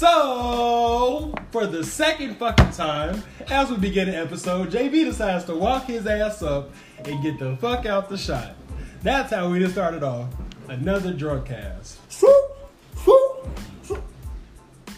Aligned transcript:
So, 0.00 1.34
for 1.50 1.66
the 1.66 1.84
second 1.84 2.38
fucking 2.38 2.70
time, 2.70 3.22
as 3.50 3.70
we 3.70 3.76
begin 3.76 4.08
an 4.08 4.14
episode, 4.14 4.70
JB 4.70 4.92
decides 5.04 5.44
to 5.44 5.54
walk 5.54 5.84
his 5.84 6.06
ass 6.06 6.42
up 6.42 6.70
and 7.04 7.22
get 7.22 7.38
the 7.38 7.58
fuck 7.58 7.84
out 7.84 8.08
the 8.08 8.16
shot. 8.16 8.54
That's 9.02 9.30
how 9.30 9.50
we 9.50 9.58
just 9.58 9.74
started 9.74 10.02
off. 10.02 10.30
Another 10.68 11.12
drug 11.12 11.44
cast. 11.44 11.98
No? 12.22 14.02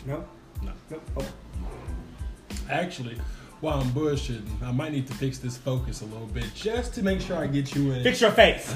No. 0.06 0.24
No. 0.62 1.00
Oh. 1.16 1.26
Actually, 2.70 3.16
while 3.58 3.80
I'm 3.80 3.90
bullshitting, 3.90 4.62
I 4.62 4.70
might 4.70 4.92
need 4.92 5.08
to 5.08 5.14
fix 5.14 5.38
this 5.38 5.56
focus 5.56 6.02
a 6.02 6.04
little 6.04 6.28
bit 6.28 6.46
just 6.54 6.94
to 6.94 7.02
make 7.02 7.20
sure 7.20 7.36
I 7.36 7.48
get 7.48 7.74
you 7.74 7.90
in. 7.90 8.04
Fix 8.04 8.20
your 8.20 8.30
face. 8.30 8.72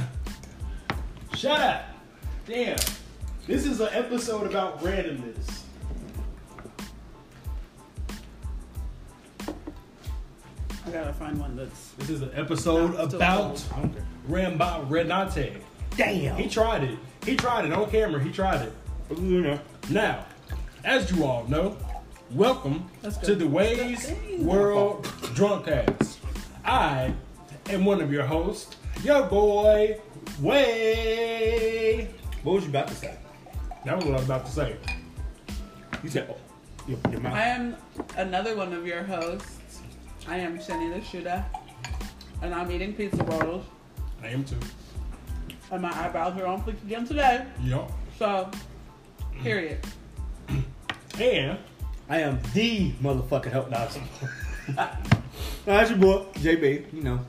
Shut 1.37 1.61
up! 1.61 1.85
Damn. 2.49 2.79
This 3.47 3.65
is 3.65 3.79
an 3.79 3.91
episode 3.93 4.51
about 4.51 4.81
randomness. 4.81 5.56
Gotta 10.97 11.13
find 11.13 11.39
one 11.39 11.57
that's. 11.57 11.91
This 11.99 12.09
is 12.09 12.23
an 12.23 12.31
episode 12.35 12.95
Not 12.95 13.09
still 13.09 13.17
about 13.17 13.63
cold. 13.69 13.91
Okay. 13.95 14.03
Ramba 14.31 14.89
Renate. 14.89 15.61
Damn. 15.95 16.37
He 16.37 16.49
tried 16.49 16.85
it. 16.85 16.99
He 17.23 17.37
tried 17.37 17.67
it 17.67 17.73
on 17.75 17.91
camera. 17.91 18.19
He 18.23 18.33
tried 18.33 18.63
it. 18.63 19.61
Now, 19.91 20.25
as 20.85 21.11
you 21.11 21.27
all 21.27 21.47
know, 21.49 21.77
welcome 22.31 22.89
Let's 23.03 23.19
go. 23.19 23.27
to 23.27 23.35
the 23.35 23.47
Wei's 23.47 24.07
Dang. 24.07 24.47
World 24.47 25.05
Drunkcast. 25.35 26.17
I 26.65 27.13
am 27.69 27.85
one 27.85 28.01
of 28.01 28.11
your 28.11 28.25
hosts, 28.25 28.77
your 29.05 29.25
boy, 29.25 30.01
Wei. 30.41 32.09
What 32.43 32.55
was 32.55 32.65
you 32.65 32.71
about 32.71 32.89
to 32.89 32.95
say? 32.95 33.19
That 33.85 33.97
was 33.97 34.07
what 34.07 34.15
I 34.15 34.17
was 34.17 34.25
about 34.25 34.47
to 34.47 34.53
say. 34.53 34.77
You 36.03 36.09
said, 36.09 36.27
oh, 36.31 36.39
your, 36.89 36.99
your 37.11 37.21
mouth. 37.21 37.35
I 37.35 37.49
am 37.49 37.77
another 38.17 38.57
one 38.57 38.73
of 38.73 38.87
your 38.87 39.03
hosts. 39.03 39.56
I 40.29 40.39
am 40.39 40.59
Shani 40.59 40.93
the 40.93 41.05
Shooter, 41.05 41.45
and 42.43 42.53
I'm 42.53 42.71
eating 42.71 42.95
pizza 42.95 43.23
rolls, 43.23 43.65
I 44.23 44.29
am 44.29 44.45
too. 44.45 44.59
and 45.71 45.83
my 45.83 45.91
eyebrows 46.05 46.41
are 46.41 46.47
on 46.47 46.63
fleek 46.63 46.83
again 46.83 47.07
today. 47.07 47.47
Yup. 47.63 47.93
So, 48.19 48.51
period. 49.43 49.79
And 51.19 51.57
I 52.11 52.21
am 52.21 52.39
the 52.53 52.93
motherfucking 53.03 53.51
help 53.51 53.71
dodger. 53.71 54.03
That's 55.65 55.91
your 55.91 55.99
boy, 55.99 56.27
JB. 56.35 56.93
You 56.93 57.03
know, 57.03 57.21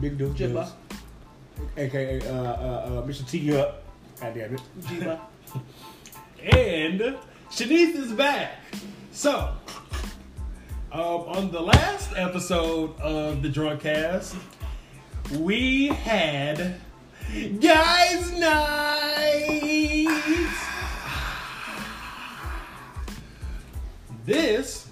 big 0.00 0.16
dude. 0.16 0.36
Jibba. 0.36 0.64
Juice, 0.64 0.72
AKA 1.76 2.20
uh, 2.22 2.32
uh, 2.32 2.36
uh, 2.36 3.06
Mr. 3.06 3.28
T 3.28 3.38
you 3.38 3.58
up. 3.58 3.82
God 4.20 4.34
damn 4.34 4.54
it. 4.54 4.60
Jiva. 4.82 5.18
and 6.52 7.16
Shanise 7.50 7.96
is 7.96 8.12
back. 8.12 8.58
So, 9.10 9.52
um, 10.92 11.00
on 11.02 11.50
the 11.50 11.60
last 11.60 12.12
episode 12.16 12.98
of 13.00 13.42
the 13.42 13.48
Drunk 13.48 13.82
Cast, 13.82 14.34
we 15.38 15.88
had 15.88 16.80
guys' 17.60 18.32
night. 18.38 20.06
This, 24.24 24.88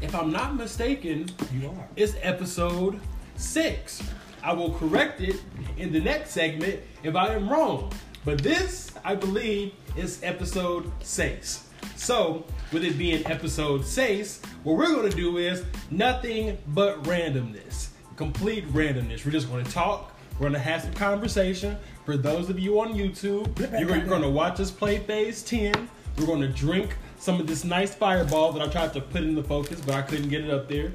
if 0.00 0.14
I'm 0.14 0.30
not 0.32 0.56
mistaken, 0.56 1.26
You 1.52 1.68
are. 1.68 1.88
is 1.96 2.16
episode 2.22 3.00
six. 3.36 4.02
I 4.42 4.52
will 4.52 4.72
correct 4.74 5.20
it 5.20 5.36
in 5.76 5.92
the 5.92 6.00
next 6.00 6.30
segment 6.30 6.80
if 7.02 7.14
I 7.14 7.34
am 7.34 7.48
wrong. 7.48 7.92
But 8.24 8.42
this, 8.42 8.90
I 9.04 9.14
believe, 9.14 9.72
is 9.96 10.20
episode 10.22 10.90
six. 11.02 11.68
So, 11.96 12.44
with 12.72 12.84
it 12.84 12.96
being 12.96 13.26
episode 13.26 13.84
six, 13.84 14.40
what 14.62 14.76
we're 14.76 14.86
going 14.86 15.10
to 15.10 15.16
do 15.16 15.38
is 15.38 15.64
nothing 15.90 16.56
but 16.68 17.02
randomness. 17.04 17.88
Complete 18.16 18.68
randomness. 18.68 19.24
We're 19.24 19.32
just 19.32 19.50
going 19.50 19.64
to 19.64 19.70
talk. 19.70 20.16
We're 20.34 20.48
going 20.48 20.52
to 20.52 20.58
have 20.58 20.82
some 20.82 20.94
conversation. 20.94 21.76
For 22.06 22.16
those 22.16 22.48
of 22.48 22.58
you 22.58 22.80
on 22.80 22.94
YouTube, 22.94 23.58
you're, 23.78 23.96
you're 23.96 24.06
going 24.06 24.22
to 24.22 24.30
watch 24.30 24.60
us 24.60 24.70
play 24.70 24.98
Phase 24.98 25.42
10. 25.42 25.88
We're 26.16 26.26
going 26.26 26.40
to 26.40 26.48
drink 26.48 26.96
some 27.18 27.40
of 27.40 27.46
this 27.46 27.64
nice 27.64 27.94
fireball 27.94 28.52
that 28.52 28.62
I 28.62 28.70
tried 28.70 28.92
to 28.94 29.00
put 29.00 29.22
in 29.22 29.34
the 29.34 29.44
focus, 29.44 29.80
but 29.80 29.94
I 29.94 30.02
couldn't 30.02 30.28
get 30.28 30.44
it 30.44 30.50
up 30.50 30.68
there. 30.68 30.92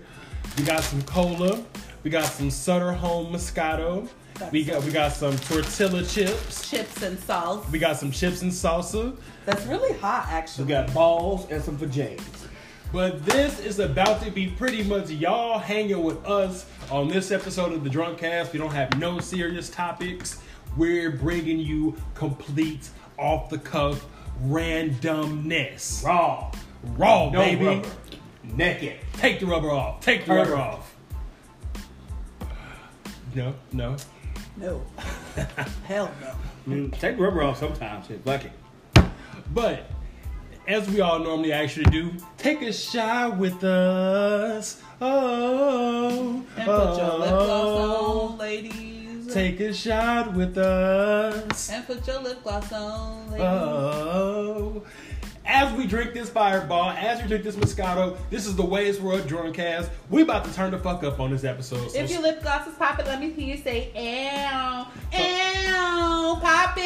We 0.57 0.63
got 0.63 0.83
some 0.83 1.01
cola. 1.03 1.63
We 2.03 2.09
got 2.09 2.25
some 2.25 2.49
Sutter 2.49 2.91
Home 2.93 3.33
Moscato. 3.33 4.07
We 4.51 4.63
got 4.65 4.83
we 4.83 4.91
got 4.91 5.13
some 5.13 5.37
tortilla 5.37 6.03
chips. 6.03 6.69
Chips 6.69 7.01
and 7.03 7.17
sauce. 7.19 7.65
We 7.71 7.79
got 7.79 7.97
some 7.97 8.11
chips 8.11 8.41
and 8.41 8.51
salsa. 8.51 9.15
That's 9.45 9.65
really 9.65 9.97
hot, 9.99 10.27
actually. 10.29 10.65
We 10.65 10.69
got 10.71 10.93
balls 10.93 11.49
and 11.49 11.63
some 11.63 11.77
vajays. 11.77 12.21
But 12.91 13.25
this 13.25 13.59
is 13.59 13.79
about 13.79 14.21
to 14.23 14.31
be 14.31 14.47
pretty 14.47 14.83
much 14.83 15.09
y'all 15.09 15.59
hanging 15.59 16.03
with 16.03 16.23
us 16.25 16.65
on 16.91 17.07
this 17.07 17.31
episode 17.31 17.71
of 17.73 17.83
the 17.83 17.89
Drunk 17.89 18.17
Cast. 18.19 18.53
We 18.53 18.59
don't 18.59 18.73
have 18.73 18.97
no 18.99 19.19
serious 19.19 19.69
topics. 19.69 20.41
We're 20.77 21.11
bringing 21.11 21.59
you 21.59 21.95
complete 22.13 22.89
off 23.17 23.49
the 23.49 23.57
cuff 23.57 24.05
randomness. 24.43 26.03
Raw. 26.03 26.51
Raw, 26.97 27.29
No 27.29 27.39
baby. 27.39 27.65
rubber. 27.65 27.89
Naked. 28.43 28.97
Take 29.13 29.39
the 29.39 29.45
rubber 29.45 29.71
off. 29.71 30.01
Take 30.01 30.21
the 30.21 30.27
Perfect. 30.27 30.49
rubber 30.51 30.61
off. 30.61 30.95
No, 33.33 33.53
no. 33.73 33.95
No. 34.57 34.81
Hell 35.85 36.11
no. 36.21 36.73
Mm, 36.73 36.99
take 36.99 37.17
the 37.17 37.23
rubber 37.23 37.43
off 37.43 37.59
sometimes. 37.59 38.07
Shit, 38.07 38.23
fuck 38.23 38.45
it. 38.45 38.51
But 39.53 39.89
as 40.67 40.89
we 40.89 41.01
all 41.01 41.19
normally 41.19 41.51
actually 41.53 41.85
do, 41.85 42.11
take 42.37 42.61
a 42.61 42.73
shot 42.73 43.37
with 43.37 43.63
us. 43.63 44.81
Oh, 45.01 46.43
And 46.57 46.65
put 46.65 46.97
your 46.97 47.19
lip 47.19 47.29
gloss 47.29 47.49
oh. 47.49 48.27
on, 48.31 48.37
ladies. 48.37 49.33
Take 49.33 49.59
a 49.59 49.73
shot 49.73 50.33
with 50.33 50.57
us. 50.57 51.69
and 51.69 51.85
put 51.85 52.07
your 52.07 52.21
lip 52.21 52.41
gloss 52.41 52.71
on, 52.71 53.31
ladies. 53.31 53.41
Oh. 53.45 54.83
As 55.55 55.71
we 55.71 55.87
drink 55.87 56.13
this 56.13 56.29
fireball, 56.29 56.89
as 56.89 57.21
we 57.21 57.29
drink 57.29 57.45
this 57.45 57.55
Moscato, 57.55 58.17
this 58.29 58.45
is 58.45 58.57
the 58.57 58.65
Wei's 58.65 58.99
World 58.99 59.25
Drunk 59.25 59.55
Cast. 59.55 59.89
We 60.09 60.21
about 60.21 60.43
to 60.43 60.53
turn 60.53 60.71
the 60.71 60.77
fuck 60.77 61.01
up 61.05 61.17
on 61.17 61.31
this 61.31 61.45
episode. 61.45 61.91
So 61.91 61.97
If 61.97 62.11
your 62.11 62.21
lip 62.21 62.41
gloss 62.41 62.67
is 62.67 62.75
popping, 62.75 63.05
let 63.05 63.21
me 63.21 63.31
hear 63.31 63.55
you 63.55 63.63
say 63.63 63.89
"ow, 63.95 64.91
ow, 65.13 66.33
uh, 66.35 66.39
popping." 66.41 66.83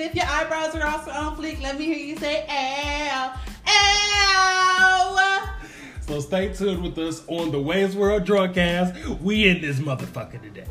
If 0.00 0.14
your 0.14 0.26
eyebrows 0.26 0.76
are 0.76 0.86
also 0.86 1.10
on 1.10 1.36
fleek, 1.36 1.60
let 1.60 1.76
me 1.76 1.86
hear 1.86 1.96
you 1.98 2.16
say 2.16 2.46
"ow, 2.48 3.34
ow." 3.66 5.56
So 6.02 6.20
stay 6.20 6.52
tuned 6.54 6.84
with 6.84 6.96
us 6.98 7.24
on 7.26 7.50
the 7.50 7.60
Wei's 7.60 7.96
World 7.96 8.24
Drunk 8.24 8.54
Cast. 8.54 8.94
We 9.22 9.48
in 9.48 9.60
this 9.60 9.80
motherfucker 9.80 10.40
today. 10.40 10.66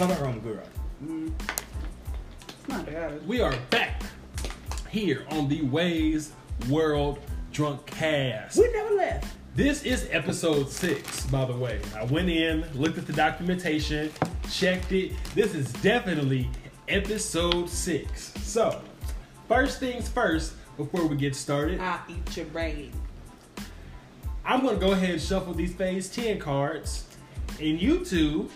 A 0.00 0.02
summer 0.02 0.14
home 0.14 0.40
girl. 0.40 0.62
It's 2.48 2.68
not 2.68 2.86
bad. 2.86 3.28
We 3.28 3.42
are 3.42 3.54
back 3.68 4.02
here 4.88 5.26
on 5.28 5.46
the 5.46 5.60
Wei's 5.60 6.32
World 6.70 7.18
Drunk 7.52 7.84
Cast. 7.84 8.56
We 8.56 8.72
never 8.72 8.94
left. 8.94 9.36
This 9.54 9.82
is 9.82 10.08
episode 10.10 10.70
six, 10.70 11.26
by 11.26 11.44
the 11.44 11.52
way. 11.52 11.82
I 11.94 12.04
went 12.04 12.30
in, 12.30 12.64
looked 12.72 12.96
at 12.96 13.06
the 13.06 13.12
documentation, 13.12 14.10
checked 14.50 14.90
it. 14.92 15.12
This 15.34 15.54
is 15.54 15.70
definitely 15.74 16.48
episode 16.88 17.68
six. 17.68 18.32
So, 18.42 18.80
first 19.48 19.80
things 19.80 20.08
first, 20.08 20.54
before 20.78 21.04
we 21.04 21.16
get 21.16 21.36
started, 21.36 21.78
I 21.78 22.00
eat 22.08 22.38
your 22.38 22.46
brain. 22.46 22.90
I'm 24.46 24.64
gonna 24.64 24.78
go 24.78 24.92
ahead 24.92 25.10
and 25.10 25.20
shuffle 25.20 25.52
these 25.52 25.74
phase 25.74 26.08
10 26.08 26.38
cards. 26.38 27.04
And 27.58 27.80
you 27.80 28.04
two, 28.04 28.48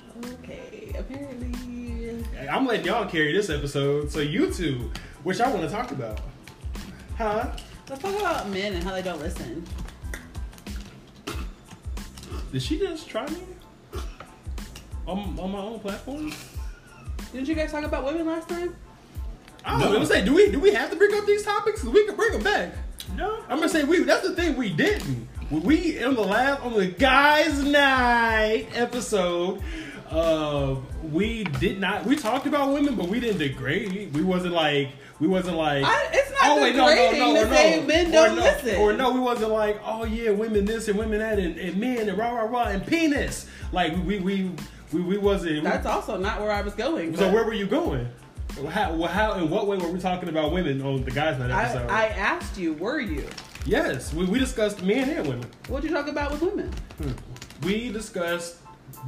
Okay, 0.43 0.95
apparently. 0.99 2.25
I'm 2.51 2.67
letting 2.67 2.87
y'all 2.87 3.07
carry 3.07 3.33
this 3.33 3.51
episode. 3.51 4.11
So, 4.11 4.21
you 4.21 4.53
two, 4.53 4.91
which 5.23 5.41
I 5.41 5.51
wanna 5.53 5.69
talk 5.69 5.91
about. 5.91 6.21
Huh? 7.17 7.51
Let's 7.89 8.03
talk 8.03 8.19
about 8.19 8.49
men 8.49 8.75
and 8.75 8.83
how 8.83 8.93
they 8.93 9.03
don't 9.03 9.21
listen. 9.21 9.65
Did 12.53 12.63
she 12.63 12.79
just 12.79 13.09
try 13.09 13.27
me? 13.29 13.41
On, 15.07 15.39
on 15.39 15.51
my 15.51 15.59
own 15.59 15.81
platform? 15.81 16.33
Didn't 17.33 17.49
you 17.49 17.55
guys 17.55 17.73
talk 17.73 17.85
about 17.85 18.05
women 18.05 18.27
last 18.27 18.49
time? 18.49 18.75
I 19.65 19.73
don't 19.73 19.81
know. 19.81 19.85
No. 19.87 19.91
I'm 19.91 19.95
gonna 19.95 20.07
say, 20.07 20.25
do 20.25 20.35
we 20.35 20.51
do 20.51 20.61
we 20.61 20.73
have 20.73 20.91
to 20.91 20.97
bring 20.97 21.15
up 21.15 21.27
these 21.27 21.43
topics? 21.43 21.83
We 21.83 22.07
can 22.07 22.17
bring 22.17 22.33
them 22.33 22.43
back. 22.43 22.75
No. 23.17 23.41
I'm 23.49 23.59
gonna 23.59 23.69
say 23.69 23.85
we. 23.85 24.03
That's 24.05 24.27
the 24.27 24.35
thing 24.35 24.57
we 24.57 24.71
didn't. 24.71 25.29
We 25.51 26.03
on 26.03 26.15
the 26.15 26.23
last 26.23 26.63
on 26.63 26.73
the 26.73 26.87
guys' 26.87 27.63
night 27.63 28.69
episode, 28.75 29.63
uh, 30.11 30.77
we 31.13 31.45
did 31.45 31.81
not. 31.81 32.07
We 32.07 32.17
talked 32.17 32.47
about 32.47 32.73
women, 32.73 32.95
but 32.95 33.09
we 33.09 33.21
didn't 33.21 33.39
degrade. 33.39 34.15
We 34.15 34.23
wasn't 34.23 34.55
like 34.55 34.91
we 35.21 35.29
wasn't 35.29 35.57
like. 35.57 35.85
I, 35.85 36.09
it's 36.13 36.31
not 36.31 36.41
oh 36.45 36.63
wait, 36.63 36.75
no, 36.75 36.87
no, 36.87 36.95
degrading 36.95 37.19
no, 37.21 37.35
to 37.35 37.49
no, 37.49 37.55
say 37.55 37.87
men 37.87 38.07
or 38.09 38.13
don't 38.13 38.37
no, 38.37 38.43
listen. 38.43 38.77
or 38.77 38.93
no, 38.95 39.11
we 39.11 39.21
wasn't 39.21 39.51
like, 39.51 39.81
oh 39.85 40.05
yeah, 40.05 40.31
women 40.31 40.65
this 40.65 40.89
and 40.89 40.99
women 40.99 41.19
that, 41.19 41.39
and, 41.39 41.59
and 41.59 41.77
men 41.77 42.09
and 42.09 42.19
rah 42.19 42.31
rah 42.31 42.45
rah 42.45 42.69
and 42.69 42.87
penis. 42.87 43.49
Like 43.71 43.93
we 44.05 44.19
we 44.21 44.51
we, 44.93 45.01
we 45.03 45.19
wasn't. 45.19 45.65
That's 45.65 45.87
also 45.87 46.17
not 46.17 46.41
where 46.41 46.53
I 46.53 46.63
was 46.63 46.75
going. 46.75 47.17
so 47.17 47.31
where 47.31 47.45
were 47.45 47.55
you 47.55 47.67
going? 47.67 48.09
How, 48.69 48.95
well, 48.95 49.11
how 49.11 49.35
in 49.35 49.51
what 49.51 49.67
way 49.67 49.77
were 49.77 49.89
we 49.89 49.99
talking 49.99 50.29
about 50.29 50.53
women 50.53 50.81
on 50.81 51.03
the 51.05 51.11
guys 51.11 51.39
night 51.39 51.51
I, 51.51 51.65
episode? 51.65 51.91
I 51.91 52.07
asked 52.07 52.57
you, 52.57 52.75
were 52.75 53.01
you? 53.01 53.29
Yes, 53.65 54.13
we, 54.15 54.25
we 54.27 54.39
discussed 54.39 54.83
men 54.83 55.09
and 55.11 55.27
women. 55.27 55.49
What'd 55.69 55.89
you 55.89 55.95
talk 55.95 56.09
about 56.09 56.33
with 56.33 56.43
women? 56.43 56.71
We 57.63 57.91
discussed 57.91 58.57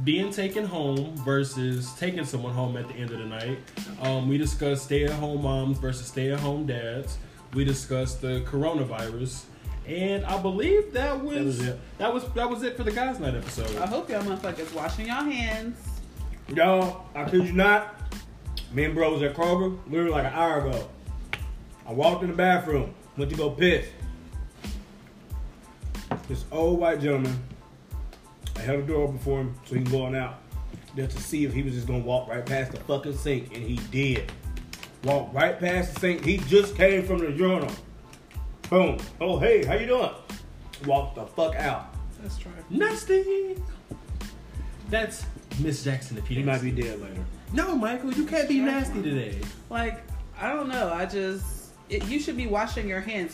being 0.03 0.31
taken 0.31 0.65
home 0.65 1.15
versus 1.17 1.93
taking 1.93 2.25
someone 2.25 2.53
home 2.53 2.77
at 2.77 2.87
the 2.87 2.95
end 2.95 3.11
of 3.11 3.19
the 3.19 3.25
night. 3.25 3.59
Um, 4.01 4.27
we 4.27 4.37
discussed 4.37 4.85
stay-at-home 4.85 5.41
moms 5.41 5.77
versus 5.77 6.07
stay-at-home 6.07 6.65
dads. 6.65 7.17
We 7.53 7.63
discussed 7.63 8.21
the 8.21 8.41
coronavirus, 8.41 9.45
and 9.87 10.25
I 10.25 10.41
believe 10.41 10.91
that 10.93 11.23
was, 11.23 11.45
was 11.45 11.67
it. 11.67 11.79
That 11.97 12.13
was 12.13 12.25
that 12.33 12.49
was 12.49 12.63
it 12.63 12.75
for 12.75 12.83
the 12.83 12.91
guys' 12.91 13.19
night 13.19 13.35
episode. 13.35 13.73
I 13.77 13.85
hope 13.85 14.09
y'all 14.09 14.21
motherfuckers 14.23 14.73
washing 14.73 15.07
y'all 15.07 15.23
hands. 15.23 15.77
Y'all, 16.53 17.05
I 17.15 17.23
kid 17.29 17.45
you 17.45 17.53
not. 17.53 17.95
Me 18.73 18.83
and 18.83 18.93
bro 18.93 19.13
was 19.13 19.21
at 19.23 19.33
Kroger 19.33 19.77
literally 19.87 20.11
like 20.11 20.25
an 20.25 20.33
hour 20.33 20.67
ago. 20.67 20.89
I 21.87 21.93
walked 21.93 22.23
in 22.23 22.29
the 22.29 22.35
bathroom, 22.35 22.93
went 23.15 23.31
to 23.31 23.37
go 23.37 23.49
piss. 23.49 23.87
This 26.27 26.45
old 26.51 26.79
white 26.79 26.99
gentleman, 26.99 27.41
I 28.55 28.59
held 28.59 28.83
the 28.83 28.93
door 28.93 29.03
open 29.03 29.19
for 29.19 29.41
him 29.41 29.55
so 29.65 29.75
he 29.75 29.81
can 29.81 29.91
go 29.91 30.03
on 30.03 30.15
out. 30.15 30.41
Just 30.95 31.15
to 31.15 31.23
see 31.23 31.45
if 31.45 31.53
he 31.53 31.61
was 31.61 31.73
just 31.73 31.87
gonna 31.87 31.99
walk 31.99 32.27
right 32.27 32.45
past 32.45 32.71
the 32.71 32.79
fucking 32.79 33.15
sink, 33.15 33.55
and 33.55 33.63
he 33.63 33.75
did. 33.91 34.31
Walked 35.03 35.33
right 35.33 35.59
past 35.59 35.93
the 35.93 35.99
sink. 35.99 36.25
He 36.25 36.37
just 36.37 36.75
came 36.75 37.03
from 37.03 37.19
the 37.19 37.31
urinal. 37.31 37.71
Boom. 38.69 38.97
Oh 39.21 39.39
hey, 39.39 39.63
how 39.63 39.75
you 39.75 39.85
doing? 39.85 40.09
Walk 40.85 41.15
the 41.15 41.25
fuck 41.25 41.55
out. 41.55 41.93
Let's 42.21 42.37
try. 42.37 42.51
Nasty. 42.69 43.61
That's 44.89 45.25
Miss 45.59 45.83
Jackson 45.83 46.15
the 46.15 46.21
He 46.21 46.43
might 46.43 46.61
be 46.61 46.71
dead 46.71 46.99
later. 47.01 47.23
No, 47.53 47.75
Michael, 47.75 48.13
you 48.13 48.25
can't 48.25 48.47
be 48.47 48.59
nasty 48.59 49.01
today. 49.01 49.39
Like, 49.69 50.03
I 50.39 50.51
don't 50.53 50.67
know. 50.67 50.91
I 50.91 51.05
just, 51.05 51.71
it, 51.89 52.05
you 52.07 52.19
should 52.19 52.37
be 52.37 52.47
washing 52.47 52.87
your 52.87 53.01
hands 53.01 53.33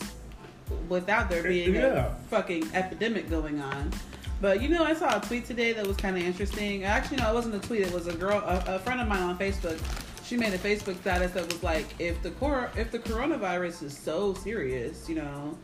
without 0.88 1.28
there 1.28 1.42
being 1.42 1.74
Yeah. 1.74 2.06
a 2.06 2.14
fucking 2.30 2.68
epidemic 2.74 3.28
going 3.30 3.60
on. 3.60 3.92
But 4.40 4.60
you 4.62 4.68
know, 4.68 4.84
I 4.84 4.94
saw 4.94 5.16
a 5.16 5.20
tweet 5.20 5.46
today 5.46 5.72
that 5.72 5.86
was 5.86 5.96
kind 5.96 6.16
of 6.16 6.22
interesting. 6.22 6.84
Actually, 6.84 7.18
no, 7.18 7.30
it 7.30 7.34
wasn't 7.34 7.54
a 7.54 7.66
tweet. 7.66 7.82
It 7.82 7.92
was 7.92 8.06
a 8.08 8.12
girl, 8.14 8.38
a, 8.38 8.76
a 8.76 8.78
friend 8.80 9.00
of 9.00 9.08
mine 9.08 9.22
on 9.22 9.38
Facebook. 9.38 9.80
She 10.24 10.36
made 10.36 10.52
a 10.54 10.58
Facebook 10.58 10.98
status 11.00 11.32
that 11.32 11.46
was 11.46 11.62
like, 11.62 11.86
if 11.98 12.22
the 12.22 12.30
cor- 12.32 12.70
if 12.76 12.90
the 12.90 12.98
coronavirus 12.98 13.82
is 13.84 13.96
so 13.96 14.34
serious, 14.34 15.08
you 15.08 15.16
know, 15.16 15.56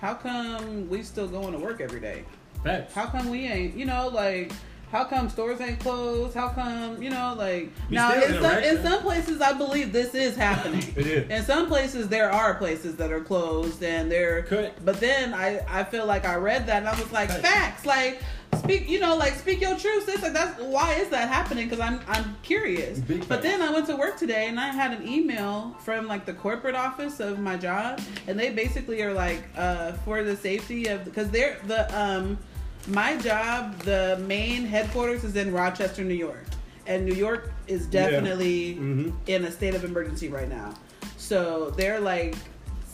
how 0.00 0.14
come 0.14 0.88
we 0.88 1.02
still 1.02 1.28
going 1.28 1.52
to 1.52 1.58
work 1.58 1.80
every 1.80 2.00
day? 2.00 2.24
Facts. 2.64 2.92
How 2.94 3.06
come 3.06 3.30
we 3.30 3.46
ain't, 3.46 3.76
you 3.76 3.84
know, 3.86 4.08
like, 4.08 4.52
how 4.90 5.04
come 5.04 5.28
stores 5.28 5.60
ain't 5.60 5.80
closed? 5.80 6.34
How 6.34 6.48
come, 6.48 7.02
you 7.02 7.10
know, 7.10 7.34
like, 7.36 7.70
We 7.90 7.96
now 7.96 8.12
in 8.14 8.40
some, 8.40 8.58
in 8.58 8.82
some 8.82 9.02
places, 9.02 9.40
I 9.40 9.52
believe 9.52 9.92
this 9.92 10.14
is 10.14 10.36
happening. 10.36 10.82
It 10.96 11.06
is. 11.06 11.30
In 11.30 11.42
some 11.44 11.66
places, 11.66 12.08
there 12.08 12.30
are 12.32 12.54
places 12.54 12.96
that 12.96 13.10
are 13.12 13.20
closed 13.20 13.82
and 13.82 14.10
they're, 14.10 14.42
Could- 14.42 14.72
but 14.84 15.00
then 15.00 15.34
I, 15.34 15.60
I 15.68 15.84
feel 15.84 16.06
like 16.06 16.24
I 16.24 16.36
read 16.36 16.66
that 16.68 16.78
and 16.78 16.88
I 16.88 16.98
was 17.00 17.10
like, 17.12 17.28
Right. 17.30 17.40
facts, 17.40 17.84
like, 17.84 18.20
speak, 18.58 18.88
you 18.88 19.00
know, 19.00 19.16
like, 19.16 19.34
speak 19.34 19.60
your 19.60 19.76
truth, 19.76 20.04
sis. 20.06 20.22
Like, 20.22 20.32
that's, 20.32 20.62
why 20.62 20.94
is 20.94 21.08
that 21.08 21.28
happening? 21.28 21.68
Because 21.68 21.80
I'm, 21.80 22.00
I'm 22.08 22.36
curious. 22.42 23.00
Big 23.00 23.28
but 23.28 23.42
then 23.42 23.60
I 23.60 23.70
went 23.70 23.86
to 23.88 23.96
work 23.96 24.16
today 24.16 24.46
and 24.48 24.58
I 24.58 24.68
had 24.68 24.92
an 24.92 25.06
email 25.06 25.76
from 25.80 26.06
like 26.06 26.24
the 26.24 26.32
corporate 26.34 26.76
office 26.76 27.18
of 27.20 27.38
my 27.40 27.56
job, 27.56 28.00
and 28.28 28.38
they 28.38 28.50
basically 28.50 29.02
are 29.02 29.12
like, 29.12 29.42
uh, 29.56 29.92
for 30.04 30.22
the 30.22 30.36
safety 30.36 30.86
of 30.86 31.04
because 31.04 31.28
they're 31.30 31.58
the 31.66 31.82
um, 31.98 32.38
my 32.88 33.16
job, 33.16 33.78
the 33.80 34.22
main 34.26 34.64
headquarters 34.64 35.24
is 35.24 35.36
in 35.36 35.52
Rochester, 35.52 36.04
New 36.04 36.14
York, 36.14 36.44
and 36.86 37.04
New 37.04 37.14
York 37.14 37.50
is 37.66 37.86
definitely 37.86 38.76
Mhm. 38.76 39.12
in 39.26 39.44
a 39.44 39.50
state 39.50 39.74
of 39.74 39.84
emergency 39.84 40.28
right 40.28 40.48
now. 40.48 40.74
So 41.16 41.70
they're 41.76 42.00
like 42.00 42.36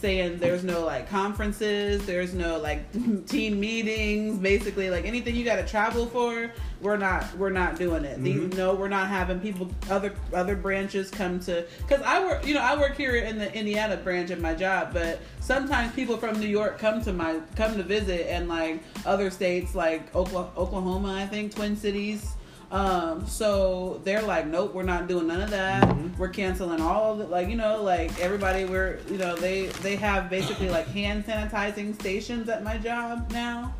saying 0.03 0.39
there's 0.39 0.65
no 0.65 0.85
like 0.85 1.09
conferences, 1.09 2.05
there's 2.05 2.35
no 2.35 2.59
like 2.59 2.81
team 3.27 3.59
meetings, 3.59 4.39
basically 4.39 4.91
like 4.91 5.07
anything 5.07 5.35
you 5.35 5.45
got 5.45 5.57
to 5.57 5.67
travel 5.67 6.07
for, 6.07 6.51
we're 6.83 6.97
not 6.99 7.25
we're 7.39 7.51
not 7.51 7.79
doing 7.79 8.05
it. 8.05 8.23
These 8.23 8.41
Mhm. 8.41 8.57
no, 8.57 8.75
we're 8.75 8.89
not 8.89 9.09
having 9.09 9.41
people 9.41 9.71
other 9.89 10.13
other 10.35 10.57
branches 10.57 11.11
come 11.11 11.39
to 11.41 11.65
cuz 11.89 12.01
I 12.05 12.23
work, 12.25 12.45
you 12.47 12.53
know, 12.55 12.61
I 12.61 12.77
work 12.79 12.97
here 12.97 13.15
in 13.17 13.39
the 13.39 13.51
Indiana 13.55 13.97
branch 13.97 14.31
of 14.31 14.41
my 14.41 14.53
job, 14.53 14.93
but 14.93 15.21
sometimes 15.41 15.95
people 15.95 16.17
from 16.19 16.39
New 16.41 16.49
York 16.49 16.79
come 16.79 17.01
to 17.05 17.13
my 17.13 17.41
come 17.57 17.77
to 17.77 17.83
visit 17.85 18.27
and 18.29 18.49
like 18.49 18.81
other 19.07 19.31
states 19.31 19.75
like 19.75 20.15
Oklahoma, 20.15 21.15
I 21.15 21.27
think 21.27 21.55
Twin 21.55 21.77
Cities 21.77 22.27
um, 22.73 23.27
so 23.27 24.01
they're 24.03 24.23
like, 24.23 24.47
nope, 24.47 24.73
we're 24.75 24.83
not 24.83 25.07
doing 25.07 25.27
none 25.27 25.43
of 25.43 25.51
that. 25.51 25.83
Mhm. 25.85 26.17
We're 26.17 26.31
canceling 26.31 26.81
all 26.81 27.13
of 27.13 27.21
it. 27.21 27.29
Like, 27.29 27.49
you 27.49 27.57
know, 27.57 27.83
like 27.83 28.19
everybody, 28.19 28.65
we're, 28.65 28.99
you 29.11 29.19
know, 29.19 29.37
they, 29.37 29.67
they 29.83 29.95
have 29.97 30.31
basically 30.31 30.71
like 30.71 30.87
hand 30.89 31.27
sanitizing 31.27 31.95
stations 31.95 32.49
at 32.49 32.65
my 32.65 32.79
job 32.79 33.31
now. 33.31 33.75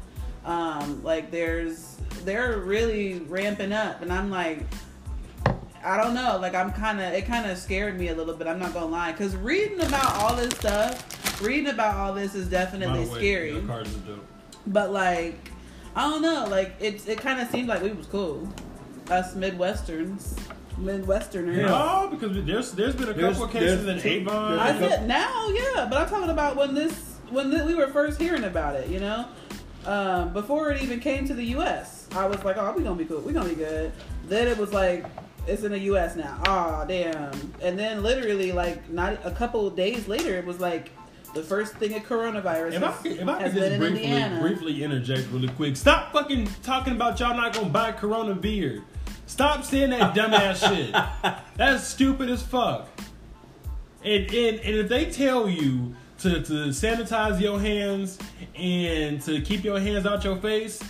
Um, 0.45 1.03
like 1.03 1.31
there's, 1.31 1.97
they're 2.27 2.59
really 2.59 3.21
ramping 3.21 3.73
up 3.73 4.03
and 4.03 4.13
I'm 4.13 4.31
like, 4.31 4.61
I 5.83 5.97
don't 5.97 6.13
know. 6.13 6.39
Like 6.39 6.55
I'm 6.55 6.71
kind 6.73 7.01
of, 7.01 7.15
it 7.15 7.25
kind 7.25 7.51
of 7.51 7.57
scared 7.57 7.99
me 7.99 8.09
a 8.09 8.15
little 8.15 8.35
bit. 8.35 8.47
I'm 8.47 8.59
not 8.59 8.75
gonna 8.75 8.87
lie, 8.87 9.13
because 9.13 9.35
reading 9.37 9.81
about 9.81 10.17
all 10.17 10.37
this 10.37 10.53
stuff, 10.53 11.41
reading 11.41 11.69
about 11.69 11.95
all 11.97 12.13
this 12.13 12.35
is 12.35 12.47
definitely 12.47 13.07
way, 13.07 13.19
scary. 13.19 13.63
cards 13.67 13.97
are 13.97 14.01
dope. 14.01 14.27
But 14.67 14.93
like, 14.93 15.51
I 15.97 16.11
don't 16.11 16.21
know. 16.21 16.47
Like 16.51 16.75
it, 16.79 17.09
it 17.09 17.19
kind 17.19 17.41
of 17.41 17.49
seemed 17.49 17.69
like 17.69 17.83
we 17.83 17.91
was 17.91 18.07
cool. 18.07 18.47
Us 19.11 19.35
Midwesterns, 19.35 20.39
Midwesterners. 20.79 21.63
No, 21.63 22.09
because 22.11 22.45
there's 22.45 22.73
there's 22.73 22.95
been 22.95 23.09
a 23.09 23.13
There's- 23.13 23.33
couple 23.35 23.45
of 23.47 23.51
cases 23.53 23.81
in 23.81 23.87
there's 23.87 24.03
two- 24.03 24.09
Avon. 24.09 24.59
I 24.59 24.79
said 24.79 25.07
now, 25.07 25.49
yeah, 25.49 25.87
but 25.91 25.99
I'm 26.03 26.09
talking 26.09 26.31
about 26.31 26.57
when 26.57 26.75
this, 26.75 27.17
when 27.31 27.51
th- 27.51 27.63
we 27.65 27.75
were 27.75 27.89
first 27.89 28.21
hearing 28.21 28.45
about 28.45 28.77
it. 28.77 28.89
You 28.89 29.01
know, 29.01 29.27
um, 29.87 30.33
before 30.33 30.71
it 30.71 30.83
even 30.83 31.01
came 31.01 31.27
to 31.27 31.35
the 31.35 31.45
U.S., 31.57 32.07
I 32.15 32.27
was 32.27 32.43
like, 32.45 32.57
oh, 32.59 32.73
we 32.77 32.83
gonna 32.83 32.95
be 32.97 33.05
cool. 33.05 33.21
We 33.21 33.33
gonna 33.33 33.49
be 33.49 33.55
good. 33.55 33.93
Then 34.29 34.49
it 34.49 34.59
was 34.59 34.73
like. 34.73 35.05
It's 35.45 35.65
in 35.65 35.73
the 35.73 35.79
U.S. 35.91 36.15
now. 36.15 36.41
Oh 36.47 36.85
damn! 36.87 37.33
And 37.61 37.77
then 37.77 38.05
literally, 38.05 38.53
like, 38.53 38.89
not 38.89 39.19
a 39.25 39.31
couple 39.33 39.67
of 39.67 39.75
days 39.75 40.07
later, 40.07 40.37
it 40.39 40.45
was 40.47 40.61
like 40.61 40.93
the 41.35 41.43
first 41.43 41.75
thing 41.75 41.95
of 41.95 42.03
coronavirus. 42.03 42.75
If 42.75 42.83
I 42.83 42.87
has- 42.91 43.03
could, 43.03 43.13
if 43.13 43.29
I 43.29 43.43
could 43.43 43.53
just 43.55 43.79
briefly, 43.79 44.03
Indiana. 44.05 44.41
briefly 44.41 44.85
interject 44.85 45.29
really 45.31 45.49
quick, 45.49 45.77
stop 45.77 46.13
fucking 46.13 46.49
talking 46.63 46.93
about 46.95 47.19
y'all 47.21 47.37
not 47.37 47.53
gonna 47.55 47.69
buy 47.69 47.93
Corona 47.93 48.35
beer. 48.35 48.83
Stop 49.27 49.65
saying 49.65 49.91
that 49.91 50.15
dumbass 50.15 50.69
shit. 50.75 50.93
That's 51.57 51.85
stupid 51.85 52.29
as 52.31 52.43
fuck. 52.43 52.89
And, 54.05 54.25
and 54.33 54.59
and 54.61 54.77
if 54.77 54.89
they 54.89 55.07
tell 55.07 55.49
you 55.49 55.95
to, 56.19 56.43
to 56.43 56.53
sanitize 56.69 57.41
your 57.41 57.61
hands 57.61 58.19
and 58.55 59.21
to 59.23 59.41
keep 59.41 59.65
your 59.65 59.79
hands 59.81 60.07
out 60.07 60.25
your 60.25 60.37
face, 60.37 60.83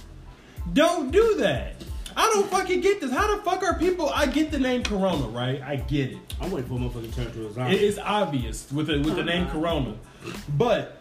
don't 0.73 1.11
do 1.11 1.37
that. 1.37 1.75
I 2.17 2.31
don't 2.35 2.51
fucking 2.51 2.81
get 2.83 3.01
this. 3.01 3.11
How 3.11 3.35
the 3.37 3.43
fuck 3.43 3.63
are 3.63 3.79
people? 3.79 4.11
I 4.11 4.27
get 4.27 4.51
the 4.51 4.59
name 4.59 4.83
Corona, 4.83 5.27
right? 5.29 5.63
I 5.63 5.77
get 5.77 6.11
it. 6.13 6.19
I'm 6.41 6.51
waiting 6.51 6.69
for 6.69 6.75
a 6.75 6.79
motherfucker 6.79 7.11
to 7.11 7.17
turn 7.25 7.33
to 7.33 7.47
a 7.47 7.53
zombie. 7.53 7.75
It 7.77 7.83
is 7.83 7.99
obvious 7.99 8.71
with 8.73 8.89
the 8.89 8.99
with 9.01 9.17
the 9.17 9.25
name 9.25 9.45
Uh-huh. 9.45 9.53
Corona, 9.61 9.95
but 10.57 11.01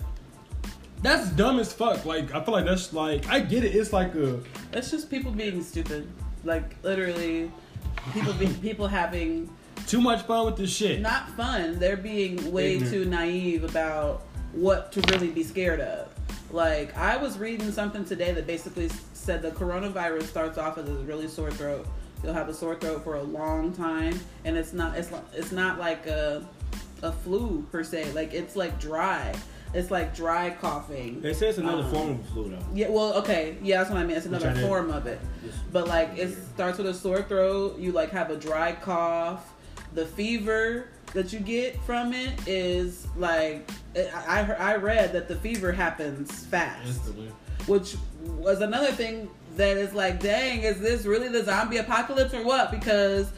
that's 1.01 1.29
dumb 1.29 1.59
as 1.59 1.73
fuck. 1.73 2.05
Like 2.05 2.33
I 2.33 2.43
feel 2.43 2.53
like 2.53 2.65
that's 2.65 2.93
like 2.93 3.27
I 3.29 3.39
get 3.39 3.63
it. 3.63 3.75
It's 3.75 3.93
like 3.93 4.13
a 4.15 4.39
It's 4.73 4.91
just 4.91 5.09
people 5.09 5.31
being 5.31 5.63
stupid. 5.63 6.07
Like 6.43 6.75
literally, 6.83 7.51
people 8.13 8.33
being 8.33 8.53
people 8.55 8.87
having 8.87 9.49
too 9.87 10.01
much 10.01 10.23
fun 10.23 10.45
with 10.45 10.57
this 10.57 10.71
shit. 10.71 11.01
not 11.01 11.29
fun. 11.31 11.79
They're 11.79 11.97
being 11.97 12.51
way 12.51 12.75
Ignorant. 12.75 12.93
too 12.93 13.05
naive 13.05 13.63
about 13.63 14.23
what 14.53 14.91
to 14.93 15.01
really 15.11 15.29
be 15.29 15.43
scared 15.43 15.79
of. 15.81 16.07
Like 16.51 16.95
I 16.97 17.17
was 17.17 17.37
reading 17.37 17.71
something 17.71 18.05
today 18.05 18.31
that 18.33 18.45
basically 18.45 18.89
said 19.13 19.41
the 19.41 19.51
coronavirus 19.51 20.23
starts 20.23 20.57
off 20.57 20.77
as 20.77 20.87
a 20.89 20.93
really 20.93 21.27
sore 21.27 21.51
throat. 21.51 21.87
You'll 22.23 22.33
have 22.33 22.49
a 22.49 22.53
sore 22.53 22.75
throat 22.75 23.03
for 23.03 23.15
a 23.15 23.23
long 23.23 23.73
time, 23.73 24.19
and 24.45 24.55
it's 24.55 24.73
not 24.73 24.97
it's 24.97 25.09
not- 25.09 25.25
it's 25.33 25.51
not 25.51 25.79
like 25.79 26.05
a 26.05 26.45
a 27.03 27.11
flu 27.11 27.65
per 27.71 27.83
se. 27.83 28.11
Like 28.13 28.33
it's 28.33 28.55
like 28.55 28.79
dry. 28.79 29.33
It's 29.73 29.89
like 29.89 30.13
dry 30.13 30.49
coughing. 30.49 31.21
They 31.21 31.33
say 31.33 31.47
it's 31.47 31.57
another 31.57 31.83
Um, 31.83 31.91
form 31.91 32.09
of 32.19 32.25
flu 32.27 32.49
though. 32.49 32.57
Yeah, 32.73 32.89
well, 32.89 33.13
okay, 33.19 33.57
yeah, 33.63 33.77
that's 33.77 33.89
what 33.89 33.99
I 33.99 34.03
mean. 34.03 34.17
It's 34.17 34.25
another 34.25 34.53
form 34.55 34.91
of 34.91 35.07
it. 35.07 35.19
But 35.71 35.87
like 35.87 36.17
it 36.17 36.35
starts 36.53 36.77
with 36.77 36.87
a 36.87 36.93
sore 36.93 37.21
throat. 37.23 37.79
You 37.79 37.91
like 37.93 38.11
have 38.11 38.29
a 38.31 38.35
dry 38.37 38.73
cough. 38.73 39.53
The 39.93 40.05
fever 40.05 40.87
that 41.13 41.33
you 41.33 41.39
get 41.39 41.81
from 41.83 42.13
it 42.13 42.31
is 42.47 43.05
like 43.17 43.69
I 43.95 44.41
I, 44.41 44.73
I 44.73 44.75
read 44.75 45.13
that 45.13 45.27
the 45.27 45.35
fever 45.35 45.71
happens 45.71 46.45
fast, 46.45 46.87
Instantly. 46.87 47.31
which 47.67 47.95
was 48.37 48.61
another 48.61 48.91
thing 48.91 49.29
that 49.57 49.75
is 49.75 49.93
like, 49.93 50.21
dang, 50.21 50.61
is 50.63 50.79
this 50.79 51.05
really 51.05 51.27
the 51.27 51.43
zombie 51.43 51.77
apocalypse 51.77 52.33
or 52.33 52.43
what? 52.45 52.71
Because 52.71 53.29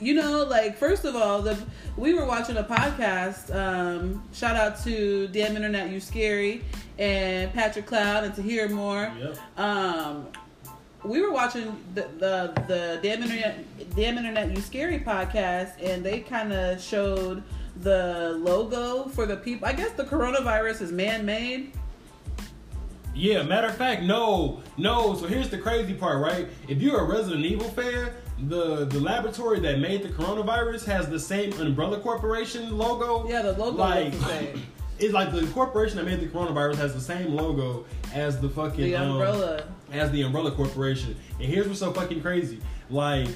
you 0.00 0.14
know, 0.14 0.44
like 0.44 0.76
first 0.76 1.04
of 1.04 1.14
all, 1.14 1.42
the 1.42 1.58
we 1.96 2.14
were 2.14 2.24
watching 2.24 2.56
a 2.56 2.64
podcast. 2.64 3.54
Um, 3.54 4.22
shout 4.32 4.56
out 4.56 4.82
to 4.84 5.28
Damn 5.28 5.56
Internet 5.56 5.90
You 5.90 6.00
Scary 6.00 6.64
and 6.98 7.52
Patrick 7.52 7.86
Cloud 7.86 8.24
and 8.24 8.34
Tahir 8.34 8.68
Moore. 8.68 9.12
Yep. 9.18 9.58
Um, 9.58 10.28
we 11.04 11.20
were 11.20 11.32
watching 11.32 11.76
the 11.94 12.08
the, 12.18 12.52
the 12.66 13.00
Damn 13.02 13.22
Internet 13.22 13.94
Damn 13.94 14.16
Internet 14.18 14.56
You 14.56 14.62
Scary 14.62 15.00
podcast, 15.00 15.72
and 15.82 16.04
they 16.04 16.20
kind 16.20 16.52
of 16.52 16.80
showed 16.80 17.42
the 17.82 18.36
logo 18.38 19.08
for 19.08 19.26
the 19.26 19.36
people. 19.36 19.68
I 19.68 19.72
guess 19.72 19.92
the 19.92 20.04
coronavirus 20.04 20.82
is 20.82 20.92
man 20.92 21.24
made. 21.24 21.72
Yeah, 23.14 23.42
matter 23.42 23.66
of 23.66 23.76
fact, 23.76 24.02
no, 24.02 24.62
no. 24.76 25.14
So 25.14 25.26
here's 25.26 25.50
the 25.50 25.58
crazy 25.58 25.94
part, 25.94 26.22
right? 26.22 26.48
If 26.68 26.80
you're 26.80 27.00
a 27.00 27.04
Resident 27.04 27.44
Evil 27.44 27.68
fan, 27.68 28.10
the 28.48 28.84
the 28.86 29.00
laboratory 29.00 29.60
that 29.60 29.78
made 29.80 30.02
the 30.02 30.08
coronavirus 30.08 30.84
has 30.86 31.08
the 31.08 31.18
same 31.20 31.52
Umbrella 31.60 31.98
Corporation 32.00 32.76
logo. 32.76 33.28
Yeah, 33.28 33.42
the 33.42 33.52
logo 33.52 33.76
like 33.78 34.06
looks 34.12 34.18
the 34.18 34.24
same. 34.28 34.62
it's 34.98 35.12
like 35.14 35.32
the 35.32 35.46
corporation 35.48 35.96
that 35.96 36.04
made 36.04 36.20
the 36.20 36.26
coronavirus 36.26 36.76
has 36.76 36.94
the 36.94 37.00
same 37.00 37.34
logo 37.34 37.84
as 38.14 38.40
the 38.40 38.48
fucking 38.48 38.84
The 38.84 38.96
um, 38.96 39.10
umbrella. 39.12 39.64
as 39.92 40.10
the 40.10 40.22
Umbrella 40.22 40.52
Corporation. 40.52 41.16
And 41.38 41.48
here's 41.48 41.66
what's 41.68 41.80
so 41.80 41.92
fucking 41.92 42.22
crazy. 42.22 42.60
Like 42.88 43.28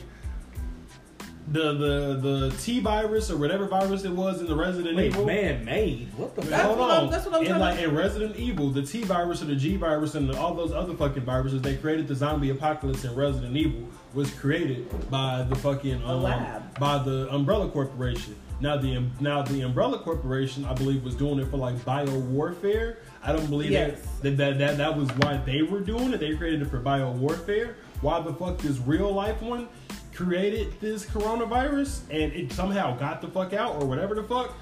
the 1.48 1.74
the 1.74 2.18
the 2.48 2.56
T 2.62 2.80
virus 2.80 3.30
or 3.30 3.36
whatever 3.36 3.66
virus 3.66 4.04
it 4.04 4.10
was 4.12 4.40
in 4.40 4.46
the 4.46 4.56
Resident 4.56 4.96
Wait, 4.96 5.08
Evil. 5.08 5.26
man 5.26 5.62
made. 5.64 6.08
What 6.16 6.34
the 6.34 6.40
fuck? 6.42 6.60
hold 6.62 6.78
what 6.78 6.90
I'm- 6.90 7.04
on. 7.04 7.10
that's 7.10 7.26
what 7.26 7.34
I'm 7.34 7.42
in, 7.42 7.48
trying 7.48 7.60
like, 7.60 7.76
to- 7.78 7.84
in 7.84 7.94
Resident 7.94 8.36
Evil, 8.36 8.70
the 8.70 8.82
T 8.82 9.02
virus 9.02 9.42
and 9.42 9.50
the 9.50 9.56
G 9.56 9.76
virus 9.76 10.14
and 10.14 10.30
all 10.34 10.54
those 10.54 10.72
other 10.72 10.94
fucking 10.94 11.22
viruses, 11.24 11.60
they 11.60 11.76
created 11.76 12.08
the 12.08 12.14
zombie 12.14 12.48
apocalypse 12.48 13.04
in 13.04 13.14
Resident 13.14 13.54
Evil 13.56 13.86
was 14.14 14.32
created 14.34 15.10
by 15.10 15.42
the 15.42 15.54
fucking 15.56 16.02
um, 16.04 16.22
lab. 16.22 16.78
by 16.78 16.98
the 17.02 17.28
Umbrella 17.34 17.68
Corporation. 17.68 18.36
Now 18.60 18.76
the 18.76 19.04
now 19.20 19.42
the 19.42 19.62
Umbrella 19.62 19.98
Corporation, 19.98 20.64
I 20.64 20.74
believe, 20.74 21.02
was 21.04 21.14
doing 21.16 21.38
it 21.40 21.48
for 21.50 21.56
like 21.56 21.84
bio 21.84 22.18
warfare. 22.18 22.98
I 23.22 23.32
don't 23.32 23.48
believe 23.50 23.70
Yes. 23.72 24.00
that, 24.22 24.36
that 24.36 24.58
that 24.58 24.76
that 24.78 24.96
was 24.96 25.08
why 25.16 25.38
they 25.38 25.62
were 25.62 25.80
doing 25.80 26.12
it. 26.12 26.20
They 26.20 26.34
created 26.36 26.62
it 26.62 26.66
for 26.70 26.78
bio 26.78 27.10
warfare. 27.10 27.76
Why 28.00 28.20
the 28.20 28.32
fuck 28.32 28.58
this 28.58 28.78
real 28.78 29.12
life 29.12 29.42
one 29.42 29.68
created 30.14 30.72
this 30.80 31.04
coronavirus 31.04 32.02
and 32.10 32.32
it 32.32 32.52
somehow 32.52 32.96
got 32.96 33.20
the 33.20 33.28
fuck 33.28 33.52
out 33.52 33.82
or 33.82 33.86
whatever 33.86 34.14
the 34.14 34.22
fuck? 34.22 34.54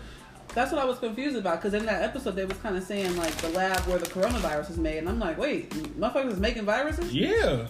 That's 0.55 0.73
what 0.73 0.81
I 0.81 0.85
was 0.85 0.99
confused 0.99 1.37
about 1.37 1.61
because 1.61 1.75
in 1.75 1.85
that 1.87 2.03
episode 2.03 2.33
they 2.33 2.45
was 2.47 2.57
kind 2.59 2.77
of 2.77 2.83
saying 2.85 3.15
like 3.17 3.35
the 3.37 3.49
lab 3.51 3.81
where 3.87 3.99
the 3.99 4.07
coronavirus 4.07 4.71
is 4.71 4.79
made, 4.79 4.99
and 4.99 5.09
I'm 5.09 5.19
like, 5.19 5.37
wait, 5.39 5.71
motherfuckers 5.99 6.33
is 6.33 6.41
making 6.41 6.65
viruses? 6.65 7.13
Yeah. 7.15 7.67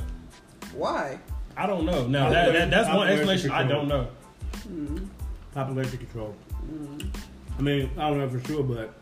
Why? 0.75 1.19
I 1.57 1.67
don't 1.67 1.85
know. 1.85 2.07
Now 2.07 2.31
that, 2.31 2.53
that 2.53 2.71
that's 2.71 2.89
one 2.89 3.07
Popularity 3.09 3.33
explanation 3.33 3.51
I 3.51 3.69
don't 3.69 3.89
know. 3.89 4.09
Mm. 4.69 5.09
Population 5.55 5.99
control. 5.99 6.35
I 7.59 7.63
mean, 7.63 7.91
I 7.99 8.09
don't 8.09 8.19
know 8.19 8.29
for 8.29 8.41
sure, 8.47 8.63
but 8.63 8.95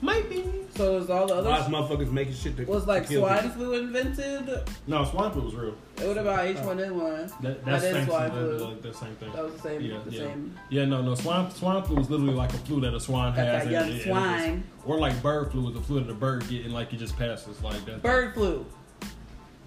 Might 0.00 0.28
be. 0.28 0.44
So 0.74 0.96
is 0.96 1.10
all 1.10 1.26
the 1.28 1.34
other. 1.34 1.48
lot 1.48 1.60
of 1.60 1.72
others 1.74 1.90
motherfuckers 1.90 2.10
making 2.12 2.34
shit 2.34 2.56
that 2.56 2.66
was 2.66 2.86
like 2.86 3.02
to 3.04 3.08
kill 3.10 3.20
swine 3.20 3.42
people. 3.42 3.56
flu 3.56 3.74
invented? 3.74 4.62
No, 4.88 5.04
swine 5.04 5.30
flu 5.30 5.42
was 5.42 5.54
real. 5.54 5.76
What 5.98 6.18
about 6.18 6.40
H1N1? 6.46 7.28
That, 7.28 7.42
That 7.42 7.64
that's 7.64 7.84
is 7.84 7.92
same, 7.92 8.06
swine 8.06 8.22
that- 8.34 8.58
flu. 8.58 8.58
like 8.68 8.82
the 8.82 8.94
same 8.94 9.14
thing. 9.16 9.32
That 9.32 9.44
was 9.44 9.52
the 9.54 9.60
same. 9.60 9.80
Yeah, 9.82 9.98
the 10.04 10.10
yeah. 10.10 10.18
same. 10.20 10.58
Yeah, 10.70 10.84
no, 10.86 11.02
no. 11.02 11.14
Swine 11.14 11.50
swine 11.52 11.82
flu 11.84 11.96
was 11.96 12.10
literally 12.10 12.34
like 12.34 12.52
a 12.52 12.58
flu 12.58 12.80
that 12.80 12.94
a 12.94 12.98
swine 13.00 13.32
Got 13.36 13.44
has. 13.46 13.52
that 13.52 13.62
and 13.64 13.70
young 13.70 13.88
it- 13.90 13.96
it 13.96 14.02
swine. 14.04 14.62
just- 14.76 14.88
or 14.88 14.98
like 14.98 15.22
bird 15.22 15.52
flu 15.52 15.68
is 15.68 15.74
the 15.74 15.80
flu 15.82 16.00
that 16.02 16.10
a 16.10 16.14
bird 16.14 16.48
get 16.48 16.64
and 16.64 16.74
like 16.74 16.92
it 16.92 16.96
just 16.96 17.16
passes 17.16 17.62
like 17.62 17.84
that. 17.84 18.02
Bird 18.02 18.34
flu 18.34 18.66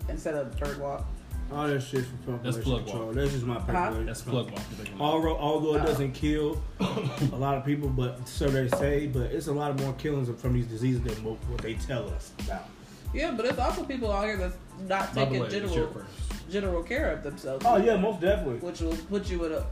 instead 0.10 0.34
of 0.36 0.58
bird 0.60 0.80
walk. 0.82 1.06
All 1.52 1.68
that 1.68 1.80
shit 1.82 2.06
for 2.26 2.32
That's 2.44 2.58
population 2.58 2.62
plug 2.64 2.84
control. 2.86 3.06
walk. 3.08 3.16
That's 3.16 3.32
just 3.32 3.46
my 3.46 3.62
speculation. 3.62 4.06
That's 4.08 4.22
plug 4.22 4.46
walk. 4.52 4.54
you're 4.56 4.78
thinking 4.78 4.96
about. 4.96 5.06
Although, 5.06 5.38
although 5.38 5.76
it 5.76 5.82
Oh. 5.82 5.86
doesn't 5.86 6.12
kill 6.14 6.62
a 6.80 7.36
lot 7.38 7.56
of 7.58 7.66
people, 7.66 7.88
but 7.90 8.28
so 8.28 8.48
they 8.48 8.68
say, 8.78 9.08
but 9.08 9.32
it's 9.32 9.48
a 9.48 9.54
lot 9.54 9.72
of 9.72 9.80
more 9.80 9.94
killings 9.94 10.30
from 10.42 10.54
these 10.54 10.66
diseases 10.66 11.02
than 11.02 11.24
what, 11.24 11.36
what 11.50 11.60
they 11.62 11.76
tell 11.76 12.10
us 12.10 12.32
about. 12.46 12.68
Yeah, 13.14 13.32
but 13.32 13.46
it's 13.46 13.60
also 13.60 13.84
people 13.84 14.12
out 14.12 14.26
here 14.26 14.38
that's 14.38 14.58
not 14.88 15.14
taking 15.14 15.40
way, 15.40 15.50
general 15.50 16.04
general 16.50 16.84
care 16.84 17.12
of 17.12 17.24
themselves. 17.24 17.66
Oh 17.68 17.78
yeah, 17.78 17.96
most 17.96 18.20
definitely. 18.22 18.58
which 18.68 18.82
will 18.82 18.98
put 19.10 19.30
you 19.30 19.46
in 19.46 19.54
a, 19.54 19.66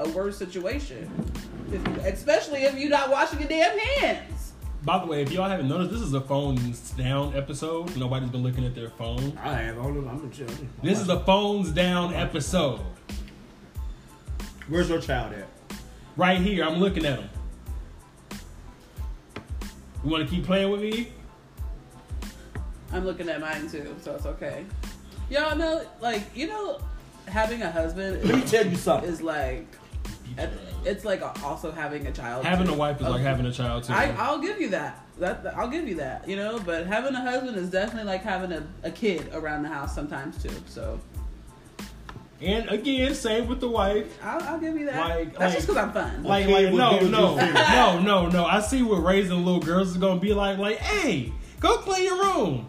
a 0.00 0.08
worse 0.10 0.36
situation, 0.38 1.08
if, 1.70 1.86
especially 2.06 2.60
if 2.64 2.76
you're 2.78 2.88
not 2.90 3.10
washing 3.10 3.38
your 3.40 3.48
damn 3.48 3.78
hands. 3.78 4.47
By 4.84 4.98
the 5.00 5.06
way, 5.06 5.22
if 5.22 5.32
y'all 5.32 5.48
haven't 5.48 5.68
noticed, 5.68 5.90
this 5.90 6.00
is 6.00 6.14
a 6.14 6.20
phones 6.20 6.90
down 6.92 7.34
episode. 7.36 7.96
Nobody's 7.96 8.30
been 8.30 8.42
looking 8.42 8.64
at 8.64 8.74
their 8.74 8.90
phone. 8.90 9.36
I 9.42 9.54
have 9.62 9.78
all 9.78 9.88
of 9.88 9.94
them. 9.94 10.08
I'm 10.08 10.30
chill. 10.30 10.46
This 10.82 11.00
is 11.00 11.08
a 11.08 11.20
phones 11.20 11.72
down 11.72 12.14
episode. 12.14 12.80
Where's 14.68 14.88
your 14.88 15.00
child 15.00 15.32
at? 15.32 15.48
Right 16.16 16.40
here, 16.40 16.64
I'm 16.64 16.78
looking 16.78 17.04
at 17.06 17.18
them. 17.18 17.28
You 20.04 20.10
want 20.10 20.28
to 20.28 20.34
keep 20.34 20.44
playing 20.44 20.70
with 20.70 20.80
me? 20.80 21.12
I'm 22.92 23.04
looking 23.04 23.28
at 23.28 23.40
mine 23.40 23.68
too, 23.68 23.96
so 24.00 24.14
it's 24.14 24.26
okay. 24.26 24.64
Y'all 25.28 25.56
know, 25.56 25.84
like 26.00 26.22
you 26.34 26.46
know, 26.46 26.78
having 27.26 27.62
a 27.62 27.70
husband 27.70 28.24
Let 28.24 28.34
me 28.36 28.42
tell 28.42 28.66
you 28.66 28.76
something. 28.76 29.10
is 29.10 29.20
like, 29.20 29.66
it's 30.84 31.04
like 31.04 31.22
also 31.44 31.70
having 31.70 32.06
a 32.06 32.12
child. 32.12 32.44
Having 32.44 32.66
too. 32.68 32.74
a 32.74 32.76
wife 32.76 33.00
is 33.00 33.06
like 33.06 33.22
having 33.22 33.46
a 33.46 33.52
child 33.52 33.84
too. 33.84 33.92
I, 33.92 34.14
I'll 34.18 34.38
give 34.38 34.60
you 34.60 34.70
that. 34.70 35.04
That 35.18 35.42
that- 35.42 35.56
I'll 35.56 35.68
give 35.68 35.88
you 35.88 35.96
that. 35.96 36.28
You 36.28 36.36
know, 36.36 36.60
but 36.64 36.86
having 36.86 37.14
a 37.14 37.20
husband 37.20 37.56
is 37.56 37.70
definitely 37.70 38.04
like 38.04 38.22
having 38.22 38.52
a, 38.52 38.66
a 38.82 38.90
kid 38.90 39.30
around 39.32 39.62
the 39.62 39.68
house 39.68 39.94
sometimes 39.94 40.42
too. 40.42 40.54
So 40.66 41.00
and 42.40 42.68
again, 42.68 43.14
same 43.14 43.48
with 43.48 43.60
the 43.60 43.68
wife. 43.68 44.16
I'll, 44.22 44.42
I'll 44.42 44.60
give 44.60 44.78
you 44.78 44.86
that. 44.86 45.08
Like- 45.08 45.30
That's 45.32 45.40
like- 45.40 45.54
just 45.54 45.66
because 45.66 45.82
I'm 45.82 45.92
fun. 45.92 46.22
Like, 46.22 46.46
like 46.46 46.72
no, 46.72 47.00
no, 47.00 47.36
no, 47.36 48.00
no, 48.00 48.28
no. 48.28 48.44
I 48.44 48.60
see 48.60 48.82
what 48.82 49.02
raising 49.02 49.44
little 49.44 49.60
girls 49.60 49.88
is 49.90 49.96
gonna 49.96 50.20
be 50.20 50.32
like. 50.32 50.58
Like, 50.58 50.78
hey, 50.78 51.32
go 51.60 51.78
clean 51.78 52.04
your 52.04 52.22
room. 52.22 52.68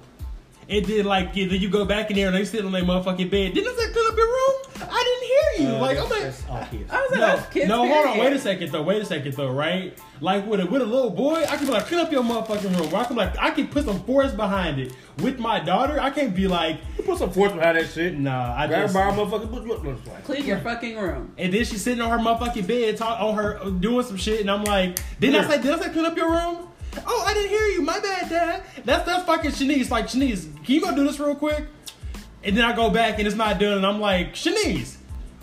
And 0.68 0.86
then, 0.86 1.06
like, 1.06 1.36
yeah, 1.36 1.48
then 1.48 1.60
you 1.60 1.70
go 1.70 1.84
back 1.84 2.12
in 2.12 2.16
there 2.16 2.28
and 2.28 2.36
they 2.36 2.46
sit 2.46 2.63
on 2.63 2.72
their 2.72 2.84
motherfucking 2.84 3.32
bed. 3.32 3.56
Didn't 3.56 3.74
I 3.74 3.75
say 3.75 3.92
clean 3.92 4.12
up 4.12 4.16
your 4.16 4.28
room? 4.28 4.56
I 4.82 5.04
didn't 5.04 5.28
hear 5.28 5.49
you. 5.62 5.68
Uh, 5.70 5.80
like, 5.80 5.98
I'm 5.98 6.10
like, 6.10 6.22
that's 6.22 6.48
all 6.50 6.66
kids. 6.66 6.92
I 6.92 7.01
was 7.01 7.12
like, 7.20 7.20
no, 7.39 7.46
kids. 7.51 7.68
no, 7.68 7.88
hold 7.88 8.08
on. 8.08 8.18
Wait 8.18 8.34
a 8.34 8.39
second 8.39 8.72
though. 8.72 8.82
Wait 8.84 9.01
a 9.01 9.06
second 9.06 9.34
though. 9.34 9.51
Right? 9.51 9.98
Like 10.22 10.46
with 10.48 10.60
a 10.60 10.66
with 10.66 10.82
a 10.82 10.86
little 10.86 11.10
boy, 11.10 11.44
I 11.48 11.56
can 11.58 11.66
be 11.66 11.72
like, 11.72 11.86
clean 11.86 12.00
up 12.00 12.12
your 12.12 12.24
motherfucking 12.24 12.78
room. 12.80 12.94
I 12.96 13.04
can 13.06 13.16
like, 13.16 13.38
I 13.38 13.51
can 13.51 13.68
put 13.68 13.86
some 13.86 14.01
force 14.04 14.34
behind 14.34 14.80
it. 14.80 14.94
With 15.20 15.39
my 15.39 15.60
daughter, 15.60 16.00
I 16.00 16.10
can't 16.10 16.36
be 16.36 16.48
like, 16.48 16.78
You 16.98 17.04
put 17.04 17.18
some 17.18 17.32
force 17.32 17.51
behind 17.51 17.78
that 17.78 17.88
shit. 17.89 18.18
nah. 18.18 18.54
I 18.56 18.68
Grab 18.68 18.84
just. 18.84 18.94
by 18.94 19.10
a 19.10 19.12
motherfucker. 19.13 19.50
Put 19.50 19.66
what 19.68 19.84
looks. 19.84 20.01
Clean 20.25 20.46
your 20.46 20.60
fucking 20.60 20.98
room. 20.98 21.34
And 21.38 21.54
then 21.54 21.63
she's 21.66 21.82
sitting 21.82 22.01
on 22.01 22.10
her 22.10 22.18
motherfucking 22.24 22.68
bed, 22.68 22.98
talk 22.98 23.20
on 23.22 23.36
her 23.36 23.70
doing 23.70 24.06
some 24.06 24.18
shit, 24.18 24.42
and 24.42 24.50
I'm 24.51 24.63
like, 24.63 25.00
didn't 25.20 25.44
I 25.46 25.48
say, 25.56 25.62
did 25.62 25.72
I 25.74 25.80
say 25.80 25.89
clean 25.92 26.06
up 26.06 26.16
your 26.18 26.32
room? 26.32 26.68
Oh, 27.06 27.24
I 27.28 27.34
didn't 27.36 27.50
hear 27.50 27.66
you. 27.68 27.82
My 27.84 28.00
bad, 28.00 28.30
Dad. 28.30 28.63
That's 28.84 29.06
that's 29.06 29.24
fucking 29.25 29.51
Shanise. 29.51 29.89
Like 29.92 30.06
Shanise, 30.08 30.54
can 30.66 30.75
you 30.75 30.82
go 30.82 30.94
do 30.96 31.04
this 31.04 31.20
real 31.20 31.36
quick? 31.36 31.66
And 32.44 32.58
then 32.58 32.63
I 32.66 32.75
go 32.75 32.89
back 32.89 33.20
and 33.20 33.28
it's 33.28 33.36
not 33.36 33.60
done, 33.60 33.78
and 33.78 33.86
I'm 33.86 34.00
like, 34.00 34.34
Shanise, 34.34 34.96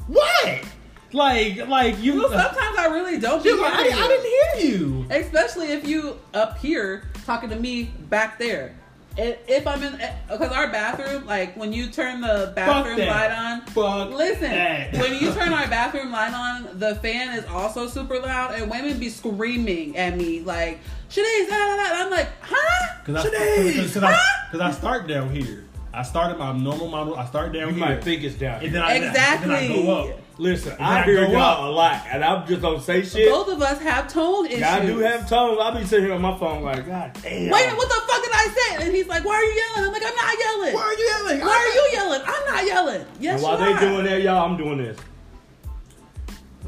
what? 0.06 0.64
Like, 1.12 1.68
like 1.68 2.02
you. 2.02 2.14
Well, 2.22 2.32
uh, 2.32 2.42
sometimes 2.52 2.78
I 2.78 2.86
really 2.86 3.18
don't. 3.18 3.42
She's 3.42 3.58
like, 3.58 3.72
I, 3.72 3.82
I 3.84 4.08
didn't 4.08 4.60
hear 4.70 4.70
you. 4.78 5.06
Especially 5.10 5.68
if 5.72 5.86
you 5.86 6.18
up 6.34 6.58
here 6.58 7.04
talking 7.24 7.48
to 7.50 7.56
me 7.56 7.84
back 7.84 8.38
there. 8.38 8.74
If 9.18 9.66
I'm 9.66 9.82
in, 9.82 9.98
eh, 9.98 10.14
because 10.30 10.52
our 10.52 10.68
bathroom, 10.70 11.24
like 11.24 11.56
when 11.56 11.72
you 11.72 11.86
turn 11.86 12.20
the 12.20 12.52
bathroom 12.54 12.98
light 12.98 13.30
on, 13.30 13.62
Fuck 13.62 14.10
listen, 14.10 14.50
that. 14.50 14.92
when 14.92 15.14
you 15.14 15.32
turn 15.32 15.52
our 15.54 15.66
bathroom 15.68 16.12
light 16.12 16.34
on, 16.34 16.78
the 16.78 16.96
fan 16.96 17.38
is 17.38 17.46
also 17.46 17.86
super 17.86 18.18
loud, 18.18 18.54
and 18.56 18.70
women 18.70 18.98
be 18.98 19.08
screaming 19.08 19.96
at 19.96 20.18
me 20.18 20.40
like, 20.40 20.80
"Shanise," 21.08 21.48
da, 21.48 21.56
da, 21.56 21.76
da. 21.76 21.82
I'm 22.04 22.10
like, 22.10 22.28
"Huh?" 22.42 22.96
Cause 23.04 23.16
I, 23.16 23.28
Shanise, 23.30 23.76
cause, 23.76 23.94
cause 23.94 24.02
I, 24.02 24.20
cause 24.52 24.60
I 24.60 24.70
start 24.72 25.06
down 25.08 25.34
here. 25.34 25.64
I 25.96 26.02
started 26.02 26.38
my 26.38 26.52
normal 26.52 26.88
model. 26.88 27.16
I 27.16 27.24
start 27.24 27.52
down 27.52 27.68
You 27.68 27.74
here. 27.74 27.84
might 27.86 28.04
think 28.04 28.22
it's 28.22 28.34
down. 28.36 28.54
and 28.56 28.62
here. 28.64 28.72
then 28.72 28.82
I, 28.82 28.94
Exactly. 28.96 29.54
And 29.54 29.70
then 29.74 29.80
I 29.80 29.82
go 29.86 30.10
up. 30.12 30.20
Listen, 30.38 30.76
I 30.78 31.00
I 31.00 31.02
hear 31.04 31.26
y'all 31.26 31.70
a 31.70 31.72
lot, 31.72 32.02
and 32.12 32.22
I'm 32.22 32.46
just 32.46 32.60
gonna 32.60 32.82
say 32.82 33.02
shit. 33.02 33.30
Both 33.30 33.48
of 33.48 33.62
us 33.62 33.80
have 33.80 34.06
tone 34.12 34.44
issues. 34.44 34.62
I 34.62 34.84
do 34.84 34.98
have 34.98 35.26
tones. 35.26 35.58
I'll 35.58 35.74
be 35.74 35.86
sitting 35.86 36.04
here 36.04 36.14
on 36.14 36.20
my 36.20 36.36
phone 36.38 36.62
like, 36.62 36.84
God 36.86 37.18
damn. 37.22 37.50
Wait, 37.50 37.74
what 37.74 37.88
the 37.88 37.94
fuck 38.06 38.22
did 38.22 38.32
I 38.34 38.54
say? 38.76 38.84
And 38.84 38.94
he's 38.94 39.06
like, 39.06 39.24
"Why 39.24 39.34
are 39.36 39.42
you 39.42 39.52
yelling?" 39.74 39.84
I'm 39.86 39.92
like, 39.94 40.02
"I'm 40.04 40.14
not 40.14 40.38
yelling." 40.38 40.74
Why 40.74 40.82
are 40.82 40.92
you 40.92 41.04
yelling? 41.06 41.40
Why 41.40 41.56
are 41.56 41.74
you 41.74 41.88
yelling? 41.94 42.20
I'm 42.26 42.54
not 42.54 42.66
yelling. 42.66 43.06
Yes, 43.18 43.34
And 43.36 43.42
while 43.44 43.58
you 43.58 43.64
they 43.64 43.72
are. 43.72 43.80
doing 43.80 44.04
that, 44.04 44.20
y'all, 44.20 44.44
I'm 44.44 44.58
doing 44.58 44.76
this. 44.76 44.98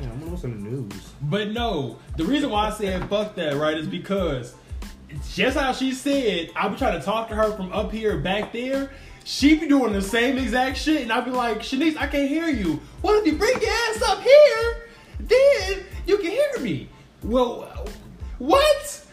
Man, 0.00 0.10
I'm 0.12 0.18
gonna 0.20 0.30
listen 0.32 0.52
to 0.52 0.56
the 0.64 0.70
news. 0.76 1.12
But 1.22 1.50
no, 1.50 1.98
the 2.16 2.24
reason 2.24 2.48
why 2.48 2.68
I 2.68 2.70
said 2.70 3.06
fuck 3.10 3.34
that, 3.34 3.56
right, 3.56 3.76
is 3.76 3.86
because 3.86 4.54
just 5.34 5.58
how 5.58 5.72
she 5.72 5.92
said, 5.92 6.50
I 6.56 6.68
be 6.68 6.76
trying 6.78 6.98
to 6.98 7.04
talk 7.04 7.28
to 7.28 7.34
her 7.34 7.52
from 7.54 7.70
up 7.72 7.92
here 7.92 8.16
back 8.18 8.52
there. 8.54 8.90
She 9.28 9.58
be 9.58 9.68
doing 9.68 9.92
the 9.92 10.00
same 10.00 10.38
exact 10.38 10.78
shit, 10.78 11.02
and 11.02 11.12
I 11.12 11.20
be 11.20 11.30
like, 11.30 11.58
Shanise, 11.58 11.98
I 11.98 12.06
can't 12.06 12.30
hear 12.30 12.48
you. 12.48 12.80
What 13.02 13.18
if 13.18 13.26
you 13.26 13.36
bring 13.36 13.60
your 13.60 13.70
ass 13.70 14.00
up 14.06 14.22
here? 14.22 14.88
Then 15.20 15.84
you 16.06 16.16
can 16.16 16.30
hear 16.30 16.58
me. 16.60 16.88
Well, 17.22 17.86
what? 18.38 19.04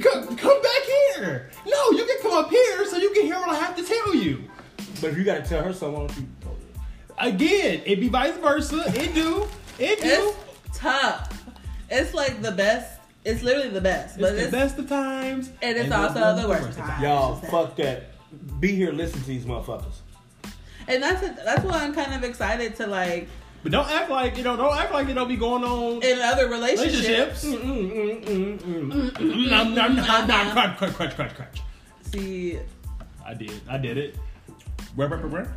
Come, 0.00 0.36
come 0.38 0.62
back 0.62 0.82
here. 1.14 1.50
No, 1.66 1.90
you 1.90 2.06
can 2.06 2.16
come 2.22 2.32
up 2.32 2.48
here 2.48 2.86
so 2.86 2.96
you 2.96 3.10
can 3.10 3.24
hear 3.24 3.34
what 3.34 3.50
I 3.50 3.56
have 3.56 3.76
to 3.76 3.84
tell 3.84 4.14
you. 4.14 4.42
But 5.02 5.10
if 5.10 5.18
you 5.18 5.24
gotta 5.24 5.42
tell 5.42 5.62
her 5.62 5.74
something, 5.74 6.00
why 6.00 6.06
don't 6.06 6.16
you? 6.16 6.26
Again, 7.18 7.82
it 7.84 8.00
be 8.00 8.08
vice 8.08 8.38
versa. 8.38 8.84
It 8.86 9.12
do. 9.12 9.46
It 9.78 10.00
do. 10.00 10.32
It's 10.64 10.78
tough. 10.78 11.44
It's 11.90 12.14
like 12.14 12.40
the 12.40 12.52
best. 12.52 13.00
It's 13.26 13.42
literally 13.42 13.68
the 13.68 13.82
best. 13.82 14.14
It's 14.14 14.22
but 14.22 14.32
the 14.34 14.44
it's, 14.44 14.50
best 14.50 14.78
of 14.78 14.88
times. 14.88 15.50
and 15.60 15.76
it's 15.76 15.84
and 15.84 15.92
also 15.92 16.40
the 16.40 16.48
worst 16.48 16.70
of 16.70 16.76
times. 16.78 17.02
Y'all, 17.02 17.32
Just 17.32 17.42
that. 17.42 17.50
fuck 17.50 17.76
that. 17.76 18.14
Be 18.60 18.74
here, 18.74 18.92
listen 18.92 19.20
to 19.20 19.26
these 19.26 19.44
motherfuckers. 19.44 20.00
And 20.86 21.02
that's 21.02 21.20
that's 21.44 21.64
why 21.64 21.82
I'm 21.84 21.94
kind 21.94 22.14
of 22.14 22.24
excited 22.24 22.76
to 22.76 22.86
like 22.86 23.28
But 23.62 23.72
don't 23.72 23.88
act 23.88 24.10
like 24.10 24.36
you 24.38 24.42
know. 24.44 24.56
Don't 24.56 24.76
act 24.76 24.92
like 24.92 25.08
it 25.08 25.14
don't 25.14 25.28
be 25.28 25.36
going 25.36 25.64
on. 25.64 26.02
in 26.02 26.18
other 26.20 26.48
relationships. 26.48 27.42
crunch, 30.52 30.76
crunch, 30.78 30.94
crunch, 30.94 31.14
crunch, 31.14 31.34
crunch. 31.34 31.62
See, 32.02 32.58
I 33.24 33.34
did. 33.34 33.60
I 33.68 33.78
did 33.78 33.98
it. 33.98 34.16
Where, 34.94 35.08
where, 35.08 35.18
where, 35.18 35.52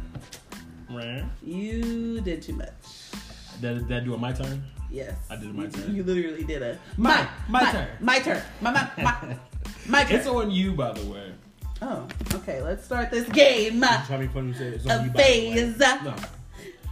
where? 0.89 1.29
you 1.41 2.19
did 2.21 2.41
too 2.41 2.53
much. 2.53 2.69
That, 3.61 3.75
did 3.75 3.87
that 3.87 4.03
do 4.03 4.13
it 4.13 4.19
my 4.19 4.33
turn? 4.33 4.63
Yes, 4.89 5.13
I 5.29 5.37
did 5.37 5.45
it 5.49 5.55
my 5.55 5.67
turn. 5.67 5.95
You 5.95 6.03
literally 6.03 6.43
did 6.43 6.61
a 6.61 6.77
My- 6.97 7.27
my 7.47 7.71
turn. 7.71 7.87
My 8.01 8.19
turn. 8.19 8.41
My 8.59 8.71
my 8.71 8.89
my. 8.97 9.37
My 9.87 10.03
turn. 10.07 10.17
It's 10.17 10.27
on 10.27 10.51
you, 10.51 10.73
by 10.73 10.91
the 10.91 11.05
way. 11.09 11.31
Oh, 11.81 12.07
okay. 12.35 12.61
Let's 12.61 12.85
start 12.85 13.09
this 13.11 13.27
game. 13.29 13.81
Try 13.81 14.17
me 14.17 14.27
funny. 14.27 14.53
Say 14.53 14.67
it's 14.67 14.85
on 14.85 15.05
you 15.05 15.09
A 15.09 15.13
by 15.13 15.21
the 15.23 15.29
way. 15.29 15.53
phase. 15.55 15.79
No. 15.79 16.15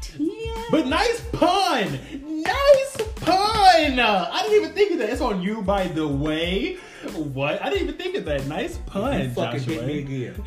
Ten. 0.01 0.29
But 0.71 0.87
nice 0.87 1.21
pun! 1.31 1.99
Nice 2.41 2.97
pun! 3.17 3.99
I 3.99 4.41
didn't 4.43 4.63
even 4.63 4.73
think 4.73 4.91
of 4.93 4.99
that. 4.99 5.09
It's 5.09 5.21
on 5.21 5.41
you, 5.41 5.61
by 5.61 5.87
the 5.87 6.07
way. 6.07 6.75
What? 7.15 7.61
I 7.61 7.69
didn't 7.69 7.83
even 7.89 7.95
think 7.95 8.15
of 8.15 8.25
that. 8.25 8.45
Nice 8.47 8.77
pun. 8.85 9.19
You 9.21 9.29
pun, 9.29 9.33
fucking 9.35 9.59
Joshua. 9.61 9.83
hit 9.83 9.85
me 9.85 9.99
again. 9.99 10.43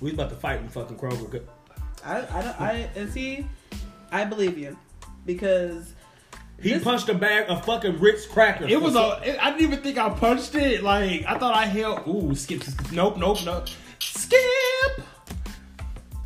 We 0.00 0.12
about 0.12 0.30
to 0.30 0.36
fight 0.36 0.60
in 0.60 0.68
fucking 0.68 0.96
Kroger. 0.96 1.42
I 2.04 2.18
I 2.18 2.42
don't 2.42 2.60
I 2.60 2.72
and 2.96 3.10
see, 3.10 3.46
I 4.10 4.24
believe 4.24 4.56
you, 4.58 4.76
because 5.26 5.94
He 6.60 6.72
This- 6.74 6.84
punched 6.84 7.08
a 7.08 7.14
bag 7.14 7.46
of 7.48 7.64
fucking 7.64 8.00
Ritz 8.00 8.26
crackers. 8.26 8.70
It 8.70 8.80
was 8.80 8.94
a. 8.96 9.20
it- 9.24 9.38
I 9.42 9.50
didn't 9.50 9.62
even 9.62 9.78
think 9.82 9.96
I 9.98 10.10
punched 10.10 10.54
it. 10.54 10.82
Like 10.82 11.24
I 11.26 11.38
thought 11.38 11.54
I 11.54 11.64
held. 11.66 12.06
Ooh, 12.06 12.34
skip. 12.34 12.62
skip, 12.62 12.92
Nope, 12.92 13.16
nope, 13.16 13.38
nope. 13.44 13.66
Skip. 13.98 14.38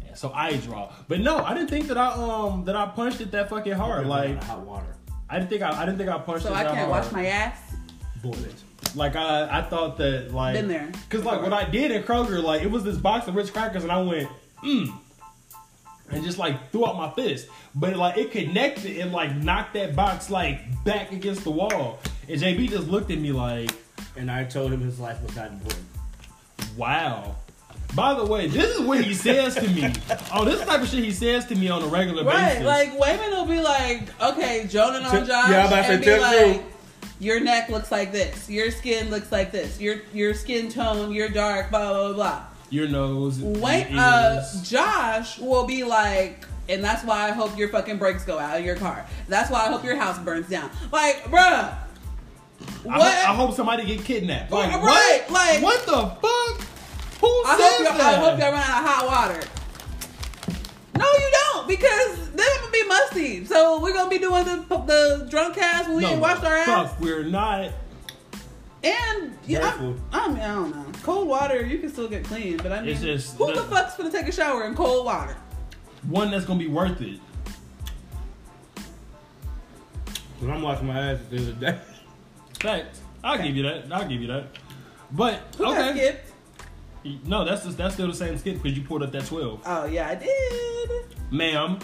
Yeah, 0.04 0.14
so 0.14 0.32
I 0.34 0.56
draw, 0.56 0.90
but 1.08 1.20
no, 1.20 1.38
I 1.38 1.54
didn't 1.54 1.70
think 1.70 1.88
that 1.88 1.98
I 1.98 2.08
um 2.12 2.64
that 2.64 2.76
I 2.76 2.86
punched 2.86 3.20
it 3.20 3.30
that 3.32 3.48
fucking 3.48 3.72
hard. 3.74 4.06
Like 4.06 4.42
hot 4.42 4.60
water. 4.60 4.96
I 5.30 5.38
didn't 5.38 5.50
think 5.50 5.62
I. 5.62 5.70
I 5.82 5.86
didn't 5.86 5.98
think 5.98 6.10
I 6.10 6.18
punched 6.18 6.44
it. 6.44 6.48
so 6.48 6.54
it 6.54 6.58
I 6.58 6.64
that 6.64 6.74
can't 6.74 6.90
hard. 6.90 7.04
wash 7.04 7.12
my 7.12 7.26
ass. 7.26 7.58
Boy, 8.22 8.30
bitch. 8.32 8.96
Like 8.96 9.16
I, 9.16 9.58
I 9.58 9.62
thought 9.62 9.96
that 9.98 10.32
like 10.32 10.54
Been 10.54 10.68
there 10.68 10.90
Cause 11.10 11.24
like 11.24 11.42
what 11.42 11.52
I 11.52 11.64
did 11.68 11.90
in 11.90 12.02
Kroger, 12.04 12.42
like 12.42 12.62
it 12.62 12.70
was 12.70 12.84
this 12.84 12.96
box 12.96 13.26
of 13.26 13.34
Ritz 13.34 13.50
crackers, 13.50 13.82
and 13.82 13.90
I 13.90 14.00
went, 14.02 14.28
mm, 14.62 14.92
and 16.10 16.22
just 16.24 16.38
like 16.38 16.70
threw 16.70 16.86
out 16.86 16.96
my 16.96 17.10
fist. 17.10 17.48
But 17.74 17.96
like 17.96 18.16
it 18.18 18.30
connected 18.30 18.98
and 18.98 19.12
like 19.12 19.34
knocked 19.36 19.74
that 19.74 19.94
box 19.96 20.30
like 20.30 20.60
back 20.84 21.12
against 21.12 21.44
the 21.44 21.50
wall. 21.50 21.98
And 22.28 22.40
JB 22.40 22.70
just 22.70 22.88
looked 22.88 23.10
at 23.10 23.18
me 23.18 23.32
like, 23.32 23.70
And 24.16 24.30
I 24.30 24.44
told 24.44 24.72
him 24.72 24.80
his 24.80 24.98
life 25.00 25.20
was 25.22 25.34
not 25.36 25.48
important. 25.50 25.84
wow. 26.76 27.36
By 27.94 28.14
the 28.14 28.24
way, 28.26 28.48
this 28.48 28.74
is 28.74 28.80
what 28.80 29.04
he 29.04 29.14
says 29.14 29.54
to 29.54 29.68
me. 29.68 29.92
Oh, 30.32 30.44
this 30.44 30.60
type 30.66 30.80
of 30.82 30.88
shit 30.88 31.04
he 31.04 31.12
says 31.12 31.46
to 31.46 31.54
me 31.54 31.68
on 31.68 31.80
a 31.80 31.86
regular 31.86 32.24
Right, 32.24 32.48
basis. 32.54 32.64
Right, 32.66 32.90
like 32.90 32.98
Wayman 33.00 33.30
will 33.30 33.46
be 33.46 33.60
like, 33.60 34.20
okay, 34.20 34.66
Jonah 34.68 34.98
on 34.98 35.10
Tell- 35.12 35.24
Josh, 35.26 35.50
yeah, 35.50 35.60
I'm 35.60 35.66
about 35.68 35.86
to 35.86 35.92
and 35.92 36.00
be 36.00 36.04
tell 36.06 36.48
you. 36.48 36.52
like, 36.54 36.62
your 37.20 37.38
neck 37.38 37.68
looks 37.68 37.92
like 37.92 38.10
this, 38.10 38.50
your 38.50 38.72
skin 38.72 39.10
looks 39.10 39.30
like 39.30 39.52
this, 39.52 39.80
your 39.80 39.98
your 40.12 40.34
skin 40.34 40.68
tone, 40.68 41.12
you're 41.12 41.28
dark, 41.28 41.70
blah 41.70 41.92
blah 41.92 42.12
blah. 42.14 42.42
Blah. 42.74 42.82
your 42.82 42.88
nose. 42.90 43.40
Wait, 43.40 43.90
your 43.90 44.00
uh. 44.00 44.44
Josh 44.62 45.38
will 45.38 45.66
be 45.66 45.84
like, 45.84 46.46
and 46.68 46.82
that's 46.82 47.04
why 47.04 47.28
I 47.28 47.32
hope 47.32 47.56
your 47.58 47.68
fucking 47.68 47.98
brakes 47.98 48.24
go 48.24 48.38
out 48.38 48.58
of 48.58 48.64
your 48.64 48.76
car. 48.76 49.06
That's 49.28 49.50
why 49.50 49.66
I 49.66 49.68
hope 49.68 49.84
your 49.84 49.96
house 49.96 50.18
burns 50.18 50.48
down. 50.48 50.70
Like, 50.92 51.24
bruh, 51.24 51.38
I, 51.40 51.76
what? 52.84 53.02
hope, 53.02 53.28
I 53.28 53.34
hope 53.34 53.54
somebody 53.54 53.84
get 53.84 54.04
kidnapped. 54.04 54.50
Like 54.50 54.72
Right, 54.82 55.22
what? 55.28 55.30
like- 55.30 55.62
what 55.62 55.86
the 55.86 56.08
fuck? 56.20 56.68
Who 57.20 57.28
I 57.46 57.56
says 57.56 57.86
hope 57.88 57.96
you 57.96 58.04
I 58.04 58.14
hope 58.14 58.38
y'all 58.38 58.52
run 58.52 58.60
out 58.60 58.82
of 58.82 58.88
hot 58.88 59.06
water. 59.06 59.48
No, 60.98 61.04
you 61.06 61.30
don't, 61.32 61.68
because 61.68 62.30
then 62.30 62.46
I'm 62.62 62.70
be 62.70 62.84
musty. 62.84 63.44
So 63.46 63.80
we're 63.80 63.94
gonna 63.94 64.10
be 64.10 64.18
doing 64.18 64.44
the 64.44 64.56
the 64.86 65.26
drunk 65.30 65.54
cast 65.56 65.88
when 65.88 65.98
we 65.98 66.04
ain't 66.04 66.20
washed 66.20 66.44
our 66.44 66.54
ass. 66.54 66.66
Fuck, 66.90 67.00
we're 67.00 67.24
not. 67.24 67.70
And 68.82 69.36
yeah, 69.46 69.74
I, 70.12 70.18
I 70.18 70.28
mean, 70.28 70.40
I 70.40 70.54
don't 70.54 70.70
know. 70.70 70.93
Cold 71.04 71.28
water, 71.28 71.62
you 71.64 71.78
can 71.78 71.90
still 71.92 72.08
get 72.08 72.24
clean, 72.24 72.56
but 72.56 72.72
I 72.72 72.80
mean, 72.80 72.88
It's 72.88 73.02
just- 73.02 73.36
who 73.36 73.52
the 73.52 73.62
fuck's 73.64 73.94
gonna 73.96 74.10
take 74.10 74.26
a 74.26 74.32
shower 74.32 74.64
in 74.64 74.74
cold 74.74 75.04
water? 75.04 75.36
one 76.08 76.30
that's 76.30 76.44
gonna 76.46 76.58
be 76.58 76.66
worth 76.68 77.00
it. 77.02 77.20
When 80.40 80.50
I'm 80.50 80.62
washing 80.62 80.86
my 80.86 80.98
ass 80.98 81.18
at 81.20 81.30
the 81.30 81.36
end 81.36 81.48
of 81.48 81.60
the 81.60 81.66
day. 81.72 81.78
Fact. 82.60 82.98
I'll 83.22 83.36
give 83.42 83.54
you 83.56 83.62
that. 83.64 83.92
I'll 83.92 84.08
give 84.08 84.20
you 84.20 84.26
that. 84.28 84.46
But 85.12 85.40
Who 85.58 85.66
okay, 85.72 85.90
skipped? 85.92 87.26
no, 87.28 87.44
that's 87.44 87.64
just, 87.64 87.76
that's 87.78 87.94
still 87.94 88.08
the 88.08 88.14
same 88.14 88.36
skip 88.38 88.62
because 88.62 88.76
you 88.76 88.84
pulled 88.84 89.02
up 89.02 89.12
that 89.12 89.26
twelve. 89.26 89.60
Oh 89.64 89.84
yeah, 89.86 90.08
I 90.08 90.14
did. 90.14 91.04
ma'am. 91.30 91.78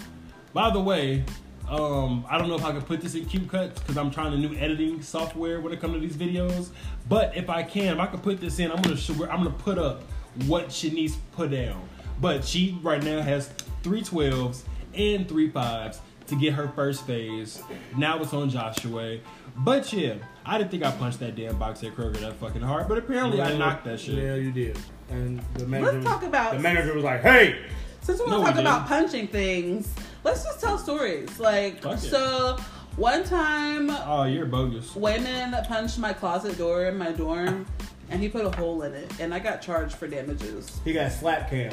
By 0.52 0.70
the 0.70 0.80
way, 0.80 1.24
um, 1.70 2.26
I 2.28 2.36
don't 2.36 2.48
know 2.48 2.56
if 2.56 2.64
I 2.64 2.72
can 2.72 2.82
put 2.82 3.00
this 3.00 3.14
in 3.14 3.24
cute 3.26 3.48
cuts 3.48 3.78
because 3.80 3.96
I'm 3.96 4.10
trying 4.10 4.32
a 4.34 4.36
new 4.36 4.54
editing 4.56 5.00
software 5.02 5.60
when 5.60 5.72
it 5.72 5.80
comes 5.80 5.94
to 5.94 6.00
these 6.00 6.16
videos. 6.16 6.70
But 7.08 7.36
if 7.36 7.48
I 7.48 7.62
can, 7.62 7.94
if 7.94 8.00
I 8.00 8.06
can 8.06 8.20
put 8.20 8.40
this 8.40 8.58
in, 8.58 8.70
I'm 8.72 8.82
gonna 8.82 8.96
show, 8.96 9.14
I'm 9.24 9.38
gonna 9.44 9.50
put 9.50 9.78
up 9.78 10.02
what 10.46 10.68
Shanise 10.68 11.16
put 11.32 11.50
down. 11.52 11.88
But 12.20 12.44
she 12.44 12.78
right 12.82 13.02
now 13.02 13.22
has 13.22 13.48
three 13.82 14.02
twelves 14.02 14.64
and 14.94 15.28
three 15.28 15.48
fives 15.50 16.00
to 16.26 16.34
get 16.36 16.54
her 16.54 16.68
first 16.68 17.06
phase. 17.06 17.62
Now 17.96 18.20
it's 18.20 18.34
on 18.34 18.50
Joshua. 18.50 19.18
But 19.56 19.92
yeah, 19.92 20.14
I 20.44 20.58
didn't 20.58 20.70
think 20.70 20.84
I 20.84 20.90
punched 20.92 21.20
that 21.20 21.34
damn 21.36 21.58
box 21.58 21.82
at 21.84 21.94
Kroger 21.96 22.18
that 22.20 22.34
fucking 22.36 22.62
hard. 22.62 22.88
But 22.88 22.98
apparently 22.98 23.40
I 23.40 23.56
knocked 23.56 23.84
that 23.84 24.00
shit. 24.00 24.14
Yeah, 24.16 24.34
you 24.36 24.52
did. 24.52 24.78
And 25.08 25.40
the 25.54 25.66
manager, 25.66 25.92
Let's 25.92 26.04
talk 26.04 26.22
about- 26.22 26.52
the 26.52 26.58
manager 26.60 26.94
was 26.94 27.04
like, 27.04 27.22
"Hey, 27.22 27.56
Since 28.02 28.20
we 28.20 28.26
No, 28.30 28.40
want 28.40 28.54
to 28.56 28.60
we 28.62 28.64
talk 28.64 28.76
about 28.78 28.88
punching 28.88 29.26
things, 29.28 29.92
let's 30.24 30.44
just 30.44 30.60
tell 30.60 30.78
stories. 30.78 31.38
Like, 31.38 31.82
Fuck 31.82 31.94
it. 31.94 31.98
so 32.10 32.56
one 32.96 33.24
time, 33.24 33.90
Oh, 33.90 34.24
you're 34.24 34.46
bogus. 34.46 34.94
Wayman 34.96 35.54
punched 35.66 35.98
my 35.98 36.12
closet 36.12 36.56
door 36.58 36.84
in 36.86 36.96
my 36.98 37.12
dorm, 37.12 37.66
and 38.10 38.20
he 38.22 38.28
put 38.28 38.44
a 38.44 38.50
hole 38.56 38.82
in 38.82 38.94
it, 38.94 39.10
and 39.20 39.32
I 39.32 39.38
got 39.38 39.62
charged 39.62 39.94
for 39.94 40.06
damages. 40.08 40.80
he 40.84 40.92
got 40.92 41.12
slap 41.12 41.50
cam. 41.50 41.72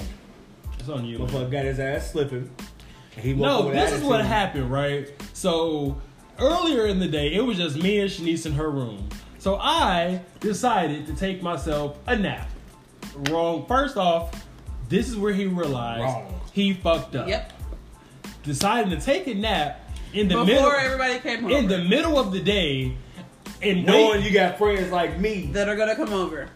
It's 0.80 0.90
on 0.90 1.06
you. 1.06 1.20
Motherfucker 1.20 1.52
got 1.52 1.66
his 1.66 1.80
ass 1.80 2.12
slipping. 2.12 2.50
And 3.16 3.26
he 3.26 3.34
woke 3.34 3.42
No, 3.42 3.66
with 3.68 3.74
this 3.76 3.92
is 3.94 4.04
what 4.04 4.24
happened, 4.24 4.72
right? 4.72 5.10
So 5.34 6.00
earlier 6.40 6.86
in 6.86 7.00
the 7.00 7.08
day, 7.08 7.34
it 7.34 7.42
was 7.42 7.58
just 7.58 7.76
me 7.82 8.00
and 8.00 8.10
Shanise 8.10 8.46
in 8.46 8.54
her 8.54 8.70
room. 8.70 9.10
So 9.40 9.56
I 9.60 10.22
decided 10.40 11.08
to 11.08 11.16
take 11.16 11.42
myself 11.42 11.98
a 12.06 12.16
nap. 12.16 12.48
Wrong. 13.32 13.66
First 13.68 13.98
off, 13.98 14.46
this 14.88 15.10
is 15.10 15.16
where 15.18 15.34
he 15.34 15.46
realized 15.48 16.02
Wrong. 16.04 16.42
he 16.54 16.74
fucked 16.74 17.16
up. 17.16 17.28
Yep. 17.28 17.54
Deciding 18.48 18.98
to 18.98 19.06
take 19.06 19.28
a 19.28 19.34
nap 19.34 19.82
in 20.14 20.30
the 20.30 20.36
Before 20.36 20.46
middle 20.46 20.72
everybody 20.72 21.20
came 21.20 21.42
home. 21.42 21.52
in 21.52 21.68
the 21.68 21.80
middle 21.80 22.18
of 22.18 22.32
the 22.32 22.40
day, 22.40 22.96
and 23.62 23.86
Knowing 23.86 24.22
wait, 24.22 24.26
you 24.26 24.32
got 24.32 24.58
friends 24.58 24.90
like 24.90 25.20
me. 25.20 25.50
that 25.52 25.68
are 25.68 25.76
gonna 25.76 25.96
come 25.98 26.14
over, 26.14 26.48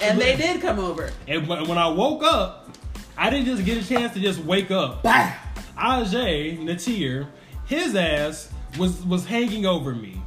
and 0.00 0.18
they 0.18 0.36
did 0.36 0.62
come 0.62 0.78
over. 0.78 1.10
and 1.28 1.46
when 1.46 1.68
when 1.68 1.76
I 1.76 1.86
woke 1.88 2.24
up, 2.24 2.70
I 3.18 3.28
didn't 3.28 3.44
just 3.44 3.64
get 3.66 3.76
a 3.76 3.86
chance 3.86 4.14
to 4.14 4.20
just 4.20 4.40
wake 4.40 4.70
up. 4.70 5.02
Bah! 5.02 5.32
Ajay 5.76 6.58
Natir, 6.60 7.26
his 7.66 7.94
ass 7.94 8.50
was 8.78 9.02
was 9.04 9.26
hanging 9.26 9.66
over 9.66 9.94
me. 9.94 10.22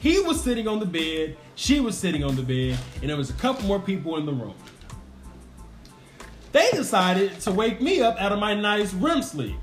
He 0.00 0.18
was 0.18 0.42
sitting 0.42 0.66
on 0.66 0.80
the 0.80 0.86
bed, 0.86 1.36
she 1.54 1.78
was 1.78 1.96
sitting 1.96 2.24
on 2.24 2.34
the 2.34 2.42
bed, 2.42 2.76
and 3.00 3.08
there 3.08 3.16
was 3.16 3.30
a 3.30 3.34
couple 3.34 3.64
more 3.66 3.78
people 3.78 4.16
in 4.16 4.26
the 4.26 4.32
room. 4.32 4.54
They 6.50 6.70
decided 6.72 7.38
to 7.42 7.52
wake 7.52 7.80
me 7.80 8.00
up 8.00 8.16
out 8.20 8.32
of 8.32 8.38
my 8.40 8.54
nice 8.54 8.92
REM 8.94 9.22
sleep. 9.22 9.56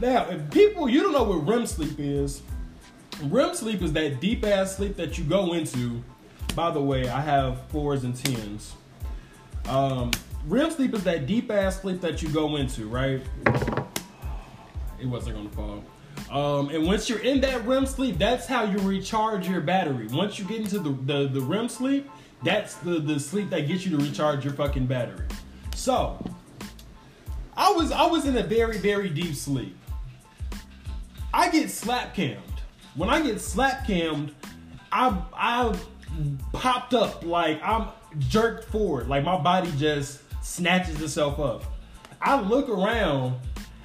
Now, 0.00 0.28
if 0.28 0.50
people 0.50 0.88
you 0.88 1.02
don't 1.02 1.12
know 1.12 1.22
what 1.24 1.46
REM 1.46 1.66
sleep 1.66 1.98
is, 1.98 2.42
REM 3.22 3.54
sleep 3.54 3.82
is 3.82 3.92
that 3.92 4.20
deep 4.20 4.44
ass 4.44 4.76
sleep 4.76 4.96
that 4.96 5.18
you 5.18 5.24
go 5.24 5.52
into. 5.52 6.02
By 6.54 6.70
the 6.70 6.80
way, 6.80 7.08
I 7.08 7.20
have 7.20 7.62
fours 7.68 8.04
and 8.04 8.14
tens. 8.14 8.74
Um, 9.66 10.10
REM 10.46 10.70
sleep 10.70 10.94
is 10.94 11.04
that 11.04 11.26
deep 11.26 11.50
ass 11.50 11.80
sleep 11.80 12.00
that 12.00 12.22
you 12.22 12.28
go 12.28 12.56
into, 12.56 12.86
right? 12.88 13.22
It 15.00 15.06
wasn't 15.06 15.36
gonna 15.36 15.50
fall. 15.50 15.84
Um, 16.30 16.68
and 16.70 16.86
once 16.86 17.08
you're 17.08 17.20
in 17.20 17.40
that 17.42 17.66
REM 17.66 17.86
sleep, 17.86 18.18
that's 18.18 18.46
how 18.46 18.64
you 18.64 18.78
recharge 18.78 19.48
your 19.48 19.60
battery. 19.60 20.06
Once 20.08 20.38
you 20.38 20.44
get 20.44 20.60
into 20.60 20.78
the, 20.78 20.90
the, 20.90 21.28
the 21.28 21.40
REM 21.40 21.68
sleep, 21.68 22.10
that's 22.42 22.74
the, 22.76 22.98
the 22.98 23.18
sleep 23.18 23.50
that 23.50 23.68
gets 23.68 23.84
you 23.84 23.96
to 23.96 24.04
recharge 24.04 24.44
your 24.44 24.54
fucking 24.54 24.86
battery. 24.86 25.26
So, 25.74 26.24
I 27.56 27.70
was 27.72 27.92
I 27.92 28.06
was 28.06 28.26
in 28.26 28.36
a 28.36 28.42
very, 28.42 28.78
very 28.78 29.08
deep 29.08 29.34
sleep. 29.34 29.76
I 31.34 31.50
get 31.50 31.68
slap 31.68 32.14
cammed. 32.14 32.40
When 32.94 33.08
I 33.08 33.20
get 33.20 33.40
slap 33.40 33.86
cammed, 33.86 34.32
I 34.92 35.20
I 35.34 35.76
popped 36.52 36.94
up 36.94 37.24
like 37.24 37.60
I'm 37.62 37.88
jerked 38.18 38.70
forward, 38.70 39.08
like 39.08 39.24
my 39.24 39.36
body 39.40 39.70
just 39.76 40.20
snatches 40.44 41.00
itself 41.02 41.40
up. 41.40 41.64
I 42.20 42.40
look 42.40 42.68
around 42.68 43.34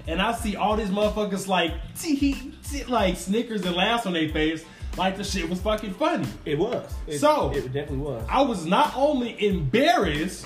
and 0.07 0.21
I 0.21 0.33
see 0.33 0.55
all 0.55 0.75
these 0.77 0.89
motherfuckers 0.89 1.47
like 1.47 1.73
tee, 1.99 2.53
tee, 2.69 2.83
like 2.85 3.17
Snickers 3.17 3.65
and 3.65 3.75
laughs 3.75 4.05
on 4.05 4.13
their 4.13 4.29
face, 4.29 4.63
like 4.95 5.17
the 5.17 5.23
shit 5.23 5.49
was 5.49 5.59
fucking 5.59 5.95
funny. 5.95 6.27
It 6.45 6.59
was. 6.59 6.93
It, 7.07 7.17
So- 7.17 7.51
it 7.51 7.63
definitely 7.73 7.97
was. 7.97 8.23
I 8.29 8.41
was 8.41 8.65
not 8.67 8.93
only 8.95 9.43
embarrassed, 9.43 10.45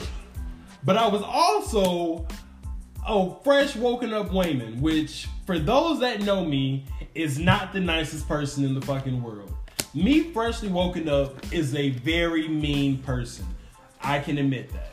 but 0.86 0.96
I 0.96 1.08
was 1.08 1.22
also 1.22 2.26
a 3.06 3.36
fresh 3.44 3.76
woken 3.76 4.14
up 4.14 4.32
Wayman, 4.32 4.80
which 4.80 5.28
for 5.46 5.60
those 5.60 6.00
that 6.00 6.22
know 6.22 6.46
me 6.46 6.86
is 7.16 7.38
not 7.38 7.74
the 7.74 7.80
nicest 7.80 8.28
person 8.28 8.64
in 8.64 8.74
the 8.74 8.82
fucking 8.82 9.22
world. 9.22 9.54
Me 9.94 10.32
freshly 10.32 10.70
woken 10.70 11.08
up 11.08 11.54
is 11.54 11.76
a 11.76 11.90
very 11.90 12.48
mean 12.48 12.98
person. 13.00 13.46
I 14.02 14.20
can 14.20 14.38
admit 14.38 14.72
that. 14.72 14.90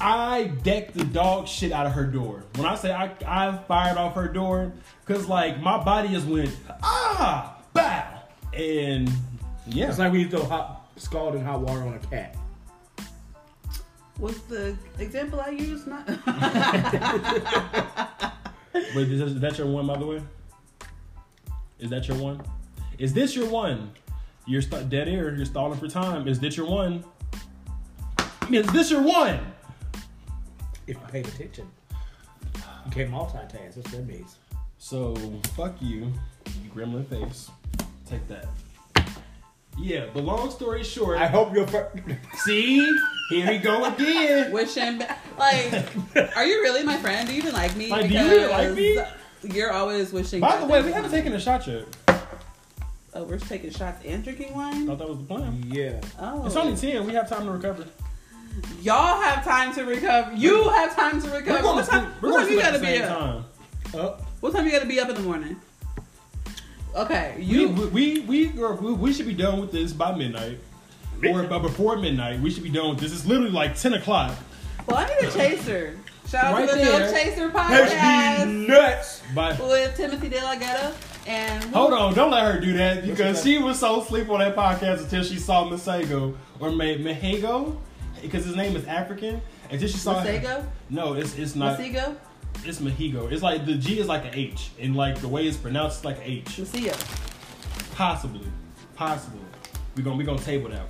I 0.00 0.44
decked 0.62 0.94
the 0.94 1.04
dog 1.04 1.46
shit 1.46 1.70
out 1.70 1.86
of 1.86 1.92
her 1.92 2.06
door. 2.06 2.44
When 2.56 2.66
I 2.66 2.74
say 2.74 2.92
I, 2.92 3.12
I 3.24 3.56
fired 3.68 3.96
off 3.98 4.14
her 4.14 4.26
door, 4.26 4.72
cause 5.06 5.28
like 5.28 5.60
my 5.60 5.82
body 5.82 6.08
just 6.08 6.26
went 6.26 6.50
ah 6.82 7.56
bow, 7.72 8.22
and 8.52 9.08
yeah, 9.66 9.88
It's 9.88 9.98
like 9.98 10.10
when 10.10 10.22
you 10.22 10.28
throw 10.28 10.44
hot 10.44 10.90
scalding 10.96 11.44
hot 11.44 11.60
water 11.60 11.82
on 11.82 11.94
a 11.94 11.98
cat. 12.00 12.36
Was 14.18 14.40
the 14.42 14.76
example 14.98 15.40
I 15.40 15.50
used 15.50 15.86
not? 15.86 16.08
Wait, 18.74 19.10
is, 19.10 19.40
that 19.40 19.58
your 19.58 19.66
one, 19.66 19.86
by 19.86 19.98
the 19.98 20.06
way? 20.06 20.22
Is 21.78 21.90
that 21.90 22.08
your 22.08 22.16
one? 22.16 22.42
Is 22.98 23.12
this 23.12 23.36
your 23.36 23.48
one? 23.48 23.92
You're 24.46 24.62
st- 24.62 24.88
dead 24.88 25.08
air. 25.08 25.34
You're 25.34 25.44
stalling 25.44 25.78
for 25.78 25.88
time. 25.88 26.26
Is 26.26 26.40
this 26.40 26.56
your 26.56 26.66
one? 26.66 27.04
Is 28.50 28.66
this 28.72 28.90
your 28.90 29.02
one? 29.02 29.40
If 30.86 30.96
you 30.96 31.06
paid 31.08 31.26
attention. 31.26 31.68
You 32.54 32.90
can't 32.90 33.10
multitask. 33.10 33.52
That's 33.52 33.76
what 33.76 33.90
that 33.92 34.06
means. 34.06 34.36
So 34.78 35.14
fuck 35.54 35.80
you, 35.80 36.12
you 36.62 36.70
gremlin 36.74 37.06
face. 37.06 37.50
Take 38.06 38.26
that. 38.28 38.46
Yeah, 39.78 40.06
but 40.12 40.22
long 40.24 40.50
story 40.50 40.84
short, 40.84 41.18
I 41.18 41.26
hope 41.26 41.54
your 41.54 41.66
fir- 41.66 41.90
see, 42.44 42.86
here 43.30 43.48
we 43.50 43.58
go 43.58 43.84
again. 43.86 44.52
Wishing, 44.52 44.98
ba- 44.98 45.16
like, 45.38 45.72
are 46.36 46.44
you 46.44 46.60
really 46.62 46.82
my 46.84 46.96
friend? 46.98 47.26
Do 47.26 47.34
you 47.34 47.40
even 47.40 47.54
like 47.54 47.74
me? 47.74 47.88
Like, 47.88 48.08
do 48.08 48.14
you 48.14 48.20
really 48.28 48.48
like 48.50 48.74
me? 48.74 48.98
You're 49.42 49.72
always 49.72 50.12
wishing. 50.12 50.40
By 50.40 50.58
the 50.60 50.66
way, 50.66 50.82
we 50.82 50.92
haven't 50.92 51.10
me. 51.10 51.16
taken 51.18 51.32
a 51.32 51.40
shot 51.40 51.66
yet. 51.66 51.84
Oh, 53.14 53.24
we're 53.24 53.38
taking 53.38 53.70
shots 53.70 54.04
and 54.06 54.22
drinking 54.22 54.52
I 54.52 54.56
wine. 54.56 54.86
thought 54.86 54.98
that 54.98 55.08
was 55.08 55.18
the 55.18 55.24
plan. 55.24 55.64
Yeah. 55.66 56.00
Oh, 56.18 56.46
It's 56.46 56.56
only 56.56 56.76
ten. 56.76 57.06
We 57.06 57.14
have 57.14 57.28
time 57.28 57.44
to 57.46 57.50
recover. 57.50 57.84
y'all 58.82 59.20
have 59.20 59.42
time 59.44 59.74
to 59.74 59.84
recover. 59.84 60.34
You 60.34 60.68
have 60.70 60.94
time 60.94 61.20
to 61.22 61.28
recover. 61.28 61.50
We're 61.56 61.62
going 61.62 61.76
What 61.76 61.84
to 61.86 61.90
time? 61.90 62.04
sleep. 62.04 62.22
We're 62.22 62.30
What 62.30 62.46
going 62.46 62.46
time 62.46 62.46
to 62.46 62.52
you 62.54 62.60
sleep 62.60 62.64
at 62.64 62.72
gotta 62.72 62.78
the 62.78 62.98
be 62.98 63.02
up? 63.02 63.18
time. 63.18 63.44
Oh, 63.94 64.24
What 64.40 64.52
time 64.54 64.64
you 64.66 64.70
gotta 64.72 64.86
be 64.86 65.00
up 65.00 65.08
in 65.08 65.14
the 65.16 65.22
morning? 65.22 65.56
Okay, 66.94 67.34
We, 67.38 67.44
you. 67.44 67.68
we, 67.68 68.20
we, 68.20 68.48
we, 68.48 68.92
we 68.92 69.12
should 69.12 69.26
be 69.26 69.34
done 69.34 69.60
with 69.60 69.72
this 69.72 69.92
by 69.92 70.14
midnight. 70.14 70.58
Or 71.26 71.44
by 71.44 71.58
before 71.58 71.96
midnight. 71.96 72.40
We 72.40 72.50
should 72.50 72.64
be 72.64 72.70
done 72.70 72.90
with 72.90 72.98
this. 72.98 73.12
It's 73.12 73.24
literally 73.24 73.50
like 73.52 73.76
10 73.76 73.94
o'clock. 73.94 74.34
Well, 74.86 74.96
I 74.98 75.06
need 75.06 75.28
a 75.28 75.32
chaser. 75.32 75.96
Shout 76.28 76.44
out 76.46 76.54
Right 76.54 76.68
to 76.68 76.74
the 76.76 76.82
there. 76.82 77.00
No 77.00 77.12
Chaser 77.12 77.48
that's 77.48 77.92
podcast 77.94 78.66
nuts. 78.66 79.22
By, 79.34 79.52
with 79.60 79.96
Timothy 79.96 80.28
De 80.28 80.42
La 80.42 80.56
Ghetto 80.56 80.94
and 81.26 81.62
hold 81.74 81.92
on, 81.92 82.14
don't 82.14 82.30
let 82.30 82.52
her 82.52 82.60
do 82.60 82.72
that 82.72 83.04
because 83.06 83.42
she 83.42 83.58
was 83.58 83.78
so 83.78 84.00
asleep 84.00 84.28
on 84.30 84.40
that 84.40 84.56
podcast 84.56 85.00
until 85.02 85.22
she 85.22 85.36
saw 85.38 85.64
Masego 85.68 86.34
or 86.58 86.70
Ma- 86.70 86.84
Mahego 86.84 87.76
because 88.20 88.44
his 88.44 88.56
name 88.56 88.76
is 88.76 88.84
African. 88.86 89.40
Until 89.70 89.88
she 89.88 89.98
saw 89.98 90.22
Masego, 90.22 90.64
No, 90.90 91.14
it's 91.14 91.36
it's 91.36 91.54
not. 91.54 91.78
Masego, 91.78 92.16
It's 92.64 92.80
Mahigo. 92.80 93.30
It's 93.30 93.42
like 93.42 93.66
the 93.66 93.74
G 93.74 93.98
is 93.98 94.06
like 94.06 94.24
an 94.24 94.34
H, 94.34 94.70
and 94.80 94.94
like 94.94 95.20
the 95.20 95.28
way 95.28 95.46
it's 95.46 95.56
pronounced, 95.56 95.98
it's 95.98 96.04
like 96.04 96.18
an 96.18 96.24
H. 96.24 96.44
Maseo. 96.44 97.94
Possibly, 97.94 98.46
possibly. 98.94 99.40
We 99.96 100.02
gonna 100.02 100.16
we 100.16 100.24
gonna 100.24 100.38
table 100.40 100.70
that. 100.70 100.86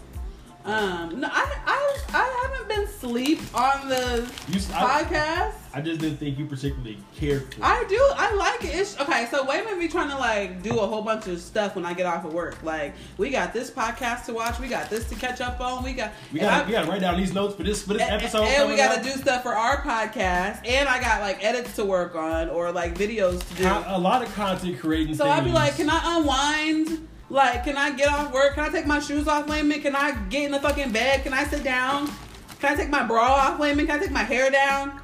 Um, 0.65 1.21
no, 1.21 1.29
I, 1.31 1.57
I, 1.67 1.99
I 2.15 2.49
haven't 2.51 2.69
been 2.69 2.87
sleep 2.87 3.41
on 3.55 3.89
the 3.89 4.31
You, 4.49 4.61
podcast. 4.61 5.55
I 5.75 5.81
just 5.81 6.01
didn't 6.01 6.19
think 6.19 6.39
you 6.39 6.47
particularly 6.47 6.99
cared 7.17 7.53
for. 7.53 7.61
it. 7.61 7.65
I 7.65 7.85
do. 7.89 7.99
I 8.15 8.35
like 8.35 8.63
it. 8.65 8.77
It's, 8.77 9.01
okay, 9.01 9.27
so 9.31 9.45
Wayman 9.45 9.79
be 9.79 9.89
trying 9.89 10.11
to 10.11 10.17
like 10.17 10.63
do 10.63 10.79
a 10.79 10.87
whole 10.87 11.03
bunch 11.03 11.27
of 11.27 11.41
stuff 11.41 11.75
when 11.75 11.85
I 11.85 11.95
get 11.95 12.07
off 12.07 12.25
of 12.25 12.33
work. 12.33 12.63
Like 12.63 12.95
we 13.17 13.31
got 13.31 13.53
this 13.53 13.71
podcast 13.71 14.27
to 14.27 14.35
watch. 14.35 14.61
We 14.61 14.69
got 14.69 14.91
this 14.91 15.09
to 15.09 15.15
catch 15.15 15.41
up 15.41 15.61
on. 15.61 15.83
We 15.83 15.95
got. 15.95 16.13
We 16.33 16.41
we 16.41 16.45
gotta 16.45 16.89
write 16.89 17.01
down 17.01 17.17
these 17.17 17.33
notes 17.33 17.57
for 17.57 17.63
this 17.63 17.83
for 17.83 17.95
this 17.95 18.03
and, 18.03 18.13
episode. 18.13 18.45
and 18.45 18.69
we 18.69 18.77
got 18.77 18.97
to 18.97 19.03
do 19.03 19.11
stuff 19.11 19.43
for 19.43 19.55
our 19.55 19.79
podcast. 19.79 20.67
And 20.67 20.89
I 20.89 21.01
got 21.01 21.23
like 21.23 21.43
edits 21.43 21.75
to 21.77 21.85
work 21.85 22.15
on 22.15 22.51
or 22.51 22.71
like 22.71 22.95
videos 22.95 23.47
to 23.49 23.55
do. 23.55 23.65
A 23.87 23.99
lot 23.99 24.23
of 24.23 24.33
content 24.35 24.79
creating. 24.79 25.15
Stuff. 25.15 25.27
So 25.27 25.33
I'd 25.33 25.45
be 25.45 25.51
like, 25.53 25.77
can 25.77 25.89
I 25.91 26.19
unwind? 26.19 27.09
Like, 27.33 27.65
can 27.65 27.79
I 27.79 27.91
get 27.93 28.09
off 28.09 28.31
work? 28.31 28.55
Can 28.57 28.65
I 28.65 28.69
take 28.69 28.87
my 28.87 29.01
shoes 29.01 29.27
off, 29.27 29.47
Wayman? 29.47 29.81
Can 29.81 29.97
I 29.97 30.13
get 30.29 30.45
in 30.45 30.53
the 30.53 30.61
fucking 30.61 30.93
bed? 30.93 31.23
Can 31.23 31.33
I 31.33 31.45
sit 31.45 31.65
down? 31.65 32.09
Can 32.61 32.75
I 32.75 32.77
take 32.77 32.91
my 32.91 33.03
bra 33.03 33.23
off, 33.23 33.59
Wayman? 33.59 33.87
Can 33.87 33.97
I 33.97 33.99
take 33.99 34.11
my 34.11 34.23
hair 34.23 34.51
down? 34.51 35.01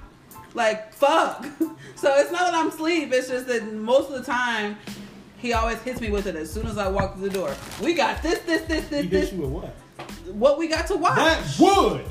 Like, 0.54 0.92
fuck. 0.92 1.46
So 1.96 2.14
it's 2.14 2.30
not 2.30 2.42
that 2.42 2.54
I'm 2.54 2.68
asleep. 2.68 3.12
It's 3.12 3.26
just 3.26 3.48
that 3.48 3.72
most 3.72 4.08
of 4.08 4.14
the 4.14 4.22
time, 4.22 4.76
he 5.38 5.52
always 5.52 5.78
hits 5.78 6.00
me 6.00 6.10
with 6.10 6.28
it 6.28 6.36
as 6.36 6.48
soon 6.52 6.66
as 6.68 6.78
I 6.78 6.86
walk 6.86 7.16
through 7.16 7.28
the 7.30 7.34
door. 7.34 7.56
We 7.82 7.94
got 7.94 8.22
this, 8.22 8.38
this, 8.40 8.62
this, 8.68 8.86
this, 8.86 9.02
You 9.02 9.10
this. 9.10 9.30
hit 9.30 9.36
you 9.36 9.46
with 9.46 9.50
what? 9.50 9.74
What 10.32 10.58
we 10.58 10.68
got 10.68 10.86
to 10.88 10.96
watch. 10.96 11.16
that 11.16 11.56
would. 11.58 12.04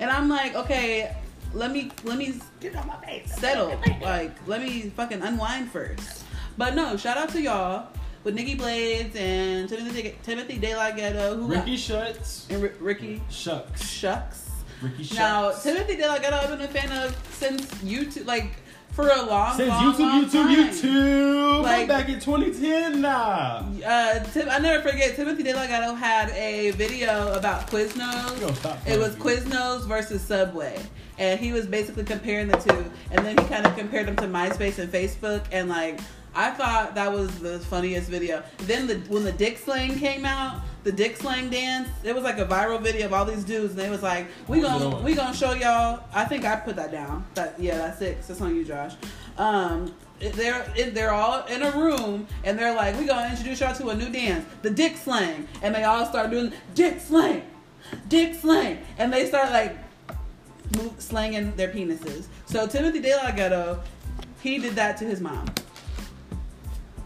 And 0.00 0.10
I'm 0.10 0.28
like, 0.28 0.56
okay, 0.56 1.14
let 1.52 1.70
me 1.70 1.92
let 2.02 2.18
me 2.18 2.40
Get 2.58 2.74
on 2.74 2.88
my 2.88 2.96
face. 3.06 3.32
settle. 3.36 3.80
Like, 4.02 4.32
let 4.48 4.60
me 4.60 4.90
fucking 4.96 5.22
unwind 5.22 5.70
first. 5.70 6.24
But 6.58 6.74
no, 6.74 6.96
shout 6.96 7.16
out 7.16 7.28
to 7.28 7.40
y'all 7.40 7.86
with 8.24 8.34
Nikki 8.34 8.54
Blades 8.54 9.14
and 9.16 9.68
Timothy 9.68 10.14
Timothy 10.22 10.58
De 10.58 10.74
La 10.74 10.90
Ghetto, 10.90 11.36
who 11.36 11.46
Ricky 11.46 11.76
Shucks. 11.76 12.46
and 12.50 12.62
R- 12.62 12.72
Ricky 12.80 13.22
Shucks. 13.30 13.86
Shucks. 13.88 14.50
Ricky 14.82 15.04
Shucks. 15.04 15.18
Now, 15.18 15.50
Timothy 15.52 15.96
De 15.96 16.06
La 16.06 16.18
Ghetto, 16.18 16.36
I've 16.36 16.48
been 16.48 16.60
a 16.62 16.68
fan 16.68 16.90
of 17.04 17.16
since 17.32 17.62
YouTube, 17.82 18.26
like 18.26 18.50
for 18.92 19.08
a 19.08 19.22
long, 19.22 19.48
time. 19.48 19.56
Since 19.56 19.68
long, 19.68 19.94
YouTube, 19.94 19.98
long 20.00 20.24
YouTube, 20.24 20.32
time. 20.32 20.70
YouTube. 20.90 21.62
Like- 21.62 21.88
back 21.88 22.08
in 22.08 22.20
2010 22.20 23.00
now. 23.00 23.66
Uh, 23.84 24.18
Tim, 24.32 24.48
I 24.48 24.58
never 24.58 24.88
forget. 24.88 25.16
Timothy 25.16 25.42
De 25.42 25.52
La 25.54 25.66
Ghetto 25.66 25.94
had 25.94 26.30
a 26.30 26.70
video 26.72 27.32
about 27.32 27.70
You 27.72 27.78
Quiznos. 27.78 28.40
It 28.86 28.98
was 28.98 29.14
playing, 29.16 29.40
Quiznos 29.42 29.86
versus 29.86 30.22
Subway, 30.22 30.80
and 31.18 31.40
he 31.40 31.52
was 31.52 31.66
basically 31.66 32.04
comparing 32.04 32.48
the 32.48 32.56
two, 32.56 32.84
and 33.10 33.24
then 33.26 33.36
he 33.38 33.44
kind 33.48 33.66
of 33.66 33.76
compared 33.76 34.06
them 34.06 34.16
to 34.16 34.24
MySpace 34.24 34.78
and 34.78 34.92
Facebook, 34.92 35.42
and 35.50 35.68
like 35.68 35.98
I 36.34 36.50
thought 36.50 36.94
that 36.96 37.12
was 37.12 37.38
the 37.38 37.60
funniest 37.60 38.10
video. 38.10 38.42
Then 38.58 38.86
the 38.86 38.96
when 39.08 39.24
the 39.24 39.32
Dick 39.32 39.58
Slang 39.58 39.98
came 39.98 40.24
out, 40.24 40.62
the 40.82 40.90
Dick 40.90 41.16
Slang 41.16 41.48
dance, 41.48 41.88
it 42.02 42.14
was 42.14 42.24
like 42.24 42.38
a 42.38 42.46
viral 42.46 42.80
video 42.82 43.06
of 43.06 43.12
all 43.12 43.24
these 43.24 43.44
dudes, 43.44 43.70
and 43.70 43.78
they 43.78 43.88
was 43.88 44.02
like, 44.02 44.26
"We 44.48 44.60
gonna 44.60 45.00
we 45.00 45.14
gonna 45.14 45.34
show 45.34 45.52
y'all." 45.52 46.02
I 46.12 46.24
think 46.24 46.44
I 46.44 46.56
put 46.56 46.76
that 46.76 46.90
down. 46.90 47.24
That 47.34 47.58
yeah, 47.58 47.78
that's 47.78 47.98
six. 47.98 48.26
That's 48.26 48.40
on 48.40 48.54
you, 48.54 48.64
Josh. 48.64 48.94
Um, 49.38 49.94
they're 50.18 50.66
they're 50.92 51.12
all 51.12 51.44
in 51.46 51.62
a 51.62 51.70
room 51.70 52.26
and 52.42 52.58
they're 52.58 52.74
like, 52.74 52.98
"We 52.98 53.06
gonna 53.06 53.28
introduce 53.28 53.60
y'all 53.60 53.74
to 53.76 53.88
a 53.90 53.94
new 53.94 54.10
dance, 54.10 54.44
the 54.62 54.70
Dick 54.70 54.96
Slang," 54.96 55.46
and 55.62 55.74
they 55.74 55.84
all 55.84 56.04
start 56.06 56.30
doing 56.30 56.52
Dick 56.74 57.00
Slang, 57.00 57.42
Dick 58.08 58.34
Slang, 58.34 58.78
and 58.98 59.12
they 59.12 59.26
start 59.26 59.50
like 59.50 59.76
move, 60.76 60.94
slanging 60.98 61.54
their 61.54 61.68
penises. 61.68 62.26
So 62.46 62.66
Timothy 62.66 63.00
De 63.00 63.14
La 63.16 63.30
Ghetto, 63.30 63.80
he 64.42 64.58
did 64.58 64.74
that 64.74 64.96
to 64.98 65.04
his 65.04 65.20
mom 65.20 65.46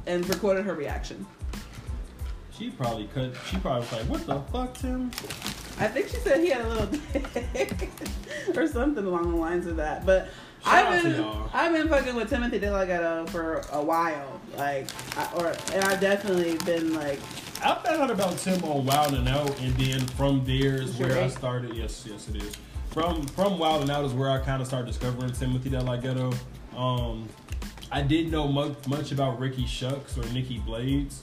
and 0.08 0.28
recorded 0.28 0.64
her 0.64 0.74
reaction. 0.74 1.24
She 2.50 2.70
probably 2.70 3.06
could. 3.06 3.36
She 3.48 3.56
probably 3.58 3.80
was 3.80 3.92
like, 3.92 4.02
"What 4.02 4.26
the 4.26 4.40
fuck, 4.50 4.74
Tim?" 4.74 5.10
I 5.78 5.86
think 5.86 6.08
she 6.08 6.16
said 6.16 6.40
he 6.40 6.50
had 6.50 6.62
a 6.62 6.68
little 6.68 6.86
dick 6.86 7.88
or 8.56 8.66
something 8.66 9.04
along 9.04 9.30
the 9.30 9.36
lines 9.36 9.66
of 9.68 9.76
that. 9.76 10.04
But 10.04 10.28
Shout 10.64 10.86
I've 10.86 11.02
been. 11.04 11.24
I've 11.52 11.72
been 11.72 11.88
fucking 11.88 12.16
with 12.16 12.30
Timothy 12.30 12.58
De 12.58 12.70
La 12.70 12.84
Ghetto 12.84 13.26
for 13.26 13.62
a 13.70 13.80
while, 13.80 14.40
like, 14.56 14.88
I, 15.16 15.30
or 15.36 15.54
and 15.72 15.84
I've 15.84 16.00
definitely 16.00 16.56
been 16.64 16.94
like, 16.94 17.20
I 17.62 17.74
found 17.76 18.02
out 18.02 18.10
about 18.10 18.38
Tim 18.38 18.62
on 18.64 18.84
Wild 18.84 19.14
and 19.14 19.28
Out, 19.28 19.56
and 19.60 19.72
then 19.74 20.00
from 20.08 20.44
there 20.44 20.82
is 20.82 20.96
where 20.96 21.22
I 21.22 21.28
started. 21.28 21.74
Yes, 21.74 22.04
yes, 22.08 22.28
it 22.28 22.42
is. 22.42 22.56
From 22.90 23.24
from 23.28 23.58
Wild 23.58 23.82
and 23.82 23.90
Out 23.90 24.04
is 24.04 24.12
where 24.12 24.30
I 24.30 24.38
kind 24.38 24.60
of 24.60 24.66
started 24.66 24.86
discovering 24.86 25.32
Timothy 25.32 25.70
De 25.70 25.80
La 25.80 25.96
Ghetto. 25.96 26.32
Um, 26.76 27.28
I 27.90 28.03
didn't 28.03 28.31
know 28.31 28.46
much, 28.48 28.87
much 28.87 29.12
about 29.12 29.38
Ricky 29.38 29.66
Shucks 29.66 30.18
or 30.18 30.24
Nikki 30.33 30.59
Blades. 30.59 31.22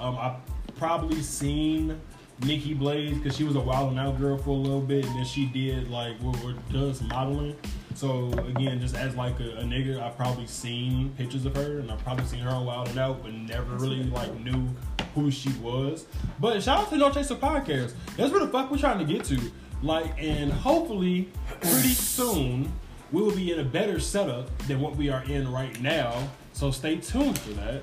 Um, 0.00 0.16
I 0.16 0.36
probably 0.76 1.22
seen 1.22 2.00
Nikki 2.42 2.74
Blades 2.74 3.18
because 3.18 3.36
she 3.36 3.44
was 3.44 3.56
a 3.56 3.60
Wild 3.60 3.90
and 3.90 4.00
Out 4.00 4.18
girl 4.18 4.38
for 4.38 4.50
a 4.50 4.52
little 4.54 4.80
bit, 4.80 5.04
and 5.04 5.14
then 5.16 5.24
she 5.24 5.46
did 5.46 5.90
like 5.90 6.16
what, 6.20 6.36
does 6.72 7.02
modeling. 7.02 7.56
So 7.94 8.30
again, 8.32 8.80
just 8.80 8.94
as 8.94 9.14
like 9.14 9.40
a, 9.40 9.58
a 9.58 9.62
nigga, 9.62 10.00
I 10.00 10.10
probably 10.10 10.46
seen 10.46 11.12
pictures 11.16 11.46
of 11.46 11.54
her, 11.56 11.80
and 11.80 11.90
I 11.90 11.96
probably 11.96 12.26
seen 12.26 12.40
her 12.40 12.50
on 12.50 12.66
Wild 12.66 12.88
and 12.88 12.98
Out, 12.98 13.22
but 13.22 13.32
never 13.32 13.74
really 13.76 14.02
like 14.04 14.34
knew 14.40 14.68
who 15.14 15.30
she 15.30 15.50
was. 15.62 16.06
But 16.40 16.62
shout 16.62 16.80
out 16.80 16.90
to 16.90 16.96
No 16.96 17.10
Chaser 17.10 17.36
Podcast. 17.36 17.94
That's 18.16 18.30
where 18.32 18.40
the 18.40 18.48
fuck 18.48 18.70
we're 18.70 18.78
trying 18.78 18.98
to 18.98 19.04
get 19.04 19.24
to. 19.24 19.40
Like, 19.82 20.12
and 20.18 20.52
hopefully, 20.52 21.30
pretty 21.60 21.88
soon, 21.88 22.72
we 23.12 23.22
will 23.22 23.34
be 23.34 23.52
in 23.52 23.60
a 23.60 23.64
better 23.64 24.00
setup 24.00 24.56
than 24.66 24.80
what 24.80 24.96
we 24.96 25.10
are 25.10 25.22
in 25.24 25.50
right 25.52 25.80
now. 25.80 26.28
So 26.52 26.70
stay 26.70 26.96
tuned 26.96 27.38
for 27.38 27.52
that. 27.54 27.82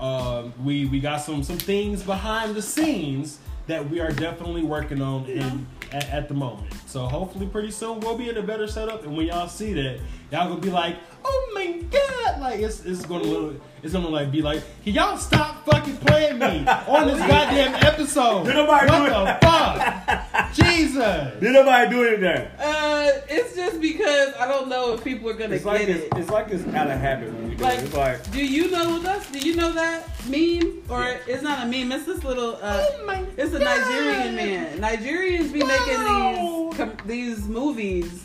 Um, 0.00 0.52
we 0.64 0.86
we 0.86 0.98
got 1.00 1.18
some 1.18 1.42
some 1.42 1.58
things 1.58 2.02
behind 2.02 2.54
the 2.54 2.62
scenes 2.62 3.38
that 3.66 3.88
we 3.88 4.00
are 4.00 4.10
definitely 4.10 4.62
working 4.62 5.00
on 5.00 5.24
in 5.26 5.66
at, 5.92 6.08
at 6.10 6.28
the 6.28 6.34
moment. 6.34 6.72
So 6.86 7.06
hopefully 7.06 7.46
pretty 7.46 7.70
soon 7.70 8.00
we'll 8.00 8.18
be 8.18 8.28
in 8.28 8.36
a 8.36 8.42
better 8.42 8.66
setup 8.66 9.04
and 9.04 9.16
when 9.16 9.26
y'all 9.26 9.48
see 9.48 9.72
that, 9.74 10.00
y'all 10.30 10.48
gonna 10.48 10.60
be 10.60 10.70
like, 10.70 10.96
oh 11.24 11.50
my 11.66 11.78
god, 11.90 12.40
like 12.40 12.60
it's 12.60 12.84
it's 12.84 13.04
gonna 13.06 13.24
look 13.24 13.60
it's 13.82 13.92
gonna 13.92 14.08
like 14.08 14.30
be 14.32 14.40
like, 14.42 14.62
can 14.82 14.94
y'all 14.94 15.16
stop 15.18 15.64
fucking 15.66 15.96
playing 15.98 16.38
me 16.38 16.66
on 16.66 17.06
this 17.06 17.18
goddamn 17.28 17.74
episode? 17.84 18.44
Did 18.44 18.54
nobody 18.54 18.90
what 18.90 18.98
do 19.04 19.10
the 19.10 19.30
it? 19.30 19.40
fuck? 19.42 20.52
Jesus. 20.54 21.40
Did 21.40 21.52
nobody 21.52 21.90
do 21.90 22.04
anything? 22.04 22.46
Uh, 22.58 23.10
it's 23.28 23.54
just 23.54 23.80
because 23.80 24.34
I 24.38 24.48
don't 24.48 24.68
know 24.68 24.94
if 24.94 25.04
people 25.04 25.28
are 25.28 25.34
gonna 25.34 25.54
It's 25.54 25.64
get 25.64 25.70
like 25.72 25.80
it. 25.82 25.88
it's, 25.90 26.16
it's 26.16 26.30
like 26.30 26.48
it's 26.50 26.66
out 26.74 26.90
of 26.90 26.98
habit 26.98 27.32
when 27.32 27.50
we 27.50 27.54
do 27.56 27.62
Like, 27.64 27.78
it. 27.78 27.84
It's 27.84 27.94
like 27.94 28.30
do 28.32 28.44
you 28.44 28.70
know 28.70 29.02
us? 29.02 29.30
Do 29.30 29.38
you 29.38 29.56
know 29.56 29.72
that 29.72 30.08
meme? 30.28 30.82
Or 30.88 31.00
Yeah. 31.02 31.18
it's 31.26 31.42
not 31.42 31.66
a 31.66 31.66
meme. 31.66 31.92
It's 31.92 32.06
this 32.06 32.24
little. 32.24 32.56
Uh, 32.62 32.84
Oh 32.86 33.06
my 33.06 33.24
it's 33.36 33.52
a 33.54 33.58
God. 33.58 33.80
Nigerian 33.80 34.34
man. 34.36 34.78
Nigerians 34.80 35.52
be 35.52 35.60
Wow. 35.62 35.68
making 35.68 36.70
these 36.70 36.76
com- 36.78 37.06
these 37.06 37.48
movies 37.48 38.24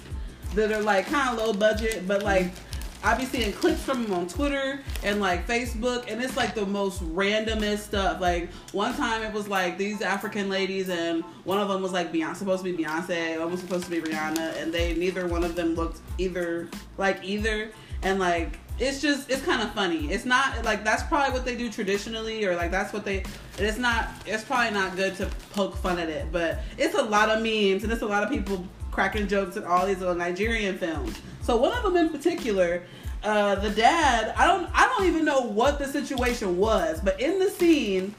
that 0.56 0.72
are 0.72 0.82
like 0.82 1.06
kind 1.08 1.38
of 1.38 1.46
low 1.46 1.54
budget, 1.54 2.08
but 2.08 2.24
like. 2.24 2.52
I 3.02 3.16
be 3.16 3.26
seeing 3.26 3.54
clips 3.54 3.82
from 3.82 4.06
him 4.06 4.14
on 4.14 4.28
Twitter 4.28 4.82
and 5.04 5.22
like 5.22 5.48
Facebook, 5.48 6.12
and 6.12 6.22
it's 6.22 6.36
like 6.36 6.54
the 6.54 6.66
most 6.66 7.02
randomest 7.16 7.80
stuff. 7.80 8.20
Like 8.20 8.52
one 8.74 8.94
time, 8.96 9.24
it 9.24 9.32
was 9.32 9.48
like 9.48 9.78
these 9.78 10.02
African 10.02 10.50
ladies, 10.50 10.90
and 10.90 11.24
one 11.46 11.60
of 11.60 11.70
them 11.70 11.82
was 11.82 11.94
like 11.94 12.12
Beyonce, 12.12 12.36
supposed 12.36 12.64
to 12.64 12.76
be 12.76 12.84
Beyonce, 12.84 13.40
one 13.40 13.52
was 13.52 13.62
supposed 13.62 13.86
to 13.86 13.92
be 13.92 14.02
Rihanna, 14.02 14.62
and 14.62 14.74
they 14.74 14.96
neither 14.96 15.28
one 15.28 15.44
of 15.44 15.56
them 15.56 15.76
looked 15.76 16.00
either 16.18 16.68
like 16.98 17.24
either, 17.24 17.72
and 18.04 18.20
like 18.20 18.60
it's 18.80 19.02
just 19.02 19.30
it's 19.30 19.44
kind 19.44 19.62
of 19.62 19.72
funny. 19.74 20.12
It's 20.12 20.26
not 20.26 20.64
like 20.66 20.84
that's 20.84 21.04
probably 21.04 21.34
what 21.34 21.46
they 21.46 21.56
do 21.56 21.72
traditionally, 21.72 22.46
or 22.46 22.56
like 22.56 22.72
that's 22.72 22.92
what 22.92 23.06
they. 23.06 23.24
It's 23.58 23.78
not. 23.78 24.10
It's 24.26 24.44
probably 24.44 24.72
not 24.72 24.96
good 24.96 25.16
to 25.18 25.30
poke 25.54 25.78
fun 25.78 26.00
at 26.00 26.10
it, 26.10 26.32
but 26.32 26.60
it's 26.78 26.96
a 26.96 27.04
lot 27.04 27.30
of 27.30 27.42
memes, 27.42 27.84
and 27.84 27.92
it's 27.92 28.02
a 28.02 28.08
lot 28.08 28.24
of 28.24 28.30
people 28.30 28.66
cracking 29.00 29.30
jokes 29.30 29.56
at 29.56 29.64
all 29.64 29.88
these 29.88 30.00
little 30.00 30.14
Nigerian 30.14 30.78
films. 30.78 31.18
So 31.42 31.56
one 31.56 31.72
of 31.72 31.84
them 31.84 31.96
in 31.96 32.10
particular, 32.10 32.84
uh, 33.24 33.56
the 33.56 33.70
dad, 33.70 34.34
I 34.38 34.46
don't, 34.46 34.70
I 34.74 34.88
don't 34.90 35.08
even 35.08 35.24
know 35.24 35.40
what 35.40 35.80
the 35.80 35.88
situation 35.88 36.58
was, 36.58 37.00
but 37.00 37.18
in 37.22 37.40
the 37.40 37.50
scene, 37.50 38.14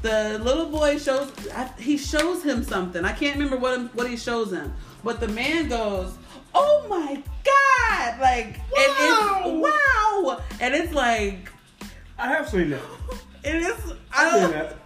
the 0.00 0.40
little 0.42 0.70
boy 0.70 0.96
shows, 0.96 1.30
I, 1.50 1.70
he 1.78 1.98
shows 1.98 2.42
him 2.42 2.64
something. 2.64 3.04
I 3.04 3.12
can't 3.12 3.34
remember 3.34 3.58
what 3.58 3.94
what 3.94 4.08
he 4.08 4.16
shows 4.16 4.50
him, 4.50 4.72
but 5.04 5.20
the 5.20 5.28
man 5.28 5.68
goes, 5.68 6.16
"Oh 6.54 6.86
my 6.88 7.22
god!" 7.44 8.18
Like, 8.18 8.46
and 8.46 8.62
it's 8.74 9.44
wow, 9.44 10.40
and 10.60 10.74
it's 10.74 10.94
like, 10.94 11.52
I 12.18 12.28
have 12.28 12.48
seen 12.48 12.70
that. 12.70 12.80
it 13.44 13.56
is. 13.56 13.92
I 14.12 14.30
seen 14.30 14.40
don't, 14.40 14.52
that. 14.52 14.78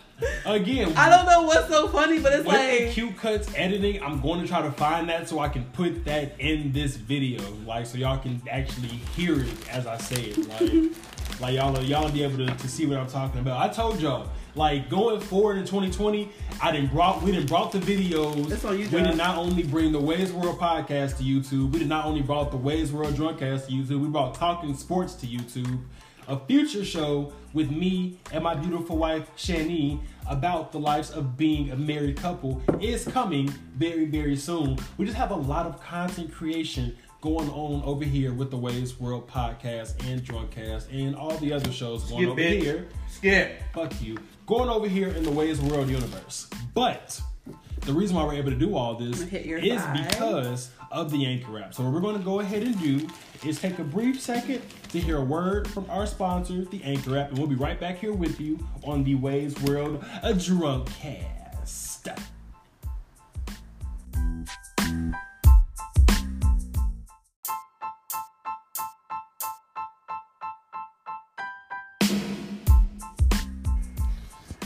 Again, 0.44 0.92
I 0.96 1.08
don't 1.08 1.26
know 1.26 1.42
what's 1.42 1.68
so 1.68 1.88
funny, 1.88 2.18
but 2.18 2.32
it's 2.32 2.46
like, 2.46 2.90
Q 2.90 3.12
cuts 3.12 3.52
editing, 3.56 4.02
I'm 4.02 4.20
going 4.20 4.40
to 4.40 4.46
try 4.46 4.62
to 4.62 4.70
find 4.72 5.08
that 5.08 5.28
so 5.28 5.38
I 5.38 5.48
can 5.48 5.64
put 5.66 6.04
that 6.04 6.38
in 6.38 6.72
this 6.72 6.96
video, 6.96 7.40
like 7.66 7.86
so 7.86 7.98
y'all 7.98 8.18
can 8.18 8.40
actually 8.50 8.88
hear 8.88 9.40
it 9.40 9.68
as 9.70 9.86
I 9.86 9.96
say 9.98 10.22
it, 10.22 10.48
like 10.48 10.92
like 11.40 11.54
y'all 11.54 11.82
y'all 11.82 12.10
be 12.10 12.22
able 12.22 12.38
to, 12.38 12.46
to 12.46 12.68
see 12.68 12.86
what 12.86 12.98
I'm 12.98 13.06
talking 13.06 13.40
about. 13.40 13.60
I 13.60 13.72
told 13.72 14.00
y'all, 14.00 14.28
like 14.54 14.90
going 14.90 15.20
forward 15.20 15.58
in 15.58 15.64
2020, 15.64 16.30
I 16.62 16.72
didn't 16.72 16.90
brought 16.90 17.22
we 17.22 17.32
didn't 17.32 17.48
brought 17.48 17.72
the 17.72 17.78
videos. 17.78 18.50
It's 18.50 18.64
on 18.64 18.78
you, 18.78 18.88
we 18.90 19.02
did 19.02 19.16
not 19.16 19.36
only 19.36 19.62
bring 19.62 19.92
the 19.92 20.00
Wei's 20.00 20.32
World 20.32 20.58
podcast 20.58 21.18
to 21.18 21.22
YouTube. 21.22 21.72
We 21.72 21.78
did 21.78 21.88
not 21.88 22.04
only 22.04 22.22
brought 22.22 22.50
the 22.50 22.56
Wei's 22.56 22.92
World 22.92 23.14
Drunkcast 23.14 23.66
to 23.66 23.72
YouTube. 23.72 24.00
We 24.00 24.08
brought 24.08 24.34
Talking 24.34 24.74
Sports 24.74 25.14
to 25.14 25.26
YouTube. 25.26 25.80
A 26.28 26.38
future 26.38 26.84
show 26.84 27.32
with 27.52 27.70
me 27.70 28.18
and 28.32 28.44
my 28.44 28.54
beautiful 28.54 28.96
wife 28.96 29.30
Shani 29.36 30.00
about 30.28 30.72
the 30.72 30.78
lives 30.78 31.10
of 31.10 31.36
being 31.36 31.70
a 31.70 31.76
married 31.76 32.16
couple 32.16 32.62
is 32.80 33.04
coming 33.06 33.48
very 33.76 34.04
very 34.06 34.36
soon. 34.36 34.78
We 34.98 35.04
just 35.04 35.16
have 35.16 35.30
a 35.30 35.36
lot 35.36 35.66
of 35.66 35.80
content 35.82 36.32
creation 36.32 36.96
going 37.20 37.50
on 37.50 37.82
over 37.84 38.04
here 38.04 38.32
with 38.32 38.50
the 38.50 38.56
Wei's 38.56 38.98
World 38.98 39.28
podcast 39.28 40.02
and 40.08 40.22
Drunkcast 40.22 40.86
and 40.92 41.14
all 41.14 41.36
the 41.38 41.52
other 41.52 41.70
shows 41.70 42.04
going 42.04 42.22
Skip 42.22 42.30
over 42.30 42.40
it. 42.40 42.62
here 42.62 42.88
Skip. 43.08 43.62
fuck 43.74 44.00
you, 44.00 44.16
going 44.46 44.70
over 44.70 44.88
here 44.88 45.08
in 45.08 45.22
the 45.22 45.30
Wei's 45.30 45.60
World 45.60 45.88
universe. 45.90 46.48
But 46.72 47.20
the 47.82 47.92
reason 47.92 48.16
why 48.16 48.24
we're 48.24 48.34
able 48.34 48.50
to 48.50 48.56
do 48.56 48.74
all 48.76 48.94
this 48.94 49.20
is 49.20 49.28
thigh. 49.82 50.06
because 50.08 50.70
of 50.90 51.10
the 51.10 51.26
anchor 51.26 51.58
app. 51.58 51.74
So 51.74 51.82
what 51.82 51.92
we're 51.92 52.00
going 52.00 52.18
to 52.18 52.24
go 52.24 52.40
ahead 52.40 52.62
and 52.62 52.78
do 52.80 53.06
is 53.44 53.60
take 53.60 53.78
a 53.78 53.84
brief 53.84 54.20
second 54.20 54.62
to 54.92 54.98
hear 54.98 55.18
a 55.18 55.24
word 55.24 55.68
from 55.68 55.88
our 55.88 56.04
sponsor, 56.04 56.64
the 56.64 56.82
Anchor 56.82 57.16
app, 57.16 57.28
and 57.28 57.38
we'll 57.38 57.46
be 57.46 57.54
right 57.54 57.78
back 57.78 57.98
here 57.98 58.12
with 58.12 58.40
you 58.40 58.58
on 58.82 59.04
the 59.04 59.14
Wei's 59.14 59.60
World 59.62 60.04
a 60.22 60.32
Drunkcast. 60.32 62.18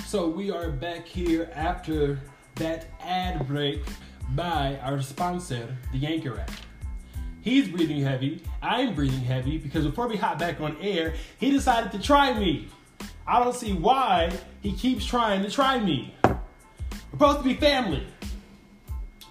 So 0.06 0.28
we 0.28 0.50
are 0.50 0.70
back 0.70 1.06
here 1.06 1.50
after 1.54 2.18
that 2.54 2.86
ad 3.00 3.46
break 3.46 3.82
by 4.30 4.78
our 4.82 5.02
sponsor, 5.02 5.76
the 5.92 6.06
Anchor 6.06 6.40
app. 6.40 6.50
He's 7.44 7.68
breathing 7.68 8.00
heavy. 8.00 8.40
I'm 8.62 8.94
breathing 8.94 9.20
heavy 9.20 9.58
because 9.58 9.84
before 9.84 10.08
we 10.08 10.16
hop 10.16 10.38
back 10.38 10.62
on 10.62 10.78
air, 10.80 11.12
he 11.38 11.50
decided 11.50 11.92
to 11.92 12.00
try 12.00 12.32
me. 12.32 12.68
I 13.26 13.44
don't 13.44 13.54
see 13.54 13.74
why 13.74 14.32
he 14.62 14.72
keeps 14.72 15.04
trying 15.04 15.42
to 15.42 15.50
try 15.50 15.78
me. 15.78 16.14
We're 16.24 16.38
supposed 17.10 17.38
to 17.40 17.44
be 17.44 17.54
family. 17.54 18.06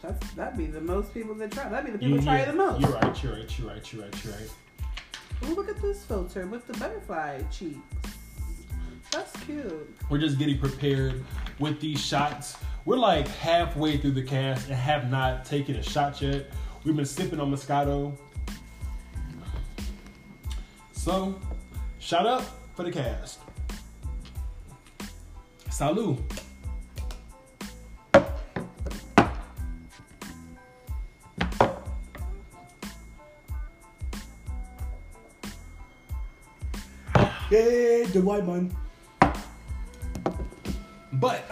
that's 0.03 0.31
that'd 0.33 0.59
be 0.59 0.67
the 0.67 0.79
most 0.79 1.11
people 1.11 1.33
that 1.35 1.51
try. 1.51 1.67
That'd 1.67 1.87
be 1.87 1.91
the 1.91 1.97
people 1.97 2.17
that 2.17 2.23
try 2.23 2.37
yeah, 2.37 2.43
it 2.43 2.47
the 2.51 2.53
most. 2.53 2.81
You're 2.81 2.91
right, 2.91 3.23
you're 3.23 3.33
right, 3.33 3.59
you're 3.59 3.67
right, 3.67 3.93
you're 3.93 4.03
right, 4.03 4.23
you're 4.23 4.33
right. 4.33 4.49
Ooh, 5.45 5.55
look 5.55 5.69
at 5.69 5.81
this 5.81 6.05
filter 6.05 6.45
with 6.45 6.67
the 6.67 6.73
butterfly 6.77 7.41
cheeks. 7.51 7.79
That's 9.11 9.31
cute. 9.43 9.95
We're 10.11 10.19
just 10.19 10.37
getting 10.37 10.59
prepared 10.59 11.23
with 11.57 11.79
these 11.79 11.99
shots. 11.99 12.57
We're 12.85 12.97
like 12.97 13.27
halfway 13.27 13.97
through 13.97 14.11
the 14.11 14.23
cast 14.23 14.67
and 14.67 14.75
have 14.75 15.09
not 15.09 15.45
taken 15.45 15.77
a 15.77 15.83
shot 15.83 16.21
yet. 16.21 16.51
We've 16.85 16.95
been 16.95 17.05
sipping 17.05 17.39
on 17.39 17.49
Moscato. 17.49 18.13
So, 20.91 21.39
shout 21.99 22.27
out 22.27 22.43
for 22.75 22.83
the 22.83 22.91
cast. 22.91 23.39
Salud. 25.69 26.19
Yeah, 37.49 38.05
the 38.07 38.21
white 38.23 38.45
man. 38.45 38.75
But, 41.13 41.45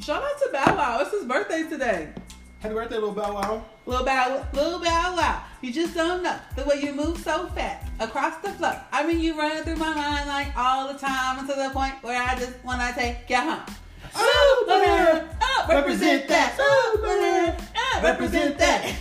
Shout 0.00 0.22
out 0.22 0.38
to 0.40 0.48
Bow 0.52 0.76
Wow. 0.76 0.98
It's 1.00 1.12
his 1.12 1.24
birthday 1.24 1.62
today. 1.62 2.08
Happy 2.60 2.74
birthday, 2.74 2.94
little 2.96 3.12
Bow 3.12 3.34
Wow. 3.34 3.64
Little 3.86 4.04
Bow, 4.04 4.46
little 4.52 4.78
Bow 4.78 5.16
Wow. 5.16 5.42
You 5.62 5.72
just 5.72 5.94
don't 5.94 6.22
know 6.22 6.36
the 6.56 6.64
way 6.64 6.80
you 6.82 6.92
move 6.94 7.18
so 7.18 7.46
fast 7.48 7.86
across 7.98 8.36
the 8.42 8.50
floor. 8.50 8.80
I 8.92 9.06
mean, 9.06 9.20
you 9.20 9.38
run 9.38 9.62
through 9.64 9.76
my 9.76 9.94
mind 9.94 10.28
like 10.28 10.56
all 10.56 10.92
the 10.92 10.98
time, 10.98 11.38
until 11.40 11.56
the 11.56 11.70
point 11.74 11.94
where 12.02 12.22
I 12.22 12.34
just 12.38 12.62
wanna 12.64 12.92
take 12.94 13.28
you 13.28 13.36
home. 13.36 13.60
Superman, 14.12 15.28
uh, 15.40 15.66
represent 15.68 16.26
that. 16.28 16.56
Superman, 16.56 17.56
uh, 17.76 18.02
represent 18.02 18.58
that. 18.58 18.94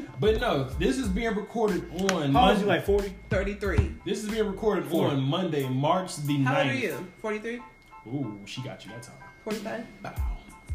But 0.20 0.40
no, 0.40 0.64
this 0.64 0.98
is 0.98 1.06
being 1.06 1.36
recorded 1.36 1.88
on 1.92 2.32
How 2.32 2.48
old 2.48 2.56
is 2.56 2.58
Monday. 2.58 2.60
he? 2.62 2.66
Like 2.66 2.84
forty? 2.84 3.14
Thirty-three. 3.30 3.94
this 4.04 4.24
is 4.24 4.28
being 4.28 4.48
recorded 4.48 4.84
Four. 4.86 5.06
on 5.06 5.22
Monday, 5.22 5.68
March 5.68 6.16
the 6.16 6.38
9th. 6.38 6.44
How 6.44 6.58
old 6.62 6.66
are 6.70 6.74
you? 6.74 7.06
Forty-three. 7.22 7.60
Ooh, 8.08 8.40
she 8.44 8.60
got 8.62 8.84
you 8.84 8.90
that 8.90 9.04
time. 9.04 9.14
Forty-five. 9.44 9.86
Bow. 10.02 10.12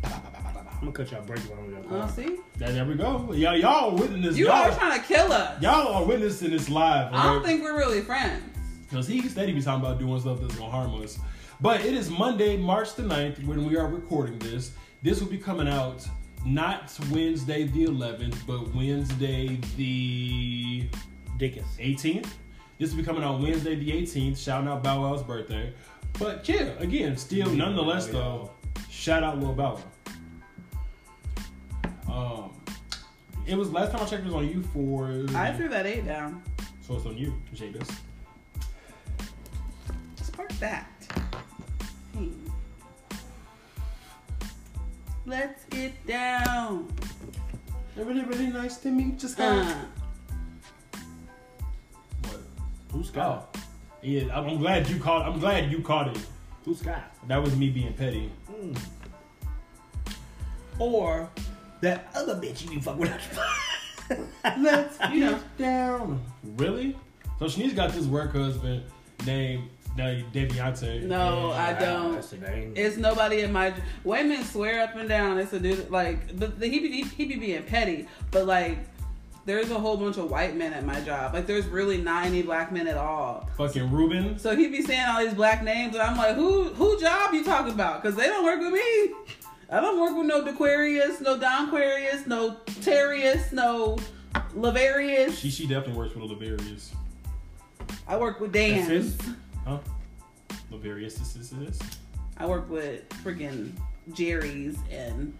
I'm 0.03 0.91
gonna 0.91 0.91
cut 0.91 1.11
y'all 1.11 1.23
break 1.23 1.39
while 1.41 1.59
I'm 1.59 1.85
Oh, 1.89 1.97
y'all. 1.97 2.07
see, 2.09 2.37
There, 2.57 2.71
there 2.71 2.85
we 2.85 2.95
go. 2.95 3.31
Y'all, 3.33 3.55
y'all 3.57 3.91
are 3.91 3.91
witnessing 3.91 4.21
this. 4.21 4.37
you 4.37 4.47
y'all, 4.47 4.55
always 4.55 4.75
trying 4.75 4.99
to 4.99 5.07
kill 5.07 5.31
us. 5.31 5.61
y'all 5.61 5.93
are 5.93 6.05
witnessing 6.05 6.51
this 6.51 6.69
live. 6.69 7.13
I 7.13 7.23
don't 7.23 7.43
think 7.43 7.63
we're 7.63 7.77
really 7.77 8.01
friends. 8.01 8.43
Because 8.89 9.07
he 9.07 9.27
steady 9.29 9.53
be 9.53 9.61
talking 9.61 9.83
about 9.83 9.99
doing 9.99 10.19
stuff 10.19 10.41
that's 10.41 10.55
going 10.55 10.69
to 10.69 10.75
harm 10.75 11.01
us. 11.01 11.17
But 11.61 11.85
it 11.85 11.93
is 11.93 12.09
Monday, 12.09 12.57
March 12.57 12.95
the 12.95 13.03
9th, 13.03 13.43
when 13.45 13.65
we 13.67 13.77
are 13.77 13.87
recording 13.87 14.37
this. 14.39 14.73
This 15.01 15.19
will 15.21 15.29
be 15.29 15.37
coming 15.37 15.67
out 15.67 16.05
not 16.45 16.97
Wednesday 17.11 17.63
the 17.63 17.85
11th, 17.85 18.45
but 18.45 18.73
Wednesday 18.75 19.57
the 19.77 20.87
Dickus. 21.37 21.65
18th. 21.79 22.27
This 22.77 22.91
will 22.91 22.97
be 22.97 23.03
coming 23.03 23.23
out 23.23 23.39
Wednesday 23.39 23.75
the 23.75 23.89
18th, 23.89 24.37
shouting 24.37 24.67
out 24.67 24.83
Bow 24.83 25.01
Wow's 25.01 25.23
birthday. 25.23 25.73
But 26.19 26.47
yeah, 26.47 26.71
again, 26.79 27.17
still 27.17 27.47
mm-hmm. 27.47 27.57
nonetheless 27.57 28.09
oh, 28.09 28.11
though, 28.11 28.51
shout 28.89 29.23
out 29.23 29.39
Lil 29.39 29.53
Bow 29.53 29.79
Wow. 32.07 32.51
Um, 32.55 32.73
It 33.45 33.55
was 33.55 33.71
last 33.71 33.91
time 33.91 34.01
I 34.01 34.05
checked. 34.05 34.21
It 34.23 34.25
was 34.25 34.35
on 34.35 34.47
you 34.47 34.61
for. 34.73 35.25
I 35.35 35.51
threw 35.53 35.67
that 35.69 35.85
eight 35.85 36.05
down. 36.05 36.41
So 36.81 36.95
it's 36.95 37.05
on 37.05 37.17
you, 37.17 37.33
Jadis. 37.53 37.89
Spark 40.21 40.51
that. 40.59 40.87
Hmm. 42.15 42.29
Let's 45.25 45.63
get 45.65 45.93
down. 46.05 46.87
Really, 47.95 48.23
really 48.25 48.47
nice 48.47 48.77
to 48.77 48.89
meet 48.89 49.21
you, 49.21 49.29
Scott. 49.29 49.65
Uh, 49.65 49.75
What? 52.23 52.39
Who's 52.91 53.07
Scott? 53.09 53.57
Yeah, 54.01 54.37
I'm 54.37 54.47
I'm 54.49 54.57
glad 54.57 54.87
you 54.89 54.99
caught. 54.99 55.25
I'm 55.25 55.39
glad 55.39 55.71
you 55.71 55.79
caught 55.81 56.07
it. 56.15 56.25
Who's 56.65 56.79
Scott? 56.79 57.13
That 57.27 57.41
was 57.41 57.55
me 57.55 57.69
being 57.69 57.93
petty. 57.93 58.31
Hmm. 58.47 58.73
Or 60.79 61.29
that 61.81 62.07
other 62.15 62.35
bitch 62.35 62.63
you 62.63 62.69
be 62.69 62.79
fucking 62.79 63.01
with. 63.01 64.29
Let's 64.59 64.97
You 65.11 65.19
know. 65.19 65.39
down. 65.57 66.23
Really? 66.57 66.97
So 67.39 67.45
Shanise 67.45 67.75
got 67.75 67.91
this 67.91 68.05
work 68.05 68.33
husband 68.33 68.83
named 69.25 69.69
named 69.95 70.31
Deviante. 70.33 71.03
no, 71.03 71.51
I 71.51 71.73
ah, 71.73 71.79
don't. 71.79 72.13
That's 72.13 72.29
the 72.29 72.37
name. 72.37 72.73
It's 72.75 72.97
nobody 72.97 73.41
in 73.41 73.51
my 73.51 73.73
women 74.03 74.43
swear 74.43 74.81
up 74.81 74.95
and 74.95 75.07
down. 75.07 75.37
It's 75.37 75.53
a 75.53 75.59
dude 75.59 75.89
like 75.91 76.27
the, 76.39 76.47
the 76.47 76.67
he 76.67 76.79
be 76.79 77.03
he 77.03 77.25
be 77.25 77.35
being 77.35 77.63
petty, 77.63 78.07
but 78.31 78.45
like 78.45 78.79
there's 79.45 79.71
a 79.71 79.79
whole 79.79 79.97
bunch 79.97 80.17
of 80.17 80.29
white 80.29 80.55
men 80.55 80.73
at 80.73 80.85
my 80.85 81.01
job. 81.01 81.33
Like 81.33 81.47
there's 81.47 81.65
really 81.67 81.97
not 81.97 82.25
any 82.25 82.41
black 82.41 82.71
men 82.71 82.87
at 82.87 82.97
all. 82.97 83.49
Fucking 83.57 83.91
Ruben. 83.91 84.39
So 84.39 84.55
he 84.55 84.67
be 84.69 84.81
saying 84.81 85.05
all 85.07 85.23
these 85.23 85.33
black 85.33 85.63
names, 85.63 85.93
and 85.95 86.01
I'm 86.01 86.17
like, 86.17 86.35
who 86.35 86.65
who 86.69 86.99
job 86.99 87.33
you 87.33 87.43
talking 87.43 87.73
about? 87.73 88.01
Because 88.01 88.15
they 88.17 88.27
don't 88.27 88.43
work 88.43 88.59
with 88.59 88.73
me. 88.73 89.13
I 89.69 89.81
don't 89.81 89.99
work 89.99 90.15
with 90.15 90.27
no 90.27 90.43
Dequarius, 90.43 91.19
no 91.19 91.37
Donquarius, 91.37 92.27
no 92.27 92.57
Terrius, 92.67 93.51
no 93.51 93.97
Lavarius. 94.55 95.37
She 95.37 95.49
she 95.49 95.67
definitely 95.67 95.97
works 95.97 96.15
with 96.15 96.29
Laverius. 96.29 96.93
I 98.07 98.17
work 98.17 98.39
with 98.39 98.53
That's 98.53 98.87
Dan. 98.87 98.89
his? 98.89 99.17
Huh? 99.65 99.79
Laverius 100.71 101.15
this 101.17 101.35
is 101.35 101.49
this. 101.49 101.79
I 102.37 102.45
work 102.45 102.69
with 102.69 103.07
freaking 103.23 103.71
Jerry's 104.13 104.77
and 104.91 105.37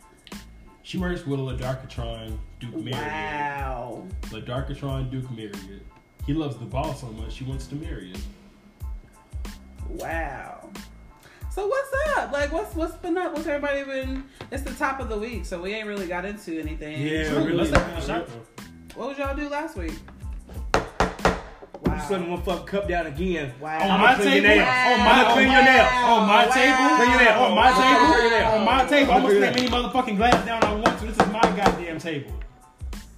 She 0.84 0.98
works 0.98 1.26
with 1.26 1.40
Ladarkatron 1.40 2.38
Duke 2.60 2.76
Marriott. 2.76 2.94
wow. 2.94 4.06
Ladarkatron 4.24 5.10
Duke 5.10 5.32
Marriott. 5.32 5.86
He 6.26 6.34
loves 6.34 6.58
the 6.58 6.66
ball 6.66 6.94
so 6.94 7.08
much 7.08 7.34
she 7.34 7.46
wants 7.46 7.68
to 7.68 7.76
marry 7.76 8.12
it. 8.12 8.20
Wow. 9.90 10.70
So 11.52 11.68
what's 11.68 12.18
up? 12.18 12.32
Like 12.32 12.52
what's 12.52 12.76
what's 12.76 12.96
been 12.96 13.18
up? 13.18 13.34
What's 13.34 13.48
everybody 13.48 13.84
been 13.84 14.26
it's 14.52 14.64
the 14.64 14.74
top 14.74 15.00
of 15.00 15.08
the 15.08 15.18
week, 15.18 15.46
so 15.46 15.62
we 15.62 15.74
ain't 15.74 15.88
really 15.88 16.08
got 16.08 16.26
into 16.26 16.60
anything. 16.60 17.02
Yeah, 17.02 17.32
really. 17.32 17.54
let's 17.54 17.70
have 17.70 17.98
a 17.98 18.06
shot. 18.06 18.30
What 18.96 19.10
would 19.10 19.18
y'all 19.18 19.36
do 19.36 19.48
last 19.50 19.78
week? 19.78 19.94
I'm 21.86 22.00
setting 22.08 22.30
one 22.30 22.42
fuck 22.44 22.66
cup 22.68 22.88
down 22.88 23.08
again. 23.08 23.54
Wow. 23.60 23.76
On 23.78 23.92
I'ma 23.92 23.98
my 23.98 24.16
clean 24.16 24.34
your 24.34 24.42
table, 24.44 24.56
nails. 24.56 24.68
on 24.68 25.00
I'ma 25.00 25.16
my 25.28 25.34
clean 25.34 25.48
on 25.48 25.54
your 25.54 25.62
my- 25.64 25.72
nails. 25.72 25.92
on 25.94 26.28
my 26.28 26.46
table, 26.46 26.96
Clean 26.96 27.10
your 27.10 27.20
nails. 27.20 27.38
on 27.42 27.56
my 27.56 27.72
Clean 27.74 27.94
table, 27.94 28.22
your 28.22 28.30
nails. 28.30 28.54
on 28.54 28.66
my 28.66 28.86
table. 28.86 29.12
I'm 29.14 29.22
gonna 29.22 29.34
Clean 29.34 29.42
your 29.42 29.52
any 29.52 29.68
motherfucking 29.68 30.18
glass 30.18 30.46
down 30.46 30.64
I 30.64 30.74
want 30.74 31.00
to. 31.00 31.06
This 31.08 31.18
is 31.20 31.28
my 31.34 31.42
goddamn 31.42 32.00
table. 32.00 32.34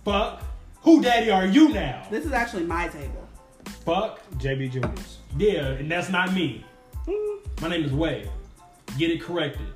Fuck. 0.04 0.42
Who 0.82 1.02
daddy 1.02 1.32
are 1.32 1.46
you 1.46 1.70
now? 1.70 2.06
This 2.12 2.26
is 2.26 2.32
actually 2.32 2.64
my 2.66 2.88
table. 2.90 3.28
Fuck. 3.86 4.20
JB 4.38 4.72
Juniors. 4.72 5.18
Yeah, 5.38 5.68
and 5.68 5.90
that's 5.92 6.10
not 6.10 6.34
me. 6.34 6.64
My 7.62 7.70
name 7.70 7.84
is 7.86 7.92
Wei. 7.92 8.30
Get 8.98 9.12
it 9.12 9.22
corrected. 9.22 9.68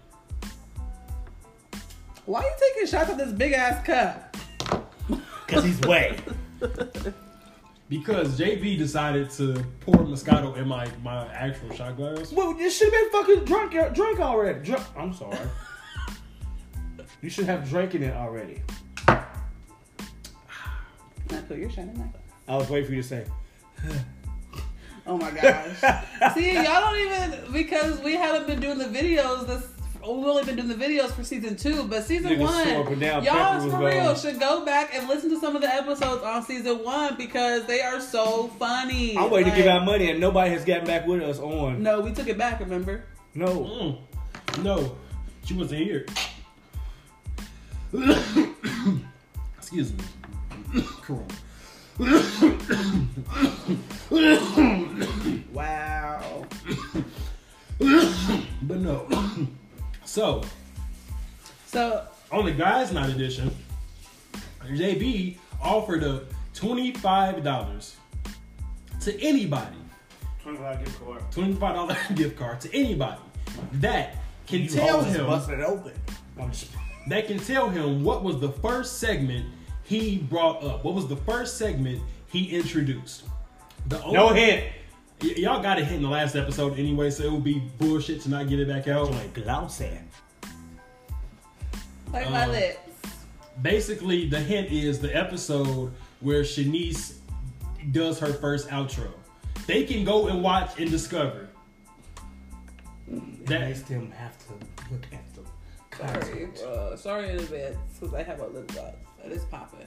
Why 2.26 2.42
are 2.42 2.44
you 2.44 2.56
taking 2.60 2.88
shots 2.88 3.10
at 3.10 3.18
this 3.18 3.32
big 3.32 3.54
ass 3.54 3.84
cup? 3.86 4.36
Cause 5.48 5.64
he's 5.64 5.80
way. 5.82 6.16
Because 7.90 8.40
JB 8.40 8.78
decided 8.78 9.32
to 9.32 9.66
pour 9.80 9.96
Moscato 9.96 10.56
in 10.56 10.68
my, 10.68 10.88
my 11.04 11.26
actual 11.34 11.74
shot 11.74 11.98
glass. 11.98 12.32
well, 12.32 12.56
you 12.56 12.70
should 12.70 12.94
have 12.94 12.96
been 13.02 13.10
fucking 13.10 13.46
drunk. 13.46 13.76
Uh, 13.76 13.90
drunk 13.90 14.20
already. 14.20 14.64
Drunk. 14.64 14.86
I'm 14.96 15.12
sorry. 15.12 15.40
you 17.22 17.32
should 17.32 17.46
have 17.46 17.68
drank 17.68 17.96
in 17.96 18.04
it 18.04 18.16
already. 18.16 18.62
Now 19.08 19.26
put 21.48 21.58
your 21.58 21.72
shot 21.72 21.86
in 21.86 21.96
there. 21.96 22.12
I 22.48 22.58
was 22.58 22.70
waiting 22.70 22.88
for 22.88 22.94
you 22.94 23.02
to 23.02 23.08
say. 23.08 23.26
Oh 25.08 25.18
my 25.18 25.32
gosh. 25.32 25.80
See, 26.36 26.54
y'all 26.54 26.64
don't 26.64 26.98
even 26.98 27.52
because 27.52 28.00
we 28.02 28.14
haven't 28.14 28.46
been 28.46 28.60
doing 28.60 28.78
the 28.78 28.86
videos 28.86 29.48
this 29.48 29.66
we've 30.02 30.26
only 30.26 30.44
been 30.44 30.56
doing 30.56 30.68
the 30.68 30.76
videos 30.76 31.12
for 31.12 31.24
season 31.24 31.56
two, 31.56 31.84
but 31.84 32.04
season 32.04 32.32
Niggas 32.32 32.40
one, 32.40 33.24
y'all 33.24 33.70
for 33.70 33.86
real 33.86 34.06
gone. 34.06 34.16
should 34.16 34.40
go 34.40 34.66
back 34.66 34.94
and 34.96 35.08
listen 35.08 35.30
to 35.30 35.40
some 35.40 35.56
of 35.56 35.62
the 35.62 35.72
episodes 35.74 36.24
on 36.24 36.44
season 36.46 36.84
one 36.84 37.16
because 37.16 37.66
they 37.66 37.82
are 37.82 38.00
so 38.00 38.48
funny. 38.60 39.18
I'm 39.18 39.30
waiting 39.30 39.52
to 39.52 39.58
give 39.58 39.68
out 39.68 39.86
money 39.86 40.10
and 40.10 40.20
nobody 40.20 40.52
has 40.52 40.66
gotten 40.66 40.86
back 40.86 41.06
with 41.06 41.22
us 41.22 41.40
on. 41.40 41.84
No, 41.84 42.02
we 42.02 42.12
took 42.14 42.28
it 42.28 42.38
back. 42.38 42.60
Remember? 42.60 43.04
No. 43.36 43.48
Mm. 43.48 44.64
No, 44.64 44.96
she 45.46 45.54
wasn't 45.54 45.82
here. 45.82 46.06
Excuse 49.58 49.94
me. 49.94 50.04
Corona. 51.02 51.26
Wow. 55.52 56.46
But 58.62 58.80
no. 58.82 59.08
So, 60.10 60.42
So 61.68 62.06
on 62.32 62.46
the 62.46 62.52
guys' 62.52 62.92
night 62.92 63.10
edition, 63.12 63.56
JB 64.66 65.38
offered 65.62 66.04
up 66.04 66.24
$25 66.56 67.96
to 69.02 69.22
anybody. 69.22 69.76
Twenty-five 70.42 70.84
gift 70.84 71.00
card. 71.00 71.22
$25 71.32 72.16
gift 72.16 72.38
card 72.38 72.60
to 72.62 72.76
anybody 72.76 73.22
that 73.74 74.16
can 74.48 74.62
You 74.62 74.70
tell 74.70 75.04
him 75.04 75.26
busted 75.28 75.62
open. 75.62 75.94
That 77.08 77.28
can 77.28 77.38
tell 77.40 77.70
him 77.70 78.04
what 78.04 78.24
was 78.24 78.40
the 78.40 78.50
first 78.52 78.98
segment 78.98 79.46
he 79.84 80.18
brought 80.18 80.64
up. 80.64 80.84
What 80.84 80.96
was 80.96 81.08
the 81.08 81.18
first 81.18 81.58
segment 81.58 82.02
he 82.28 82.46
introduced? 82.50 83.26
The 83.88 84.02
only, 84.04 84.14
No 84.14 84.30
hint. 84.30 84.66
Y- 85.22 85.34
y'all 85.38 85.62
got 85.62 85.78
a 85.80 85.84
hit 85.86 85.98
in 85.98 86.04
the 86.04 86.10
last 86.10 86.36
episode 86.36 86.80
anyway, 86.80 87.10
so 87.10 87.24
it 87.24 87.32
would 87.32 87.44
be 87.44 87.60
bullshit 87.78 88.22
to 88.22 88.30
not 88.30 88.48
get 88.48 88.60
it 88.60 88.68
back 88.68 88.88
out. 88.88 89.12
Joint 89.12 89.34
glossy. 89.34 89.92
like 92.14 92.30
my 92.32 92.44
Um, 92.46 92.52
lips. 92.52 92.78
Basically, 93.62 94.28
the 94.30 94.40
hint 94.40 94.72
is 94.72 95.00
the 95.00 95.16
episode 95.16 95.92
where 96.22 96.42
Shanise 96.44 97.16
does 97.92 98.20
her 98.20 98.34
first 98.34 98.70
outro. 98.70 99.12
They 99.68 99.84
can 99.84 100.04
go 100.06 100.28
and 100.28 100.42
watch 100.42 100.80
and 100.80 100.90
discover. 100.90 101.50
That 103.08 103.46
That 103.48 103.62
makes 103.62 103.82
them 103.84 104.12
have 104.12 104.38
to 104.48 104.54
look 104.92 105.06
at 105.12 105.34
the 105.36 105.42
Sorry, 105.98 106.14
content. 106.22 106.56
bro. 106.64 106.96
Sorry 106.96 107.30
in 107.30 107.36
advance 107.40 107.78
because 108.00 108.14
I 108.16 108.24
have 108.24 108.40
a 108.40 108.48
lip 108.48 108.68
gloss 108.72 108.94
that 109.22 109.32
is 109.32 109.44
popping. 109.46 109.86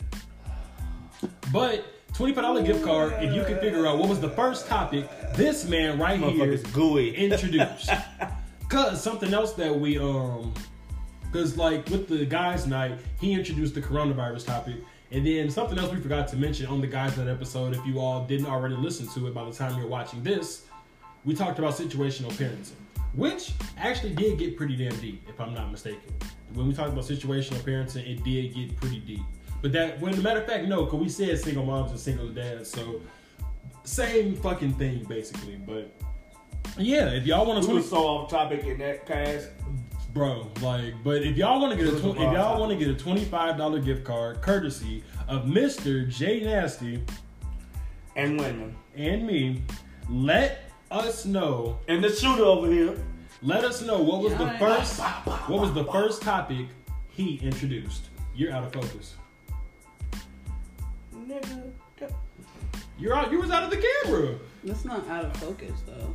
But 1.52 1.84
$25 2.12 2.66
gift 2.66 2.84
card, 2.84 3.14
if 3.22 3.34
you 3.34 3.42
can 3.44 3.58
figure 3.58 3.86
out 3.86 3.98
what 3.98 4.08
was 4.08 4.20
the 4.20 4.28
first 4.28 4.66
topic 4.66 5.08
this 5.34 5.66
man 5.66 5.98
right 5.98 6.20
here 6.20 6.58
gooey. 6.72 7.14
introduced. 7.16 7.90
Cause 8.68 9.02
something 9.02 9.32
else 9.32 9.54
that 9.54 9.74
we 9.74 9.98
um 9.98 10.52
cause 11.32 11.56
like 11.56 11.88
with 11.88 12.08
the 12.08 12.26
guys 12.26 12.66
night, 12.66 12.98
he 13.20 13.32
introduced 13.32 13.74
the 13.74 13.80
coronavirus 13.80 14.46
topic. 14.46 14.76
And 15.10 15.26
then 15.26 15.50
something 15.50 15.78
else 15.78 15.92
we 15.92 16.00
forgot 16.00 16.28
to 16.28 16.36
mention 16.36 16.66
on 16.66 16.80
the 16.80 16.86
guys 16.86 17.16
night 17.16 17.28
episode, 17.28 17.74
if 17.74 17.84
you 17.86 17.98
all 17.98 18.24
didn't 18.24 18.46
already 18.46 18.76
listen 18.76 19.06
to 19.08 19.26
it 19.26 19.34
by 19.34 19.44
the 19.44 19.52
time 19.52 19.78
you're 19.78 19.88
watching 19.88 20.22
this, 20.22 20.66
we 21.24 21.34
talked 21.34 21.58
about 21.58 21.74
situational 21.74 22.32
parenting. 22.32 22.72
Which 23.14 23.52
actually 23.76 24.14
did 24.14 24.38
get 24.38 24.56
pretty 24.56 24.74
damn 24.74 24.98
deep, 25.00 25.22
if 25.28 25.38
I'm 25.38 25.52
not 25.52 25.70
mistaken. 25.70 26.14
When 26.54 26.66
we 26.66 26.72
talked 26.72 26.92
about 26.92 27.04
situational 27.04 27.60
parenting, 27.60 28.06
it 28.08 28.24
did 28.24 28.54
get 28.54 28.76
pretty 28.76 29.00
deep. 29.00 29.20
But 29.62 29.72
that, 29.72 30.00
when 30.00 30.14
the 30.14 30.20
matter 30.22 30.40
of 30.40 30.46
fact, 30.46 30.66
no, 30.66 30.84
because 30.84 31.00
we 31.00 31.08
said 31.08 31.38
single 31.38 31.64
moms 31.64 31.90
and 31.92 32.00
single 32.00 32.28
dads, 32.28 32.68
so 32.70 33.00
same 33.84 34.34
fucking 34.36 34.74
thing 34.74 35.04
basically. 35.04 35.56
But 35.56 35.92
yeah, 36.76 37.10
if 37.10 37.24
y'all 37.26 37.46
want 37.46 37.60
We 37.60 37.66
to 37.68 37.74
was 37.76 37.88
so 37.90 37.98
off 38.06 38.30
topic 38.30 38.64
in 38.64 38.78
that 38.78 39.06
cast. 39.06 39.48
bro, 40.12 40.50
like, 40.60 40.94
but 41.04 41.22
if 41.22 41.36
y'all 41.36 41.60
want 41.60 41.78
to 41.78 41.82
get 41.84 41.94
a 41.94 41.96
tw- 41.98 42.16
if 42.16 42.32
y'all 42.32 42.58
want 42.60 42.70
to 42.72 42.76
get 42.76 42.88
a 42.88 42.94
twenty 42.94 43.24
five 43.24 43.56
dollar 43.56 43.80
gift 43.80 44.04
card 44.04 44.42
courtesy 44.42 45.02
of 45.28 45.46
Mister 45.46 46.04
J 46.06 46.40
Nasty 46.40 47.02
And 48.16 48.38
women. 48.40 48.76
and 48.96 49.26
me, 49.26 49.62
let 50.10 50.70
us 50.90 51.24
know. 51.24 51.78
And 51.88 52.02
the 52.02 52.10
shooter 52.10 52.44
over 52.44 52.70
here. 52.70 52.96
Let 53.44 53.64
us 53.64 53.82
know 53.82 53.98
what 54.00 54.20
was 54.22 54.34
the 54.34 54.44
Yeah. 54.44 54.58
first 54.58 55.00
what 55.48 55.60
was 55.60 55.72
the 55.72 55.84
first 55.86 56.22
topic 56.22 56.66
he 57.08 57.36
introduced. 57.42 58.08
You're 58.36 58.52
out 58.52 58.64
of 58.64 58.72
focus. 58.72 59.14
Nigga. 61.32 61.72
You're 62.98 63.14
out. 63.14 63.32
You 63.32 63.40
was 63.40 63.50
out 63.50 63.64
of 63.64 63.70
the 63.70 63.84
camera. 64.04 64.34
That's 64.64 64.84
not 64.84 65.08
out 65.08 65.24
of 65.24 65.36
focus 65.38 65.72
though. 65.86 66.14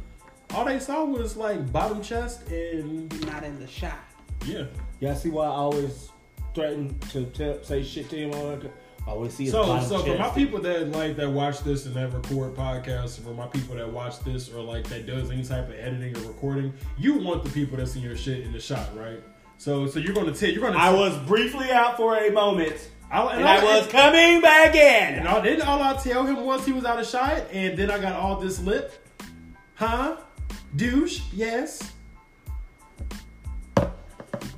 All 0.54 0.64
they 0.66 0.80
saw 0.80 1.04
was 1.04 1.36
like 1.36 1.72
bottom 1.72 2.02
chest 2.02 2.48
and 2.50 3.26
Not 3.26 3.44
in 3.44 3.60
the 3.60 3.68
shot. 3.68 4.00
yeah. 4.46 4.66
Y'all 5.00 5.16
see 5.16 5.30
why 5.30 5.46
I 5.46 5.50
always 5.50 6.10
threaten 6.56 6.98
to 7.12 7.26
tell, 7.26 7.62
say 7.64 7.84
shit 7.84 8.10
to 8.10 8.16
him 8.16 8.32
on 8.32 8.70
All 9.06 9.20
we 9.20 9.30
see 9.30 9.46
is 9.46 9.52
So, 9.52 9.64
bottom 9.66 9.88
so 9.90 10.00
for 10.04 10.18
my 10.18 10.30
people 10.30 10.60
that 10.62 10.90
like 10.92 11.16
that 11.18 11.30
watch 11.30 11.60
this 11.62 11.86
and 11.86 11.96
that 11.96 12.14
record 12.14 12.56
podcasts, 12.56 13.20
for 13.20 13.34
my 13.34 13.48
people 13.48 13.76
that 13.76 13.92
watch 13.92 14.20
this 14.22 14.50
or 14.52 14.62
like 14.62 14.88
that 14.88 15.06
does 15.06 15.30
any 15.30 15.44
type 15.44 15.68
of 15.68 15.76
editing 15.76 16.16
or 16.18 16.28
recording, 16.28 16.74
you 16.98 17.16
want 17.16 17.44
the 17.44 17.50
people 17.50 17.78
that's 17.78 17.96
in 17.96 18.02
your 18.02 18.16
shit 18.18 18.42
in 18.42 18.54
the 18.54 18.60
shot, 18.60 18.96
right? 18.98 19.22
So, 19.58 19.88
so 19.88 20.00
you're 20.00 20.14
gonna 20.14 20.34
tell 20.34 20.50
you're 20.50 20.64
gonna. 20.64 20.78
I 20.78 20.94
was 20.94 21.18
briefly 21.28 21.72
out 21.72 21.98
for 21.98 22.16
a 22.18 22.30
moment, 22.32 22.90
I, 23.10 23.36
and 23.38 23.48
I 23.48 23.64
was 23.64 23.88
coming 23.88 24.42
back 24.42 24.76
in. 24.76 25.20
And 25.20 25.28
all, 25.28 25.42
didn't 25.42 25.66
all 25.68 25.82
I 25.82 25.96
tell 25.96 26.26
him 26.26 26.44
was 26.44 26.66
he 26.66 26.74
was 26.74 26.86
out 26.86 27.00
of 27.00 27.08
shot, 27.08 27.44
and 27.52 27.78
then 27.78 27.90
I 27.90 28.00
got 28.00 28.14
all 28.14 28.38
this 28.38 28.60
lip, 28.60 28.94
huh? 29.76 30.18
Douche, 30.76 31.22
yes. 31.34 31.94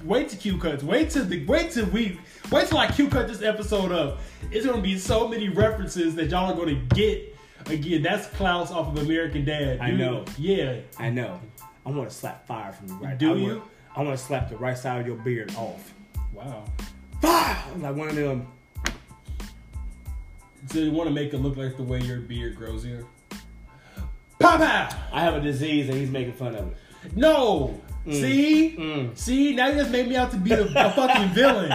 Wait 0.04 0.30
to 0.30 0.36
Q 0.36 0.58
cuts. 0.58 0.84
Wait 0.84 1.10
till 1.12 1.26
the 1.26 1.46
wait 1.46 1.72
till 1.72 1.86
we 1.88 2.20
wait 2.52 2.68
till 2.68 2.78
I 2.78 2.88
Q 2.88 3.10
cut 3.10 3.28
this 3.28 3.42
episode 3.42 3.92
up. 3.92 4.20
It's 4.50 4.66
gonna 4.66 4.82
be 4.82 4.98
so 4.98 5.28
many 5.28 5.50
references 5.50 6.16
that 6.16 6.30
y'all 6.30 6.52
are 6.52 6.56
gonna 6.56 6.82
get. 6.96 7.36
Again, 7.68 8.02
that's 8.02 8.28
Klaus 8.28 8.72
off 8.72 8.88
of 8.88 9.04
American 9.04 9.46
Dad. 9.46 9.80
I 9.80 9.92
know. 9.92 10.26
Yeah. 10.38 10.78
I 10.98 11.10
know. 11.10 11.40
I 11.86 11.92
want 11.92 12.10
to 12.10 12.16
slap 12.16 12.48
fire 12.48 12.72
from 12.72 12.88
you 12.88 12.96
right. 12.96 13.18
Do 13.18 13.34
I 13.34 13.36
you? 13.36 13.48
Want, 13.48 13.64
I 13.96 14.02
want 14.04 14.18
to 14.18 14.26
slap 14.26 14.50
the 14.50 14.58
right 14.58 14.78
side 14.78 15.02
of 15.02 15.08
your 15.08 15.18
beard 15.18 15.54
off. 15.56 15.94
Wow. 16.34 16.66
Like 17.22 17.96
one 17.96 18.10
of 18.10 18.16
them. 18.16 18.48
So 20.72 20.80
you 20.80 20.92
want 20.92 21.08
to 21.08 21.14
make 21.14 21.34
it 21.34 21.38
look 21.38 21.58
like 21.58 21.78
the 21.78 21.84
way 21.84 22.00
your 22.02 22.20
beard 22.20 22.56
grows 22.56 22.84
here? 22.84 23.06
Papa! 24.40 24.96
I 25.12 25.22
have 25.22 25.36
a 25.36 25.42
disease, 25.42 25.90
and 25.90 25.98
he's 25.98 26.12
making 26.12 26.34
fun 26.34 26.56
of 26.56 26.68
it. 26.68 26.78
No. 27.16 27.82
See, 28.06 28.76
Mm. 28.78 29.18
see. 29.18 29.56
Now 29.56 29.68
you 29.68 29.76
just 29.76 29.92
made 29.92 30.08
me 30.08 30.16
out 30.16 30.32
to 30.32 30.38
be 30.38 30.52
a, 30.52 30.64
a 30.64 30.92
fucking 30.92 31.30
villain. 31.30 31.70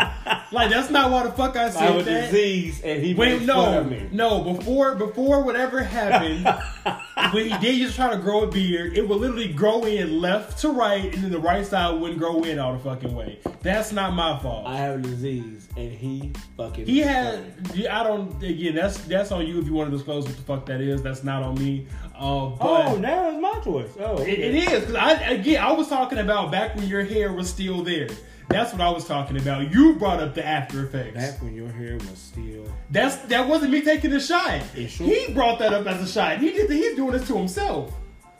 Like 0.52 0.70
that's 0.70 0.90
not 0.90 1.10
why 1.10 1.24
the 1.24 1.32
fuck 1.32 1.56
I 1.56 1.70
said 1.70 1.82
I 1.82 1.94
a 1.96 2.02
that. 2.02 2.30
disease, 2.30 2.80
and 2.82 3.02
he 3.02 3.14
Wait, 3.14 3.42
no, 3.42 3.82
no. 4.12 4.40
Before, 4.54 4.94
before 4.94 5.42
whatever 5.42 5.82
happened, 5.82 6.44
when 7.32 7.48
he 7.48 7.56
did 7.58 7.78
just 7.78 7.96
try 7.96 8.10
to 8.10 8.18
grow 8.20 8.42
a 8.44 8.46
beard, 8.50 8.96
it 8.96 9.06
would 9.08 9.18
literally 9.20 9.52
grow 9.52 9.84
in 9.84 10.20
left 10.20 10.58
to 10.60 10.70
right, 10.70 11.12
and 11.14 11.24
then 11.24 11.30
the 11.30 11.38
right 11.38 11.64
side 11.66 12.00
wouldn't 12.00 12.18
grow 12.18 12.42
in 12.42 12.58
all 12.58 12.72
the 12.72 12.78
fucking 12.80 13.14
way. 13.14 13.38
That's 13.62 13.92
not 13.92 14.14
my 14.14 14.38
fault. 14.40 14.66
I 14.66 14.76
have 14.76 15.00
a 15.00 15.02
disease, 15.02 15.68
and 15.76 15.92
he 15.92 16.32
fucking. 16.56 16.86
He 16.86 16.98
had. 17.00 17.34
fun 17.34 17.44
of 17.70 17.76
me. 17.76 17.82
yeah, 17.84 18.00
I 18.00 18.02
don't. 18.04 18.42
Again, 18.42 18.74
that's 18.74 18.98
that's 19.04 19.30
on 19.32 19.46
you 19.46 19.60
if 19.60 19.66
you 19.66 19.74
want 19.74 19.90
to 19.90 19.96
disclose 19.96 20.24
what 20.26 20.36
the 20.36 20.42
fuck 20.42 20.66
that 20.66 20.80
is. 20.80 21.02
That's 21.02 21.22
not 21.24 21.42
on 21.42 21.54
me. 21.56 21.86
Uh, 22.16 22.46
but 22.50 22.86
Oh, 22.86 22.96
now 22.96 23.28
it's 23.30 23.40
my 23.40 23.58
choice. 23.64 23.90
Oh, 23.98 24.18
It, 24.20 24.38
it 24.38 24.54
is 24.54 24.64
because 24.66 24.94
I 24.94 25.12
again 25.30 25.62
I 25.62 25.72
was 25.72 25.88
talking 25.88 26.18
about 26.18 26.52
back 26.52 26.76
when 26.76 26.86
your 26.86 27.04
hair 27.04 27.32
was 27.32 27.48
still 27.50 27.82
there. 27.82 28.08
That's 28.48 28.72
what 28.72 28.82
I 28.82 28.90
was 28.90 29.06
talking 29.06 29.36
about. 29.38 29.72
You 29.72 29.94
brought 29.94 30.20
up 30.20 30.34
the 30.34 30.44
after 30.46 30.84
effects. 30.86 31.14
Back 31.14 31.42
when 31.42 31.54
your 31.54 31.68
hair 31.68 31.96
was 31.96 32.18
still. 32.18 32.64
That's 32.90 33.16
that 33.26 33.48
wasn't 33.48 33.72
me 33.72 33.80
taking 33.82 34.12
a 34.12 34.20
shot. 34.20 34.62
Sure? 34.88 35.06
He 35.06 35.32
brought 35.32 35.58
that 35.60 35.72
up 35.72 35.86
as 35.86 36.02
a 36.02 36.06
shot. 36.06 36.38
He 36.38 36.50
did. 36.52 36.70
He's 36.70 36.94
doing 36.94 37.12
this 37.12 37.26
to 37.28 37.36
himself. 37.36 37.92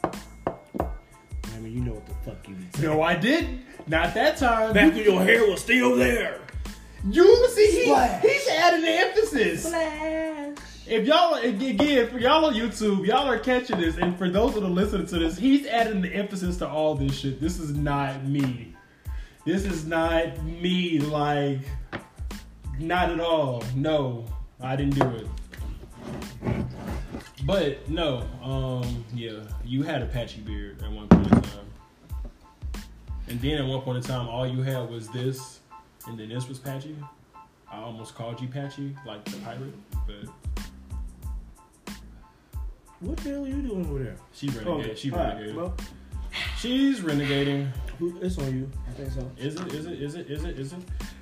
I 0.03 1.59
mean, 1.59 1.73
you 1.73 1.81
know 1.81 1.93
what 1.93 2.05
the 2.05 2.13
fuck 2.23 2.47
you 2.47 2.55
said. 2.75 2.83
No, 2.83 3.01
I 3.01 3.15
didn't. 3.15 3.61
Not 3.87 4.13
that 4.13 4.37
time. 4.37 4.73
Back 4.73 4.93
when 4.93 5.03
your 5.03 5.21
hair 5.23 5.45
was 5.49 5.61
still 5.61 5.95
there. 5.95 6.39
You 7.09 7.47
see, 7.49 7.71
he, 7.71 7.83
Splash. 7.85 8.21
he's 8.21 8.47
adding 8.47 8.81
the 8.81 8.89
emphasis. 8.89 9.67
Flash. 9.69 10.44
If 10.87 11.07
y'all 11.07 11.33
again 11.33 12.11
for 12.11 12.19
y'all 12.19 12.45
on 12.45 12.53
YouTube, 12.53 13.07
y'all 13.07 13.27
are 13.27 13.39
catching 13.39 13.81
this, 13.81 13.97
and 13.97 14.15
for 14.19 14.29
those 14.29 14.53
that 14.53 14.63
are 14.63 14.69
listening 14.69 15.07
to 15.07 15.17
this, 15.17 15.35
he's 15.35 15.65
adding 15.65 15.99
the 15.99 16.13
emphasis 16.13 16.57
to 16.57 16.69
all 16.69 16.93
this 16.93 17.17
shit. 17.17 17.41
This 17.41 17.59
is 17.59 17.73
not 17.73 18.23
me. 18.23 18.75
This 19.45 19.65
is 19.65 19.87
not 19.87 20.43
me. 20.43 20.99
Like, 20.99 21.61
not 22.77 23.09
at 23.09 23.19
all. 23.19 23.63
No, 23.75 24.25
I 24.61 24.75
didn't 24.75 24.93
do 24.93 25.07
it. 25.09 25.27
But 27.45 27.89
no, 27.89 28.27
um, 28.43 29.03
yeah, 29.15 29.39
you 29.65 29.81
had 29.81 30.03
a 30.03 30.05
patchy 30.05 30.41
beard 30.41 30.83
at 30.83 30.91
one 30.91 31.07
point 31.07 31.31
in 31.31 31.41
time, 31.41 31.71
and 33.27 33.41
then 33.41 33.57
at 33.57 33.65
one 33.65 33.81
point 33.81 33.97
in 33.97 34.03
time, 34.03 34.29
all 34.29 34.45
you 34.45 34.61
had 34.61 34.87
was 34.87 35.07
this, 35.07 35.61
and 36.05 36.19
then 36.19 36.29
this 36.29 36.47
was 36.47 36.59
patchy. 36.59 36.95
I 37.71 37.79
almost 37.79 38.13
called 38.13 38.39
you 38.39 38.47
patchy, 38.47 38.95
like 39.05 39.25
the 39.25 39.37
pirate, 39.37 39.73
but 40.05 40.29
What 43.01 43.17
the 43.17 43.29
hell 43.29 43.43
are 43.45 43.47
you 43.47 43.61
doing 43.61 43.85
over 43.89 44.03
there? 44.03 44.15
she 44.33 44.47
renegade. 44.49 44.97
she 44.97 45.11
all 45.11 45.17
right, 45.19 45.35
renegaded. 45.37 45.55
well, 45.55 45.73
She's 46.57 46.99
renegading. 47.01 47.69
who- 47.99 48.17
it's 48.21 48.37
on 48.37 48.53
you. 48.53 48.69
I 48.89 48.91
think 48.93 49.11
so. 49.11 49.29
Is 49.37 49.55
it? 49.55 49.73
Is 49.73 49.85
it? 49.85 50.01
Is 50.01 50.15
it? 50.15 50.29
Is 50.29 50.43
it? 50.43 50.59
Is 50.59 50.73
it? 50.73 50.79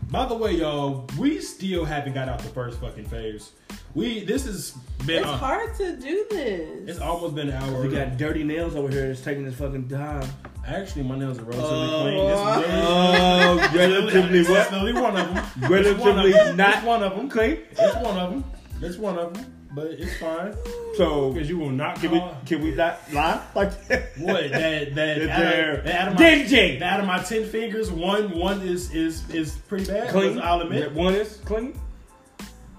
By 0.09 0.25
the 0.25 0.33
way, 0.35 0.53
y'all, 0.53 1.05
we 1.19 1.39
still 1.39 1.85
haven't 1.85 2.13
got 2.13 2.29
out 2.29 2.39
the 2.39 2.49
first 2.49 2.79
fucking 2.79 3.05
phase. 3.05 3.51
We 3.95 4.23
this 4.25 4.45
has 4.45 4.71
been. 5.05 5.17
It's 5.19 5.27
uh, 5.27 5.37
hard 5.37 5.75
to 5.77 5.95
do 5.97 6.25
this. 6.31 6.89
It's 6.89 6.99
almost 6.99 7.35
been 7.35 7.49
an 7.49 7.55
hour. 7.61 7.81
We 7.81 7.89
got 7.89 8.17
dirty 8.17 8.43
nails 8.43 8.75
over 8.75 8.89
here 8.89 9.05
It's 9.11 9.21
taking 9.21 9.45
this 9.45 9.55
fucking 9.55 9.87
time. 9.89 10.27
Actually, 10.65 11.03
my 11.03 11.17
nails 11.17 11.37
are 11.39 11.43
relatively 11.43 11.69
Oh, 11.69 12.01
clean. 12.01 12.29
It's 12.29 12.67
really, 12.67 12.81
Oh, 12.81 13.69
relatively 13.75 14.39
it's 14.39 14.49
what? 14.49 14.71
literally 14.71 14.93
one 14.93 15.17
of 15.17 15.33
them. 15.61 15.69
Relatively 15.71 16.11
one 16.11 16.19
of 16.25 16.31
them. 16.33 16.57
not 16.57 16.83
one 16.83 17.03
of 17.03 17.15
them. 17.15 17.29
clean. 17.29 17.59
It's 17.71 17.95
one 17.97 18.17
of 18.17 18.31
them. 18.31 18.43
It's 18.81 18.97
one 18.97 19.17
of 19.19 19.33
them. 19.33 19.62
But 19.75 19.87
it's 19.87 20.15
fine 20.19 20.53
So 20.97 21.31
because 21.31 21.49
you 21.49 21.57
will 21.57 21.71
not 21.71 21.95
can 21.95 22.11
we 22.11 22.19
call- 22.19 22.37
can 22.45 22.61
we 22.61 22.75
not 22.75 22.99
lie 23.11 23.41
like 23.55 23.87
that? 23.87 24.11
What 24.19 24.51
that 24.51 24.93
that 24.93 24.95
That 24.95 25.29
out 25.29 25.39
they're 25.39 25.77
of, 25.79 25.83
that 25.85 25.95
out 25.95 26.07
of 26.09 26.13
my 26.13 26.19
dingy. 26.19 26.77
that 26.77 26.93
out 26.93 26.99
of 26.99 27.05
my 27.07 27.19
ten 27.23 27.43
fingers, 27.45 27.89
one 27.91 28.37
one 28.37 28.61
is 28.61 28.93
is 28.93 29.27
is 29.31 29.55
pretty 29.67 29.85
bad. 29.85 30.09
Clean. 30.09 30.39
I'll 30.39 30.61
admit. 30.61 30.91
One 30.93 31.15
is 31.15 31.37
clean. 31.45 31.79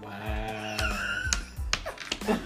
Wow. 0.03 0.77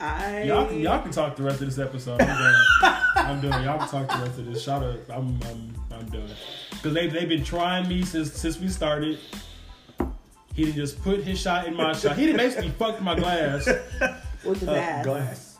I 0.00 0.42
Y'all 0.42 0.66
can 0.66 0.80
y'all 0.80 1.00
can 1.02 1.12
talk 1.12 1.36
the 1.36 1.44
rest 1.44 1.60
of 1.60 1.68
this 1.68 1.78
episode. 1.78 2.20
I'm 2.20 2.26
done. 2.26 2.54
I'm 3.16 3.40
done. 3.40 3.62
Y'all 3.64 3.78
can 3.78 3.88
talk 3.88 4.08
the 4.08 4.24
rest 4.26 4.38
of 4.40 4.46
this. 4.46 4.62
Shout 4.64 4.82
out. 4.82 4.98
I'm 5.08 5.38
I'm 5.48 5.74
I'm 5.92 6.06
done. 6.06 6.28
Because 6.70 6.94
they 6.94 7.06
they've 7.08 7.28
been 7.28 7.44
trying 7.44 7.88
me 7.88 8.02
since 8.02 8.32
since 8.32 8.58
we 8.58 8.68
started. 8.68 9.18
He 10.54 10.64
didn't 10.64 10.76
just 10.76 11.02
put 11.02 11.22
his 11.22 11.40
shot 11.40 11.66
in 11.66 11.74
my 11.76 11.92
shot. 11.94 12.16
He 12.16 12.26
didn't 12.26 12.38
basically 12.38 12.70
fuck 12.78 13.00
my 13.00 13.14
glass. 13.14 13.66
with 14.44 14.60
the 14.60 14.70
Uh, 14.70 14.74
bad. 14.74 15.04
glass. 15.04 15.58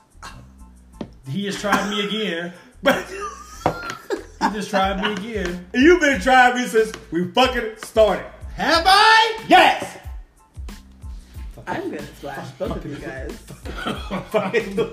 He 1.29 1.43
just 1.45 1.61
tried 1.61 1.89
me 1.91 2.07
again. 2.07 2.53
But 2.83 3.05
He 3.07 4.49
just 4.53 4.71
tried 4.71 5.01
me 5.03 5.13
again. 5.13 5.67
you've 5.75 6.01
been 6.01 6.21
trying 6.21 6.57
me 6.57 6.67
since 6.67 6.93
we 7.11 7.25
fucking 7.33 7.77
started. 7.79 8.27
Have 8.55 8.83
I? 8.87 9.45
Yes. 9.49 9.99
I'm 11.65 11.91
gonna 11.91 12.03
splash 12.03 12.51
both 12.53 12.77
of 12.77 12.85
you 12.87 12.97
guys. 12.97 13.33
Fucking 14.33 14.75
do 14.75 14.93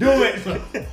it. 0.00 0.86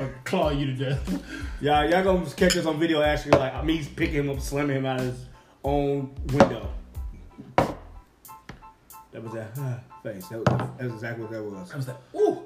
I'll 0.00 0.10
claw 0.24 0.50
you 0.50 0.66
to 0.66 0.72
death. 0.72 1.22
Y'all, 1.60 1.88
y'all 1.88 2.02
gonna 2.02 2.28
catch 2.30 2.56
us 2.56 2.66
on 2.66 2.80
video 2.80 3.00
actually 3.00 3.38
like 3.38 3.64
me 3.64 3.86
picking 3.94 4.16
him 4.16 4.30
up, 4.30 4.40
slamming 4.40 4.78
him 4.78 4.86
out 4.86 4.98
of 4.98 5.06
his 5.06 5.24
own 5.62 6.12
window. 6.32 6.68
That 9.18 9.24
was 9.24 9.32
that 9.32 9.58
uh, 9.60 9.78
face. 10.04 10.28
That 10.28 10.38
was, 10.38 10.44
that 10.46 10.84
was 10.84 10.92
exactly 10.92 11.24
what 11.24 11.32
that 11.32 11.42
was. 11.42 11.72
I 11.72 11.76
was 11.76 11.88
like, 11.88 11.96
ooh. 12.14 12.42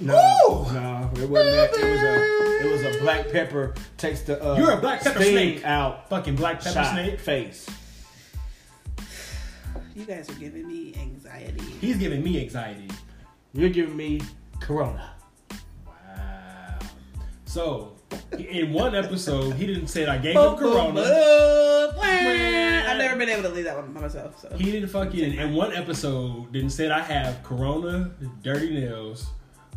No, 0.00 0.14
Ooh. 0.14 0.72
no, 0.72 1.10
it 1.16 1.28
wasn't 1.28 1.56
that. 1.56 1.70
It 1.74 1.90
was 1.90 2.02
a, 2.02 2.68
it 2.68 2.72
was 2.86 2.96
a 2.96 3.00
black 3.00 3.28
pepper 3.32 3.74
takes 3.96 4.20
the 4.20 4.40
uh, 4.40 4.56
You're 4.56 4.70
a 4.70 4.76
black 4.76 5.02
pepper 5.02 5.20
snake. 5.20 5.64
out 5.64 6.08
Fucking 6.08 6.36
black 6.36 6.60
pepper 6.60 6.74
shot 6.74 6.92
snake. 6.92 7.18
face. 7.18 7.68
You 9.96 10.04
guys 10.04 10.30
are 10.30 10.34
giving 10.34 10.68
me 10.68 10.94
anxiety. 10.96 11.64
He's 11.80 11.96
giving 11.96 12.22
me 12.22 12.40
anxiety. 12.40 12.88
You're 13.52 13.70
giving 13.70 13.96
me 13.96 14.20
corona. 14.60 15.10
Wow. 15.84 16.78
So, 17.46 17.96
in 18.38 18.72
one 18.72 18.94
episode, 18.94 19.54
he 19.54 19.66
didn't 19.66 19.88
say 19.88 20.06
I 20.06 20.18
gave 20.18 20.34
him 20.36 20.56
corona. 20.56 21.02
I've 22.02 22.98
never 22.98 23.16
been 23.16 23.28
able 23.28 23.42
to 23.42 23.48
leave 23.50 23.64
that 23.64 23.76
one 23.76 23.92
by 23.92 24.00
myself. 24.02 24.40
So 24.40 24.56
He 24.56 24.70
didn't 24.70 24.88
fucking 24.88 25.34
in 25.34 25.54
one 25.54 25.72
episode 25.72 26.52
didn't 26.52 26.70
say 26.70 26.90
I 26.90 27.00
have 27.00 27.42
corona, 27.42 28.10
dirty 28.42 28.70
nails. 28.70 29.26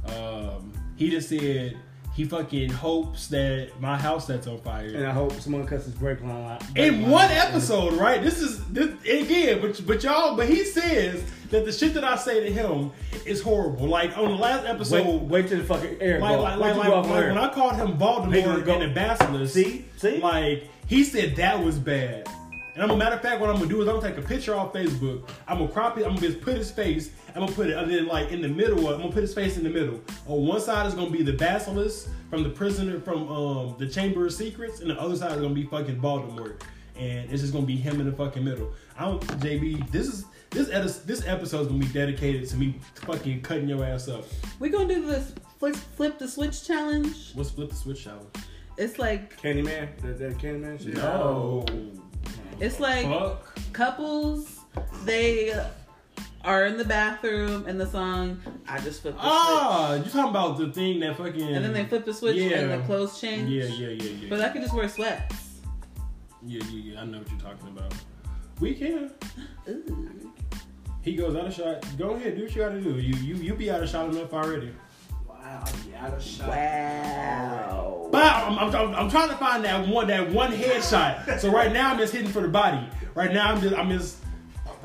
Um, 0.05 0.73
he 0.95 1.09
just 1.09 1.29
said 1.29 1.77
he 2.13 2.23
fucking 2.23 2.69
hopes 2.69 3.27
that 3.27 3.71
my 3.79 3.97
house 3.97 4.25
that's 4.25 4.47
on 4.47 4.59
fire. 4.61 4.87
And 4.87 5.05
I 5.05 5.11
hope 5.11 5.33
someone 5.33 5.65
cuts 5.67 5.85
his 5.85 5.95
brake 5.95 6.21
line 6.21 6.31
out. 6.31 6.63
in 6.75 7.09
one 7.09 7.29
episode, 7.31 7.93
right? 7.93 8.21
This 8.21 8.39
is 8.39 8.63
this 8.67 8.89
again, 9.03 9.59
but 9.61 9.85
but 9.85 10.03
y'all, 10.03 10.35
but 10.35 10.47
he 10.47 10.63
says 10.63 11.23
that 11.51 11.65
the 11.65 11.71
shit 11.71 11.93
that 11.93 12.03
I 12.03 12.15
say 12.15 12.41
to 12.41 12.51
him 12.51 12.91
is 13.25 13.41
horrible. 13.41 13.87
Like 13.87 14.17
on 14.17 14.29
the 14.31 14.37
last 14.37 14.65
episode, 14.65 15.05
Wait, 15.05 15.21
wait 15.21 15.47
till 15.47 15.59
the 15.59 15.63
fucking 15.63 15.97
air 16.01 16.19
like 16.19 16.39
like 16.39 16.57
like, 16.57 16.75
like, 16.75 16.75
you 16.85 16.91
go 16.91 16.95
off 16.95 17.09
like 17.09 17.25
when 17.25 17.37
I 17.37 17.53
called 17.53 17.75
him 17.75 17.97
Baltimore 17.97 18.59
and 18.59 18.81
the 18.81 18.91
Basilisk. 18.93 19.53
See? 19.53 19.85
See? 19.97 20.17
Like 20.19 20.69
he 20.87 21.03
said 21.03 21.35
that 21.37 21.63
was 21.63 21.79
bad. 21.79 22.27
And 22.75 22.83
I'm 22.83 22.91
a 22.91 22.97
matter 22.97 23.15
of 23.15 23.21
fact, 23.21 23.39
what 23.39 23.49
I'm 23.49 23.55
gonna 23.55 23.69
do 23.69 23.81
is 23.81 23.87
I'm 23.87 24.01
gonna 24.01 24.13
take 24.13 24.23
a 24.23 24.27
picture 24.27 24.53
off 24.53 24.73
Facebook. 24.73 25.29
I'm 25.47 25.59
gonna 25.59 25.71
crop 25.71 25.97
it. 25.97 26.05
I'm 26.05 26.15
gonna 26.15 26.27
just 26.27 26.41
put 26.41 26.57
his 26.57 26.69
face. 26.69 27.09
I'm 27.33 27.41
gonna 27.41 27.51
put 27.53 27.67
it, 27.67 27.77
and 27.77 27.89
then 27.89 28.05
like 28.05 28.31
in 28.31 28.41
the 28.41 28.49
middle. 28.49 28.89
I'm 28.89 28.99
gonna 28.99 29.13
put 29.13 29.21
his 29.21 29.33
face 29.33 29.55
in 29.55 29.63
the 29.63 29.69
middle. 29.69 30.01
On 30.27 30.45
one 30.45 30.59
side 30.59 30.85
is 30.85 30.93
gonna 30.93 31.09
be 31.09 31.23
the 31.23 31.31
basilisk 31.33 32.09
from 32.29 32.43
the 32.43 32.49
prisoner 32.49 32.99
from 32.99 33.29
um 33.29 33.75
the 33.79 33.87
Chamber 33.87 34.25
of 34.25 34.33
Secrets, 34.33 34.81
and 34.81 34.89
the 34.89 34.99
other 34.99 35.15
side 35.15 35.31
is 35.31 35.41
gonna 35.41 35.53
be 35.53 35.63
fucking 35.65 35.99
Baltimore. 35.99 36.55
and 36.97 37.29
it's 37.31 37.41
just 37.41 37.53
gonna 37.53 37.65
be 37.65 37.75
him 37.77 37.99
in 38.01 38.09
the 38.09 38.15
fucking 38.15 38.43
middle. 38.43 38.73
I 38.99 39.05
don't, 39.05 39.21
JB. 39.39 39.89
This 39.91 40.07
is 40.07 40.25
this 40.55 40.69
edis- 40.69 41.03
this 41.05 41.27
episode's 41.27 41.67
gonna 41.67 41.79
be 41.79 41.87
dedicated 41.91 42.47
to 42.49 42.55
me 42.57 42.79
fucking 42.95 43.41
cutting 43.41 43.67
your 43.69 43.83
ass 43.83 44.07
up. 44.07 44.25
We're 44.59 44.71
gonna 44.71 44.93
do 44.93 45.05
this 45.05 45.33
flip, 45.59 45.75
flip 45.75 46.17
the 46.17 46.27
switch 46.27 46.65
challenge. 46.65 47.31
What's 47.33 47.51
flip 47.51 47.69
the 47.69 47.75
switch 47.75 48.03
challenge? 48.03 48.27
It's 48.77 48.97
like 48.99 49.39
Candyman, 49.41 49.89
that, 50.01 50.19
that 50.19 50.37
Candyman 50.37 50.81
shit. 50.83 50.95
No. 50.95 51.65
it's 52.59 52.79
like 52.79 53.05
Fuck. 53.05 53.57
couples. 53.73 54.59
They 55.05 55.53
are 56.43 56.65
in 56.65 56.77
the 56.77 56.83
bathroom 56.85 57.65
and 57.67 57.79
the 57.79 57.87
song. 57.87 58.41
I 58.67 58.79
just 58.79 59.01
flip 59.01 59.15
the 59.15 59.21
Ah, 59.23 59.95
you 59.95 60.03
talking 60.03 60.29
about 60.29 60.57
the 60.57 60.71
thing 60.71 60.99
that 61.01 61.15
fucking 61.17 61.41
and 61.41 61.63
then 61.63 61.73
they 61.73 61.85
flip 61.85 62.05
the 62.05 62.13
switch 62.13 62.37
and 62.37 62.71
the 62.71 62.85
clothes 62.85 63.19
change. 63.19 63.49
Yeah, 63.49 63.65
yeah, 63.65 63.89
yeah, 63.89 64.03
yeah. 64.03 64.29
But 64.29 64.41
I 64.41 64.49
could 64.49 64.61
just 64.61 64.73
wear 64.73 64.87
sweats. 64.89 65.59
yeah, 66.45 66.61
yeah, 66.69 66.93
yeah. 66.93 67.01
I 67.01 67.05
know 67.05 67.19
what 67.19 67.29
you're 67.31 67.39
talking 67.39 67.67
about. 67.69 67.93
We 68.59 68.73
can. 68.73 69.11
Ooh. 69.67 70.24
He 71.05 71.15
goes 71.15 71.35
out 71.35 71.45
of 71.45 71.53
shot. 71.53 71.85
Go 71.99 72.15
ahead, 72.15 72.35
do 72.35 72.43
what 72.45 72.55
you 72.55 72.61
gotta 72.63 72.81
do. 72.81 72.97
You 72.97 73.15
you 73.17 73.35
you 73.35 73.53
be 73.53 73.69
out 73.69 73.83
of 73.83 73.87
shot 73.87 74.09
enough 74.09 74.33
already. 74.33 74.73
Wow, 75.29 75.63
yeah, 75.87 76.03
out 76.03 76.13
of 76.15 76.23
shot. 76.23 76.49
Wow. 76.49 78.09
But 78.11 78.23
I'm, 78.23 78.57
I'm, 78.57 78.75
I'm, 78.75 78.95
I'm 78.95 79.09
trying 79.11 79.29
to 79.29 79.35
find 79.35 79.63
that 79.65 79.87
one 79.87 80.07
that 80.07 80.31
one 80.31 80.51
headshot. 80.51 81.39
So 81.39 81.51
right 81.51 81.71
now 81.71 81.91
I'm 81.91 81.99
just 81.99 82.11
hitting 82.11 82.31
for 82.31 82.41
the 82.41 82.47
body. 82.47 82.89
Right 83.13 83.31
now 83.31 83.53
I'm 83.53 83.61
just 83.61 83.75
I'm 83.75 83.91
just 83.91 84.17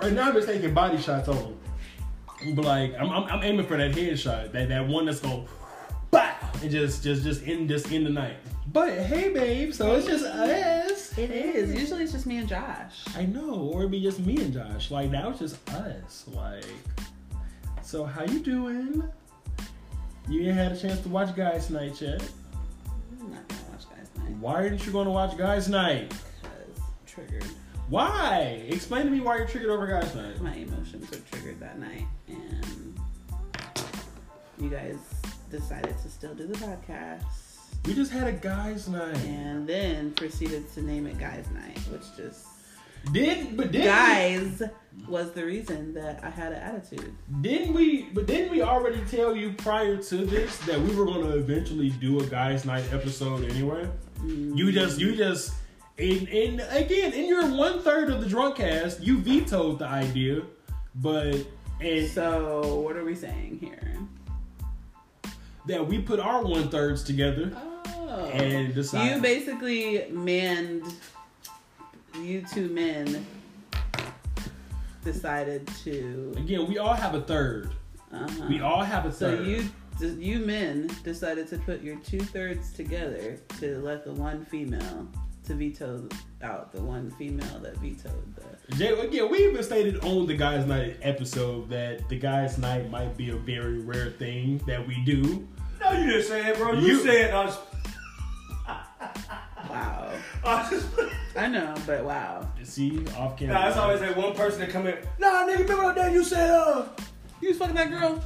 right 0.02 0.12
now 0.12 0.28
I'm 0.28 0.34
just 0.34 0.46
taking 0.46 0.74
body 0.74 0.98
shots 0.98 1.26
on 1.26 1.36
him. 1.38 2.54
But 2.54 2.66
like 2.66 2.94
I'm, 3.00 3.08
I'm, 3.08 3.24
I'm 3.24 3.42
aiming 3.42 3.66
for 3.66 3.78
that 3.78 3.92
headshot. 3.92 4.52
That 4.52 4.68
that 4.68 4.86
one 4.86 5.06
that's 5.06 5.20
going 5.20 5.46
bow 5.46 5.48
and 6.62 6.70
just 6.70 7.02
just 7.02 7.22
just 7.22 7.46
end 7.46 7.68
just 7.68 7.90
end 7.92 8.06
the 8.06 8.10
night. 8.10 8.36
But 8.72 8.98
hey 8.98 9.32
babe, 9.32 9.72
so 9.72 9.94
it's 9.96 10.06
just 10.06 10.24
us. 10.24 11.18
It 11.18 11.30
is. 11.30 11.74
Usually 11.74 12.04
it's 12.04 12.12
just 12.12 12.26
me 12.26 12.38
and 12.38 12.48
Josh. 12.48 13.04
I 13.16 13.26
know, 13.26 13.70
or 13.72 13.80
it'd 13.80 13.90
be 13.90 14.00
just 14.00 14.20
me 14.20 14.36
and 14.36 14.52
Josh. 14.52 14.90
Like 14.90 15.10
now 15.10 15.30
it's 15.30 15.40
just 15.40 15.70
us. 15.70 16.24
Like, 16.28 16.64
so 17.82 18.04
how 18.04 18.24
you 18.24 18.40
doing? 18.40 19.02
You 20.28 20.42
ain't 20.42 20.54
had 20.54 20.72
a 20.72 20.80
chance 20.80 21.00
to 21.00 21.08
watch 21.08 21.34
Guys 21.34 21.70
Night 21.70 22.00
yet. 22.00 22.22
I'm 23.20 23.32
not 23.32 23.48
gonna 23.48 23.60
watch 23.72 23.84
Guys 23.90 24.08
Night 24.16 24.36
Why 24.38 24.54
aren't 24.54 24.86
you 24.86 24.92
going 24.92 25.06
to 25.06 25.10
watch 25.10 25.36
Guys 25.36 25.68
Night? 25.68 26.08
because 26.40 26.80
triggered. 27.06 27.44
Why? 27.88 28.64
Explain 28.68 29.06
to 29.06 29.10
me 29.10 29.20
why 29.20 29.38
you're 29.38 29.48
triggered 29.48 29.70
over 29.70 29.88
Guys 29.88 30.14
Night. 30.14 30.40
My 30.40 30.54
emotions 30.54 31.10
were 31.10 31.16
triggered 31.32 31.58
that 31.58 31.80
night, 31.80 32.06
and 32.28 33.00
you 34.60 34.68
guys 34.68 35.19
decided 35.50 35.96
to 35.98 36.08
still 36.08 36.34
do 36.34 36.46
the 36.46 36.56
podcast, 36.58 37.24
We 37.86 37.94
just 37.94 38.10
had 38.12 38.26
a 38.26 38.32
Guys 38.32 38.88
Night. 38.88 39.16
and 39.24 39.66
then 39.68 40.12
proceeded 40.12 40.72
to 40.74 40.82
name 40.82 41.06
it 41.06 41.18
Guys 41.18 41.46
Night, 41.54 41.78
which 41.90 42.02
just 42.16 42.46
Did 43.12 43.56
but 43.56 43.72
did 43.72 43.84
guys 43.84 44.62
was 45.08 45.32
the 45.32 45.44
reason 45.44 45.94
that 45.94 46.22
I 46.22 46.28
had 46.30 46.52
an 46.52 46.58
attitude. 46.60 47.14
didn't 47.40 47.72
we? 47.72 48.02
But 48.12 48.26
didn't 48.26 48.50
we 48.50 48.60
already 48.62 49.00
tell 49.10 49.34
you 49.34 49.52
prior 49.54 49.96
to 49.96 50.16
this 50.26 50.58
that 50.66 50.78
we 50.78 50.94
were 50.94 51.06
going 51.06 51.22
to 51.22 51.38
eventually 51.38 51.88
do 51.90 52.20
a 52.20 52.26
Guys 52.26 52.64
Night 52.66 52.84
episode 52.92 53.44
anyway? 53.50 53.88
Mm-hmm. 54.18 54.54
You 54.56 54.70
just 54.72 55.00
you 55.00 55.16
just 55.16 55.54
and, 55.98 56.28
and 56.28 56.60
again 56.70 57.12
in 57.14 57.26
your 57.26 57.46
one 57.56 57.80
third 57.80 58.10
of 58.10 58.20
the 58.20 58.28
drunk 58.28 58.56
cast, 58.56 59.00
you 59.00 59.18
vetoed 59.18 59.78
the 59.78 59.86
idea, 59.86 60.42
but 60.96 61.36
and 61.80 62.06
So 62.10 62.80
what 62.84 62.96
are 62.96 63.04
we 63.04 63.14
saying 63.14 63.58
here? 63.60 63.89
That 65.70 65.86
we 65.86 66.00
put 66.00 66.20
our 66.20 66.44
one 66.44 66.68
thirds 66.68 67.02
together. 67.02 67.52
Oh, 67.86 68.26
And 68.32 68.74
decide- 68.74 69.14
you 69.14 69.22
basically 69.22 70.06
manned. 70.10 70.84
You 72.20 72.44
two 72.52 72.68
men 72.68 73.24
decided 75.04 75.66
to. 75.84 76.34
Again, 76.36 76.66
we 76.68 76.78
all 76.78 76.94
have 76.94 77.14
a 77.14 77.22
third. 77.22 77.70
Uh-huh. 78.12 78.46
We 78.48 78.60
all 78.60 78.82
have 78.82 79.06
a 79.06 79.12
third. 79.12 79.38
So 79.38 80.04
you, 80.04 80.16
you 80.18 80.38
men 80.40 80.90
decided 81.04 81.46
to 81.48 81.58
put 81.58 81.82
your 81.82 81.96
two 81.96 82.20
thirds 82.20 82.72
together 82.72 83.38
to 83.60 83.78
let 83.78 84.04
the 84.04 84.12
one 84.12 84.44
female 84.44 85.06
to 85.44 85.54
veto 85.54 86.08
out 86.42 86.72
the 86.72 86.82
one 86.82 87.10
female 87.12 87.58
that 87.60 87.76
vetoed 87.78 88.34
the. 88.36 88.76
Jay, 88.76 88.98
again, 88.98 89.30
we 89.30 89.38
even 89.48 89.62
stated 89.62 89.98
on 90.04 90.26
the 90.26 90.36
guys' 90.36 90.66
night 90.66 90.96
episode 91.02 91.68
that 91.70 92.08
the 92.08 92.18
guys' 92.18 92.58
night 92.58 92.90
might 92.90 93.16
be 93.16 93.30
a 93.30 93.36
very 93.36 93.78
rare 93.78 94.10
thing 94.10 94.58
that 94.66 94.86
we 94.86 95.02
do. 95.04 95.46
No, 95.80 95.92
you 95.92 96.06
didn't 96.10 96.24
say 96.24 96.46
it, 96.50 96.56
bro. 96.56 96.72
You, 96.72 96.86
You- 96.86 97.00
said 97.00 97.30
I 97.32 97.44
was. 97.46 97.58
Wow, 99.68 100.12
I 100.44 100.62
was 100.62 100.70
just. 100.70 100.88
I 101.36 101.46
know, 101.46 101.74
but 101.86 102.04
wow. 102.04 102.46
See, 102.64 103.04
off 103.16 103.36
camera. 103.36 103.54
Nah, 103.54 103.68
it's 103.68 103.76
always 103.76 104.00
that 104.00 104.16
one 104.16 104.34
person 104.34 104.60
that 104.60 104.70
come 104.70 104.86
in. 104.86 104.96
Nah, 105.18 105.46
nigga, 105.46 105.60
remember 105.60 105.94
that 105.94 106.08
day 106.08 106.12
you 106.12 106.24
said, 106.24 106.50
uh, 106.50 106.86
You 107.40 107.48
was 107.50 107.58
fucking 107.58 107.74
that 107.76 107.90
girl. 107.90 108.22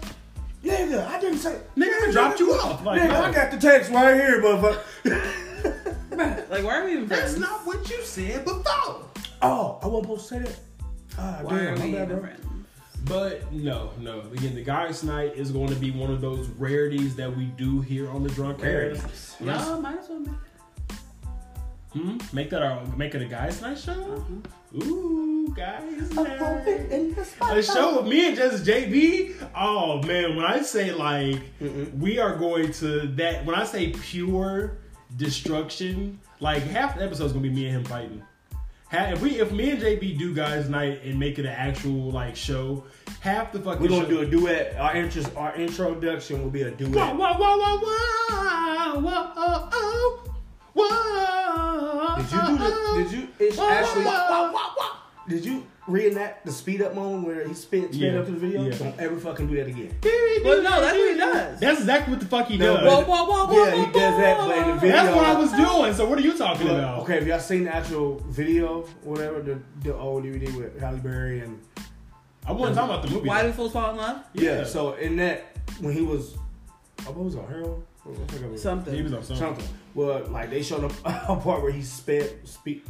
Yeah, 0.63 0.87
nigga, 0.87 1.07
I 1.07 1.21
didn't 1.21 1.39
say. 1.39 1.61
Nigga, 1.77 2.09
I 2.09 2.13
dropped 2.13 2.41
you 2.41 2.53
off. 2.55 2.83
Like, 2.85 3.03
nigga, 3.03 3.09
no. 3.09 3.23
I 3.25 3.33
got 3.33 3.51
the 3.51 3.59
text 3.59 3.91
right 3.91 4.15
here, 4.15 4.41
motherfucker. 4.43 5.41
Like, 6.51 6.63
why 6.63 6.79
are 6.79 6.85
we 6.85 6.93
even 6.93 7.09
friends? 7.09 7.35
That's 7.35 7.39
not 7.39 7.67
what 7.67 7.91
you 7.91 8.01
said 8.03 8.45
before. 8.45 8.63
oh, 9.43 9.79
I 9.83 9.87
wasn't 9.89 10.05
supposed 10.05 10.29
to 10.29 10.35
say 10.35 10.39
that. 10.41 10.59
Ah, 11.19 11.39
Why 11.43 11.59
damn, 11.59 11.75
are 11.75 11.81
we 11.83 11.89
even 11.89 12.09
bro. 12.09 12.21
friends? 12.21 12.45
But 13.05 13.53
no, 13.53 13.91
no. 13.99 14.21
Again, 14.33 14.55
the 14.55 14.63
guys' 14.63 15.03
night 15.03 15.35
is 15.37 15.51
going 15.51 15.69
to 15.69 15.75
be 15.75 15.91
one 15.91 16.11
of 16.11 16.21
those 16.21 16.49
rarities 16.49 17.15
that 17.17 17.35
we 17.37 17.47
do 17.47 17.81
here 17.81 18.09
on 18.11 18.23
the 18.23 18.31
drunk 18.31 18.63
Rarities. 18.63 19.03
Cast. 19.03 19.41
No, 19.41 19.81
might 19.81 19.99
as 19.99 20.09
well. 20.09 20.21
Be. 20.21 20.31
Hmm? 21.93 22.19
Make 22.33 22.51
that 22.51 22.63
our 22.63 22.85
make 22.97 23.15
it 23.15 23.23
a 23.23 23.27
guys' 23.27 23.61
night 23.63 23.79
show. 23.79 23.93
Uh-huh. 23.93 24.85
Ooh, 24.85 25.55
guys' 25.55 26.13
night. 26.13 26.41
A 27.43 27.63
show 27.63 27.99
with 28.01 28.11
me 28.11 28.29
and 28.29 28.37
just 28.37 28.65
JB. 28.65 29.51
Oh 29.55 30.03
man, 30.03 30.35
when 30.35 30.45
I 30.45 30.63
say 30.63 30.91
like 30.93 31.41
Mm-mm. 31.61 31.97
we 31.99 32.19
are 32.19 32.37
going 32.37 32.73
to 32.73 33.07
that, 33.17 33.45
when 33.45 33.55
I 33.55 33.65
say 33.65 33.91
pure 33.93 34.79
destruction, 35.17 36.19
like 36.41 36.63
half 36.65 36.97
the 36.97 37.05
episode 37.05 37.27
is 37.27 37.33
gonna 37.33 37.43
be 37.45 37.51
me 37.51 37.67
and 37.67 37.77
him 37.77 37.85
fighting. 37.85 38.23
If 38.97 39.21
we, 39.23 39.41
if 39.41 39.53
me 39.53 39.71
and 39.71 39.81
JB 39.83 40.19
do 40.19 40.35
guys' 40.35 40.69
night 40.69 41.03
and 41.05 41.19
make 41.19 41.39
it 41.39 41.47
an 41.47 41.53
actual 41.53 42.11
like 42.11 42.37
show, 42.37 42.85
half 43.21 43.53
the 43.53 43.59
fucking 43.61 43.83
We're 43.83 43.89
gonna 43.89 44.05
show- 44.05 44.11
do 44.11 44.21
a 44.21 44.27
duet. 44.27 44.77
Our 44.79 44.97
intro, 44.97 45.23
our 45.37 45.55
introduction 45.57 46.43
will 46.43 46.51
be 46.51 46.63
a 46.63 46.71
duet. 46.71 46.93
Whoa, 46.95 47.15
whoa, 47.15 47.35
whoa, 47.35 47.59
whoa, 47.59 47.79
whoa, 47.81 49.01
whoa, 49.01 49.33
oh, 49.37 49.69
oh, 49.73 50.35
whoa. 50.75 52.17
Did 52.17 52.33
you 52.33 52.41
do 52.47 52.59
the? 52.59 53.03
Did 53.03 53.13
you? 53.13 53.29
It's 53.39 53.57
Whoa, 53.59 53.69
actually. 53.71 54.05
whoa, 54.05 54.51
whoa, 54.53 54.73
whoa. 54.77 54.97
Did 55.29 55.45
you 55.45 55.67
reenact 55.87 56.47
the 56.47 56.53
speed 56.53 56.81
up 56.83 56.95
moment 56.95 57.27
where 57.27 57.47
he 57.47 57.55
spin, 57.55 57.93
spin 57.93 58.15
Yeah, 58.15 58.21
up 58.21 58.27
to 58.27 58.33
the 58.33 58.39
video? 58.39 58.63
yeah. 58.65 58.77
Don't 58.79 58.99
ever 58.99 59.17
fucking 59.19 59.47
do 59.49 59.57
that 59.57 59.67
again. 59.69 59.95
Well, 60.45 60.63
no, 60.63 60.81
that's 60.81 60.97
what 60.97 61.13
he 61.13 61.17
does. 61.19 61.61
That's 61.61 61.81
exactly 61.81 62.13
what 62.15 62.21
the 62.21 62.27
fuck 62.27 62.47
he 62.49 62.57
No, 62.57 62.77
does. 62.77 62.85
Whoa, 62.87 63.01
whoa, 63.05 63.25
whoa, 63.25 63.47
whoa, 63.47 63.65
Yeah, 63.65 63.87
he 63.87 63.93
does 63.93 64.17
that, 64.19 64.39
but 64.39 64.59
in 64.59 64.69
the 64.69 64.75
video. 64.75 64.97
That's 64.97 65.17
what 65.17 65.25
I 65.27 65.35
was 65.39 65.53
doing. 65.53 65.95
So 65.95 66.09
what 66.09 66.19
are 66.19 66.23
you 66.23 66.37
talking 66.37 66.67
Look, 66.67 66.79
about? 66.79 66.99
okay, 67.03 67.15
have 67.15 67.27
y'all 67.27 67.39
seen 67.39 67.65
the 67.65 67.75
actual 67.75 68.19
video, 68.29 68.83
whatever 69.03 69.41
the 69.43 69.59
the 69.83 69.95
old 69.95 70.25
DVD 70.25 70.55
with 70.57 70.81
Halle 70.81 70.97
Berry 70.99 71.41
and 71.41 71.61
I 72.47 72.53
wasn't 72.53 72.77
talking 72.77 72.95
about 72.95 73.07
the 73.07 73.11
movie. 73.15 73.29
Why 73.29 73.43
did 73.43 73.49
do 73.49 73.53
fools 73.55 73.73
fall 73.73 73.91
in 73.91 73.97
love? 73.97 74.23
yeah. 74.35 74.59
Yeah. 74.59 74.65
So 74.65 74.95
in 74.95 75.17
that 75.17 75.57
when 75.81 75.95
he 75.95 76.03
was, 76.03 76.35
oh, 77.07 77.13
what 77.13 77.25
was 77.25 77.35
it, 77.35 77.45
heroin? 77.49 77.83
What 78.03 78.19
was 78.19 78.43
it? 78.43 78.59
Something. 78.59 78.95
He 78.95 79.03
was 79.03 79.13
on 79.15 79.23
something. 79.23 79.47
something. 79.47 79.69
Well, 79.95 80.25
like 80.27 80.51
they 80.51 80.63
showed 80.63 80.85
a, 80.85 80.89
a 81.33 81.37
part 81.37 81.63
where 81.63 81.73
he 81.73 81.83
sped 81.83 82.47
speed. 82.47 82.83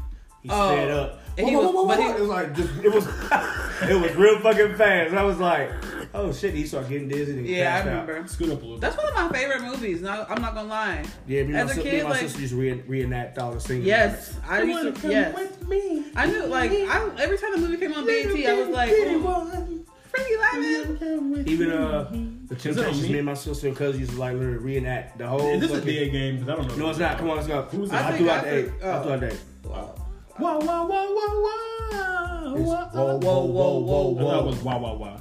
He 0.45 0.51
Oh. 0.53 0.69
sped 0.69 0.91
up. 0.91 1.21
And 1.37 1.49
he 1.49 1.57
Whoa, 1.57 1.63
was- 1.63 1.71
whoa, 1.75 1.83
whoa, 1.83 1.89
but 1.89 1.99
he- 1.99 2.07
it 2.11 2.21
was 2.21 2.29
like 2.29 2.55
just 2.55 2.71
it 2.85 2.93
was 2.95 3.07
it 3.91 4.01
was 4.01 4.15
real 4.15 4.39
fucking 4.39 4.77
fast. 4.77 5.15
I 5.15 5.25
was 5.25 5.39
like, 5.41 5.69
oh 6.15 6.33
shit, 6.33 6.55
he 6.55 6.65
started 6.65 6.91
getting 6.91 7.09
dizzy 7.09 7.33
and 7.33 7.45
he 7.47 7.57
Yeah, 7.59 7.71
I 7.71 7.81
passed 7.81 7.89
out. 7.89 8.07
remember. 8.09 8.29
Scoot 8.29 8.51
up 8.53 8.59
a 8.61 8.65
little. 8.65 8.79
That's 8.79 8.97
one 8.97 9.07
of 9.09 9.15
my 9.15 9.29
favorite 9.37 9.63
movies. 9.63 10.01
No, 10.03 10.25
I'm 10.29 10.41
not 10.41 10.55
gonna 10.55 10.69
lie. 10.69 11.05
Yeah, 11.27 11.43
me 11.43 11.49
and 11.49 11.57
As 11.57 11.67
my, 11.67 11.73
a 11.73 11.75
sis- 11.75 11.85
me 11.85 11.91
kid, 11.91 11.95
and 12.01 12.05
my 12.05 12.11
like- 12.11 12.21
sister 12.21 12.41
used 12.41 12.53
to 12.53 12.61
re- 12.61 12.83
reenact 12.87 13.39
all 13.39 13.53
the 13.53 13.61
scenes. 13.61 13.85
Yes, 13.85 14.35
I 14.49 14.61
You 14.63 14.69
used 14.69 14.85
wanna 14.85 14.93
come 15.01 15.11
Yes, 15.11 15.35
with 15.35 15.69
me? 15.69 16.05
I 16.15 16.27
knew. 16.27 16.45
Like, 16.47 16.71
I 16.71 17.11
every 17.19 17.39
time 17.39 17.51
the 17.53 17.59
movie 17.59 17.77
came 17.79 17.95
on 17.95 18.07
BET, 18.07 18.47
I 18.47 18.53
was 18.55 18.69
like, 18.69 18.91
Pretty 18.91 19.15
"Ooh, 19.15 19.21
one. 19.25 19.87
Freaky 20.11 20.37
Lemon. 20.37 21.45
Even 21.49 21.73
uh, 21.73 22.05
the 22.47 22.55
Is 22.55 22.65
it 22.65 22.71
on 22.71 22.75
Temptations, 22.85 23.03
me? 23.03 23.09
me 23.15 23.19
and 23.19 23.27
my 23.27 23.35
sister 23.35 23.67
and 23.67 23.77
cousin 23.77 23.99
used 23.99 24.13
to 24.13 24.19
like 24.21 24.35
literally 24.35 24.59
reenact 24.59 25.19
the 25.19 25.27
whole. 25.27 25.41
Is 25.41 25.61
this 25.63 25.73
a 25.73 25.81
dead 25.85 26.13
game? 26.13 26.39
Because 26.39 26.49
I 26.51 26.55
don't 26.55 26.69
know. 26.79 26.85
No, 26.85 26.91
it's 26.91 27.01
not. 27.01 27.19
Come 27.19 27.31
on, 27.31 27.37
let's 27.39 27.49
go. 27.49 27.63
Who's 27.63 27.91
I 27.91 27.99
I 27.99 28.13
think 28.13 28.19
threw 28.19 28.31
I 28.31 28.37
out 28.37 28.45
the 28.45 28.55
eight. 28.55 28.69
I 28.81 28.87
oh. 28.87 29.03
threw 29.03 29.13
out 29.13 29.21
the 29.21 29.33
eight. 29.33 29.41
Wow. 29.65 29.95
Whoa, 30.37 30.59
whoa, 30.59 30.85
whoa, 30.87 30.87
whoa, 30.89 31.41
whoa, 31.43 32.55
It's 32.57 32.69
whoa. 32.69 32.87
whoa, 32.93 33.17
whoa, 33.17 33.45
whoa, 33.47 34.09
whoa, 34.09 34.17
I 34.17 34.23
thought 34.23 34.41
it 34.41 34.47
was 34.47 34.63
wow, 34.63 34.79
wow, 34.79 34.95
wow. 34.95 35.21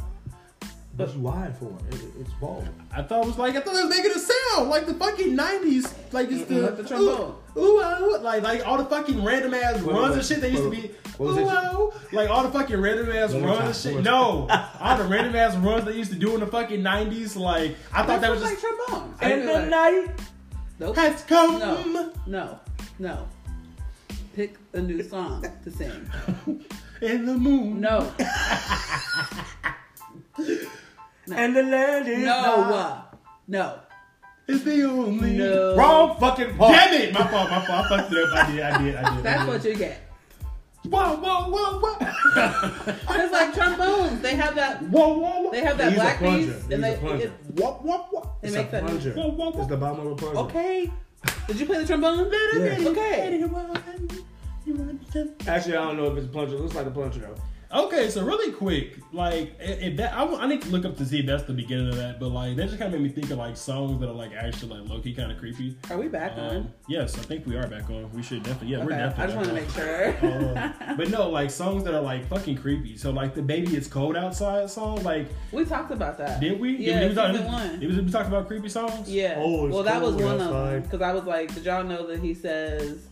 What's 0.95 1.13
wide 1.15 1.57
for? 1.57 1.75
It, 1.89 2.01
it's 2.19 2.33
ball. 2.33 2.63
I 2.91 3.01
thought 3.01 3.23
it 3.23 3.27
was 3.27 3.37
like 3.37 3.55
I 3.55 3.61
thought 3.61 3.75
it 3.75 3.85
was 3.85 3.95
making 3.95 4.11
a 4.11 4.19
sound 4.19 4.69
like 4.69 4.85
the 4.85 4.93
fucking 4.93 5.35
nineties, 5.35 5.91
like 6.11 6.31
it's 6.31 6.45
the 6.45 6.71
the 6.71 6.83
trombone. 6.83 7.35
Ooh, 7.57 7.61
ooh, 7.61 7.79
ooh, 7.79 8.17
like 8.19 8.43
like 8.43 8.65
all 8.67 8.77
the 8.77 8.85
fucking 8.85 9.23
random 9.23 9.53
ass 9.55 9.81
What 9.81 9.95
runs 9.95 10.17
was 10.17 10.31
and 10.31 10.41
shit. 10.41 10.41
They 10.41 10.51
used 10.51 10.63
to 10.63 10.69
be 10.69 10.91
What 11.17 11.29
ooh, 11.29 11.39
it? 11.39 11.73
ooh, 11.75 12.15
like 12.15 12.29
all 12.29 12.43
the 12.43 12.51
fucking 12.51 12.79
random 12.79 13.09
ass 13.11 13.33
One 13.33 13.41
more 13.41 13.57
runs 13.57 13.85
and 13.85 13.95
shit. 13.95 14.03
No, 14.03 14.47
all 14.79 14.97
the 14.97 15.05
random 15.05 15.35
ass 15.35 15.55
runs 15.57 15.85
they 15.85 15.95
used 15.95 16.11
to 16.11 16.17
do 16.17 16.35
in 16.35 16.41
the 16.41 16.47
fucking 16.47 16.83
nineties. 16.83 17.35
Like 17.35 17.75
I 17.91 18.03
thought 18.03 18.21
that 18.21 18.29
was 18.29 18.43
like 18.43 18.59
just 18.59 18.65
trombones. 18.87 19.17
And 19.21 19.47
the 19.47 19.53
like, 19.53 19.69
night. 19.69 20.07
Nope. 20.79 20.95
has 20.95 21.21
come. 21.23 21.59
No. 21.59 22.11
No. 22.27 22.59
No. 22.99 23.27
Pick 24.33 24.55
a 24.73 24.81
new 24.81 25.03
song 25.03 25.45
to 25.63 25.71
sing. 25.71 26.09
In 27.01 27.25
the 27.25 27.35
moon. 27.37 27.81
No. 27.81 28.11
And 31.33 31.55
the 31.55 31.63
land 31.63 32.07
is 32.07 32.19
No. 32.19 32.41
not- 32.41 32.71
uh, 32.73 33.01
No. 33.47 33.79
It's 34.47 34.63
the 34.65 34.83
only. 34.83 35.37
No. 35.37 35.75
Wrong 35.77 36.17
fucking 36.19 36.57
part. 36.57 36.73
Damn 36.73 36.93
it! 37.01 37.13
My 37.13 37.25
fault. 37.27 37.49
My 37.49 37.65
fault. 37.65 37.85
I 37.85 37.97
fucked 37.97 38.11
it 38.11 38.17
up. 38.27 38.33
I 38.35 38.51
did. 38.51 38.61
I 38.61 38.77
did. 38.83 38.95
I 38.95 39.15
did. 39.15 39.23
That's 39.23 39.47
what 39.47 39.63
you 39.63 39.75
get. 39.75 39.99
Whoa, 40.83 41.15
whoa, 41.15 41.49
whoa, 41.49 41.79
whoa. 41.79 42.93
It's 43.23 43.31
like 43.31 43.53
trombones. 43.53 44.19
They 44.21 44.35
have 44.35 44.53
that. 44.55 44.81
whoa, 44.83 45.13
whoa, 45.17 45.41
whoa. 45.43 45.51
They 45.51 45.61
have 45.61 45.77
that 45.77 45.91
use 45.91 45.97
a 45.99 46.01
black 46.03 46.17
plunger. 46.17 46.45
piece, 46.53 46.61
and 46.63 46.71
use 46.71 46.81
they 46.81 46.93
a 46.93 46.97
plunger. 46.97 47.23
it, 47.23 47.31
Whoa, 47.57 47.71
whoa, 47.75 47.97
whoa. 48.11 48.31
they 48.41 48.47
It's 48.49 48.57
make 48.57 48.67
a 48.67 48.71
that. 48.71 48.83
plunger. 48.83 49.11
Whoa, 49.13 49.27
whoa, 49.31 49.51
whoa. 49.51 49.59
It's 49.61 49.69
the 49.69 49.77
bottom 49.77 49.99
of 50.07 50.11
a 50.11 50.15
plunger. 50.17 50.39
Okay. 50.39 50.91
Did 51.47 51.59
you 51.59 51.65
play 51.65 51.79
the 51.79 51.85
trombone? 51.87 52.31
Yeah. 52.31 52.89
Okay. 52.89 53.43
Actually, 55.47 55.77
I 55.77 55.83
don't 55.85 55.97
know 55.97 56.11
if 56.11 56.17
it's 56.17 56.27
a 56.27 56.29
plunger. 56.29 56.55
It 56.55 56.61
looks 56.61 56.75
like 56.75 56.87
a 56.87 56.91
plunger 56.91 57.19
though. 57.19 57.35
Okay, 57.73 58.07
so 58.11 58.23
really 58.23 58.51
quick, 58.51 58.97
like 59.11 59.55
if 59.59 59.81
if 59.81 59.97
that, 59.97 60.13
I, 60.15 60.23
I 60.25 60.45
need 60.45 60.61
to 60.61 60.69
look 60.69 60.85
up 60.85 60.95
to 60.97 61.05
see 61.05 61.21
if 61.21 61.25
that's 61.25 61.43
the 61.45 61.53
beginning 61.53 61.89
of 61.89 61.95
that, 61.95 62.19
but 62.19 62.29
like 62.29 62.55
that 62.57 62.67
just 62.67 62.77
kind 62.77 62.93
of 62.93 62.99
made 63.01 63.07
me 63.07 63.13
think 63.13 63.31
of 63.31 63.39
like 63.39 63.57
songs 63.57 63.99
that 63.99 64.07
are 64.09 64.13
like 64.13 64.31
actually 64.33 64.77
like 64.79 64.87
low 64.87 64.99
key 64.99 65.11
kind 65.15 65.31
of 65.31 65.39
creepy. 65.39 65.75
Are 65.89 65.97
we 65.97 66.07
back 66.07 66.33
on? 66.37 66.55
Um, 66.57 66.73
yes, 66.87 67.17
I 67.17 67.23
think 67.23 67.47
we 67.47 67.55
are 67.57 67.65
back 67.67 67.89
on. 67.89 68.11
We 68.13 68.21
should 68.21 68.43
definitely, 68.43 68.67
yeah, 68.75 68.85
we're 68.85 68.91
Okay. 68.93 69.01
I 69.01 69.25
definitely. 69.25 69.33
just 69.33 69.37
want 69.37 69.47
to 69.47 69.53
make 69.53 69.69
sure. 69.71 70.73
Um, 70.93 70.97
but 70.97 71.09
no, 71.09 71.29
like 71.31 71.49
songs 71.49 71.83
that 71.85 71.95
are 71.95 72.01
like 72.01 72.27
fucking 72.27 72.57
creepy. 72.57 72.95
So 72.95 73.09
like 73.09 73.33
the 73.33 73.41
"Baby 73.41 73.75
It's 73.75 73.87
Cold 73.87 74.15
Outside" 74.15 74.69
song, 74.69 75.01
like 75.03 75.27
we 75.51 75.65
talked 75.65 75.89
about 75.91 76.19
that. 76.19 76.39
did 76.41 76.59
we? 76.59 76.77
Yeah, 76.77 76.99
Did 76.99 77.09
we, 77.09 77.15
talk- 77.15 77.31
season 77.31 77.47
one. 77.51 77.81
It 77.81 77.87
was 77.87 77.97
we 77.99 78.11
talked 78.11 78.27
about 78.27 78.47
creepy 78.47 78.69
songs. 78.69 79.09
Yeah. 79.09 79.35
Oh, 79.37 79.65
it's 79.65 79.73
well, 79.73 79.83
that 79.83 79.99
was 79.99 80.11
cold 80.15 80.25
one 80.25 80.41
of 80.41 80.51
them 80.53 80.81
because 80.83 81.01
I 81.01 81.11
was 81.11 81.23
like, 81.23 81.51
did 81.55 81.65
y'all 81.65 81.83
know 81.83 82.05
that 82.07 82.19
he 82.19 82.35
says 82.35 83.07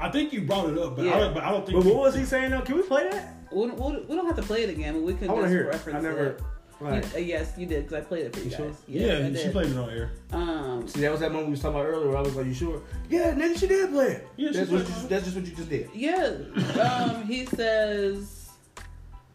I 0.00 0.08
think 0.10 0.32
you 0.32 0.42
brought 0.42 0.70
it 0.70 0.78
up, 0.78 0.94
but 0.96 1.02
I 1.04 1.08
Yeah. 1.08 1.18
don't, 1.18 1.34
but 1.34 1.42
I 1.42 1.50
don't 1.50 1.66
think. 1.66 1.82
But 1.82 1.86
what 1.92 1.96
was 2.02 2.14
he 2.14 2.24
saying 2.24 2.50
though? 2.50 2.60
Can 2.60 2.76
we 2.76 2.82
play 2.82 3.08
that? 3.10 3.43
We 3.54 3.66
don't, 3.68 4.08
we 4.08 4.16
don't- 4.16 4.26
have 4.26 4.36
to 4.36 4.42
play 4.42 4.62
it 4.64 4.70
again, 4.70 4.94
but 4.94 5.02
we 5.02 5.14
can 5.14 5.30
I 5.30 5.34
just 5.34 5.42
to 5.44 5.48
hear 5.48 5.62
it. 5.64 5.66
reference 5.68 5.98
I 5.98 6.00
never. 6.08 6.26
it. 6.26 6.42
Right. 6.80 7.04
You- 7.12 7.16
uh, 7.16 7.18
yes, 7.20 7.52
you 7.56 7.66
did 7.66 7.84
because 7.88 8.04
I 8.04 8.06
played 8.06 8.26
it 8.26 8.32
for 8.34 8.40
you, 8.40 8.44
You 8.46 8.50
guys. 8.50 8.58
sure? 8.58 8.72
Yes, 8.88 9.32
yeah, 9.36 9.42
she 9.44 9.48
played 9.50 9.66
it 9.70 9.76
on 9.78 9.90
air. 9.90 10.10
Um, 10.32 10.88
See, 10.88 11.00
that 11.00 11.10
was 11.12 11.20
that 11.20 11.30
moment 11.30 11.46
we 11.46 11.50
was 11.52 11.60
talking 11.60 11.76
about 11.80 11.86
earlier. 11.88 12.08
Where 12.08 12.18
I 12.18 12.20
was 12.22 12.34
like, 12.34 12.46
"You 12.46 12.54
sure?" 12.54 12.82
Yeah, 13.08 13.32
nigga, 13.32 13.56
she 13.58 13.66
did 13.68 13.90
play 13.90 14.06
it. 14.08 14.28
Yeah, 14.36 14.50
that's, 14.52 14.70
what 14.70 14.80
it. 14.82 14.88
you, 14.88 15.08
that's 15.08 15.24
just 15.24 15.36
what 15.36 15.46
you 15.46 15.54
just 15.54 15.68
did. 15.70 15.88
yeah. 15.94 16.34
Um, 16.82 17.26
he 17.26 17.46
says, 17.46 18.50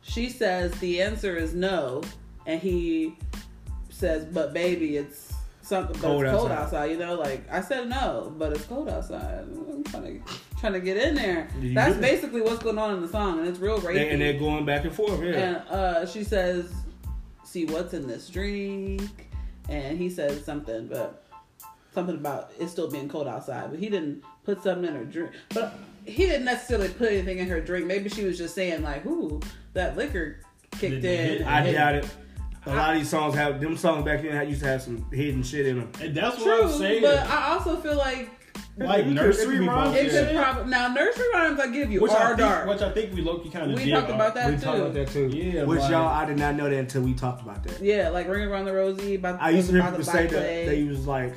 she 0.02 0.30
says 0.30 0.72
the 0.80 1.02
answer 1.02 1.38
is 1.38 1.54
no, 1.54 2.02
and 2.46 2.62
he 2.62 3.16
says, 3.90 4.26
but 4.26 4.54
baby, 4.54 4.98
it's 4.98 5.34
something 5.62 5.94
but 6.02 6.08
Cold 6.08 6.24
it's 6.26 6.32
cold 6.38 6.52
outside. 6.52 6.64
outside. 6.66 6.92
You 6.92 6.98
know, 6.98 7.16
like 7.16 7.50
I 7.52 7.62
said 7.62 7.90
no, 7.90 8.34
but 8.38 8.52
it's 8.54 8.66
cold 8.66 8.90
outside. 8.90 9.46
I'm 9.50 9.84
trying 9.86 10.22
to 10.24 10.34
trying 10.60 10.74
to 10.74 10.80
get 10.80 10.98
in 10.98 11.16
there. 11.16 11.48
You 11.60 11.74
That's 11.74 11.96
do. 11.96 12.02
basically 12.02 12.42
what's 12.42 12.62
going 12.64 12.78
on 12.78 12.94
in 12.96 13.02
the 13.02 13.08
song, 13.08 13.40
and 13.40 13.48
it's 13.48 13.60
real 13.60 13.80
rapey. 13.80 14.12
And 14.12 14.22
they're 14.22 14.38
going 14.40 14.66
back 14.66 14.84
and 14.86 14.94
forth. 14.94 15.22
Yeah. 15.24 15.32
And 15.34 15.56
uh, 15.70 16.06
she 16.06 16.24
says, 16.24 16.72
"See 17.44 17.66
what's 17.66 17.94
in 17.94 18.08
this 18.08 18.28
drink," 18.30 19.02
and 19.70 19.98
he 19.98 20.10
says 20.10 20.44
something, 20.44 20.88
but 20.88 21.26
something 21.94 22.16
about 22.16 22.52
it 22.60 22.68
still 22.70 22.90
being 22.90 23.10
cold 23.10 23.28
outside. 23.28 23.72
But 23.72 23.80
he 23.80 23.90
didn't 23.90 24.24
put 24.44 24.62
something 24.64 24.86
in 24.88 24.96
her 24.96 25.06
drink. 25.06 25.32
But 25.54 25.78
he 26.06 26.26
didn't 26.26 26.46
necessarily 26.46 26.90
put 26.90 27.10
anything 27.12 27.40
in 27.40 27.48
her 27.48 27.62
drink. 27.62 27.86
Maybe 27.86 28.10
she 28.10 28.24
was 28.24 28.38
just 28.38 28.56
saying 28.56 28.82
like, 28.84 29.06
"Ooh, 29.06 29.40
that 29.74 29.96
liquor 29.98 30.42
kicked 30.72 31.04
it 31.04 31.04
hit? 31.04 31.42
in." 31.42 31.48
I 31.48 31.66
And- 31.66 31.76
doubt 31.76 31.96
it. 31.96 32.08
A 32.66 32.76
lot 32.76 32.94
of 32.94 33.00
these 33.00 33.10
songs 33.10 33.34
have 33.36 33.62
them 33.62 33.78
songs 33.78 34.04
back 34.04 34.22
then 34.22 34.48
used 34.48 34.62
to 34.62 34.68
have 34.68 34.82
some 34.82 35.10
hidden 35.12 35.42
shit 35.42 35.66
in 35.66 35.80
them. 35.80 35.92
And 36.02 36.14
that's 36.14 36.38
what 36.38 36.62
I'm 36.62 36.70
True, 36.70 36.78
saying. 36.78 37.02
but 37.02 37.18
I 37.26 37.54
also 37.54 37.78
feel 37.78 37.96
like 37.96 38.30
like 38.88 39.00
It 39.00 39.04
could- 39.04 39.12
it 39.12 39.16
nursery 39.16 39.60
rhymes. 39.68 39.90
both, 39.90 39.96
it 39.98 40.02
and 40.14 40.38
could 40.38 40.56
shit, 40.58 40.68
now 40.68 40.88
nursery 40.94 41.26
rhymes. 41.34 41.60
I 41.60 41.68
give 41.68 41.92
you 41.92 42.02
which 42.02 42.12
are 42.12 42.28
think, 42.30 42.40
dark. 42.40 42.68
which 42.70 42.82
I 42.82 42.92
think 42.92 43.14
we 43.14 43.22
low 43.22 43.40
key 43.40 43.50
kind 43.50 43.72
of 43.72 43.78
we 43.78 43.86
did. 43.86 43.92
talked 43.92 44.10
about 44.10 44.34
that 44.36 44.50
we 44.50 44.56
too. 44.56 44.62
talked 44.62 44.78
about 44.80 44.94
that 44.94 45.08
too. 45.10 45.28
Yeah, 45.28 45.64
Which 45.64 45.80
like- 45.82 45.92
y'all, 45.92 46.08
I 46.08 46.26
did 46.26 46.38
not 46.38 46.56
know 46.56 46.70
that 46.70 46.78
until 46.78 47.02
we 47.02 47.14
talked 47.14 47.42
about 47.42 47.64
that. 47.64 47.82
Yeah, 47.82 48.10
like 48.10 48.28
ring 48.28 48.48
around 48.48 48.66
the 48.66 48.74
rosy. 48.74 49.16
About 49.16 49.42
I 49.42 49.50
used 49.52 49.70
to 49.70 49.76
hear 49.76 49.84
people 49.90 50.04
say 50.04 50.28
that 50.28 50.40
they 50.42 50.84
was 50.86 51.06
like, 51.08 51.34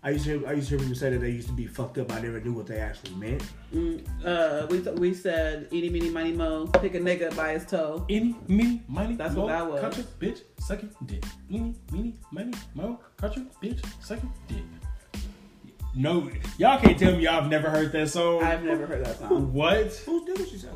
I 0.00 0.10
used 0.10 0.24
to 0.26 0.38
hear, 0.38 0.48
I 0.48 0.52
used 0.52 0.68
to 0.68 0.76
hear 0.76 0.78
people 0.78 0.94
say 0.94 1.10
that 1.10 1.18
they 1.18 1.30
used 1.30 1.48
to 1.48 1.54
be 1.54 1.66
fucked 1.66 1.98
up. 1.98 2.12
I 2.12 2.20
never 2.20 2.40
knew 2.40 2.52
what 2.52 2.66
they 2.68 2.78
actually 2.78 3.14
meant. 3.16 3.42
Mm, 3.74 4.04
uh, 4.24 4.66
we 4.70 4.78
we 4.92 5.12
said 5.12 5.68
eeny 5.72 5.90
meeny 5.90 6.08
miny 6.08 6.32
mo, 6.32 6.66
pick 6.68 6.94
a 6.94 7.00
nigga 7.00 7.34
by 7.36 7.54
his 7.54 7.66
toe. 7.66 8.06
Any, 8.08 8.36
meeny, 8.46 8.82
miny, 8.86 9.16
That's 9.16 9.34
mo, 9.34 9.42
what 9.42 9.48
that 9.48 9.68
was. 9.70 9.80
Country, 9.80 10.04
bitch, 10.20 10.42
sucking 10.60 10.90
dick. 11.04 11.24
Eeny, 11.50 11.74
meeny, 11.92 12.14
miny, 12.30 12.52
mo, 12.74 13.00
country, 13.16 13.44
bitch, 13.60 13.84
sucking 14.00 14.32
dick. 14.46 14.62
No, 15.94 16.30
y'all 16.58 16.78
can't 16.80 16.98
tell 16.98 17.12
me 17.12 17.24
y'all 17.24 17.40
have 17.40 17.48
never 17.50 17.70
heard 17.70 17.92
that 17.92 18.08
song. 18.08 18.42
I've 18.42 18.62
never 18.62 18.86
heard 18.86 19.04
that 19.04 19.18
song. 19.18 19.52
what? 19.52 19.86
Who's 20.06 20.24
did 20.24 20.38
what 20.38 20.48
she 20.48 20.58
said? 20.58 20.70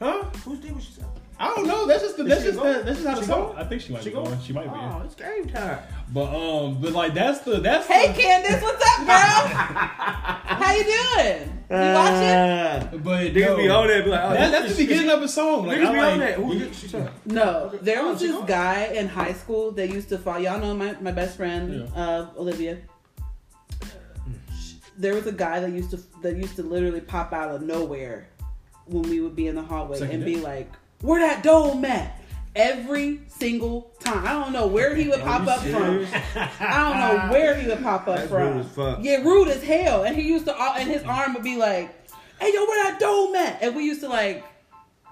Huh? 0.00 0.24
Who's 0.44 0.58
did 0.58 0.72
what 0.72 0.82
she 0.82 0.92
said? 0.92 1.04
I 1.38 1.54
don't 1.54 1.66
know. 1.66 1.86
That's 1.86 2.02
just 2.02 2.16
the, 2.16 2.22
Is 2.24 2.28
that's 2.30 2.44
just 2.44 2.56
the, 2.56 2.82
that's 2.82 3.02
just 3.02 3.06
how 3.06 3.14
the 3.14 3.24
song. 3.26 3.54
I 3.58 3.64
think 3.64 3.82
she 3.82 3.92
might 3.92 4.02
She 4.02 4.08
be 4.08 4.14
going. 4.14 4.26
going? 4.28 4.40
She 4.40 4.52
might 4.54 4.64
be. 4.64 4.70
Oh, 4.80 5.02
it's 5.04 5.14
game 5.14 5.46
time. 5.46 5.80
But 6.12 6.34
um, 6.34 6.80
but 6.80 6.92
like 6.94 7.12
that's 7.12 7.40
the 7.40 7.60
that's 7.60 7.86
Hey 7.86 8.08
the, 8.10 8.18
Candace, 8.22 8.62
what's 8.62 8.82
up, 8.82 9.00
girl? 9.00 9.06
How 9.56 10.72
you 10.72 10.84
doing? 10.84 11.52
You 11.68 11.92
watching? 11.92 12.28
Uh, 12.28 12.90
But 13.04 13.34
Niggas 13.34 13.40
no, 13.46 13.56
be 13.58 13.68
on 13.68 13.86
there, 13.88 14.02
be 14.02 14.08
like, 14.10 14.20
oh, 14.24 14.30
that, 14.32 14.50
that's 14.50 14.70
is- 14.70 14.76
the 14.78 14.86
beginning 14.86 15.10
of 15.10 15.22
a 15.22 15.28
song. 15.28 15.66
Like 15.66 15.78
Niggas 15.78 15.86
I 15.88 15.92
be 15.92 15.98
like, 15.98 16.12
on 16.12 16.18
that. 16.20 16.34
Who 16.36 16.58
did 16.58 16.74
she 16.74 16.88
say? 16.88 17.08
No, 17.26 17.68
there 17.82 18.02
was 18.02 18.16
Oh, 18.22 18.26
this 18.26 18.32
going? 18.34 18.46
guy 18.46 18.84
in 18.94 19.06
high 19.08 19.32
school 19.34 19.72
that 19.72 19.90
used 19.90 20.08
to 20.08 20.18
follow. 20.18 20.38
Y'all 20.38 20.58
know 20.58 20.74
my, 20.74 20.92
my 21.02 21.12
best 21.12 21.36
friend, 21.36 21.86
Yeah. 21.94 22.02
uh, 22.02 22.28
Olivia. 22.38 22.78
There 24.98 25.14
was 25.14 25.26
a 25.26 25.32
guy 25.32 25.60
that 25.60 25.70
used 25.72 25.90
to 25.90 25.98
that 26.22 26.36
used 26.36 26.56
to 26.56 26.62
literally 26.62 27.00
pop 27.00 27.32
out 27.32 27.50
of 27.54 27.62
nowhere 27.62 28.28
when 28.86 29.02
we 29.02 29.20
would 29.20 29.36
be 29.36 29.46
in 29.48 29.54
the 29.54 29.62
hallway 29.62 29.98
Sucking 29.98 30.14
and 30.14 30.24
be 30.24 30.36
like, 30.36 30.70
"Where 31.00 31.20
that 31.20 31.42
dome 31.42 31.84
at?" 31.84 32.20
Every 32.54 33.20
single 33.28 33.90
time. 34.00 34.26
I 34.26 34.32
don't 34.32 34.52
know 34.54 34.66
where 34.66 34.94
he 34.94 35.08
would 35.08 35.20
pop 35.20 35.46
up 35.46 35.60
from. 35.60 36.06
I 36.58 36.88
don't 36.88 36.98
know 36.98 37.30
where 37.30 37.54
he 37.54 37.66
would 37.68 37.82
pop 37.82 38.08
up 38.08 38.16
That's 38.16 38.30
from. 38.30 38.86
rude. 38.94 39.04
Yeah, 39.04 39.16
rude 39.16 39.48
as 39.48 39.62
hell. 39.62 40.04
And 40.04 40.16
he 40.16 40.22
used 40.22 40.46
to, 40.46 40.56
and 40.58 40.88
his 40.88 41.02
arm 41.02 41.34
would 41.34 41.42
be 41.42 41.56
like, 41.56 41.90
"Hey, 42.40 42.54
yo, 42.54 42.64
where 42.64 42.84
that 42.84 42.98
dome 42.98 43.34
at?" 43.34 43.62
And 43.62 43.76
we 43.76 43.84
used 43.84 44.00
to 44.00 44.08
like, 44.08 44.42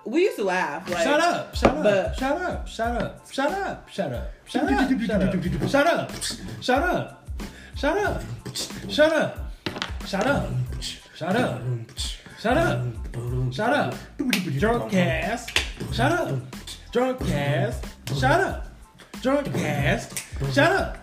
we 0.07 0.22
used 0.22 0.37
to 0.37 0.45
laugh. 0.45 0.89
Like, 0.89 1.03
Shut 1.05 1.20
up! 1.20 1.55
Shut 1.55 1.76
up! 1.76 1.82
But- 1.82 2.18
shut 2.18 2.37
up! 2.41 2.68
Shut 2.68 3.03
up! 3.03 3.30
Shut 3.30 3.53
up! 3.53 3.89
Shut 3.91 4.12
up! 4.12 4.35
Shut 4.49 4.62
up! 4.62 4.89
Shut 4.89 5.16
up! 5.22 5.68
Shut 5.68 5.87
up! 5.87 6.22
Shut 6.62 6.82
up! 6.82 7.28
Shut 7.76 7.99
up! 7.99 8.22
Shut 8.89 9.12
up! 9.12 9.43
Shut 10.07 10.27
up! 10.27 10.51
Shut 11.14 11.37
up! 11.37 11.62
Shut 12.39 12.57
up! 12.57 12.87
Shut 13.53 13.72
up! 13.72 13.95
Drunk 14.59 14.95
ass! 14.95 15.47
Shut 15.93 16.12
up! 16.12 16.41
Drunk 16.93 17.20
ass! 17.31 17.81
Shut 18.18 18.41
up! 18.41 18.66
Drunk 19.22 19.49
ass! 19.57 20.11
Shut 20.53 20.72
up! 20.72 20.99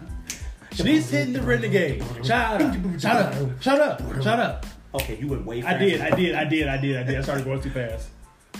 She's 0.73 1.09
hitting 1.09 1.33
the 1.33 1.41
renegade. 1.41 2.03
Shut 2.23 2.61
up! 2.61 2.75
Shut 2.99 3.15
up! 3.15 3.61
Shut 3.61 3.81
up! 3.81 4.21
Shut 4.21 4.39
up! 4.39 4.65
Okay, 4.93 5.17
you 5.17 5.27
went 5.27 5.45
way 5.45 5.63
I 5.63 5.77
did. 5.77 6.01
I 6.01 6.15
did. 6.15 6.35
I 6.35 6.43
did. 6.43 6.67
I 6.67 6.77
did. 6.77 6.97
I 6.97 7.03
did. 7.03 7.17
I 7.17 7.21
started 7.21 7.45
going 7.45 7.61
too 7.61 7.69
fast. 7.69 8.09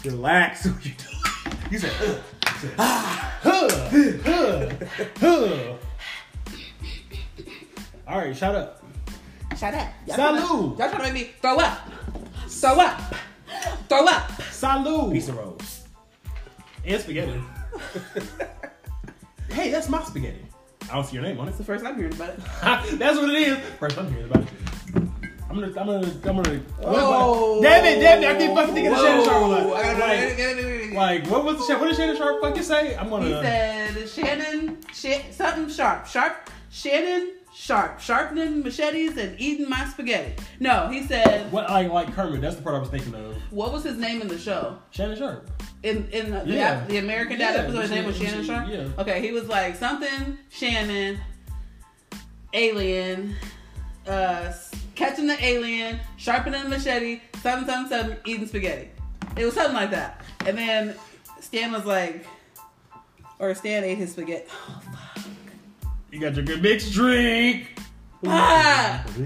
Relax. 0.05 0.65
You 0.81 0.91
doing? 0.91 1.57
You 1.71 1.79
said, 1.79 1.91
Ugh. 2.01 2.23
Ah, 2.77 3.39
huh, 3.41 3.69
huh, 4.23 4.69
huh. 5.17 5.73
All 8.07 8.17
right, 8.19 8.35
shut 8.35 8.55
up. 8.55 8.80
Shut 9.57 9.73
up. 9.73 9.87
Y'all 10.07 10.17
Salud. 10.17 10.17
Trying 10.17 10.37
to, 10.37 10.47
y'all 10.47 10.75
trying 10.75 10.91
to 10.91 11.03
make 11.03 11.13
me 11.13 11.31
throw 11.41 11.57
up. 11.57 11.79
Throw 12.47 12.79
up. 12.79 13.01
Throw 13.89 14.05
up. 14.05 14.27
Salud. 14.49 15.11
piece 15.11 15.29
of 15.29 15.37
rolls. 15.37 15.83
And 16.85 17.01
spaghetti. 17.01 17.41
hey, 19.49 19.71
that's 19.71 19.89
my 19.89 20.03
spaghetti. 20.03 20.45
I 20.89 20.95
don't 20.95 21.05
see 21.05 21.15
your 21.15 21.23
name 21.23 21.39
on 21.39 21.47
it. 21.47 21.49
It's 21.51 21.57
the 21.59 21.63
first 21.63 21.83
time 21.83 21.93
I'm 21.93 21.99
hearing 21.99 22.13
about 22.13 22.29
it. 22.29 22.39
that's 22.99 23.17
what 23.17 23.29
it 23.29 23.35
is. 23.35 23.57
First 23.79 23.97
I'm 23.97 24.11
hearing 24.11 24.29
about 24.31 24.43
it. 24.43 24.49
I'm 25.49 25.59
gonna, 25.59 25.67
I'm 25.67 25.73
gonna, 25.85 26.07
I'm 26.07 26.35
gonna. 26.43 26.61
Oh. 26.81 27.61
Damn 27.61 27.83
it, 27.83 27.99
damn 27.99 28.23
it! 28.23 28.29
I 28.29 28.37
keep 28.37 28.55
fucking 28.55 28.73
thinking 28.73 28.93
of 28.93 28.99
Shannon 28.99 29.25
Sharp. 29.25 29.41
Whoa. 29.41 29.69
Like, 29.69 29.97
gotta- 29.97 30.93
like, 30.93 31.23
like, 31.23 31.29
what 31.31 31.43
was 31.43 31.57
the 31.57 31.65
Shan- 31.65 31.79
what 31.81 31.87
did 31.87 31.97
Shannon 31.97 32.15
Sharp 32.15 32.41
fucking 32.41 32.63
say? 32.63 32.95
I'm 32.95 33.09
gonna. 33.09 33.25
He 33.25 33.31
said 33.33 34.09
Shannon, 34.09 34.77
sh- 34.93 35.29
something 35.31 35.67
sharp, 35.67 36.07
sharp, 36.07 36.49
Shannon 36.69 37.33
sharp, 37.53 37.99
sharpening 37.99 38.63
machetes 38.63 39.17
and 39.17 39.39
eating 39.39 39.69
my 39.69 39.85
spaghetti. 39.85 40.33
No, 40.59 40.87
he 40.89 41.03
said, 41.03 41.51
what 41.51 41.69
I 41.69 41.87
like 41.87 42.13
Kermit? 42.13 42.41
That's 42.41 42.55
the 42.55 42.61
part 42.61 42.75
I 42.75 42.79
was 42.79 42.89
thinking 42.89 43.13
of. 43.15 43.35
what 43.51 43.71
was 43.73 43.83
his 43.83 43.97
name 43.97 44.21
in 44.21 44.27
the 44.27 44.37
show? 44.39 44.77
Shannon 44.91 45.17
Sharp. 45.17 45.49
In 45.83 46.07
in 46.11 46.31
the, 46.31 46.43
Yeah. 46.45 46.81
the, 46.85 46.93
the 46.93 46.97
American 46.99 47.39
Dad 47.39 47.55
Yeah, 47.55 47.61
episode, 47.61 47.81
his 47.81 47.91
name 47.91 48.05
was 48.05 48.17
Shannon 48.17 48.45
Sharp. 48.45 48.67
yeah. 48.69 48.87
Okay, 48.99 49.21
he 49.21 49.31
was 49.31 49.47
like 49.49 49.75
something 49.75 50.37
Shannon, 50.49 51.19
alien, 52.53 53.35
uh, 54.07 54.53
catching 54.95 55.27
the 55.27 55.43
alien, 55.43 55.99
sharpening 56.17 56.63
the 56.63 56.69
machete, 56.69 57.21
something 57.41 57.67
something 57.67 57.89
something, 57.97 58.17
eating 58.25 58.47
spaghetti. 58.47 58.89
It 59.37 59.45
was 59.45 59.53
something 59.53 59.75
like 59.75 59.91
that. 59.91 60.21
And 60.45 60.57
then 60.57 60.95
Stan 61.39 61.71
was 61.71 61.85
like, 61.85 62.25
or 63.39 63.53
Stan 63.55 63.83
ate 63.83 63.97
his 63.97 64.11
spaghetti. 64.11 64.45
Oh, 64.51 64.81
You 66.11 66.19
got 66.19 66.35
your 66.35 66.43
good 66.43 66.61
mixed 66.61 66.91
drink. 66.91 67.67
Ah! 68.25 69.05
So 69.07 69.23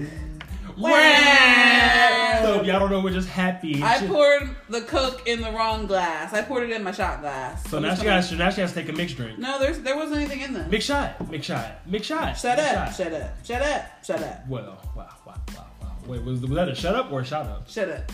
if 2.60 2.66
y'all 2.66 2.78
don't 2.78 2.90
know, 2.90 3.00
we're 3.00 3.12
just 3.12 3.28
happy. 3.28 3.82
I 3.82 3.98
Shit. 3.98 4.08
poured 4.08 4.54
the 4.68 4.82
Coke 4.82 5.26
in 5.26 5.40
the 5.40 5.50
wrong 5.50 5.86
glass. 5.86 6.32
I 6.32 6.42
poured 6.42 6.64
it 6.64 6.70
in 6.70 6.84
my 6.84 6.92
shot 6.92 7.22
glass. 7.22 7.68
So 7.68 7.80
now 7.80 7.94
she 7.94 8.06
has, 8.06 8.30
now 8.32 8.50
she 8.50 8.60
has 8.60 8.72
to 8.72 8.82
take 8.82 8.88
a 8.88 8.92
mixed 8.92 9.16
drink. 9.16 9.38
No, 9.38 9.58
there's 9.58 9.80
there 9.80 9.96
wasn't 9.96 10.20
anything 10.20 10.42
in 10.42 10.54
there. 10.54 10.68
Mix 10.68 10.84
shot, 10.84 11.28
mix 11.28 11.46
shot, 11.46 11.80
mix 11.86 12.06
shot. 12.06 12.38
Shut 12.38 12.58
up! 12.58 12.88
shot. 12.88 12.94
Shut 12.94 13.12
up! 13.12 13.44
Shut 13.44 13.62
up! 13.62 14.04
Shut 14.04 14.22
up! 14.22 14.48
Well, 14.48 14.80
wow, 14.94 15.08
wow, 15.26 15.34
wow, 15.56 15.66
wow. 15.82 15.92
Wait, 16.06 16.22
was, 16.22 16.40
was 16.40 16.50
that 16.50 16.68
a 16.68 16.74
shut 16.74 16.94
up 16.94 17.10
or 17.10 17.20
a 17.20 17.24
shut 17.24 17.46
up? 17.46 17.68
Shut 17.68 17.88
up! 17.88 18.12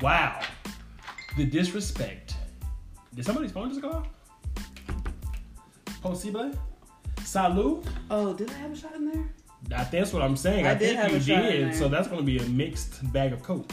Wow. 0.00 0.40
The 1.36 1.46
disrespect. 1.46 2.34
Did 3.14 3.24
somebody's 3.24 3.52
phone 3.52 3.70
just 3.70 3.80
go 3.80 3.90
off? 3.90 4.06
Possible? 6.02 6.52
Salut? 7.24 7.84
Oh, 8.10 8.32
did 8.34 8.50
I 8.50 8.54
have 8.54 8.72
a 8.72 8.76
shot 8.76 8.94
in 8.96 9.10
there? 9.10 9.24
I- 9.78 9.84
That's 9.84 10.12
what 10.12 10.22
I'm 10.22 10.36
saying. 10.36 10.66
I, 10.66 10.72
I 10.72 10.74
did 10.74 10.96
think 10.98 11.10
you 11.12 11.16
a 11.16 11.20
shot 11.20 11.44
in 11.44 11.68
did. 11.68 11.74
So 11.76 11.88
that's 11.88 12.08
going 12.08 12.20
to 12.20 12.26
be 12.26 12.38
a 12.38 12.48
mixed 12.48 13.10
bag 13.12 13.32
of 13.32 13.42
Coke. 13.42 13.72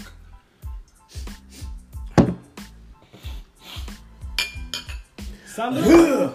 Salut. 5.46 6.32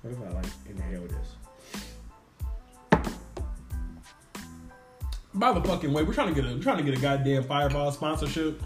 What 0.00 0.12
if 0.12 0.18
I 0.20 0.32
like 0.32 0.46
inhale 0.68 1.06
this? 1.06 1.36
By 5.34 5.52
the 5.52 5.60
fucking 5.62 5.92
way, 5.92 6.02
we're 6.02 6.12
trying 6.14 6.34
to 6.34 6.40
get 6.40 6.50
a 6.50 6.54
we're 6.54 6.62
trying 6.62 6.78
to 6.78 6.82
get 6.82 6.96
a 6.96 7.00
goddamn 7.00 7.44
Fireball 7.44 7.90
sponsorship. 7.92 8.62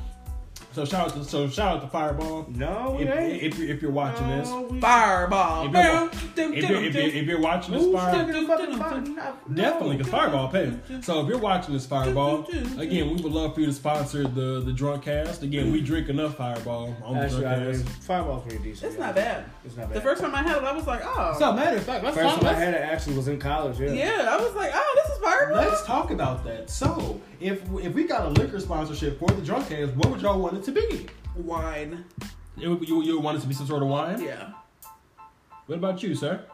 So 0.77 0.85
shout 0.85 1.07
out 1.09 1.15
to 1.15 1.25
so 1.25 1.49
shout 1.49 1.77
out 1.77 1.81
to 1.81 1.89
Fireball. 1.89 2.45
No, 2.51 2.97
we 2.99 3.05
If, 3.05 3.17
ain't. 3.19 3.43
if, 3.43 3.59
you're, 3.59 3.69
if 3.71 3.81
you're 3.81 3.91
watching 3.91 4.29
this, 4.29 4.47
No, 4.51 4.61
we- 4.61 4.79
Fireball. 4.79 5.65
If 5.69 5.73
you're- 5.73 6.11
if 6.55 6.69
you're, 6.69 6.85
if 6.85 6.95
you're, 6.95 7.03
if 7.05 7.27
you're 7.27 7.41
watching 7.41 7.73
this 7.73 7.85
Fireball, 7.91 8.45
talking 8.45 8.47
fucking 8.77 9.15
about- 9.15 9.49
no. 9.51 9.57
Definitely, 9.57 9.97
because 9.97 10.13
Fireball 10.13 10.49
pays. 10.49 10.75
So 11.01 11.23
if 11.23 11.29
you're 11.29 11.39
watching 11.39 11.73
this 11.73 11.87
Fireball, 11.87 12.47
again, 12.77 13.09
we 13.09 13.23
would 13.23 13.33
love 13.33 13.55
for 13.55 13.61
you 13.61 13.69
to 13.69 13.73
sponsor 13.73 14.25
the 14.25 14.61
the 14.67 14.73
drunk 14.75 15.05
cast. 15.05 15.43
Again, 15.43 15.73
we 15.73 15.81
drink 15.81 16.11
enough 16.11 16.37
Fireball 16.37 16.95
on 17.03 17.15
the 17.15 17.21
Actually, 17.23 17.47
I 17.47 17.55
drunk 17.55 17.77
mean, 17.79 17.87
cast. 17.87 18.03
Fireball's 18.03 18.43
pretty 18.43 18.63
decent. 18.63 18.91
It's 18.93 19.01
not 19.01 19.15
bad. 19.15 19.47
It's 19.65 19.79
not 19.79 19.87
bad. 19.89 19.97
The 19.97 20.03
first 20.03 20.21
time 20.21 20.35
I 20.35 20.43
had 20.43 20.59
it, 20.59 20.65
I 20.65 20.73
was 20.73 20.87
like, 20.87 21.01
oh. 21.07 21.37
So 21.39 21.55
matter 21.55 21.79
of 21.79 21.85
fact, 21.85 22.05
let's 22.05 22.15
First 22.19 22.37
time 22.37 22.45
I 22.45 22.53
had 22.53 22.75
it 22.75 22.83
actually 22.83 23.17
was 23.17 23.29
in 23.29 23.39
college. 23.39 23.81
Yeah. 23.81 23.93
yeah, 23.93 24.27
I 24.29 24.37
was 24.43 24.55
like, 24.55 24.73
oh, 24.75 24.93
this 25.07 25.17
is 25.17 25.23
Fireball. 25.25 25.57
let's 25.57 25.85
talk 25.87 26.11
about 26.11 26.45
that. 26.45 26.69
So 26.69 27.19
if 27.41 27.63
if 27.83 27.95
we 27.95 28.05
got 28.05 28.27
a 28.27 28.29
liquor 28.29 28.61
sponsorship 28.61 29.19
for 29.19 29.29
the 29.31 29.41
drunk 29.41 29.71
cast, 29.71 29.95
what 29.97 30.11
would 30.11 30.21
y'all 30.21 30.39
want 30.39 30.59
it 30.59 30.66
to 30.67 30.73
be? 30.73 31.07
Wine. 31.37 32.05
It 32.61 32.69
would, 32.69 32.89
you 32.89 33.03
you 33.03 33.15
would 33.17 33.25
want 33.25 33.39
it 33.39 33.41
to 33.41 33.47
be 33.47 33.55
some 33.55 33.67
sort 33.67 33.83
of 33.83 33.89
wine. 33.89 34.21
Yeah. 34.21 34.53
What 35.67 35.77
about 35.79 36.03
you, 36.03 36.15
sir? 36.15 36.45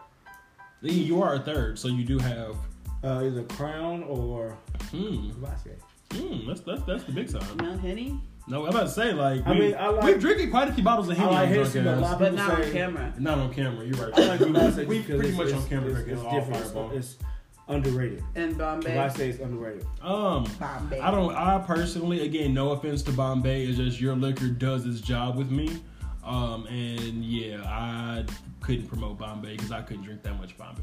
You 0.80 1.22
are 1.22 1.34
a 1.34 1.40
third, 1.40 1.78
so 1.78 1.88
you 1.88 2.04
do 2.04 2.18
have. 2.18 2.56
Uh, 3.04 3.20
either 3.24 3.42
Crown 3.44 4.02
or 4.04 4.56
Hmm. 4.90 5.30
Vasquez. 5.40 5.80
Hmm. 6.12 6.46
That's 6.46 6.60
that's 6.60 6.82
that's 6.84 7.04
the 7.04 7.12
big 7.12 7.28
sign. 7.28 7.42
Mount 7.56 7.80
Henny. 7.80 8.20
No, 8.48 8.64
I'm 8.64 8.70
about 8.70 8.82
to 8.82 8.88
say 8.90 9.12
like 9.12 9.46
I 9.46 9.52
we, 9.52 9.58
mean, 9.60 9.74
I 9.76 9.88
like- 9.88 10.04
we've 10.04 10.20
drinking 10.20 10.50
quite 10.50 10.68
a 10.68 10.72
few 10.72 10.82
bottles 10.84 11.08
of 11.08 11.16
Henny. 11.16 11.30
I 11.34 11.46
Henny 11.46 11.58
like 11.58 11.68
on 11.68 11.72
Hennessy, 11.72 11.82
drunk 11.82 11.96
but 11.96 11.98
a 11.98 12.00
lot 12.00 12.12
of 12.14 12.18
But 12.18 12.30
people 12.30 12.46
not 12.46 12.64
on 12.64 12.72
camera. 12.72 13.14
Not 13.18 13.38
on 13.38 13.54
camera. 13.54 13.84
You're 13.86 13.96
right. 14.06 14.18
I 14.18 14.26
like 14.26 14.38
the 14.40 14.84
we 14.88 14.98
because 14.98 15.20
pretty 15.20 15.36
much 15.36 15.52
on 15.52 15.66
camera 15.68 15.86
It's, 15.90 15.94
drinking 15.94 16.14
it's 16.14 16.22
all 16.22 16.32
different. 16.40 16.92
It's, 16.96 17.12
it's 17.14 17.24
underrated. 17.68 18.22
And 18.34 18.56
Bombay. 18.56 18.94
Vasquez 18.94 19.36
is 19.36 19.40
underrated. 19.40 19.86
Um, 20.00 20.44
Bombay. 20.58 21.00
I 21.00 21.10
don't. 21.10 21.34
I 21.34 21.58
personally, 21.66 22.24
again, 22.24 22.54
no 22.54 22.72
offense 22.72 23.02
to 23.02 23.12
Bombay, 23.12 23.64
it's 23.66 23.78
just 23.78 24.00
your 24.00 24.16
liquor 24.16 24.48
does 24.48 24.86
its 24.86 25.00
job 25.00 25.36
with 25.36 25.50
me. 25.50 25.80
Um, 26.24 26.66
and 26.66 27.24
yeah, 27.24 27.62
I 27.64 28.24
couldn't 28.60 28.86
promote 28.86 29.18
Bombay 29.18 29.56
because 29.56 29.72
I 29.72 29.82
couldn't 29.82 30.04
drink 30.04 30.22
that 30.22 30.38
much 30.38 30.56
Bombay. 30.56 30.82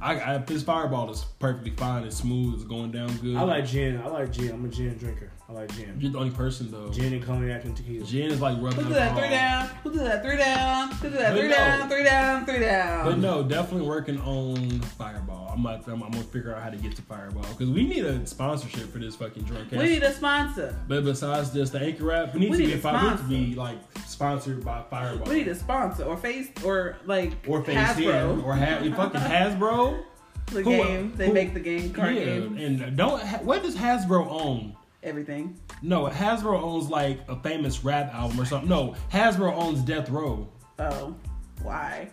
I, 0.00 0.34
I 0.34 0.38
this 0.38 0.62
Fireball 0.62 1.10
is 1.10 1.24
perfectly 1.38 1.72
fine. 1.72 2.04
It's 2.04 2.16
smooth. 2.16 2.54
It's 2.54 2.64
going 2.64 2.90
down 2.90 3.14
good. 3.18 3.36
I 3.36 3.42
like 3.42 3.66
gin. 3.66 4.00
I 4.00 4.06
like 4.08 4.32
gin. 4.32 4.52
I'm 4.52 4.64
a 4.64 4.68
gin 4.68 4.96
drinker. 4.96 5.30
I 5.50 5.52
like 5.52 5.74
gin. 5.74 5.96
You're 5.98 6.12
the 6.12 6.18
only 6.18 6.30
person 6.30 6.70
though. 6.70 6.90
Gin 6.90 7.12
and 7.12 7.24
cognac 7.24 7.64
and 7.64 7.76
tequila. 7.76 8.06
Gin 8.06 8.30
is 8.30 8.40
like 8.40 8.56
rubbing 8.60 8.84
Who 8.84 8.84
did 8.84 8.92
that 8.92 9.16
three 9.18 9.28
down? 9.30 9.66
Who 9.82 9.90
did 9.90 10.00
that 10.02 10.22
three 10.22 10.36
down? 10.36 10.90
Who 10.92 11.10
did 11.10 11.18
that 11.18 11.32
three 11.36 11.48
no. 11.48 11.54
down? 11.54 11.88
Three 11.88 12.04
down, 12.04 12.46
three 12.46 12.60
down. 12.60 13.04
But 13.04 13.18
no, 13.18 13.42
definitely 13.42 13.88
working 13.88 14.20
on 14.20 14.80
Fireball. 14.80 15.50
I'm 15.52 15.64
like, 15.64 15.84
I'm, 15.88 16.02
I'm 16.04 16.12
gonna 16.12 16.22
figure 16.24 16.54
out 16.54 16.62
how 16.62 16.70
to 16.70 16.76
get 16.76 16.94
to 16.96 17.02
Fireball 17.02 17.42
because 17.50 17.68
we 17.68 17.84
need 17.84 18.04
a 18.04 18.24
sponsorship 18.26 18.92
for 18.92 18.98
this 19.00 19.16
fucking 19.16 19.42
drunk. 19.42 19.70
Case. 19.70 19.78
We 19.80 19.88
need 19.88 20.02
a 20.04 20.12
sponsor. 20.12 20.76
But 20.86 21.04
besides 21.04 21.50
just 21.52 21.72
the 21.72 21.80
anchor 21.80 22.12
app, 22.12 22.32
we 22.32 22.40
need 22.40 22.50
We 22.52 22.56
to 22.58 22.62
need 22.62 22.68
be 22.68 22.74
a 22.74 22.78
fi- 22.78 23.02
we 23.02 23.10
need 23.10 23.16
to 23.18 23.24
be 23.24 23.54
like 23.56 23.78
sponsored 24.06 24.64
by 24.64 24.82
Fireball. 24.88 25.26
We 25.28 25.34
need 25.38 25.48
a 25.48 25.56
sponsor 25.56 26.04
or 26.04 26.16
face 26.16 26.48
or 26.64 26.96
like 27.06 27.32
or 27.48 27.64
face 27.64 27.76
Hasbro. 27.76 27.98
yeah, 28.38 28.44
or 28.44 28.54
ha- 28.54 28.78
fucking 28.96 29.20
Hasbro. 29.20 30.00
the 30.46 30.62
Who- 30.62 30.70
game. 30.70 31.12
They 31.16 31.26
who- 31.26 31.32
make 31.32 31.54
the 31.54 31.60
game 31.60 31.92
card 31.92 32.14
yeah, 32.14 32.24
games. 32.24 32.60
and 32.80 32.96
don't. 32.96 33.20
What 33.42 33.64
does 33.64 33.74
Hasbro 33.74 34.28
own? 34.30 34.76
Everything. 35.02 35.58
No, 35.82 36.04
Hasbro 36.08 36.60
owns 36.62 36.88
like 36.90 37.20
a 37.28 37.36
famous 37.40 37.82
rap 37.84 38.12
album 38.14 38.38
or 38.40 38.44
something. 38.44 38.68
No, 38.68 38.94
Hasbro 39.12 39.52
owns 39.54 39.80
Death 39.80 40.10
Row. 40.10 40.46
Oh, 40.78 41.14
why? 41.62 42.10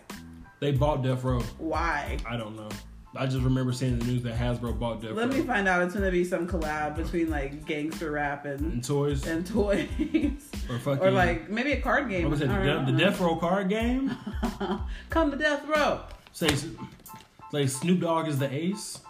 They 0.60 0.72
bought 0.72 1.02
Death 1.02 1.22
Row. 1.22 1.40
Why? 1.58 2.16
I 2.26 2.36
don't 2.36 2.56
know. 2.56 2.68
I 3.16 3.26
just 3.26 3.42
remember 3.42 3.72
seeing 3.72 3.98
the 3.98 4.04
news 4.04 4.22
that 4.22 4.36
Hasbro 4.38 4.78
bought 4.78 5.00
Death 5.00 5.10
Row. 5.10 5.16
Let 5.16 5.30
Row. 5.30 5.36
me 5.38 5.42
find 5.42 5.66
out. 5.68 5.82
It's 5.82 5.94
gonna 5.94 6.10
be 6.10 6.24
some 6.24 6.46
collab 6.46 6.96
between 6.96 7.30
like 7.30 7.66
gangster 7.66 8.10
rap 8.12 8.44
and 8.46 8.60
and 8.72 8.84
toys 8.84 9.26
and 9.26 9.46
toys, 9.46 9.88
or 10.70 10.78
fucking 10.78 11.02
or 11.02 11.10
like 11.10 11.48
maybe 11.50 11.72
a 11.72 11.80
card 11.80 12.08
game. 12.08 12.22
what 12.24 12.32
was 12.32 12.40
it? 12.42 12.48
The, 12.48 12.54
Death, 12.54 12.86
the. 12.86 12.92
Death 12.92 13.20
Row 13.20 13.36
card 13.36 13.68
game. 13.68 14.16
Come 15.10 15.30
to 15.30 15.36
death 15.36 15.66
row. 15.66 16.00
Say, 16.32 16.48
like 17.52 17.68
Snoop 17.68 18.00
Dogg 18.00 18.28
is 18.28 18.38
the 18.38 18.52
ace. 18.52 19.00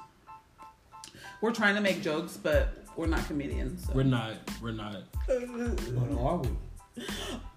We're 1.41 1.53
trying 1.53 1.75
to 1.75 1.81
make 1.81 2.03
jokes, 2.03 2.37
but 2.37 2.78
we're 2.99 3.07
not 3.07 3.25
comedians. 3.29 3.87
So. 3.87 3.93
We're 3.95 4.03
not. 4.03 4.35
We're 4.61 4.73
not. 4.73 5.05
But 5.29 6.19
are 6.19 6.37
we? 6.39 6.49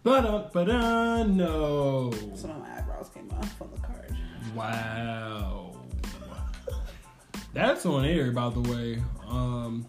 But 0.04 0.26
uh, 0.26 0.50
but 0.54 0.70
uh, 0.70 1.24
no. 1.24 2.12
Some 2.36 2.52
of 2.52 2.60
my 2.60 2.78
eyebrows 2.78 3.10
came 3.12 3.30
off 3.32 3.60
on 3.60 3.72
the 3.74 3.82
card. 3.82 4.16
Wow. 4.56 5.76
That's 7.54 7.88
on 7.88 8.06
air, 8.06 8.32
by 8.32 8.50
the 8.50 8.62
way. 8.62 9.02
Um, 9.28 9.88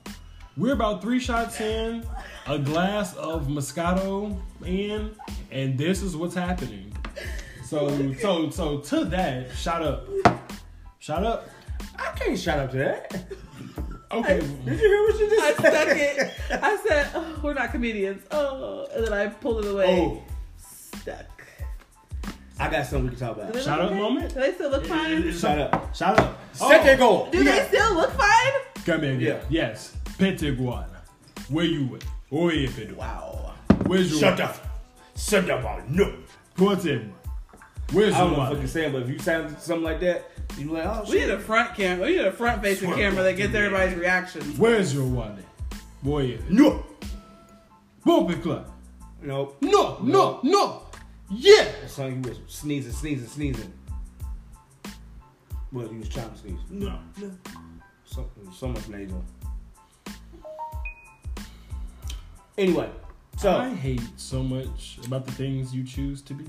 we're 0.56 0.72
about 0.72 1.02
three 1.02 1.20
shots 1.20 1.60
in, 1.60 2.04
a 2.46 2.58
glass 2.58 3.14
of 3.16 3.46
Moscato 3.46 4.34
in, 4.64 5.14
and 5.50 5.76
this 5.76 6.02
is 6.02 6.16
what's 6.16 6.34
happening. 6.34 6.96
So, 7.66 8.14
so, 8.14 8.50
so 8.50 8.78
to 8.78 9.04
that, 9.04 9.52
shut 9.52 9.82
up, 9.82 10.08
shut 10.98 11.24
up. 11.24 11.48
I 11.98 12.12
can't 12.16 12.38
shout 12.38 12.58
up 12.58 12.70
to 12.72 12.78
that. 12.78 13.24
Okay, 14.12 14.40
Did 14.40 14.66
you 14.66 14.88
hear 14.88 15.02
what 15.02 15.18
you 15.18 15.26
I 15.26 15.28
just 15.30 15.58
stuck 15.58 15.72
said? 15.88 15.96
it. 15.96 16.62
I 16.62 16.76
said, 16.86 17.10
oh, 17.14 17.40
"We're 17.42 17.54
not 17.54 17.70
comedians." 17.70 18.22
Oh, 18.30 18.86
and 18.94 19.06
then 19.06 19.12
I 19.12 19.28
pulled 19.28 19.64
it 19.64 19.70
away. 19.70 19.86
Oh, 19.88 20.22
Stuck. 20.58 21.44
I 22.58 22.70
got 22.70 22.86
something 22.86 23.04
we 23.04 23.16
can 23.16 23.18
talk 23.18 23.36
about. 23.36 23.52
they 23.52 23.62
Shout 23.62 23.80
look 23.80 23.92
out 23.92 23.96
moment. 23.96 24.34
Do 24.34 24.40
they 24.40 24.52
still 24.52 24.70
look 24.70 24.86
fine? 24.86 25.32
Shut 25.32 25.58
up. 25.58 25.94
shut 25.96 26.20
up. 26.20 26.38
Set 26.54 26.84
that 26.84 26.94
oh. 26.94 26.98
goal. 26.98 27.28
Do 27.30 27.42
they 27.42 27.66
still 27.66 27.94
look 27.94 28.10
fine? 28.12 28.52
Come 28.84 29.04
in. 29.04 29.18
Yeah. 29.18 29.40
Yes. 29.48 29.96
Petiguana. 30.18 30.88
Where 31.48 31.64
you 31.64 31.96
at? 31.96 32.04
Oh, 32.30 32.48
Oye, 32.48 32.68
Pedro. 32.68 32.96
Wow. 32.96 33.54
Where's 33.86 34.10
your 34.10 34.20
Shut 34.20 34.40
up. 34.40 34.56
Shut 35.16 35.50
up. 35.50 35.88
No. 35.88 36.14
Porte. 36.56 37.02
Where's 37.92 38.14
I 38.14 38.18
don't 38.20 38.32
know 38.32 38.38
what 38.38 38.48
wallet? 38.48 38.58
you're 38.58 38.68
saying, 38.68 38.92
but 38.92 39.02
if 39.02 39.08
you 39.08 39.18
sound 39.18 39.58
something 39.58 39.82
like 39.84 40.00
that, 40.00 40.30
you 40.58 40.70
like, 40.70 40.84
oh 40.84 41.04
We 41.08 41.20
need 41.20 41.30
a 41.30 41.38
front 41.38 41.74
camera. 41.74 42.06
We 42.06 42.16
need 42.16 42.24
a 42.24 42.32
front 42.32 42.62
facing 42.62 42.88
Front 42.88 43.00
camera 43.00 43.22
that 43.24 43.36
gets 43.36 43.54
everybody's 43.54 43.96
reactions. 43.96 44.58
Where's 44.58 44.94
your 44.94 45.06
wallet? 45.06 45.44
Boy, 46.02 46.38
No. 46.48 46.84
Bumper 48.04 48.36
club. 48.36 48.70
No. 49.22 49.54
No, 49.60 49.98
no, 50.02 50.40
no. 50.42 50.82
Yeah. 51.30 51.64
That's 51.80 51.96
how 51.96 52.08
he 52.08 52.18
was 52.18 52.40
sneezing, 52.48 52.92
sneezing, 52.92 53.28
sneezing. 53.28 53.72
Well, 55.72 55.88
he 55.88 55.96
was 55.98 56.08
trying 56.08 56.30
to 56.30 56.38
sneeze. 56.38 56.58
No. 56.68 56.98
So, 58.04 58.28
so 58.54 58.68
much 58.68 58.88
nasal. 58.88 59.24
Anyway, 62.58 62.90
so 63.38 63.56
I 63.56 63.70
hate 63.70 64.02
so 64.16 64.42
much 64.42 64.98
about 65.06 65.24
the 65.24 65.32
things 65.32 65.74
you 65.74 65.84
choose 65.84 66.20
to 66.22 66.34
be. 66.34 66.44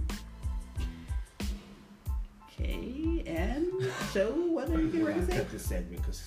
Okay, 2.64 3.24
and 3.28 3.68
so 4.12 4.32
what 4.32 4.70
are 4.70 4.80
you 4.82 4.88
getting 4.88 5.06
ready 5.06 5.20
to 5.22 5.26
say? 5.26 5.38
cut 5.38 5.52
this 5.52 5.66
segment 5.66 5.98
because 6.02 6.24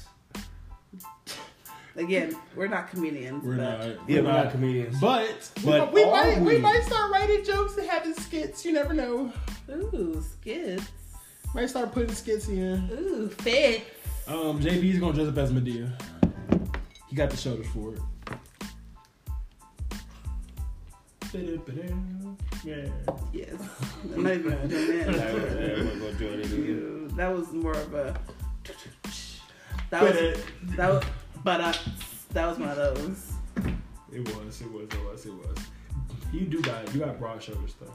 Again, 1.96 2.36
we're 2.54 2.68
not 2.68 2.90
comedians. 2.90 3.42
We're 3.42 3.56
but 3.56 3.78
not. 3.96 4.08
yeah, 4.08 4.20
we're 4.20 4.32
not 4.32 4.50
comedians. 4.50 5.00
But, 5.00 5.50
But 5.64 5.94
we, 5.94 6.02
are 6.04 6.10
might 6.10 6.40
we 6.40 6.56
we? 6.56 6.58
might 6.58 6.82
start 6.82 7.10
writing 7.10 7.42
jokes 7.42 7.78
and 7.78 7.88
having 7.88 8.12
skits. 8.12 8.66
You 8.66 8.72
never 8.74 8.92
know. 8.92 9.32
Ooh, 9.70 10.22
skits. 10.22 10.84
Might 11.54 11.70
start 11.70 11.92
putting 11.92 12.14
skits 12.14 12.48
in. 12.48 12.90
Ooh, 12.92 13.28
fit. 13.30 13.84
Um, 14.26 14.60
JB's 14.60 14.98
gonna 14.98 15.14
dress 15.14 15.28
up 15.28 15.38
as 15.38 15.50
Madea. 15.52 15.90
He 17.08 17.16
got 17.16 17.30
the 17.30 17.36
shoulders 17.38 17.66
for 17.68 17.94
it. 17.94 18.00
Yeah. 22.64 22.86
Yes. 23.32 23.54
I'm 24.14 24.22
not 24.22 24.32
even 24.32 24.50
gonna 24.50 24.68
do 24.68 24.86
that. 24.86 25.06
we're 25.06 25.84
gonna 25.84 26.12
do 26.12 26.26
it 26.28 26.46
again. 26.46 26.58
Ooh, 26.58 27.08
That 27.16 27.36
was 27.36 27.52
more 27.52 27.72
of 27.72 27.94
a 27.94 28.18
That 29.90 30.02
was 30.02 30.12
But, 30.12 30.76
that 30.76 30.90
was 30.90 31.04
but 31.44 31.60
uh, 31.60 31.72
that 32.32 32.46
was 32.48 32.58
one 32.58 32.70
of 32.70 32.76
those. 32.76 33.32
It 34.12 34.20
was, 34.34 34.60
it 34.60 34.72
was, 34.72 34.88
it 34.88 35.04
was, 35.04 35.26
it 35.26 35.32
was. 35.34 35.58
You 36.32 36.40
do 36.46 36.60
got, 36.60 36.92
you 36.92 37.00
got 37.00 37.18
broad 37.18 37.42
shoulders 37.42 37.74
though. 37.80 37.92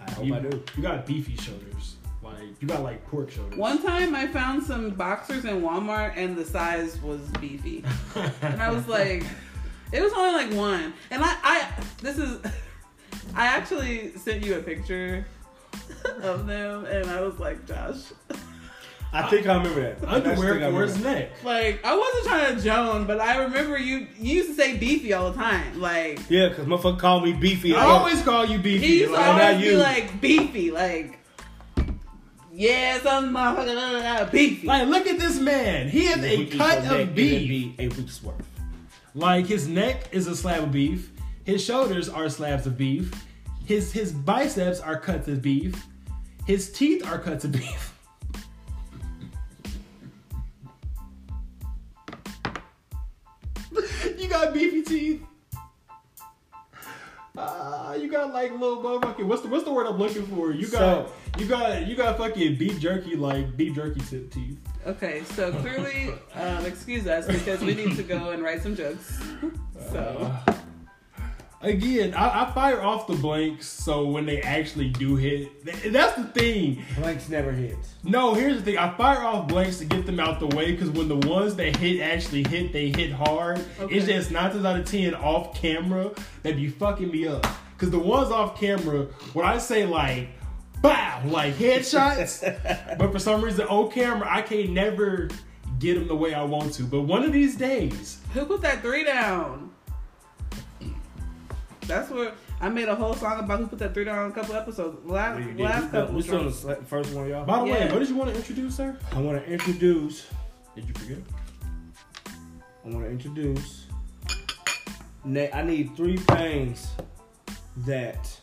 I 0.00 0.10
hope 0.12 0.24
you, 0.24 0.34
I 0.34 0.38
do. 0.38 0.62
You 0.76 0.82
got 0.82 1.04
beefy 1.04 1.36
shoulders. 1.36 1.96
Like 2.22 2.60
you 2.60 2.68
got 2.68 2.82
like 2.82 3.04
pork 3.08 3.30
shoulders. 3.30 3.58
One 3.58 3.82
time 3.82 4.14
I 4.14 4.26
found 4.26 4.62
some 4.62 4.90
boxers 4.90 5.44
in 5.44 5.62
Walmart 5.62 6.12
and 6.16 6.36
the 6.36 6.44
size 6.44 7.00
was 7.00 7.20
beefy. 7.40 7.84
And 8.42 8.62
I 8.62 8.70
was 8.70 8.86
like, 8.86 9.24
it 9.96 10.02
was 10.02 10.12
only 10.12 10.32
like 10.32 10.52
one. 10.52 10.94
And 11.10 11.22
I, 11.22 11.36
I 11.42 11.72
this 12.02 12.18
is, 12.18 12.40
I 13.34 13.46
actually 13.46 14.12
sent 14.16 14.44
you 14.44 14.56
a 14.58 14.62
picture 14.62 15.26
of 16.22 16.46
them 16.46 16.84
and 16.84 17.08
I 17.08 17.20
was 17.20 17.38
like, 17.38 17.66
Josh, 17.66 18.12
I 19.12 19.28
think 19.28 19.46
I 19.46 19.56
remember 19.56 19.80
that. 19.80 20.08
I 20.08 20.16
underwear 20.16 20.54
think 20.54 20.64
I 20.64 20.70
for 20.70 20.82
his 20.82 21.02
neck. 21.02 21.30
like, 21.44 21.84
I 21.84 21.96
wasn't 21.96 22.24
trying 22.24 22.56
to 22.56 22.62
joan, 22.62 23.06
but 23.06 23.20
I 23.20 23.38
remember 23.38 23.78
you, 23.78 24.06
you 24.18 24.36
used 24.36 24.50
to 24.50 24.54
say 24.54 24.76
beefy 24.76 25.12
all 25.12 25.30
the 25.30 25.38
time. 25.38 25.80
Like, 25.80 26.18
that. 26.18 26.30
Yeah, 26.30 26.48
because 26.48 26.66
motherfucker 26.66 26.98
called 26.98 27.24
me 27.24 27.32
beefy. 27.32 27.74
I 27.74 27.84
always 27.84 28.22
call 28.22 28.44
you 28.44 28.58
beefy. 28.58 28.86
he 28.86 28.98
used 29.00 29.14
to 29.14 29.18
like, 29.18 29.26
always 29.26 29.58
be 29.58 29.70
you. 29.70 29.76
like 29.78 30.20
beefy, 30.20 30.70
like, 30.70 31.18
yeah, 32.52 32.98
some 33.00 33.34
motherfucker, 33.34 34.30
beefy. 34.30 34.66
like, 34.66 34.88
look 34.88 35.06
at 35.06 35.18
this 35.18 35.38
man. 35.38 35.88
He 35.88 36.06
has 36.06 36.22
a 36.22 36.46
cut 36.46 36.86
of 36.90 37.14
beef. 37.14 37.74
a 37.78 37.88
week's 37.88 38.22
worth. 38.22 38.55
Like 39.16 39.46
his 39.46 39.66
neck 39.66 40.10
is 40.12 40.26
a 40.26 40.36
slab 40.36 40.62
of 40.64 40.72
beef. 40.72 41.10
His 41.44 41.64
shoulders 41.64 42.10
are 42.10 42.28
slabs 42.28 42.66
of 42.66 42.76
beef. 42.76 43.10
His 43.64 43.90
his 43.90 44.12
biceps 44.12 44.78
are 44.78 44.98
cuts 45.00 45.26
of 45.26 45.40
beef. 45.40 45.86
His 46.46 46.70
teeth 46.70 47.02
are 47.06 47.18
cuts 47.18 47.44
of 47.46 47.52
beef. 47.52 47.94
you 54.18 54.28
got 54.28 54.52
beefy 54.54 54.82
teeth. 54.82 55.22
Uh, 57.36 57.96
you 58.00 58.10
got 58.10 58.32
like 58.32 58.50
little 58.52 58.82
motherfucking 58.82 59.24
what's 59.24 59.42
the 59.42 59.48
what's 59.48 59.64
the 59.64 59.72
word 59.72 59.86
I'm 59.86 59.98
looking 59.98 60.26
for? 60.26 60.52
You 60.52 60.66
got 60.68 61.08
So- 61.08 61.12
you 61.38 61.46
got 61.46 61.86
you 61.86 61.94
got 61.96 62.16
fucking 62.16 62.56
beef 62.56 62.80
jerky 62.80 63.16
like 63.16 63.56
beef 63.56 63.74
jerky 63.74 64.00
tip 64.00 64.30
teeth. 64.30 64.58
Okay, 64.86 65.24
so 65.34 65.52
clearly, 65.52 66.12
um, 66.34 66.64
excuse 66.64 67.06
us 67.08 67.26
because 67.26 67.60
we 67.60 67.74
need 67.74 67.96
to 67.96 68.04
go 68.04 68.30
and 68.30 68.42
write 68.42 68.62
some 68.62 68.76
jokes. 68.76 69.18
So, 69.92 70.34
Again, 71.62 72.12
I, 72.14 72.44
I 72.44 72.50
fire 72.52 72.82
off 72.82 73.06
the 73.06 73.14
blanks 73.14 73.66
so 73.66 74.04
when 74.06 74.26
they 74.26 74.40
actually 74.42 74.88
do 74.90 75.16
hit, 75.16 75.64
th- 75.64 75.92
that's 75.92 76.16
the 76.16 76.24
thing. 76.24 76.84
Blanks 76.98 77.28
never 77.28 77.50
hit. 77.50 77.76
No, 78.04 78.34
here's 78.34 78.58
the 78.58 78.62
thing. 78.62 78.78
I 78.78 78.94
fire 78.96 79.22
off 79.22 79.48
blanks 79.48 79.78
to 79.78 79.84
get 79.86 80.06
them 80.06 80.20
out 80.20 80.38
the 80.38 80.48
way 80.48 80.72
because 80.72 80.90
when 80.90 81.08
the 81.08 81.16
ones 81.28 81.56
that 81.56 81.76
hit 81.76 82.00
actually 82.02 82.46
hit, 82.46 82.72
they 82.72 82.90
hit 82.90 83.10
hard. 83.10 83.60
Okay. 83.80 83.94
It's 83.94 84.06
just 84.06 84.30
nine 84.30 84.50
times 84.50 84.64
out 84.64 84.78
of 84.78 84.86
ten 84.86 85.14
off 85.14 85.54
camera 85.60 86.10
that 86.42 86.56
be 86.56 86.68
fucking 86.68 87.10
me 87.10 87.26
up. 87.26 87.46
Because 87.72 87.90
the 87.90 87.98
ones 87.98 88.30
off 88.30 88.60
camera, 88.60 89.04
when 89.32 89.46
I 89.46 89.58
say 89.58 89.86
like, 89.86 90.28
bow, 90.80 91.22
like 91.26 91.54
headshots, 91.54 92.42
but 92.98 93.12
for 93.12 93.18
some 93.18 93.42
reason 93.42 93.66
on 93.66 93.90
camera, 93.90 94.28
I 94.30 94.42
can't 94.42 94.70
never 94.70 95.28
get 95.78 95.94
them 95.94 96.08
the 96.08 96.16
way 96.16 96.34
I 96.34 96.44
want 96.44 96.74
to. 96.74 96.82
But 96.84 97.02
one 97.02 97.22
of 97.22 97.32
these 97.32 97.56
days, 97.56 98.18
who 98.32 98.44
put 98.46 98.62
that 98.62 98.82
three 98.82 99.04
down? 99.04 99.70
That's 101.82 102.10
what 102.10 102.36
I 102.60 102.68
made 102.68 102.88
a 102.88 102.94
whole 102.94 103.14
song 103.14 103.38
about. 103.38 103.60
Who 103.60 103.66
put 103.68 103.78
that 103.78 103.94
three 103.94 104.04
down 104.04 104.30
a 104.30 104.34
couple 104.34 104.54
episodes? 104.54 105.04
Last, 105.04 105.58
last 105.58 105.90
couple. 105.90 106.14
We 106.14 106.22
still 106.22 106.44
the 106.44 106.76
first 106.86 107.12
one, 107.12 107.28
y'all. 107.28 107.44
by 107.44 107.58
the 107.60 107.64
way, 107.64 107.88
what 107.90 108.00
did 108.00 108.08
you 108.08 108.16
want 108.16 108.30
to 108.30 108.36
introduce, 108.36 108.76
sir? 108.76 108.96
I 109.12 109.20
want 109.20 109.44
to 109.44 109.50
introduce. 109.50 110.26
Did 110.74 110.88
you 110.88 110.94
forget? 110.94 111.18
I 112.84 112.88
want 112.88 113.04
to 113.04 113.10
introduce. 113.10 113.86
I 115.24 115.62
need 115.62 115.96
three 115.96 116.16
things 116.16 116.88
that 117.78 118.35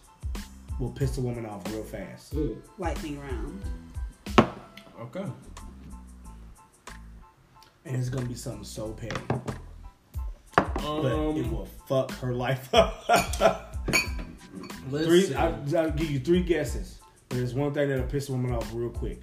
will 0.79 0.91
piss 0.91 1.17
a 1.17 1.21
woman 1.21 1.45
off 1.45 1.65
real 1.71 1.83
fast. 1.83 2.33
lightning 2.77 3.19
round. 3.19 3.61
Okay. 4.99 5.25
And 7.85 7.95
it's 7.97 8.09
gonna 8.09 8.25
be 8.25 8.35
something 8.35 8.63
so 8.63 8.91
petty, 8.91 9.15
Um, 10.57 11.01
but 11.01 11.11
it 11.37 11.51
will 11.51 11.67
fuck 11.87 12.11
her 12.19 12.33
life 12.33 12.73
up. 12.73 13.75
three. 14.89 15.33
I, 15.35 15.47
I'll 15.77 15.91
give 15.91 16.09
you 16.09 16.19
three 16.19 16.43
guesses, 16.43 16.99
but 17.27 17.37
there's 17.37 17.53
one 17.53 17.73
thing 17.73 17.89
that'll 17.89 18.05
piss 18.05 18.29
a 18.29 18.31
woman 18.31 18.53
off 18.53 18.69
real 18.73 18.89
quick. 18.89 19.21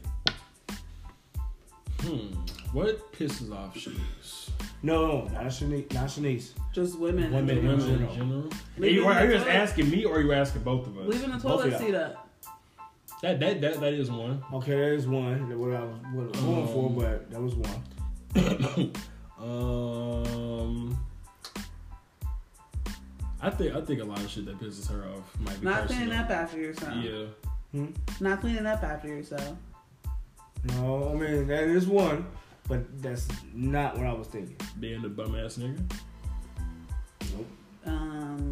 Hmm. 2.00 2.34
What 2.72 3.12
pisses 3.12 3.52
off 3.54 3.76
shoes? 3.76 4.50
No, 4.82 5.06
no, 5.06 5.24
not 5.32 5.46
Shanise. 5.46 5.92
Not 5.92 6.06
Shanise. 6.08 6.50
Just 6.72 6.98
women. 6.98 7.32
Women 7.32 7.58
in 7.58 7.66
Women 7.66 7.80
in 7.80 7.98
general. 7.98 8.14
general. 8.14 8.50
Are 8.80 8.86
you, 8.86 9.06
are 9.06 9.24
you 9.26 9.32
just 9.32 9.46
asking 9.48 9.90
me 9.90 10.04
or 10.04 10.16
are 10.18 10.20
you 10.20 10.32
asking 10.32 10.62
both 10.62 10.86
of 10.86 10.96
us? 10.98 11.08
Leaving 11.08 11.30
the 11.30 11.36
Both 11.38 11.42
toilet 11.62 11.72
of 11.74 11.80
seat 11.80 11.94
up. 11.94 12.28
That 13.22 13.38
that 13.40 13.60
that 13.60 13.80
that 13.80 13.92
is 13.92 14.10
one. 14.10 14.42
Okay, 14.54 14.70
that 14.72 14.92
is 14.94 15.06
one. 15.06 15.48
That 15.48 15.58
what 15.58 15.72
I 15.74 15.82
was, 15.84 15.96
what 16.14 16.24
I 16.24 16.28
was 16.28 16.40
going 16.40 16.66
for, 16.68 16.86
Um, 16.86 16.94
but 16.94 17.30
that 17.30 17.40
was 17.42 17.54
one. 17.54 18.92
um. 19.42 20.98
I 23.42 23.50
think 23.50 23.74
I 23.74 23.80
think 23.80 24.00
a 24.00 24.04
lot 24.04 24.20
of 24.20 24.30
shit 24.30 24.46
that 24.46 24.58
pisses 24.58 24.88
her 24.90 25.04
off 25.08 25.38
might 25.40 25.58
be 25.60 25.66
Not 25.66 25.82
personal. 25.82 26.02
cleaning 26.04 26.18
up 26.18 26.30
after 26.30 26.58
yourself. 26.58 26.94
Yeah. 26.96 27.24
Hmm? 27.72 27.86
Not 28.20 28.40
cleaning 28.40 28.66
up 28.66 28.82
after 28.82 29.08
yourself. 29.08 29.56
No, 30.64 31.10
I 31.10 31.14
mean 31.18 31.46
that 31.48 31.64
is 31.64 31.86
one, 31.86 32.26
but 32.70 33.02
that's 33.02 33.26
not 33.52 33.98
what 33.98 34.06
I 34.06 34.12
was 34.14 34.28
thinking. 34.28 34.56
Being 34.78 35.02
the 35.02 35.08
bum 35.10 35.34
ass 35.34 35.58
nigga. 35.58 35.78
Nope. 37.36 37.46
Um, 37.84 38.48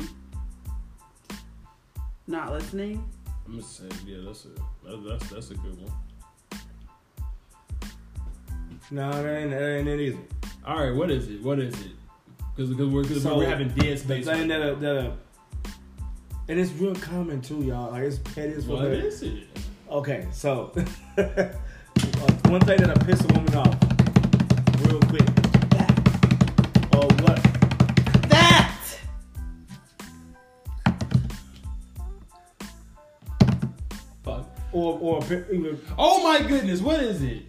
not 2.27 2.53
listening. 2.53 3.03
I'm 3.47 3.53
gonna 3.53 3.63
say 3.63 3.85
yeah. 4.07 4.19
That's 4.27 4.45
a 4.45 4.49
that, 4.89 5.05
that's 5.09 5.31
that's 5.31 5.51
a 5.53 5.55
good 5.55 5.81
one. 5.81 5.93
No, 8.91 9.11
that 9.11 9.25
ain't, 9.39 9.51
that 9.51 9.63
ain't 9.77 9.89
it 9.89 10.01
either. 10.01 10.19
All 10.67 10.83
right. 10.83 10.95
What 10.95 11.11
is 11.11 11.29
it? 11.29 11.43
What 11.43 11.59
is 11.61 11.75
it? 11.81 11.93
Because 12.57 12.71
because 12.71 12.89
we're, 12.89 13.05
cause 13.05 13.23
So, 13.23 13.37
we're 13.39 13.49
having 13.49 13.69
dead 13.69 13.99
The 13.99 13.99
space. 13.99 14.25
thing 14.27 14.41
right 14.41 14.49
that, 14.49 14.81
now. 14.81 14.95
that 14.95 15.07
uh, 15.07 15.11
and 16.49 16.59
it's 16.59 16.73
real 16.73 16.95
common 16.97 17.41
too, 17.41 17.63
y'all. 17.63 17.93
Like 17.93 18.03
it's 18.03 18.19
petty 18.19 18.55
as 18.55 18.67
What 18.67 18.81
fuck. 18.81 18.89
is 18.89 19.23
it? 19.23 19.45
Okay, 19.91 20.27
so 20.33 20.73
uh, 21.17 21.23
one 22.49 22.61
thing 22.63 22.79
that'll 22.79 23.07
piss 23.07 23.23
a 23.25 23.27
woman 23.29 23.55
off 23.55 23.88
real 24.89 25.01
quick. 25.01 25.27
That. 25.71 25.91
Or 26.95 27.05
what? 27.25 27.43
That. 28.29 28.99
Fuck. 34.25 34.47
Or 34.73 34.99
or 34.99 35.23
Oh 35.99 36.23
my 36.23 36.47
goodness, 36.47 36.81
what 36.81 37.01
is 37.01 37.23
it? 37.23 37.43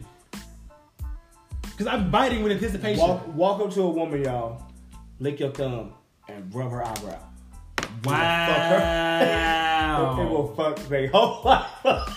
Because 1.61 1.87
I'm 1.87 2.11
biting 2.11 2.43
with 2.43 2.51
anticipation. 2.51 3.01
walk 3.01 3.27
walk 3.33 3.61
up 3.61 3.73
to 3.73 3.83
a 3.83 3.89
woman, 3.89 4.23
y'all, 4.23 4.61
lick 5.19 5.39
your 5.39 5.51
thumb 5.51 5.93
and 6.27 6.53
rub 6.53 6.71
her 6.71 6.85
eyebrow. 6.85 7.19
Wow. 8.05 9.25
It 10.19 10.29
will 10.29 10.55
fuck 10.55 10.77
their 10.87 11.09
whole 11.09 11.41
life 11.43 11.85
up. 11.85 12.09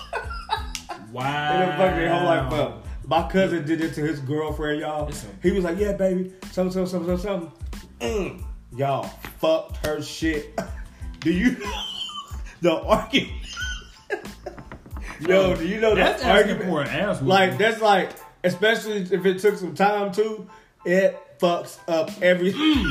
wow. 1.10 1.62
It'll 1.62 1.76
fuck 1.76 1.96
their 1.96 2.14
whole 2.14 2.24
life 2.24 2.52
up. 2.52 2.81
My 3.06 3.28
cousin 3.28 3.64
did 3.66 3.80
it 3.80 3.94
to 3.94 4.00
his 4.02 4.20
girlfriend, 4.20 4.80
y'all. 4.80 5.10
He 5.42 5.50
was 5.50 5.64
like, 5.64 5.78
"Yeah, 5.78 5.92
baby, 5.92 6.32
something, 6.50 6.86
something, 6.86 7.06
something, 7.06 7.18
something." 7.18 7.52
Mm. 8.00 8.44
Y'all 8.76 9.04
fucked 9.38 9.84
her 9.86 10.00
shit. 10.02 10.58
Do 11.22 11.32
you 11.32 11.52
know 11.58 11.84
the 12.62 12.80
argument? 12.82 13.32
Yo, 15.20 15.54
do 15.54 15.66
you 15.68 15.80
know 15.80 15.94
That's 15.94 16.20
the 16.22 16.30
argument? 16.30 16.64
for 16.68 16.82
an 16.82 16.88
ass 16.88 17.16
whooping. 17.16 17.28
Like 17.28 17.58
that's 17.58 17.80
like, 17.80 18.10
especially 18.42 18.96
if 19.02 19.24
it 19.24 19.38
took 19.38 19.56
some 19.56 19.74
time 19.74 20.10
too, 20.10 20.48
it 20.84 21.16
fucks 21.38 21.78
up 21.86 22.10
everything. 22.20 22.84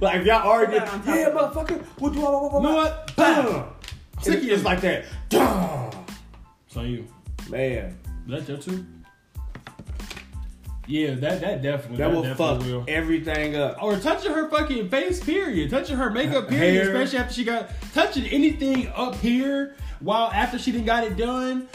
like 0.00 0.20
if 0.20 0.26
y'all 0.26 0.46
argue, 0.46 0.80
that 0.80 1.06
yeah, 1.06 1.30
motherfucker, 1.30 1.82
what 1.98 2.12
do 2.12 2.18
you 2.18 2.24
want? 2.24 2.52
You 2.54 2.60
know 2.60 2.74
what? 2.76 3.16
Bam. 3.16 3.64
Sick 4.20 4.34
It's 4.34 4.44
of 4.44 4.50
just 4.50 4.64
like 4.64 4.80
that. 4.82 5.06
Duh. 5.30 5.90
It's 6.66 6.76
on 6.76 6.90
you. 6.90 7.06
Man, 7.48 7.98
That's 8.26 8.48
your 8.48 8.58
two? 8.58 8.84
Yeah, 10.90 11.14
that 11.14 11.40
that 11.40 11.62
definitely 11.62 11.98
that 11.98 12.12
will 12.12 12.22
definitely 12.22 12.64
fuck 12.64 12.66
will. 12.66 12.84
everything 12.88 13.56
up. 13.56 13.82
Or 13.82 13.96
touching 13.98 14.32
her 14.32 14.48
fucking 14.50 14.88
face, 14.88 15.22
period. 15.22 15.70
Touching 15.70 15.96
her 15.96 16.10
makeup, 16.10 16.48
period. 16.48 16.74
Hair. 16.86 16.94
Especially 16.96 17.18
after 17.18 17.34
she 17.34 17.44
got 17.44 17.70
touching 17.94 18.26
anything 18.26 18.88
up 18.88 19.14
here 19.16 19.76
while 20.00 20.30
after 20.32 20.58
she 20.58 20.72
didn't 20.72 20.86
got 20.86 21.04
it 21.04 21.16
done 21.16 21.68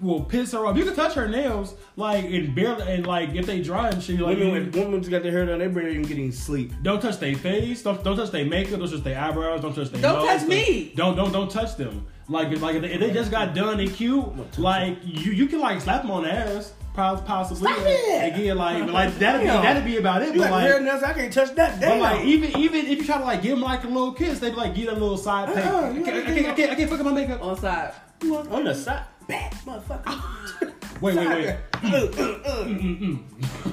will 0.00 0.22
piss 0.22 0.52
her 0.52 0.64
off. 0.64 0.76
You 0.76 0.84
can 0.84 0.94
touch 0.94 1.14
her 1.14 1.28
nails, 1.28 1.74
like 1.96 2.24
and 2.24 2.54
barely 2.54 2.82
and 2.92 3.04
like 3.06 3.30
if 3.34 3.46
they 3.46 3.60
dry 3.62 3.88
and 3.88 4.00
shit, 4.02 4.20
like 4.20 4.38
Women, 4.38 4.66
you- 4.72 4.80
when 4.82 4.92
women 4.92 5.10
got 5.10 5.22
their 5.24 5.32
hair 5.32 5.46
done, 5.46 5.58
they 5.58 5.66
barely 5.66 5.90
even 5.90 6.02
getting 6.02 6.30
sleep. 6.30 6.72
Don't 6.82 7.00
touch 7.02 7.18
their 7.18 7.34
face. 7.34 7.82
Don't, 7.82 8.04
don't 8.04 8.16
touch 8.16 8.30
their 8.30 8.44
makeup. 8.44 8.78
Don't 8.78 8.88
touch 8.90 9.02
their 9.02 9.18
eyebrows. 9.20 9.60
Don't 9.60 9.74
touch 9.74 9.88
their 9.90 10.00
Don't 10.02 10.24
nose. 10.24 10.40
touch 10.40 10.48
me. 10.48 10.92
Don't 10.94 11.16
don't 11.16 11.32
don't 11.32 11.50
touch 11.50 11.76
them. 11.76 12.06
Like 12.28 12.52
if, 12.52 12.60
like 12.62 12.76
if 12.76 12.82
they, 12.82 12.92
if 12.92 13.00
they 13.00 13.10
just 13.10 13.30
got 13.30 13.54
done 13.54 13.80
and 13.80 13.92
cute, 13.92 14.58
like 14.58 14.98
you 15.02 15.32
you 15.32 15.46
can 15.46 15.58
like 15.60 15.80
slap 15.80 16.02
them 16.02 16.10
on 16.12 16.22
the 16.24 16.32
ass, 16.32 16.46
pos- 16.52 16.72
possibly. 16.98 17.72
Stop 17.72 17.86
it! 17.86 18.34
Again, 18.34 18.56
like 18.56 18.90
like 18.90 19.18
that'd 19.18 19.40
be 19.42 19.46
that'd 19.46 19.84
be 19.84 19.96
about 19.96 20.22
it. 20.22 20.34
You 20.34 20.40
But 20.40 20.50
got 20.50 20.62
hair 20.62 20.74
like, 20.74 20.82
nuts. 20.82 21.02
I 21.02 21.12
can't 21.14 21.32
touch 21.32 21.54
that. 21.54 21.80
but 21.80 21.86
Damn. 21.86 22.00
like 22.00 22.24
even 22.24 22.56
even 22.58 22.86
if 22.86 22.98
you 22.98 23.04
try 23.04 23.18
to 23.18 23.24
like 23.24 23.42
give 23.42 23.52
them 23.52 23.60
like 23.62 23.84
a 23.84 23.88
little 23.88 24.12
kiss, 24.12 24.38
they 24.40 24.50
be 24.50 24.56
like 24.56 24.74
get 24.74 24.88
a 24.88 24.92
little 24.92 25.16
side 25.16 25.54
pay. 25.54 25.62
Uh-uh, 25.62 25.90
I 25.90 25.94
can't, 25.94 26.08
I 26.08 26.22
can't, 26.22 26.46
I 26.46 26.54
can't, 26.54 26.72
I 26.72 26.74
can't 26.74 26.90
fuck 26.90 27.00
up 27.00 27.06
my 27.06 27.12
makeup. 27.12 27.42
On 27.42 27.56
side. 27.56 27.92
on 28.22 28.64
the 28.64 28.74
side, 28.74 29.04
bad 29.26 29.52
motherfucker. 29.64 30.72
Wait, 31.00 31.14
wait, 31.16 31.28
wait. 31.28 31.56
Uh, 31.84 31.96
uh, 32.18 32.40
uh. 32.44 32.64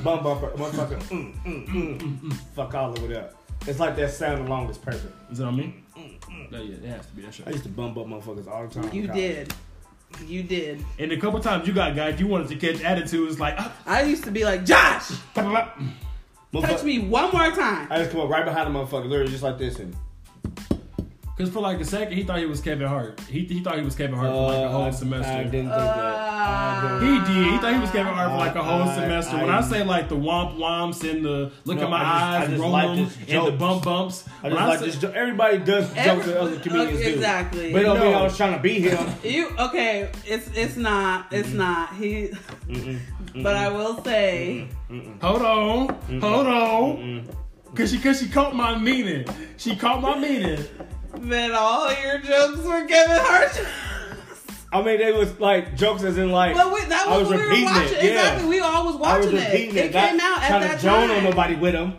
Bum 0.04 0.24
bumper, 0.24 0.52
motherfucker. 0.52 1.00
Mm, 1.10 1.34
mm, 1.44 1.68
mm, 1.68 2.20
mm. 2.22 2.34
Fuck 2.56 2.76
all 2.76 2.92
over 2.92 3.08
there. 3.08 3.32
It's 3.66 3.80
like 3.80 3.96
that 3.96 4.12
sound 4.12 4.48
along 4.48 4.70
is 4.70 4.78
perfect. 4.78 5.12
Is 5.32 5.40
it 5.40 5.44
on 5.44 5.56
me? 5.56 5.84
No, 6.52 6.62
yeah, 6.62 6.76
it 6.76 6.84
has 6.84 7.08
to 7.08 7.14
be 7.14 7.24
that 7.24 7.42
I 7.48 7.50
used 7.50 7.64
to 7.64 7.70
bump 7.70 7.98
up 7.98 8.06
motherfuckers 8.06 8.48
all 8.48 8.68
the 8.68 8.80
time. 8.80 8.94
You 8.94 9.02
in 9.02 9.08
college. 9.08 9.24
did. 9.24 9.54
You 10.26 10.44
did. 10.44 10.84
And 10.98 11.12
a 11.12 11.18
couple 11.20 11.40
times 11.40 11.68
you 11.68 11.74
got 11.74 11.96
guys, 11.96 12.20
you 12.20 12.28
wanted 12.28 12.48
to 12.48 12.56
catch 12.56 12.82
attitudes 12.82 13.40
like, 13.40 13.56
ah, 13.58 13.74
I 13.86 14.04
used 14.04 14.24
to 14.24 14.32
be 14.32 14.46
like, 14.46 14.66
Josh, 14.66 15.12
touch 15.34 16.84
me 16.84 17.00
one 17.00 17.32
more 17.32 17.52
time. 17.52 17.88
I 17.90 17.98
just 18.00 18.12
come 18.12 18.22
up 18.22 18.30
right 18.30 18.46
behind 18.46 18.74
the 18.74 18.80
motherfucker, 18.80 19.10
literally 19.10 19.32
just 19.32 19.44
like 19.44 19.58
this, 19.58 19.80
and 19.80 19.96
Cause 21.38 21.50
for 21.50 21.60
like 21.60 21.82
a 21.82 21.86
second 21.86 22.14
he 22.18 22.24
thought 22.24 22.40
he 22.40 22.46
was 22.46 22.62
Kevin 22.62 22.88
Hart. 22.88 23.20
He, 23.30 23.42
he 23.44 23.60
thought 23.60 23.78
he 23.78 23.84
was 23.84 23.94
Kevin 23.94 24.16
Hart 24.16 24.30
for 24.32 24.42
like 24.48 24.56
a 24.58 24.64
Uh, 24.68 24.72
whole 24.72 24.92
semester. 24.94 25.34
I 25.34 25.44
didn't 25.44 25.52
think 25.52 25.70
that. 25.70 25.80
I 25.80 27.00
He 27.02 27.06
didn't- 27.34 27.52
He 27.52 27.58
thought 27.58 27.74
he 27.74 27.80
was 27.82 27.92
Kevin 27.92 28.14
Hart 28.14 28.32
for 28.32 28.38
like 28.38 28.56
a 28.56 28.64
whole 28.64 28.84
I- 28.84 28.96
semester. 28.96 29.36
I- 29.36 29.44
when 29.44 29.50
I 29.54 29.60
say 29.62 29.84
like 29.84 30.08
the 30.08 30.16
womp 30.16 30.56
womps 30.58 31.04
and 31.10 31.26
the 31.26 31.52
look 31.66 31.76
No, 31.78 31.84
at 31.84 31.90
my 31.90 32.00
just- 32.00 32.14
eyes, 32.14 32.48
just 32.52 32.62
roll 32.62 32.72
like 32.72 32.88
them, 32.96 33.10
and 33.28 33.48
the 33.48 33.52
bump 33.52 33.84
bumps. 33.84 34.24
I 34.44 34.50
just 34.50 34.62
I 34.62 34.66
like 34.68 34.80
say, 34.80 34.86
this. 34.86 34.98
jo- 34.98 35.12
Everybody 35.14 35.58
does 35.58 35.86
jokes 35.88 35.98
Every- 35.98 36.24
that 36.34 36.38
other 36.42 36.60
comedians 36.60 37.00
okay, 37.00 37.04
do. 37.10 37.14
exactly. 37.16 37.74
But 37.74 37.82
it 37.82 37.84
don't 37.86 37.98
No. 38.00 38.06
mean 38.06 38.14
I 38.16 38.24
was 38.24 38.38
trying 38.38 38.54
to 38.56 38.62
be 38.62 38.80
him. 38.80 39.06
You 39.26 39.50
okay? 39.60 40.10
It's 40.26 40.50
it's 40.56 40.78
not. 40.78 41.26
It's 41.32 41.50
Mm-hmm. 41.50 41.58
not. 41.58 41.94
He. 41.96 42.30
But 43.44 43.58
I 43.58 43.68
will 43.68 44.02
say, 44.06 44.70
hold 45.22 45.42
on, 45.42 45.90
hold 46.22 46.48
on, 46.48 47.28
cause 47.76 47.92
she 47.92 48.00
cause 48.00 48.22
she 48.22 48.30
caught 48.30 48.56
my 48.56 48.78
meaning. 48.78 49.26
She 49.58 49.76
caught 49.76 50.02
my 50.02 50.18
meaning. 50.18 50.64
That 51.18 51.52
all 51.52 51.92
your 52.02 52.20
jokes 52.20 52.60
were 52.60 52.86
Kevin 52.86 53.18
Hart. 53.20 53.68
I 54.72 54.82
mean, 54.82 55.00
they 55.00 55.12
was 55.14 55.40
like 55.40 55.76
jokes 55.78 56.04
as 56.04 56.18
in 56.18 56.32
like. 56.32 56.54
But 56.56 56.74
we, 56.74 56.84
that 56.86 57.08
I 57.08 57.18
was, 57.18 57.30
was 57.30 57.30
what 57.30 57.38
we 57.40 57.44
were 57.44 57.50
repeating 57.50 57.70
it, 57.70 57.72
watching. 57.72 57.98
yeah. 57.98 58.12
Exactly. 58.12 58.50
We 58.50 58.60
all 58.60 58.86
was 58.86 58.96
I 58.96 59.18
was 59.18 59.26
watching 59.28 59.38
it. 59.38 59.54
It 59.54 59.76
it. 59.76 59.92
came 59.94 60.20
out 60.20 60.42
at 60.42 60.48
trying 60.48 60.62
that 60.62 60.80
to 60.80 60.84
joan 60.86 61.08
time. 61.08 61.18
on 61.18 61.24
nobody 61.24 61.56
with 61.56 61.74
him. 61.76 61.94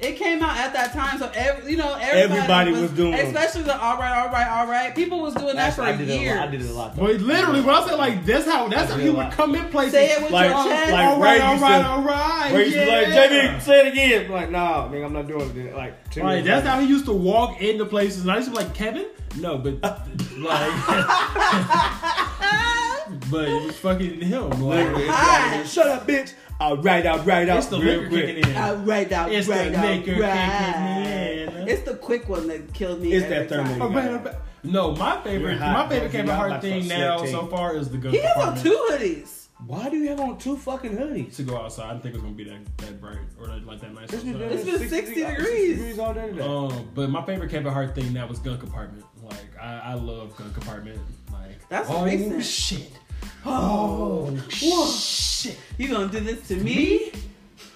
It 0.00 0.16
came 0.16 0.40
out 0.44 0.56
at 0.56 0.72
that 0.74 0.92
time, 0.92 1.18
so 1.18 1.28
every, 1.34 1.72
you 1.72 1.76
know 1.76 1.92
everybody, 2.00 2.38
Everybody 2.40 2.70
was 2.70 2.92
doing 2.92 3.14
especially 3.14 3.62
the 3.62 3.76
all 3.76 3.98
right, 3.98 4.16
all 4.22 4.28
right, 4.30 4.46
all 4.48 4.68
right. 4.68 4.94
People 4.94 5.20
was 5.20 5.34
doing 5.34 5.56
that 5.56 5.74
for 5.74 5.82
I 5.82 5.90
did 5.96 6.08
it 6.08 6.12
a 6.12 6.16
years. 6.20 6.36
lot. 6.38 6.48
I 6.48 6.50
did 6.52 6.60
it 6.62 6.70
a 6.70 6.72
lot. 6.72 6.94
though. 6.94 7.02
But 7.06 7.20
literally, 7.20 7.60
when 7.62 7.74
I 7.74 7.84
say 7.88 7.94
like 7.96 8.24
that's 8.24 8.44
how 8.46 8.68
that's 8.68 8.92
how 8.92 8.96
did 8.96 9.06
he 9.06 9.10
would 9.10 9.32
come 9.32 9.56
in 9.56 9.68
places. 9.70 9.94
Say 9.94 10.12
it 10.12 10.22
with 10.22 10.30
Like- 10.30 10.50
your 10.50 10.64
chest. 10.64 10.92
like 10.92 11.04
all 11.04 11.20
right, 11.20 11.36
Ray 11.38 11.42
all 11.42 11.52
used 11.54 11.62
right, 11.64 11.82
to- 11.82 11.88
all 11.88 12.02
right. 12.02 12.50
Where 12.52 12.60
you 12.60 12.66
used 12.66 12.78
to 12.78 12.84
be 12.84 12.90
like. 12.92 13.06
JB, 13.08 13.60
say 13.60 13.86
it 13.88 13.92
again. 13.92 14.26
I'm 14.26 14.30
like, 14.32 14.50
nah, 14.52 14.88
nigga, 14.88 15.04
I'm 15.06 15.12
not 15.12 15.26
doing 15.26 15.56
it. 15.56 15.74
Like, 15.74 16.10
ten 16.10 16.22
Right, 16.24 16.44
that's 16.44 16.64
later. 16.64 16.76
how 16.76 16.80
he 16.80 16.86
used 16.86 17.06
to 17.06 17.12
walk 17.12 17.60
into 17.60 17.84
places, 17.84 18.22
and 18.22 18.30
I 18.30 18.36
used 18.36 18.50
to 18.50 18.56
be 18.56 18.62
like, 18.64 18.74
Kevin? 18.74 19.06
No, 19.40 19.58
but 19.58 19.82
like, 19.82 19.82
but 23.30 23.48
it 23.48 23.66
was 23.66 23.76
fucking 23.78 24.20
him. 24.20 24.50
Like, 24.50 24.60
Literally, 24.60 25.04
it's 25.04 25.14
Hi. 25.14 25.56
like, 25.58 25.66
Shut 25.66 25.86
up, 25.88 26.06
bitch. 26.06 26.34
All 26.60 26.76
right, 26.78 27.06
all 27.06 27.18
right, 27.20 27.48
it's 27.48 27.66
out 27.66 27.70
the 27.70 27.78
real 27.84 27.98
liquor 28.00 28.08
quick. 28.08 28.26
kicking 28.36 28.50
in. 28.50 28.56
All 28.56 28.76
right, 28.76 29.12
all 29.12 29.28
It's 29.30 29.46
right, 29.48 29.70
the 29.72 29.78
all 29.80 29.94
liquor 29.94 30.20
right. 30.20 31.46
kicking 31.46 31.58
in. 31.62 31.68
It's 31.68 31.82
the 31.82 31.94
quick 31.96 32.28
one 32.28 32.48
that 32.48 32.72
killed 32.74 33.00
me. 33.00 33.12
It's 33.12 33.28
that 33.28 33.48
thermal. 33.48 33.72
time. 33.72 33.82
All 33.82 33.90
right, 33.90 34.08
all 34.10 34.18
right. 34.18 34.34
No, 34.64 34.92
my 34.96 35.20
favorite, 35.22 35.52
You're 35.52 35.58
hot, 35.60 35.72
my 35.72 35.88
favorite 35.88 36.10
bro. 36.10 36.12
Kevin 36.12 36.26
You're 36.26 36.34
Hart 36.36 36.50
about 36.50 36.62
thing 36.62 36.88
now 36.88 37.18
sweating. 37.18 37.34
so 37.36 37.46
far 37.46 37.76
is 37.76 37.88
the 37.90 37.96
gun 37.98 38.12
He 38.12 38.18
has 38.18 38.36
on 38.36 38.58
two 38.58 38.86
hoodies. 38.90 39.34
Why 39.66 39.88
do 39.88 39.96
you 39.96 40.08
have 40.08 40.20
on 40.20 40.38
two 40.38 40.56
fucking 40.56 40.96
hoodies? 40.96 41.36
to 41.36 41.42
go 41.44 41.56
outside. 41.56 41.86
I 41.86 41.90
didn't 41.92 42.02
think 42.02 42.14
it 42.14 42.18
was 42.18 42.22
gonna 42.24 42.34
be 42.36 42.44
that 42.44 42.76
that 42.78 43.00
bright 43.00 43.18
or 43.40 43.46
like 43.46 43.80
that 43.80 43.94
nice. 43.94 44.12
It's 44.12 44.24
been, 44.24 44.34
outside. 44.34 44.52
It's 44.52 44.64
been 44.78 44.88
60 44.88 45.14
degrees. 45.24 45.98
all 46.00 46.12
day 46.14 46.26
today. 46.28 46.42
Um, 46.44 46.88
but 46.94 47.08
my 47.10 47.24
favorite 47.24 47.50
Kevin 47.50 47.72
Hart 47.72 47.94
thing 47.94 48.12
now 48.12 48.26
was 48.26 48.38
gun 48.40 48.58
compartment. 48.58 49.04
Like 49.22 49.36
I, 49.60 49.78
I 49.78 49.94
love 49.94 50.36
gun 50.36 50.52
compartment. 50.52 51.00
Like 51.32 51.68
That's 51.68 51.88
oh 51.90 52.04
recent. 52.04 52.44
shit. 52.44 52.97
Oh 53.44 54.36
shit. 54.50 55.58
You 55.78 55.88
gonna 55.88 56.08
do 56.08 56.20
this 56.20 56.46
to 56.48 56.56
me? 56.56 57.12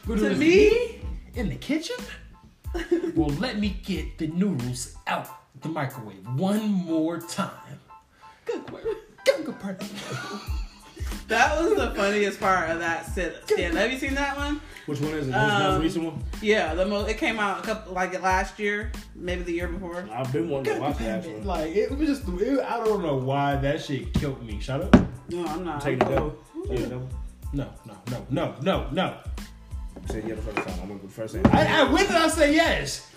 Go 0.07 0.17
do 0.17 0.29
To 0.29 0.35
me? 0.35 1.01
in 1.35 1.49
the 1.49 1.57
kitchen. 1.57 1.97
well, 3.15 3.29
let 3.39 3.59
me 3.59 3.77
get 3.85 4.19
the 4.19 4.27
noodles 4.29 4.97
out 5.07 5.29
the 5.61 5.69
microwave 5.69 6.27
one 6.37 6.67
more 6.69 7.21
time. 7.21 7.51
Good 8.45 8.69
work. 8.71 8.85
Gun 9.25 9.45
compartment. 9.45 9.93
That 11.29 11.59
was 11.63 11.77
the 11.77 11.95
funniest 11.95 12.41
part 12.41 12.69
of 12.71 12.81
that 12.81 13.07
sit 13.07 13.37
stand. 13.47 13.77
Have 13.77 13.91
you 13.93 13.99
seen 13.99 14.15
that 14.15 14.37
one? 14.37 14.61
Which 14.87 15.01
one 15.01 15.13
is 15.15 15.29
it? 15.29 15.33
This 15.33 15.37
Um, 15.37 15.63
most 15.75 15.83
recent 15.83 16.05
one? 16.05 16.25
Yeah, 16.43 16.75
the 16.75 16.85
most. 16.85 17.09
It 17.09 17.17
came 17.19 17.39
out 17.39 17.61
a 17.61 17.63
couple 17.63 17.93
like 17.95 18.21
last 18.21 18.59
year, 18.59 18.91
maybe 19.15 19.43
the 19.45 19.53
year 19.53 19.69
before. 19.69 20.05
I've 20.13 20.33
been 20.33 20.49
wanting 20.51 20.75
to 20.75 20.81
watch 20.81 20.99
that 20.99 21.25
one. 21.25 21.45
Like 21.45 21.75
it 21.75 21.91
was 21.97 22.09
just, 22.09 22.29
it, 22.41 22.59
I 22.61 22.85
don't 22.85 23.03
know 23.03 23.17
why 23.17 23.57
that 23.57 23.81
shit 23.83 24.13
killed 24.15 24.45
me. 24.45 24.59
Shut 24.61 24.83
up. 24.83 24.97
No, 25.33 25.47
I'm 25.47 25.65
not. 25.65 25.81
Take 25.81 25.99
the 25.99 26.05
devil. 26.07 26.37
Take 26.69 26.79
the 26.81 26.87
devil. 26.87 27.09
No, 27.53 27.69
no, 27.87 27.95
no, 28.11 28.27
no, 28.31 28.55
no, 28.63 28.89
no. 28.93 29.17
Say 30.09 30.23
yeah 30.27 30.35
the 30.35 30.43
first 30.43 30.57
time. 30.69 30.81
I'm 30.83 30.89
gonna 30.89 31.01
go 31.01 31.09
first. 31.09 31.37
I, 31.37 31.81
I, 31.83 31.93
when 31.93 32.07
did 32.07 32.17
I 32.17 32.29
say 32.29 32.55
yes? 32.55 33.09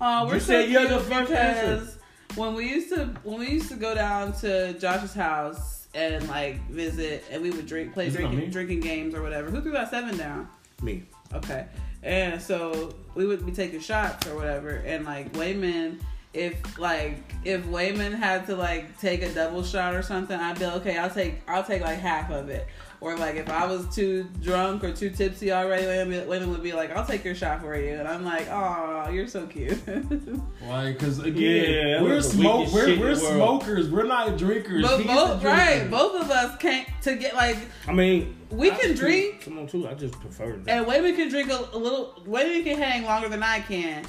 Uh, 0.00 0.24
we're 0.26 0.34
You 0.34 0.40
so 0.40 0.46
said 0.46 0.70
you're 0.70 0.82
the 0.82 0.96
cute 0.98 1.02
first 1.02 1.32
answer. 1.32 1.76
because 1.76 1.98
when 2.36 2.54
we 2.54 2.68
used 2.68 2.88
to 2.94 3.06
when 3.22 3.38
we 3.40 3.50
used 3.50 3.68
to 3.68 3.76
go 3.76 3.94
down 3.94 4.32
to 4.40 4.72
Josh's 4.78 5.14
house 5.14 5.86
and 5.94 6.26
like 6.28 6.66
visit, 6.68 7.24
and 7.30 7.42
we 7.42 7.50
would 7.50 7.66
drink, 7.66 7.92
play 7.92 8.06
Is 8.08 8.16
it 8.16 8.24
on 8.24 8.30
drinking 8.32 8.50
drinking 8.50 8.80
games 8.80 9.14
or 9.14 9.22
whatever. 9.22 9.50
Who 9.50 9.60
threw 9.60 9.72
that 9.72 9.90
seven 9.90 10.16
down? 10.16 10.48
Me. 10.82 11.04
Okay. 11.34 11.66
And 12.02 12.40
so 12.42 12.94
we 13.14 13.26
would 13.26 13.44
be 13.46 13.52
taking 13.52 13.78
shots 13.78 14.26
or 14.26 14.34
whatever, 14.34 14.82
and 14.84 15.04
like 15.04 15.32
Wayman, 15.34 16.00
if 16.34 16.78
like 16.78 17.18
if 17.44 17.66
Wayman 17.66 18.12
had 18.12 18.46
to 18.46 18.56
like 18.56 18.98
take 19.00 19.22
a 19.22 19.32
double 19.32 19.62
shot 19.62 19.94
or 19.94 20.02
something, 20.02 20.38
I'd 20.38 20.58
be 20.58 20.64
like, 20.66 20.76
okay. 20.76 20.96
I'll 20.98 21.10
take 21.10 21.42
I'll 21.48 21.64
take 21.64 21.82
like 21.82 21.98
half 21.98 22.30
of 22.30 22.48
it. 22.48 22.66
Or 23.00 23.16
like 23.16 23.34
if 23.34 23.50
I 23.50 23.66
was 23.66 23.92
too 23.92 24.28
drunk 24.40 24.84
or 24.84 24.92
too 24.92 25.10
tipsy 25.10 25.50
already, 25.50 25.86
Wayman 25.86 26.28
Wayman 26.28 26.50
would 26.50 26.62
be 26.62 26.72
like, 26.72 26.90
I'll 26.92 27.04
take 27.04 27.24
your 27.24 27.34
shot 27.34 27.60
for 27.60 27.76
you, 27.76 27.94
and 27.94 28.06
I'm 28.06 28.24
like, 28.24 28.46
oh, 28.48 29.08
you're 29.10 29.26
so 29.26 29.44
cute. 29.46 29.76
Why? 30.60 30.94
cause 30.98 31.18
again, 31.18 31.70
Yeah, 31.98 32.02
we're 32.02 32.14
was 32.16 32.30
smoke, 32.30 32.72
we're, 32.72 32.98
we're 32.98 33.14
smokers. 33.16 33.90
We're 33.90 34.04
not 34.06 34.38
drinkers. 34.38 34.82
but 34.82 34.98
He's 34.98 35.06
both 35.08 35.40
drinker. 35.40 35.58
right, 35.58 35.90
both 35.90 36.22
of 36.22 36.30
us 36.30 36.56
can't 36.58 36.86
to 37.02 37.16
get 37.16 37.34
like 37.34 37.56
I 37.88 37.92
mean, 37.92 38.36
We 38.50 38.70
I 38.70 38.74
can 38.76 38.90
just- 38.90 39.00
drink. 39.00 39.42
Come 39.44 39.58
on, 39.58 39.66
too. 39.66 39.88
I 39.88 39.94
just 39.94 40.18
prefer 40.20 40.56
that. 40.58 40.70
and 40.70 40.86
Wayman 40.86 41.16
can 41.16 41.28
drink 41.28 41.50
a, 41.50 41.68
a 41.72 41.76
little. 41.78 42.22
Wayman 42.24 42.62
can 42.62 42.78
hang 42.78 43.04
longer 43.04 43.28
than 43.28 43.42
I 43.42 43.58
can, 43.60 44.04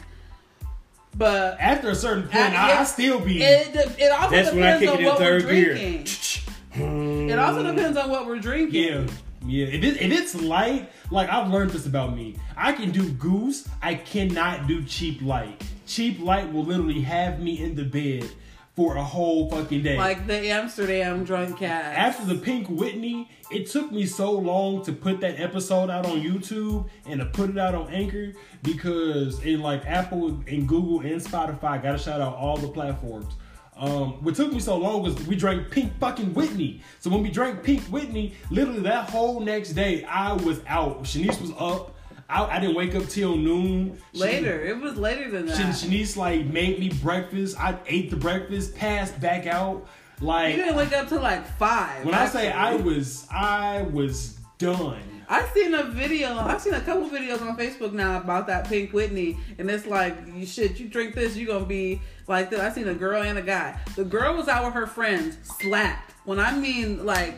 but 1.16 1.60
After 1.60 1.90
a 1.90 1.96
certain 1.96 2.24
point, 2.24 2.54
I, 2.54 2.80
I 2.80 2.84
still 2.84 3.20
be. 3.20 3.42
It, 3.42 3.76
it 4.00 4.12
also 4.12 4.36
That's 4.36 4.54
when 4.54 4.64
I 4.64 4.80
depends 4.80 4.82
kick 4.82 4.90
on 4.90 4.96
it 4.96 5.00
in 5.00 5.06
what 5.06 5.20
we're 5.20 5.26
third 5.26 5.50
gear. 5.50 5.74
drinking. 5.76 7.30
It 7.30 7.40
also 7.40 7.62
hmm. 7.62 7.76
depends 7.76 7.98
on 7.98 8.10
what 8.10 8.26
we're 8.26 8.40
drinking. 8.40 8.84
yeah, 8.84 9.08
yeah. 9.46 9.68
If, 9.68 9.84
it, 9.84 10.02
if 10.02 10.12
it's 10.12 10.36
light, 10.36 10.92
like 11.12 11.30
I've 11.30 11.52
learned 11.52 11.72
this 11.72 11.86
about 11.86 12.16
me, 12.16 12.36
I 12.58 12.74
can 12.74 12.92
do 12.92 13.10
goose. 13.10 13.68
I 13.82 13.96
cannot 13.96 14.68
do 14.68 14.84
cheap 14.84 15.22
light. 15.22 15.62
Cheap 15.86 16.20
light 16.20 16.52
will 16.52 16.64
literally 16.64 17.02
have 17.02 17.40
me 17.40 17.62
in 17.62 17.76
the 17.76 17.84
bed 17.84 18.30
for 18.76 18.96
a 18.96 19.04
whole 19.04 19.50
fucking 19.50 19.84
day. 19.84 19.98
Like 19.98 20.26
the 20.26 20.50
Amsterdam 20.50 21.24
drunk 21.24 21.60
cat. 21.60 21.96
after 21.96 22.26
the 22.26 22.36
Pink 22.42 22.68
Whitney, 22.70 23.30
it 23.52 23.70
took 23.70 23.92
me 23.92 24.06
so 24.06 24.32
long 24.32 24.84
to 24.86 24.92
put 24.92 25.20
that 25.22 25.40
episode 25.40 25.90
out 25.92 26.06
on 26.06 26.20
YouTube 26.22 26.90
and 27.06 27.20
to 27.20 27.28
put 27.28 27.52
it 27.52 27.58
out 27.58 27.76
on 27.76 27.90
Anchor 27.90 28.34
because 28.64 29.44
in 29.44 29.62
like 29.62 29.86
Apple 29.86 30.42
and 30.48 30.68
Google 30.68 31.02
and 31.02 31.22
Spotify, 31.22 31.82
gotta 31.82 32.00
shout 32.00 32.20
out 32.20 32.36
all 32.36 32.58
the 32.58 32.68
platforms. 32.68 33.34
Um, 33.76 34.24
what 34.24 34.36
took 34.36 34.52
me 34.52 34.60
so 34.60 34.78
long 34.78 35.02
was 35.02 35.16
we 35.28 35.36
drank 35.36 35.72
Pink 35.72 35.98
fucking 36.00 36.34
Whitney. 36.34 36.82
So 37.00 37.10
when 37.10 37.24
we 37.24 37.30
drank 37.30 37.64
Pink 37.64 37.82
Whitney, 37.84 38.34
literally 38.50 38.82
that 38.82 39.10
whole 39.10 39.40
next 39.40 39.74
day, 39.74 40.04
I 40.06 40.34
was 40.34 40.62
out. 40.68 41.04
Shanise 41.04 41.42
was 41.42 41.52
up. 41.58 41.93
I, 42.34 42.58
I 42.58 42.60
didn't 42.60 42.76
wake 42.76 42.96
up 42.96 43.08
till 43.08 43.36
noon. 43.38 43.98
She- 44.14 44.20
later, 44.20 44.60
it 44.66 44.78
was 44.78 44.98
later 44.98 45.30
than 45.30 45.46
that. 45.46 45.56
Shan- 45.56 45.72
Shanise 45.72 46.18
like 46.18 46.46
made 46.46 46.80
me 46.80 46.90
breakfast. 46.90 47.60
I 47.60 47.78
ate 47.88 48.10
the 48.10 48.16
breakfast, 48.18 48.76
passed 48.76 49.20
back 49.22 49.46
out. 49.46 49.88
Like 50.20 50.56
you 50.56 50.62
didn't 50.64 50.76
wake 50.76 50.94
up 50.94 51.10
till 51.10 51.22
like 51.22 51.46
five. 51.58 52.06
when 52.06 52.14
I 52.16 52.28
say 52.28 52.52
I 52.52 52.76
was, 52.76 53.28
I 53.32 53.82
was 53.84 54.38
done. 54.58 55.02
I've 55.28 55.50
seen 55.52 55.74
a 55.74 55.84
video. 55.84 56.38
I've 56.38 56.62
seen 56.62 56.74
a 56.74 56.82
couple 56.82 57.10
videos 57.10 57.42
on 57.42 57.58
Facebook 57.58 57.94
now 57.94 58.18
about 58.18 58.48
that 58.48 58.68
Pink 58.68 58.94
Whitney, 58.94 59.38
and 59.58 59.70
it's 59.70 59.86
like, 59.86 60.16
you 60.34 60.46
shit, 60.46 60.80
you 60.80 60.88
drink 60.88 61.16
this, 61.16 61.36
you 61.36 61.48
gonna 61.48 61.66
be 61.66 62.02
like 62.28 62.50
this. 62.50 62.60
I 62.60 62.70
seen 62.72 62.88
a 62.88 62.94
girl 62.94 63.22
and 63.24 63.38
a 63.38 63.42
guy. 63.42 63.80
The 63.96 64.04
girl 64.06 64.36
was 64.36 64.48
out 64.48 64.66
with 64.66 64.74
her 64.76 64.88
friends, 64.88 65.38
slapped. 65.44 66.12
When 66.26 66.40
I 66.40 66.56
mean 66.58 67.06
like 67.06 67.36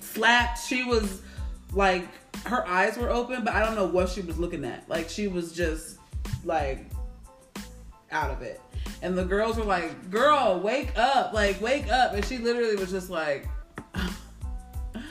slapped, 0.00 0.64
she 0.64 0.84
was 0.84 1.22
like 1.72 2.06
her 2.46 2.66
eyes 2.66 2.96
were 2.96 3.10
open, 3.10 3.44
but 3.44 3.54
I 3.54 3.64
don't 3.64 3.74
know 3.74 3.86
what 3.86 4.08
she 4.08 4.20
was 4.20 4.38
looking 4.38 4.64
at. 4.64 4.88
Like 4.88 5.08
she 5.08 5.28
was 5.28 5.52
just 5.52 5.98
like 6.44 6.86
out 8.10 8.30
of 8.30 8.42
it. 8.42 8.60
And 9.02 9.16
the 9.16 9.24
girls 9.24 9.56
were 9.56 9.64
like, 9.64 10.10
"Girl, 10.10 10.60
wake 10.62 10.96
up! 10.98 11.32
Like 11.32 11.60
wake 11.60 11.88
up!" 11.90 12.14
And 12.14 12.24
she 12.24 12.38
literally 12.38 12.76
was 12.76 12.90
just 12.90 13.10
like. 13.10 13.46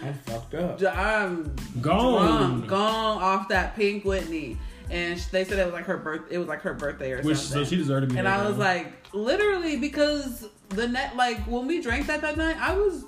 I'm 0.03 0.13
fucked 0.26 0.53
up. 0.53 0.80
I'm 0.95 1.55
Gone. 1.82 2.59
drunk, 2.59 2.68
gone 2.68 3.22
off 3.24 3.47
that 3.49 3.76
pink 3.76 4.05
Whitney. 4.05 4.57
And 4.89 5.20
sh- 5.20 5.26
they 5.26 5.43
said 5.43 5.57
it 5.59 5.65
was 5.65 5.74
like 5.74 5.86
her 5.86 5.97
birth. 5.97 6.22
It 6.30 6.38
was 6.38 6.47
like 6.47 6.61
her 6.61 6.74
birthday 6.74 7.11
or 7.13 7.22
Which 7.24 7.38
so 7.38 7.43
something. 7.55 7.65
she 7.70 7.76
deserved 7.78 8.09
to 8.09 8.13
be. 8.13 8.20
and 8.20 8.28
I 8.28 8.47
was 8.47 8.57
like, 8.57 8.93
literally, 9.13 9.76
because 9.78 10.47
the 10.70 10.88
net, 10.88 11.15
like 11.18 11.39
when 11.41 11.68
we 11.68 11.82
drank 11.82 12.07
that 12.07 12.22
that 12.22 12.38
night, 12.38 12.55
I 12.59 12.74
was 12.78 13.03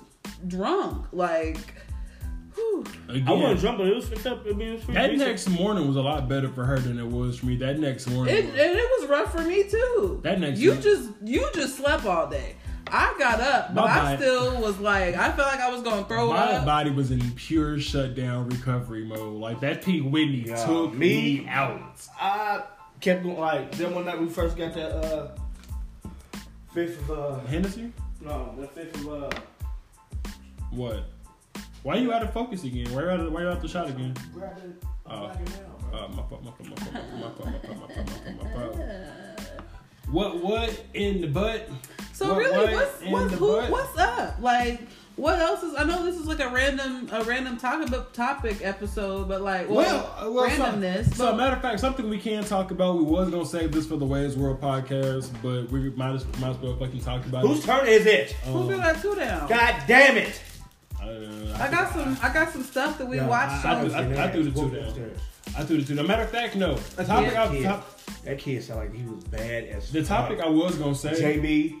drunk. 0.48 1.06
Like, 1.12 1.58
whew. 1.58 1.89
Again, 3.08 3.28
I 3.28 3.32
wasn't 3.32 3.60
drunk, 3.60 3.78
but 3.78 3.86
it 3.88 3.94
was 3.96 4.08
picked 4.08 4.26
up. 4.26 4.46
I 4.46 4.52
mean, 4.52 4.68
it 4.68 4.72
was 4.86 4.86
that 4.94 5.10
decent. 5.10 5.18
next 5.28 5.48
morning 5.48 5.86
was 5.86 5.96
a 5.96 6.00
lot 6.02 6.28
better 6.28 6.48
for 6.48 6.64
her 6.64 6.78
than 6.78 6.98
it 6.98 7.06
was 7.06 7.38
for 7.38 7.46
me. 7.46 7.56
That 7.56 7.78
next 7.78 8.06
morning, 8.08 8.34
It, 8.34 8.44
and 8.44 8.56
it 8.56 8.88
was 9.00 9.08
rough 9.08 9.32
for 9.32 9.42
me 9.42 9.64
too. 9.68 10.20
That 10.22 10.38
next 10.40 10.58
you 10.60 10.72
week- 10.72 10.82
just 10.82 11.10
you 11.24 11.48
just 11.54 11.76
slept 11.76 12.04
all 12.06 12.28
day. 12.28 12.56
I 12.92 13.14
got 13.18 13.40
up, 13.40 13.74
but 13.74 13.84
My 13.86 13.90
I 13.92 13.96
body- 14.02 14.16
still 14.16 14.60
was 14.62 14.78
like, 14.80 15.14
I 15.14 15.30
felt 15.32 15.48
like 15.48 15.60
I 15.60 15.70
was 15.70 15.82
gonna 15.82 16.04
throw 16.06 16.30
my 16.30 16.36
up. 16.38 16.60
My 16.60 16.64
body 16.64 16.90
was 16.90 17.10
in 17.12 17.20
pure 17.32 17.78
shutdown 17.78 18.48
recovery 18.48 19.04
mode. 19.04 19.40
Like 19.40 19.60
that 19.60 19.82
Pink 19.82 20.10
Whitney 20.12 20.44
Yeah, 20.46 20.64
took 20.66 20.92
me- 20.94 21.40
me 21.42 21.48
out. 21.48 21.80
I 22.20 22.62
kept 23.00 23.22
going 23.22 23.38
like 23.38 23.72
then 23.72 23.94
one 23.94 24.04
night 24.06 24.20
we 24.20 24.28
first 24.28 24.56
got 24.56 24.74
that 24.74 24.90
uh 24.92 25.28
fifth 26.74 27.08
of 27.10 27.42
uh 27.42 27.46
Hennessy, 27.46 27.92
no 28.20 28.54
the 28.58 28.66
fifth 28.68 28.94
of 29.06 29.08
uh 29.24 29.30
what? 30.70 31.04
Why 31.82 31.96
you 31.96 32.12
out 32.12 32.22
of 32.22 32.32
focus 32.32 32.64
again? 32.64 32.92
Why 32.92 33.02
you 33.02 33.08
out 33.08 33.20
of, 33.20 33.32
why 33.32 33.40
you 33.40 33.48
out 33.48 33.62
the 33.62 33.68
shot 33.68 33.88
again? 33.88 34.14
Grab 34.34 34.56
it. 34.58 34.84
Uh, 35.06 35.34
uh, 35.92 36.08
my 36.08 36.22
fault, 36.24 36.44
my 36.44 36.50
fault, 36.50 36.68
my 36.68 36.76
fault, 36.76 36.94
my 36.94 37.30
fault, 37.30 37.48
my 37.64 37.94
fault, 37.94 38.42
my 38.42 38.52
fault. 38.52 38.76
What 40.10 40.42
what 40.42 40.84
in 40.92 41.20
the 41.20 41.28
butt? 41.28 41.68
So 42.12 42.34
what, 42.34 42.38
really, 42.38 42.74
what's 42.74 43.02
what's 43.04 43.34
who, 43.34 43.56
butt? 43.56 43.70
what's 43.70 43.96
up? 43.96 44.40
Like, 44.40 44.80
what 45.14 45.38
else 45.38 45.62
is? 45.62 45.76
I 45.76 45.84
know 45.84 46.04
this 46.04 46.16
is 46.16 46.26
like 46.26 46.40
a 46.40 46.48
random 46.48 47.08
a 47.12 47.22
random 47.22 47.56
talk 47.58 47.86
about 47.86 48.12
topic 48.12 48.56
episode, 48.60 49.28
but 49.28 49.40
like, 49.40 49.70
well, 49.70 50.14
well, 50.18 50.28
uh, 50.28 50.32
well 50.32 50.50
randomness. 50.50 51.04
So, 51.04 51.10
but, 51.10 51.16
so, 51.16 51.36
matter 51.36 51.54
of 51.54 51.62
fact, 51.62 51.78
something 51.78 52.10
we 52.10 52.18
can 52.18 52.42
talk 52.42 52.72
about. 52.72 52.96
We 52.96 53.04
was 53.04 53.30
gonna 53.30 53.46
save 53.46 53.70
this 53.70 53.86
for 53.86 53.98
the 53.98 54.04
Wei's 54.04 54.36
World 54.36 54.60
podcast, 54.60 55.30
but 55.42 55.70
we 55.70 55.90
might 55.90 56.14
as, 56.14 56.26
might 56.38 56.50
as 56.50 56.56
well 56.56 56.76
fucking 56.76 57.02
talk 57.02 57.24
about. 57.26 57.46
Whose 57.46 57.60
it. 57.60 57.66
turn 57.66 57.86
is 57.86 58.04
it? 58.04 58.34
Um, 58.46 58.52
Who 58.54 58.66
threw 58.66 58.76
that 58.78 59.00
two 59.00 59.14
down? 59.14 59.48
God 59.48 59.82
damn 59.86 60.16
it! 60.16 60.42
Uh, 61.02 61.56
I 61.58 61.70
got 61.70 61.92
some. 61.92 62.16
I 62.22 62.32
got 62.32 62.52
some 62.52 62.62
stuff 62.62 62.98
that 62.98 63.06
we 63.08 63.16
Yeah, 63.16 63.26
watched. 63.26 63.64
I- 63.64 63.80
on- 63.80 63.94
I- 63.94 64.24
I 64.24 64.28
threw 64.30 64.44
the 64.44 64.50
two 64.50 64.60
Whoop 64.68 64.74
down. 64.96 65.10
I 65.56 65.64
threw 65.64 65.78
the 65.78 65.84
two. 65.84 65.94
No 65.94 66.02
matter 66.02 66.22
of 66.22 66.30
fact, 66.30 66.56
no. 66.56 66.74
The 66.96 67.04
topic, 67.04 67.32
Yeah. 67.32 67.44
I, 67.44 67.48
Kid. 67.48 67.64
top, 67.64 67.96
That 68.24 68.38
kid 68.38 68.62
sounded 68.62 68.90
like 68.90 68.94
he 68.94 69.04
was 69.06 69.24
bad 69.24 69.64
as 69.64 69.90
the 69.90 70.02
topic 70.04 70.40
I 70.40 70.48
was 70.48 70.76
gonna 70.76 70.94
say. 70.94 71.12
JB, 71.12 71.74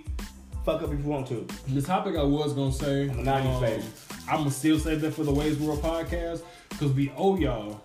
fuck 0.64 0.82
up 0.82 0.92
if 0.92 0.98
you 0.98 1.04
want 1.04 1.26
to. 1.28 1.46
The 1.68 1.82
topic 1.82 2.16
I 2.16 2.22
was 2.22 2.54
gonna 2.54 2.72
say. 2.72 3.10
I'm 3.10 3.18
a 3.20 3.22
90s 3.22 3.60
baby. 3.60 3.82
I'm 4.28 4.38
gonna 4.38 4.50
still 4.50 4.78
say 4.78 4.94
that 4.94 5.12
for 5.12 5.24
the 5.24 5.32
Wei's 5.32 5.58
World 5.58 5.82
podcast 5.82 6.42
because 6.70 6.92
we 6.92 7.12
owe 7.16 7.36
y'all. 7.36 7.82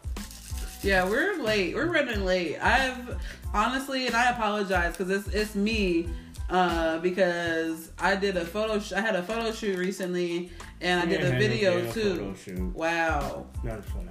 Yeah, 0.84 1.08
we're 1.10 1.42
late. 1.44 1.76
We're 1.76 1.92
running 1.92 2.24
late. 2.24 2.58
I've 2.64 3.18
honestly, 3.54 4.06
and 4.08 4.16
I 4.16 4.30
apologize 4.32 4.96
because 4.96 5.10
it's 5.10 5.28
it's 5.36 5.56
me. 5.56 6.08
Uh, 6.50 7.00
because 7.00 7.91
I 7.98 8.16
did 8.16 8.38
a 8.38 8.46
photo, 8.46 8.80
sh- 8.80 8.93
I 8.93 9.02
had 9.02 9.16
a 9.16 9.24
photo 9.24 9.52
shoot 9.52 9.78
recently, 9.80 10.52
and 10.80 11.02
I 11.02 11.06
did 11.06 11.22
Yeah, 11.22 11.28
a 11.28 11.39
video 11.39 11.82
no 11.82 11.91
too. 11.91 12.72
Wow. 12.76 13.48
Not 13.64 13.84
funny. 13.86 14.10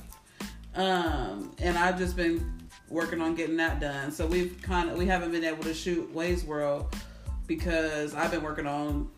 Um, 0.74 1.52
and 1.58 1.78
I've 1.78 1.96
just 1.96 2.16
been 2.16 2.68
working 2.88 3.20
on 3.20 3.34
getting 3.36 3.56
that 3.58 3.80
done. 3.80 4.10
So 4.10 4.26
we've 4.26 4.60
kind 4.62 4.90
of 4.90 4.98
we 4.98 5.06
haven't 5.06 5.30
been 5.30 5.44
able 5.44 5.62
to 5.62 5.74
shoot 5.74 6.12
Wei's 6.12 6.44
World 6.44 6.94
because 7.46 8.14
I've 8.14 8.30
been 8.32 8.42
working 8.42 8.66
on 8.66 9.08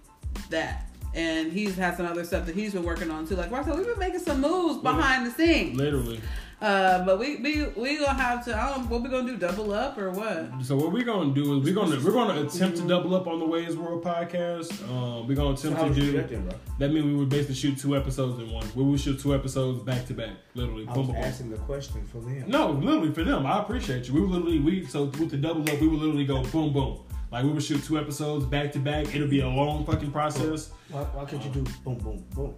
that. 0.50 0.85
And 1.16 1.50
he's 1.50 1.76
had 1.76 1.96
some 1.96 2.04
other 2.06 2.24
stuff 2.24 2.44
that 2.46 2.54
he's 2.54 2.74
been 2.74 2.84
working 2.84 3.10
on 3.10 3.26
too. 3.26 3.36
Like 3.36 3.50
Roxanne, 3.50 3.76
we've 3.78 3.86
been 3.86 3.98
making 3.98 4.20
some 4.20 4.40
moves 4.40 4.78
behind 4.82 5.26
the 5.26 5.30
scenes. 5.30 5.76
Literally. 5.76 6.20
Uh, 6.60 7.04
but 7.04 7.18
we 7.18 7.36
we 7.36 7.64
we 7.76 7.98
gonna 7.98 8.14
have 8.14 8.42
to. 8.46 8.58
I 8.58 8.70
don't. 8.74 8.88
What 8.88 9.02
we 9.02 9.10
gonna 9.10 9.26
do? 9.30 9.36
Double 9.36 9.74
up 9.74 9.98
or 9.98 10.10
what? 10.10 10.50
So 10.64 10.74
what 10.74 10.90
we're 10.90 11.04
gonna 11.04 11.34
do 11.34 11.58
is 11.58 11.64
we're 11.64 11.74
gonna 11.74 12.02
we're 12.02 12.12
gonna 12.12 12.46
attempt 12.46 12.78
to 12.78 12.88
double 12.88 13.14
up 13.14 13.26
on 13.26 13.40
the 13.40 13.44
Wei's 13.46 13.76
World 13.76 14.02
podcast. 14.02 14.72
Um, 14.88 15.28
we're 15.28 15.34
gonna 15.36 15.52
attempt 15.52 15.76
How 15.78 15.88
to 15.88 15.94
do 15.94 16.00
do 16.00 16.12
that 16.12 16.30
then, 16.30 16.50
that. 16.78 16.90
Means 16.92 17.04
we 17.04 17.14
would 17.14 17.28
basically 17.28 17.56
shoot 17.56 17.78
two 17.78 17.94
episodes 17.94 18.38
in 18.42 18.50
one. 18.50 18.66
We 18.74 18.84
would 18.84 18.98
shoot 18.98 19.20
two 19.20 19.34
episodes 19.34 19.82
back 19.82 20.06
to 20.06 20.14
back, 20.14 20.30
literally. 20.54 20.86
I 20.88 20.94
Boom, 20.94 20.96
was 20.98 21.06
boom, 21.08 21.16
boom. 21.16 21.24
asking 21.24 21.50
the 21.50 21.58
question 21.58 22.06
for 22.06 22.18
them. 22.20 22.44
No, 22.48 22.70
literally 22.70 23.12
for 23.12 23.22
them. 23.24 23.44
I 23.44 23.58
appreciate 23.60 24.08
you. 24.08 24.14
We 24.14 24.20
would 24.22 24.30
literally 24.30 24.58
we 24.58 24.86
so 24.86 25.04
with 25.04 25.30
the 25.30 25.36
double 25.36 25.60
up, 25.70 25.78
we 25.78 25.88
would 25.88 26.00
literally 26.00 26.24
go 26.24 26.42
boom 26.44 26.72
boom. 26.72 27.00
Like 27.30 27.44
we 27.44 27.50
would 27.50 27.62
shoot 27.62 27.82
two 27.84 27.98
episodes 27.98 28.44
back 28.46 28.72
to 28.72 28.78
back. 28.78 29.14
It'll 29.14 29.28
be 29.28 29.40
a 29.40 29.48
long 29.48 29.84
fucking 29.84 30.12
process. 30.12 30.70
Why, 30.90 31.02
why 31.02 31.24
can't 31.24 31.44
you 31.44 31.50
do 31.50 31.64
boom, 31.84 31.98
boom, 31.98 32.24
boom? 32.34 32.54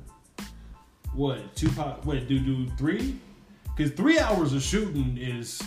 What 1.14 1.56
two 1.56 1.70
pot? 1.70 2.04
What 2.04 2.28
do 2.28 2.38
do 2.38 2.68
three? 2.76 3.18
Because 3.76 3.92
three 3.92 4.18
hours 4.18 4.52
of 4.52 4.62
shooting 4.62 5.16
is 5.18 5.62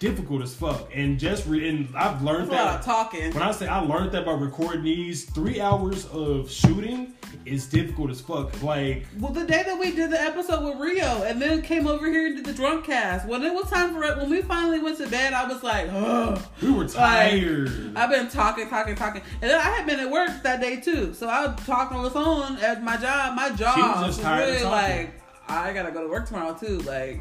difficult 0.00 0.42
as 0.42 0.54
fuck. 0.54 0.88
And 0.94 1.18
just 1.18 1.46
re- 1.46 1.68
and 1.68 1.88
I've 1.96 2.22
learned 2.22 2.50
That's 2.50 2.60
a 2.60 2.64
lot 2.64 2.70
that 2.72 2.78
of 2.80 2.84
talking. 2.84 3.34
when 3.34 3.42
I 3.42 3.50
say 3.52 3.66
I 3.66 3.80
learned 3.80 4.12
that 4.12 4.24
by 4.24 4.32
recording 4.32 4.84
these 4.84 5.24
three 5.24 5.60
hours 5.60 6.06
of 6.06 6.50
shooting 6.50 7.14
is 7.44 7.66
difficult 7.66 8.10
as 8.10 8.20
fuck. 8.20 8.62
Like 8.62 9.06
Well, 9.18 9.32
the 9.32 9.44
day 9.44 9.62
that 9.64 9.78
we 9.78 9.90
did 9.92 10.10
the 10.10 10.20
episode 10.20 10.64
with 10.64 10.78
Rio, 10.80 11.22
and 11.24 11.40
then 11.42 11.62
came 11.62 11.86
over 11.86 12.10
here 12.10 12.26
and 12.26 12.36
did 12.36 12.44
the 12.46 12.52
drunk 12.52 12.84
cast. 12.84 13.26
When 13.26 13.42
it 13.42 13.52
was 13.52 13.68
time 13.70 13.92
for 13.94 14.04
it, 14.04 14.16
when 14.18 14.30
we 14.30 14.42
finally 14.42 14.78
went 14.80 14.98
to 14.98 15.08
bed, 15.08 15.32
I 15.32 15.46
was 15.48 15.62
like, 15.62 15.88
Ugh. 15.92 16.40
we 16.62 16.70
were 16.70 16.86
tired. 16.86 17.96
I've 17.96 18.10
been 18.10 18.28
talking, 18.28 18.68
talking, 18.68 18.94
talking, 18.94 19.22
and 19.42 19.50
then 19.50 19.58
I 19.58 19.64
had 19.70 19.86
been 19.86 20.00
at 20.00 20.10
work 20.10 20.30
that 20.42 20.60
day 20.60 20.80
too. 20.80 21.12
So 21.14 21.28
I 21.28 21.46
was 21.46 21.56
talking 21.66 21.96
on 21.96 22.04
the 22.04 22.10
phone 22.10 22.56
at 22.58 22.82
my 22.84 22.96
job. 22.96 23.34
My 23.34 23.50
job 23.50 23.74
She 23.74 23.82
was 23.82 23.96
was, 23.96 24.06
just 24.16 24.20
tired 24.22 24.42
of 24.42 24.48
really 24.48 24.62
talking. 24.62 25.04
like, 25.06 25.22
I 25.48 25.72
gotta 25.72 25.90
go 25.90 26.02
to 26.02 26.08
work 26.08 26.26
tomorrow 26.26 26.54
too. 26.54 26.78
Like, 26.80 27.20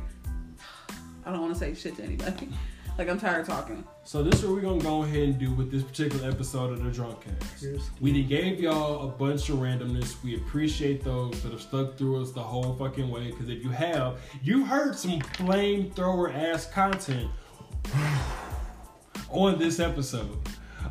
I 1.26 1.32
don't 1.32 1.42
want 1.42 1.54
to 1.54 1.60
say 1.60 1.74
shit 1.74 1.96
to 1.98 2.04
anybody. 2.04 2.50
like 2.98 3.10
I'm 3.10 3.20
tired 3.20 3.42
of 3.42 3.48
talking. 3.48 3.86
So 4.04 4.24
this 4.24 4.40
is 4.40 4.46
what 4.46 4.56
we're 4.56 4.62
gonna 4.62 4.82
go 4.82 5.04
ahead 5.04 5.24
and 5.24 5.40
do 5.40 5.52
with 5.54 5.72
this 5.72 5.84
particular 5.84 6.30
episode 6.30 6.72
of 6.72 6.84
the 6.84 6.90
Drunk 6.90 7.20
Cast. 7.22 7.92
We 8.02 8.24
gave 8.24 8.60
y'all 8.60 9.08
a 9.08 9.12
bunch 9.12 9.50
of 9.50 9.58
randomness. 9.58 10.16
We 10.24 10.36
appreciate 10.36 11.04
those 11.04 11.42
that 11.44 11.52
have 11.52 11.62
stuck 11.62 11.98
through 11.98 12.22
us 12.22 12.32
the 12.32 12.42
whole 12.42 12.74
fucking 12.76 13.10
way. 13.10 13.32
Because 13.32 13.50
if 13.50 13.64
you 13.64 13.70
have, 13.70 14.18
you 14.42 14.66
heard 14.66 14.96
some 14.98 15.20
flamethrower 15.20 16.34
ass 16.34 16.66
content 16.66 17.30
on 19.30 19.60
this 19.60 19.80
episode. 19.80 20.38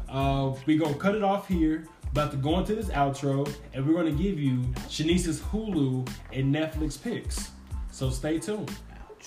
Uh, 0.08 0.54
we 0.66 0.76
gonna 0.76 0.94
cut 0.94 1.14
it 1.14 1.24
off 1.24 1.48
here. 1.48 1.86
About 2.12 2.30
to 2.30 2.36
go 2.36 2.58
into 2.58 2.74
this 2.74 2.88
outro, 2.88 3.52
and 3.74 3.86
we're 3.86 3.94
gonna 3.94 4.10
give 4.10 4.38
you 4.38 4.60
Shanise's 4.88 5.40
Hulu 5.40 6.08
and 6.32 6.54
Netflix 6.54 7.02
picks. 7.02 7.50
So 7.90 8.10
stay 8.10 8.38
tuned. 8.38 8.72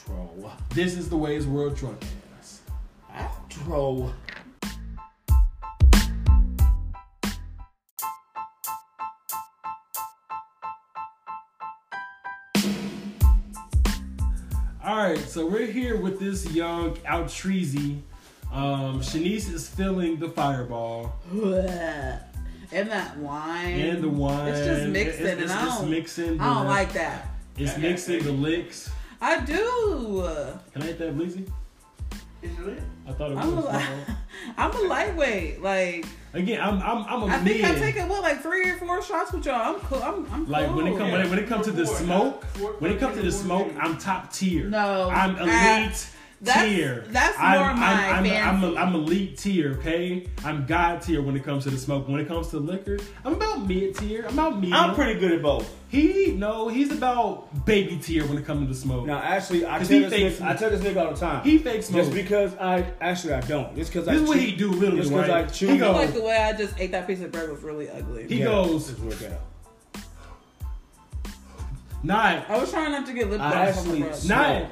Outro. 0.08 0.52
This 0.70 0.96
is 0.96 1.10
the 1.10 1.18
Wei's 1.18 1.46
World 1.46 1.76
Drunk 1.76 2.00
Cast. 2.00 2.14
Outro. 3.16 4.12
All 14.84 14.96
right, 14.98 15.20
so 15.20 15.46
we're 15.46 15.68
here 15.68 15.98
with 15.98 16.20
this 16.20 16.50
young 16.52 16.96
Outtreezy. 16.98 18.00
Um, 18.52 19.02
Shanise 19.02 19.52
is 19.54 19.68
filling 19.70 20.18
the 20.18 20.30
fireball 20.30 21.14
and 21.32 22.90
that 22.90 23.18
wine. 23.18 23.80
and 23.80 24.04
the 24.04 24.10
wine. 24.10 24.48
It's 24.48 24.66
just 24.66 24.90
mixing, 24.90 25.26
It's, 25.28 25.42
it's, 25.44 25.52
and 25.52 25.60
I 25.60 25.66
don't. 25.66 25.90
mixing. 25.92 26.40
I 26.40 26.54
don't 26.56 26.68
like 26.68 26.94
that. 26.94 27.28
It's 27.58 27.78
mixing 27.78 28.24
the 28.24 28.32
licks. 28.32 28.90
I 29.22 29.42
do. 29.42 30.24
Can 30.74 30.82
I 30.82 30.86
hit 30.86 30.98
that, 31.00 31.16
Bleezy? 31.16 31.48
Is 32.42 32.52
it 32.52 32.66
lit? 32.66 32.82
I 33.08 33.12
thought 33.12 33.32
it 33.32 33.36
was. 33.36 33.46
I'm 33.46 33.58
a, 33.58 34.18
I'm 34.58 34.72
a 34.72 34.88
lightweight. 34.88 35.62
Like 35.62 36.06
Again, 36.34 36.62
I'm 36.62 36.82
I'm 36.82 37.04
I'm 37.06 37.24
a 37.24 37.26
I 37.34 37.40
think 37.40 37.62
man. 37.62 37.76
I'm 37.76 37.82
taking 37.82 38.08
what 38.08 38.22
like 38.22 38.42
three 38.42 38.70
or 38.70 38.78
four 38.78 39.02
shots 39.02 39.34
with 39.34 39.46
y'all. 39.46 39.76
I'm 39.76 39.82
cool. 39.82 40.02
I'm, 40.04 40.32
I'm 40.32 40.48
like 40.48 40.68
cool. 40.68 40.76
when 40.78 40.88
it 40.88 40.98
comes 40.98 41.12
when 41.12 41.22
it, 41.22 41.30
when 41.30 41.40
it 41.40 41.48
comes 41.48 41.66
to 41.66 41.72
the 41.72 41.86
Four, 41.86 41.96
smoke, 41.96 42.46
four, 42.46 42.72
when 42.74 42.92
it 42.92 43.00
comes 43.00 43.16
to 43.18 43.24
the 43.24 43.32
smoke, 43.32 43.72
four. 43.72 43.82
I'm 43.82 43.98
top 43.98 44.32
tier. 44.32 44.66
No, 44.66 45.10
I'm 45.10 45.38
elite 45.38 46.10
that's- 46.42 46.70
tier. 46.70 47.04
that's 47.10 47.38
I'm, 47.40 47.60
more 47.60 47.74
my 47.74 47.86
I'm, 47.86 48.10
I'm, 48.10 48.16
I'm, 48.26 48.62
fancy. 48.62 48.78
I'm 48.78 48.96
elite 48.96 49.38
tier. 49.38 49.74
Okay, 49.80 50.28
I'm 50.46 50.66
god 50.66 51.02
tier 51.02 51.22
when 51.22 51.36
it 51.36 51.44
comes 51.44 51.64
to 51.66 51.70
the 51.70 51.78
smoke. 51.78 52.08
When 52.08 52.20
it 52.20 52.28
comes 52.28 52.48
to 52.50 52.58
liquor, 52.60 52.98
I'm 53.26 53.34
about 53.34 53.68
mid 53.68 53.96
tier. 53.96 54.26
I'm 54.28 54.34
about 54.34 54.56
medium. 54.60 54.74
I'm 54.80 54.96
pretty 54.96 55.20
good 55.20 55.32
at 55.34 55.42
both. 55.42 55.70
He 55.90 56.34
no, 56.38 56.68
he's 56.68 56.92
about 56.92 57.66
baby 57.66 57.98
tier 57.98 58.26
when 58.28 58.38
it 58.38 58.46
comes 58.46 58.62
to 58.68 58.74
the 58.74 58.80
smoke. 58.80 59.06
Now, 59.08 59.18
actually, 59.20 59.66
I 59.66 59.80
'Cause 59.80 59.88
tell 59.90 60.00
this 60.02 60.14
fakes 60.14 60.40
nigga, 60.40 60.48
I 60.48 60.54
tell 60.56 60.70
this 60.70 60.82
nigga 60.82 61.06
all 61.06 61.14
the 61.14 61.20
time. 61.20 61.44
he 61.44 61.58
fake 61.58 61.84
smoke. 61.84 62.02
just 62.04 62.14
because 62.14 62.56
I 62.58 62.86
actually 63.02 63.34
I 63.34 63.42
don't. 63.42 63.76
Just 63.76 63.92
because 63.92 64.08
I 64.08 64.14
this 64.14 64.22
is 64.22 64.28
what 64.30 64.36
chew- 64.38 64.46
he 64.46 64.52
do 64.56 64.72
literally. 64.72 64.98
Just 65.02 65.12
'cause 65.12 65.28
right? 65.30 65.46
I 65.46 65.48
chew- 65.48 65.68
he 65.70 65.78
goes. 65.80 65.96
like 65.96 66.14
the 66.14 66.22
way 66.22 66.38
I 66.38 66.54
just 66.54 66.74
ate 66.80 66.92
that 66.92 67.08
piece 67.08 67.22
of 67.22 67.32
bread 67.32 67.50
was 67.50 67.64
really 67.64 67.90
ugly. 67.90 68.28
He 68.28 68.36
Yeah, 68.40 68.46
goes- 68.46 68.88
Just 68.88 69.00
work 69.00 69.20
it 69.22 69.34
out. 69.34 70.04
not 72.04 72.50
I 72.50 72.58
was 72.58 72.72
trying 72.72 72.92
not 72.92 73.06
to 73.08 73.14
get 73.14 73.30
lip 73.30 73.42
I 73.42 73.52
gloss 73.52 73.78
on 73.78 73.84
actually 73.84 74.00
my 74.00 74.06
bread. 74.08 74.26
Not- 74.28 74.56
smoke. 74.58 74.70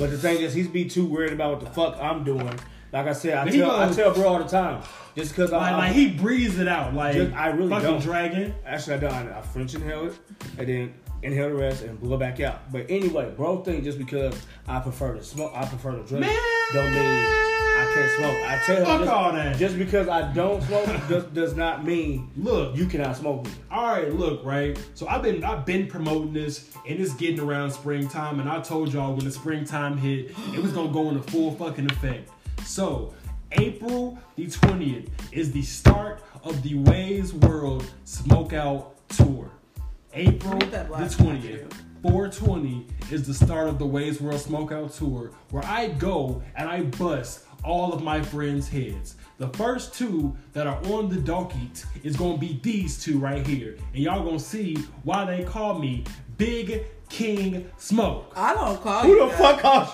But 0.00 0.10
the 0.10 0.18
thing 0.18 0.40
is, 0.40 0.52
he's 0.54 0.66
be 0.66 0.86
too 0.86 1.06
worried 1.06 1.32
about 1.34 1.50
what 1.52 1.60
the 1.60 1.70
fuck 1.70 1.96
I'm 2.02 2.24
doing. 2.24 2.58
Like 2.92 3.06
I 3.06 3.12
said, 3.12 3.34
I 3.38 3.44
But 3.44 3.52
tell 3.52 3.70
I 3.70 3.92
tell 3.92 4.12
bro 4.14 4.26
all 4.28 4.38
the 4.38 4.48
time. 4.48 4.82
Just 5.14 5.30
because 5.32 5.52
like, 5.52 5.60
I 5.72 5.76
like 5.76 5.92
he 5.92 6.08
breathes 6.08 6.58
it 6.58 6.66
out. 6.66 6.92
Like 6.94 7.14
Just- 7.14 7.32
I 7.36 7.48
really 7.48 7.68
fucking 7.68 7.88
don't. 7.88 8.00
dragon. 8.02 8.54
actually 8.66 8.94
I 8.94 8.98
done 8.98 9.28
I 9.28 9.40
French 9.42 9.74
inhale 9.76 10.06
it 10.06 10.18
and 10.58 10.66
then 10.68 10.94
inhale 11.22 11.48
the 11.50 11.54
rest, 11.54 11.82
and 11.82 12.00
blow 12.00 12.16
back 12.16 12.40
out. 12.40 12.70
But 12.72 12.86
anyway, 12.88 13.32
bro, 13.36 13.62
think 13.62 13.84
just 13.84 13.98
because 13.98 14.34
I 14.66 14.80
prefer 14.80 15.14
to 15.14 15.22
smoke, 15.22 15.52
I 15.54 15.64
prefer 15.66 15.92
to 15.92 16.02
drink, 16.04 16.26
Man. 16.26 16.38
don't 16.72 16.90
mean 16.92 17.00
I 17.72 17.92
can't 17.94 18.10
smoke. 18.12 18.36
I 18.46 18.62
tell 18.66 18.78
you, 18.78 18.84
Fuck 18.84 19.00
just, 19.00 19.12
all 19.12 19.32
that. 19.32 19.56
just 19.56 19.78
because 19.78 20.08
I 20.08 20.32
don't 20.32 20.62
smoke 20.62 20.86
does, 21.08 21.24
does 21.26 21.54
not 21.56 21.84
mean 21.84 22.30
Look, 22.36 22.76
you 22.76 22.86
cannot 22.86 23.16
smoke 23.16 23.44
me. 23.46 23.52
All 23.70 23.86
right, 23.86 24.12
look, 24.12 24.44
right. 24.44 24.78
So 24.94 25.06
I've 25.08 25.22
been 25.22 25.42
I've 25.44 25.64
been 25.64 25.86
promoting 25.86 26.32
this, 26.32 26.70
and 26.86 26.98
it's 27.00 27.14
getting 27.14 27.40
around 27.40 27.70
springtime, 27.70 28.40
and 28.40 28.48
I 28.50 28.60
told 28.60 28.92
y'all 28.92 29.14
when 29.14 29.24
the 29.24 29.30
springtime 29.30 29.96
hit, 29.96 30.32
it 30.52 30.60
was 30.62 30.72
gonna 30.72 30.92
go 30.92 31.08
into 31.08 31.22
full 31.30 31.52
fucking 31.54 31.90
effect. 31.90 32.28
So 32.64 33.14
April 33.52 34.18
the 34.36 34.48
twentieth 34.50 35.08
is 35.32 35.50
the 35.52 35.62
start 35.62 36.22
of 36.44 36.62
the 36.62 36.74
Wei's 36.74 37.32
World 37.32 37.84
Smokeout 38.04 38.86
Tour. 39.08 39.50
April 40.14 40.58
the 40.58 41.14
twentieth. 41.16 41.72
420 42.02 42.86
is 43.10 43.26
the 43.26 43.34
start 43.34 43.68
of 43.68 43.78
the 43.78 43.84
Wei's 43.84 44.20
World 44.22 44.40
Smokeout 44.40 44.96
Tour, 44.96 45.32
where 45.50 45.64
I 45.66 45.88
go 45.88 46.42
and 46.56 46.66
I 46.68 46.82
bust 46.82 47.44
all 47.62 47.92
of 47.92 48.02
my 48.02 48.22
friends' 48.22 48.68
heads. 48.68 49.16
The 49.36 49.48
first 49.48 49.92
two 49.94 50.34
that 50.54 50.66
are 50.66 50.82
on 50.86 51.10
the 51.10 51.16
docket 51.20 51.84
is 52.02 52.16
gonna 52.16 52.38
be 52.38 52.58
these 52.62 53.02
two 53.02 53.18
right 53.18 53.46
here, 53.46 53.76
and 53.92 54.02
y'all 54.02 54.24
gonna 54.24 54.40
see 54.40 54.76
why 55.04 55.24
they 55.26 55.44
call 55.44 55.78
me 55.78 56.04
Big 56.38 56.86
King 57.10 57.70
Smoke. 57.76 58.32
I 58.34 58.54
don't 58.54 58.80
call 58.82 59.02
Who 59.02 59.08
you. 59.10 59.18
the 59.20 59.26
that. 59.26 59.38
fuck 59.38 59.60
calls 59.60 59.90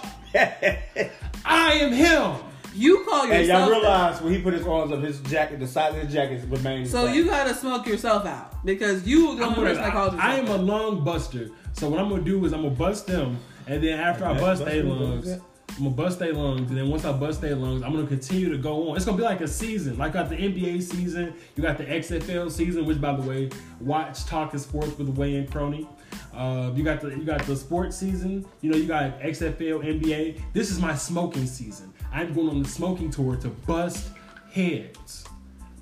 you? 0.94 1.10
I 1.44 1.72
am 1.72 1.92
him. 1.92 2.36
You 2.76 3.04
call 3.04 3.26
yourself. 3.26 3.30
Hey, 3.40 3.46
y'all 3.46 3.66
that. 3.68 3.70
realize 3.70 4.22
when 4.22 4.32
he 4.34 4.42
put 4.42 4.52
his 4.54 4.66
arms 4.66 4.92
up, 4.92 5.02
his 5.02 5.20
jacket, 5.22 5.60
the 5.60 5.66
size 5.66 5.94
of 5.94 6.02
his 6.02 6.12
jacket 6.12 6.42
remained. 6.48 6.86
the 6.86 6.90
So 6.90 7.06
same. 7.06 7.14
you 7.14 7.24
gotta 7.26 7.54
smoke 7.54 7.86
yourself 7.86 8.26
out 8.26 8.64
because 8.64 9.06
you 9.06 9.36
the 9.36 9.44
I'm 9.44 9.54
only 9.54 9.66
person 9.70 9.82
that 9.82 9.92
calls 9.92 10.12
yourself. 10.14 10.32
I 10.32 10.36
am 10.38 10.46
a 10.46 10.48
that. 10.58 10.58
lung 10.62 11.04
buster. 11.04 11.50
So 11.72 11.88
what 11.88 12.00
I'm 12.00 12.08
gonna 12.08 12.22
do 12.22 12.44
is 12.44 12.52
I'm 12.52 12.62
gonna 12.62 12.74
bust 12.74 13.06
them, 13.06 13.38
and 13.66 13.82
then 13.82 13.98
after 13.98 14.24
I 14.24 14.30
Okay, 14.30 14.40
bust 14.40 14.60
bust 14.62 14.64
their 14.72 14.82
them, 14.82 15.00
lungs, 15.00 15.26
bust 15.28 15.40
I'm 15.70 15.84
gonna 15.84 15.90
bust 15.90 16.18
their 16.18 16.32
lungs, 16.32 16.70
and 16.70 16.78
then 16.78 16.88
once 16.88 17.04
I 17.04 17.12
bust 17.12 17.40
their 17.42 17.54
lungs, 17.54 17.82
I'm 17.82 17.92
gonna 17.92 18.06
continue 18.06 18.50
to 18.50 18.56
go 18.58 18.88
on. 18.90 18.96
It's 18.96 19.04
gonna 19.04 19.16
be 19.18 19.22
like 19.24 19.40
a 19.42 19.48
season, 19.48 19.98
like 19.98 20.12
got 20.14 20.28
the 20.30 20.36
NBA 20.36 20.82
season, 20.82 21.34
you 21.54 21.62
got 21.62 21.76
the 21.78 21.84
XFL 21.84 22.50
season, 22.50 22.86
which 22.86 23.00
by 23.00 23.14
the 23.14 23.22
way, 23.22 23.50
watch 23.80 24.24
Talking 24.24 24.58
Sports 24.58 24.96
with 24.98 25.08
Wei 25.10 25.36
and 25.36 25.50
Crony. 25.50 25.86
Uh, 26.34 26.70
you 26.74 26.82
got 26.84 27.00
the 27.00 27.08
you 27.10 27.24
got 27.24 27.42
the 27.46 27.56
sports 27.56 27.96
season. 27.96 28.44
You 28.62 28.70
know 28.70 28.76
you 28.76 28.86
got 28.86 29.20
XFL, 29.20 29.82
NBA. 29.84 30.40
This 30.54 30.70
is 30.70 30.80
my 30.80 30.94
smoking 30.94 31.46
season. 31.46 31.92
I'm 32.12 32.32
going 32.34 32.48
on 32.48 32.62
the 32.62 32.68
smoking 32.68 33.10
tour 33.10 33.36
to 33.36 33.48
bust 33.48 34.08
heads. 34.52 35.24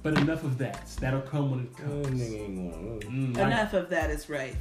But 0.03 0.19
enough 0.19 0.45
of 0.45 0.59
that. 0.59 0.87
That'll 1.01 1.23
come 1.23 1.51
when 1.51 1.61
it 1.61 1.77
comes. 1.77 2.09
nigga 2.21 2.41
ain't 2.41 2.73
going. 2.73 3.01
Mm, 3.01 3.37
like- 3.37 3.47
Enough 3.47 3.73
of 3.73 3.89
that 3.91 4.11
is 4.11 4.29
right. 4.29 4.55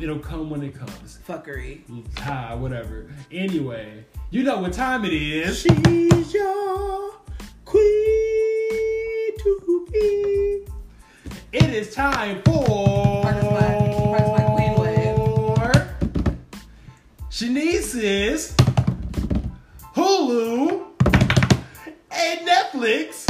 It'll 0.00 0.18
come 0.18 0.48
when 0.48 0.62
it 0.62 0.74
comes. 0.74 1.18
Fuckery. 1.28 1.80
Ah, 2.20 2.56
whatever. 2.56 3.10
Anyway, 3.30 4.04
you 4.30 4.42
know 4.42 4.58
what 4.58 4.72
time 4.72 5.04
it 5.04 5.12
is. 5.12 5.60
She's 5.60 6.32
your 6.32 7.12
queen 7.66 9.36
to 9.38 9.86
be. 9.92 10.66
It 11.52 11.64
is 11.74 11.94
time 11.94 12.40
for 12.44 13.22
Practice 13.22 13.44
my- 13.44 13.60
practice 14.16 14.46
Shanise's 17.30 18.54
Hulu 19.94 20.75
and 22.16 22.48
Netflix 22.48 23.26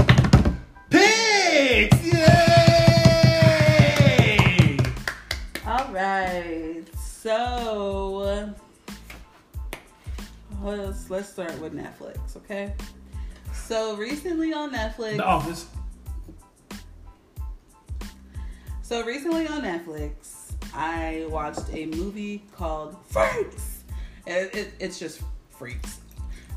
picks. 0.90 2.04
Yay! 2.04 3.58
All 5.66 5.92
right. 5.92 6.84
So 6.94 8.54
let's 10.62 11.10
let's 11.10 11.28
start 11.28 11.58
with 11.60 11.74
Netflix, 11.74 12.36
okay? 12.36 12.74
So 13.52 13.96
recently 13.96 14.52
on 14.52 14.72
Netflix, 14.72 15.16
The 15.16 15.24
Office. 15.24 15.66
so 18.82 19.04
recently 19.04 19.48
on 19.48 19.62
Netflix, 19.62 20.52
I 20.72 21.26
watched 21.28 21.68
a 21.72 21.86
movie 21.86 22.44
called 22.56 22.96
Freaks. 23.06 23.82
It, 24.26 24.54
it, 24.54 24.74
it's 24.78 24.98
just 24.98 25.22
Freaks, 25.50 26.00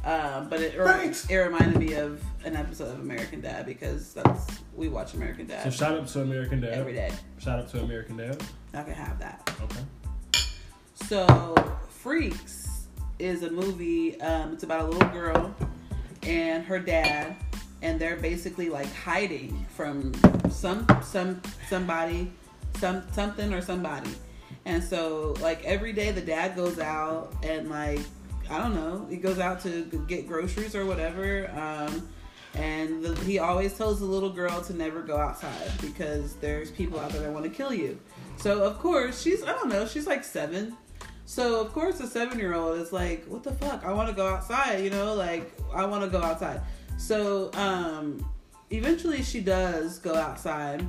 um, 0.05 0.49
but 0.49 0.61
it 0.61 0.73
Freaks. 0.73 1.29
it 1.29 1.35
reminded 1.35 1.77
me 1.77 1.93
of 1.93 2.23
an 2.45 2.55
episode 2.55 2.93
of 2.93 2.99
American 2.99 3.41
Dad 3.41 3.65
because 3.65 4.13
that's 4.13 4.59
we 4.75 4.87
watch 4.87 5.13
American 5.13 5.45
Dad. 5.45 5.63
So 5.63 5.69
shout 5.69 5.97
out 5.97 6.07
to 6.07 6.21
American 6.21 6.61
Dad. 6.61 6.73
every 6.73 6.93
day. 6.93 7.11
Shout 7.37 7.59
out 7.59 7.69
to 7.71 7.81
American 7.81 8.17
Dad. 8.17 8.41
I 8.73 8.83
can 8.83 8.93
have 8.93 9.19
that. 9.19 9.51
Okay. 9.61 9.81
So, 11.07 11.55
Freaks 11.89 12.87
is 13.17 13.43
a 13.43 13.49
movie. 13.49 14.19
Um, 14.21 14.53
it's 14.53 14.63
about 14.63 14.81
a 14.81 14.87
little 14.87 15.09
girl 15.09 15.55
and 16.23 16.63
her 16.65 16.79
dad, 16.79 17.35
and 17.81 17.99
they're 17.99 18.17
basically 18.17 18.69
like 18.69 18.93
hiding 18.93 19.65
from 19.75 20.13
some 20.49 20.85
some 21.01 21.41
somebody, 21.67 22.31
some 22.77 23.03
something 23.11 23.53
or 23.53 23.61
somebody. 23.61 24.11
And 24.65 24.83
so, 24.83 25.35
like 25.41 25.63
every 25.65 25.93
day, 25.93 26.11
the 26.11 26.21
dad 26.21 26.55
goes 26.55 26.79
out 26.79 27.33
and 27.43 27.69
like 27.69 28.01
I 28.49 28.57
don't 28.57 28.73
know, 28.73 29.05
he 29.09 29.17
goes 29.17 29.39
out 29.39 29.61
to 29.61 29.83
get 30.07 30.27
groceries 30.27 30.75
or 30.75 30.85
whatever. 30.85 31.49
Um, 31.55 32.09
and 32.55 33.03
the, 33.03 33.15
he 33.25 33.39
always 33.39 33.77
tells 33.77 33.99
the 33.99 34.05
little 34.05 34.31
girl 34.31 34.61
to 34.61 34.73
never 34.73 35.01
go 35.01 35.17
outside 35.17 35.71
because 35.81 36.33
there's 36.35 36.71
people 36.71 36.99
out 36.99 37.11
there 37.11 37.21
that 37.21 37.31
want 37.31 37.45
to 37.45 37.51
kill 37.51 37.73
you. 37.73 37.99
So 38.37 38.63
of 38.63 38.79
course 38.79 39.21
she's 39.21 39.43
I 39.43 39.51
don't 39.53 39.69
know 39.69 39.85
she's 39.85 40.07
like 40.07 40.23
seven. 40.23 40.75
So 41.25 41.61
of 41.61 41.71
course 41.73 41.99
a 41.99 42.07
seven 42.07 42.39
year 42.39 42.55
old 42.55 42.79
is 42.79 42.91
like 42.91 43.25
what 43.25 43.43
the 43.43 43.51
fuck 43.51 43.85
I 43.85 43.93
want 43.93 44.09
to 44.09 44.15
go 44.15 44.27
outside 44.27 44.83
you 44.83 44.89
know 44.89 45.13
like 45.13 45.51
I 45.73 45.85
want 45.85 46.03
to 46.03 46.09
go 46.09 46.21
outside. 46.23 46.61
So 46.97 47.51
um 47.53 48.27
eventually 48.71 49.21
she 49.21 49.41
does 49.41 49.99
go 49.99 50.15
outside. 50.15 50.85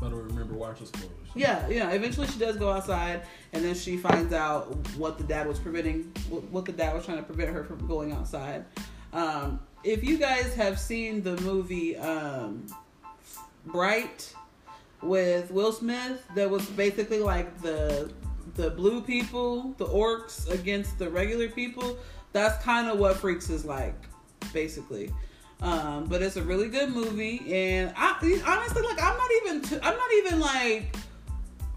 But 0.00 0.12
remember, 0.12 0.54
watch 0.54 0.78
the 0.80 0.86
spoilers. 0.86 1.27
Yeah, 1.34 1.68
yeah. 1.68 1.90
Eventually 1.90 2.26
she 2.26 2.38
does 2.38 2.56
go 2.56 2.70
outside, 2.70 3.22
and 3.52 3.64
then 3.64 3.74
she 3.74 3.96
finds 3.96 4.32
out 4.32 4.74
what 4.96 5.18
the 5.18 5.24
dad 5.24 5.46
was 5.46 5.58
preventing, 5.58 6.04
what, 6.28 6.64
the 6.64 6.72
dad 6.72 6.94
was 6.94 7.04
trying 7.04 7.18
to 7.18 7.22
prevent 7.22 7.50
her 7.50 7.64
from 7.64 7.86
going 7.86 8.12
outside. 8.12 8.64
Um, 9.12 9.60
if 9.84 10.02
you 10.02 10.18
guys 10.18 10.54
have 10.54 10.78
seen 10.78 11.22
the 11.22 11.36
movie 11.42 11.96
um, 11.96 12.66
Bright 13.66 14.32
with 15.02 15.50
Will 15.50 15.72
Smith, 15.72 16.22
that 16.34 16.48
was 16.50 16.66
basically 16.70 17.20
like 17.20 17.60
the 17.62 18.10
the 18.54 18.70
blue 18.70 19.00
people, 19.00 19.74
the 19.78 19.86
orcs 19.86 20.50
against 20.50 20.98
the 20.98 21.08
regular 21.08 21.48
people. 21.48 21.98
That's 22.32 22.62
kind 22.64 22.88
of 22.88 22.98
what 22.98 23.16
Freaks 23.16 23.50
is 23.50 23.64
like, 23.64 23.94
basically. 24.52 25.12
Um, 25.60 26.04
but 26.04 26.22
it's 26.22 26.36
a 26.36 26.42
really 26.42 26.68
good 26.68 26.90
movie, 26.90 27.40
and 27.52 27.92
I 27.96 28.12
honestly 28.46 28.82
like. 28.82 29.02
I'm 29.02 29.16
not 29.16 29.30
even. 29.42 29.62
T- 29.62 29.78
I'm 29.82 29.96
not 29.96 30.12
even 30.18 30.40
like 30.40 30.94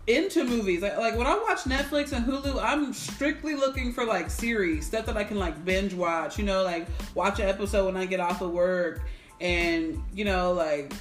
into 0.07 0.43
movies. 0.43 0.81
Like, 0.81 0.97
like 0.97 1.17
when 1.17 1.27
I 1.27 1.35
watch 1.35 1.63
Netflix 1.63 2.11
and 2.11 2.25
Hulu, 2.25 2.61
I'm 2.61 2.93
strictly 2.93 3.55
looking 3.55 3.93
for 3.93 4.05
like 4.05 4.29
series 4.29 4.85
stuff 4.85 5.05
that 5.05 5.17
I 5.17 5.23
can 5.23 5.37
like 5.37 5.63
binge 5.63 5.93
watch. 5.93 6.37
You 6.37 6.45
know, 6.45 6.63
like 6.63 6.87
watch 7.15 7.39
an 7.39 7.47
episode 7.47 7.85
when 7.85 7.97
I 7.97 8.05
get 8.05 8.19
off 8.19 8.41
of 8.41 8.51
work, 8.51 9.01
and 9.39 10.01
you 10.13 10.25
know, 10.25 10.53
like 10.53 10.93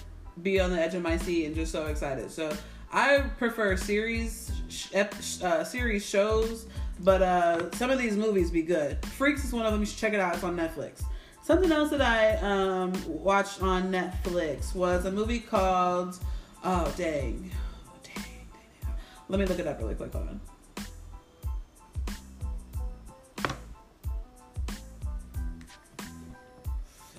be 0.43 0.60
on 0.60 0.70
the 0.70 0.81
edge 0.81 0.94
of 0.94 1.02
my 1.02 1.16
seat 1.16 1.47
and 1.47 1.55
just 1.55 1.72
so 1.72 1.86
excited. 1.86 2.31
So 2.31 2.55
I 2.93 3.18
prefer 3.39 3.77
series, 3.77 4.51
uh, 4.94 5.64
series 5.64 6.05
shows. 6.05 6.66
But 7.02 7.22
uh, 7.22 7.70
some 7.72 7.90
of 7.90 7.98
these 7.98 8.14
movies 8.16 8.51
be 8.51 8.62
good. 8.62 9.02
Freaks 9.06 9.43
is 9.44 9.52
one 9.55 9.64
of 9.64 9.72
them. 9.72 9.81
You 9.81 9.86
should 9.86 9.98
check 9.98 10.12
it 10.12 10.20
out. 10.20 10.35
It's 10.35 10.44
on 10.44 10.55
Netflix. 10.56 11.02
Something 11.43 11.72
else 11.72 11.89
that 11.90 12.02
I 12.02 12.36
um, 12.36 12.93
watched 13.06 13.62
on 13.62 13.90
Netflix 13.90 14.74
was 14.74 15.06
a 15.06 15.10
movie 15.10 15.40
called 15.40 16.18
Oh 16.62 16.93
dang. 16.97 17.51
Let 19.31 19.39
me 19.39 19.47
look 19.47 19.61
it 19.61 19.66
up 19.69 19.81
really 19.81 19.94
quick. 19.94 20.12
Hold 20.12 20.28
on. 20.28 20.40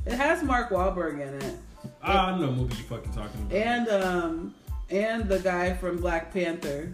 It 0.05 0.13
has 0.13 0.43
Mark 0.43 0.71
Wahlberg 0.71 1.21
in 1.21 1.41
it, 1.41 1.55
I 2.03 2.38
know 2.38 2.47
what 2.47 2.57
movie 2.57 2.75
you 2.75 2.83
fucking 2.83 3.13
talking 3.13 3.41
about. 3.43 3.53
and 3.53 3.88
um, 3.88 4.55
and 4.89 5.29
the 5.29 5.39
guy 5.39 5.73
from 5.73 6.01
Black 6.01 6.33
Panther, 6.33 6.91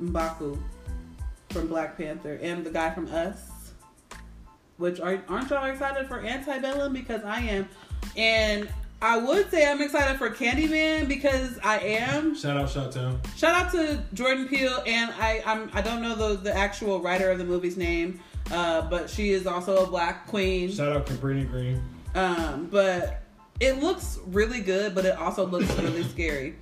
Mbaku, 0.00 0.56
from 1.50 1.66
Black 1.66 1.96
Panther, 1.96 2.38
and 2.40 2.64
the 2.64 2.70
guy 2.70 2.90
from 2.90 3.08
Us. 3.08 3.72
Which 4.76 5.00
are 5.00 5.20
aren't 5.28 5.50
y'all 5.50 5.64
excited 5.64 6.06
for 6.06 6.20
Antebellum? 6.20 6.92
Because 6.92 7.24
I 7.24 7.40
am, 7.40 7.68
and 8.16 8.68
I 9.00 9.16
would 9.16 9.48
say 9.50 9.70
I'm 9.70 9.80
excited 9.80 10.18
for 10.18 10.28
Candyman 10.30 11.06
because 11.06 11.58
I 11.62 11.78
am. 11.78 12.34
Shout 12.34 12.56
out, 12.56 12.68
shout 12.68 12.90
Town. 12.90 13.20
Shout 13.36 13.54
out 13.54 13.72
to 13.72 14.02
Jordan 14.12 14.48
Peele, 14.48 14.82
and 14.86 15.12
I 15.20 15.40
I'm 15.46 15.70
I 15.72 15.82
don't 15.82 16.02
know 16.02 16.16
the 16.16 16.34
the 16.36 16.56
actual 16.56 17.00
writer 17.00 17.30
of 17.30 17.38
the 17.38 17.44
movie's 17.44 17.76
name, 17.76 18.20
uh, 18.50 18.82
but 18.82 19.08
she 19.08 19.30
is 19.30 19.46
also 19.46 19.84
a 19.84 19.86
black 19.86 20.26
queen. 20.26 20.70
Shout 20.70 20.90
out 20.92 21.06
Cabrini 21.06 21.48
Green. 21.48 21.80
Um, 22.16 22.66
but 22.70 23.22
it 23.60 23.80
looks 23.80 24.18
really 24.26 24.60
good, 24.60 24.96
but 24.96 25.04
it 25.04 25.16
also 25.16 25.46
looks 25.46 25.70
really 25.78 26.02
scary. 26.14 26.56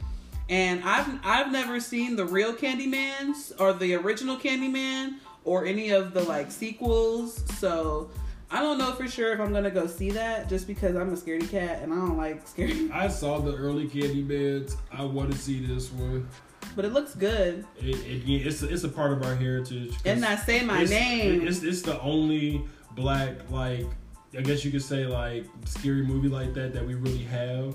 And 0.50 0.84
I've 0.84 1.08
I've 1.24 1.50
never 1.50 1.80
seen 1.80 2.16
the 2.16 2.26
real 2.26 2.52
Candyman's 2.52 3.52
or 3.58 3.72
the 3.72 3.94
original 3.94 4.36
Candyman 4.36 5.14
or 5.44 5.64
any 5.64 5.90
of 5.90 6.12
the 6.12 6.22
like 6.22 6.50
sequels. 6.50 7.42
So 7.58 8.10
I 8.50 8.62
don't 8.62 8.78
know 8.78 8.92
for 8.92 9.08
sure 9.08 9.32
if 9.32 9.40
I'm 9.40 9.52
gonna 9.52 9.70
go 9.70 9.86
see 9.86 10.10
that 10.10 10.48
just 10.48 10.66
because 10.66 10.94
I'm 10.94 11.12
a 11.12 11.16
scaredy 11.16 11.50
cat 11.50 11.82
and 11.82 11.92
I 11.92 11.96
don't 11.96 12.16
like 12.16 12.46
scary. 12.46 12.90
I 12.92 13.08
saw 13.08 13.38
the 13.38 13.54
early 13.54 13.88
Candymans. 13.88 14.76
I 14.92 15.04
want 15.04 15.32
to 15.32 15.38
see 15.38 15.64
this 15.64 15.90
one. 15.92 16.28
But 16.74 16.84
it 16.84 16.92
looks 16.92 17.14
good. 17.14 17.64
It, 17.78 17.96
it, 18.06 18.46
it's 18.46 18.62
it's 18.62 18.84
a 18.84 18.88
part 18.88 19.12
of 19.12 19.24
our 19.24 19.34
heritage. 19.34 19.94
And 20.04 20.24
I 20.24 20.36
say 20.36 20.62
my 20.62 20.82
it's, 20.82 20.90
name. 20.90 21.46
It's 21.46 21.62
it's 21.62 21.82
the 21.82 22.00
only 22.00 22.64
black 22.92 23.50
like 23.50 23.86
I 24.36 24.42
guess 24.42 24.64
you 24.64 24.70
could 24.70 24.82
say 24.82 25.06
like 25.06 25.46
scary 25.64 26.02
movie 26.02 26.28
like 26.28 26.54
that 26.54 26.72
that 26.74 26.86
we 26.86 26.94
really 26.94 27.24
have. 27.24 27.74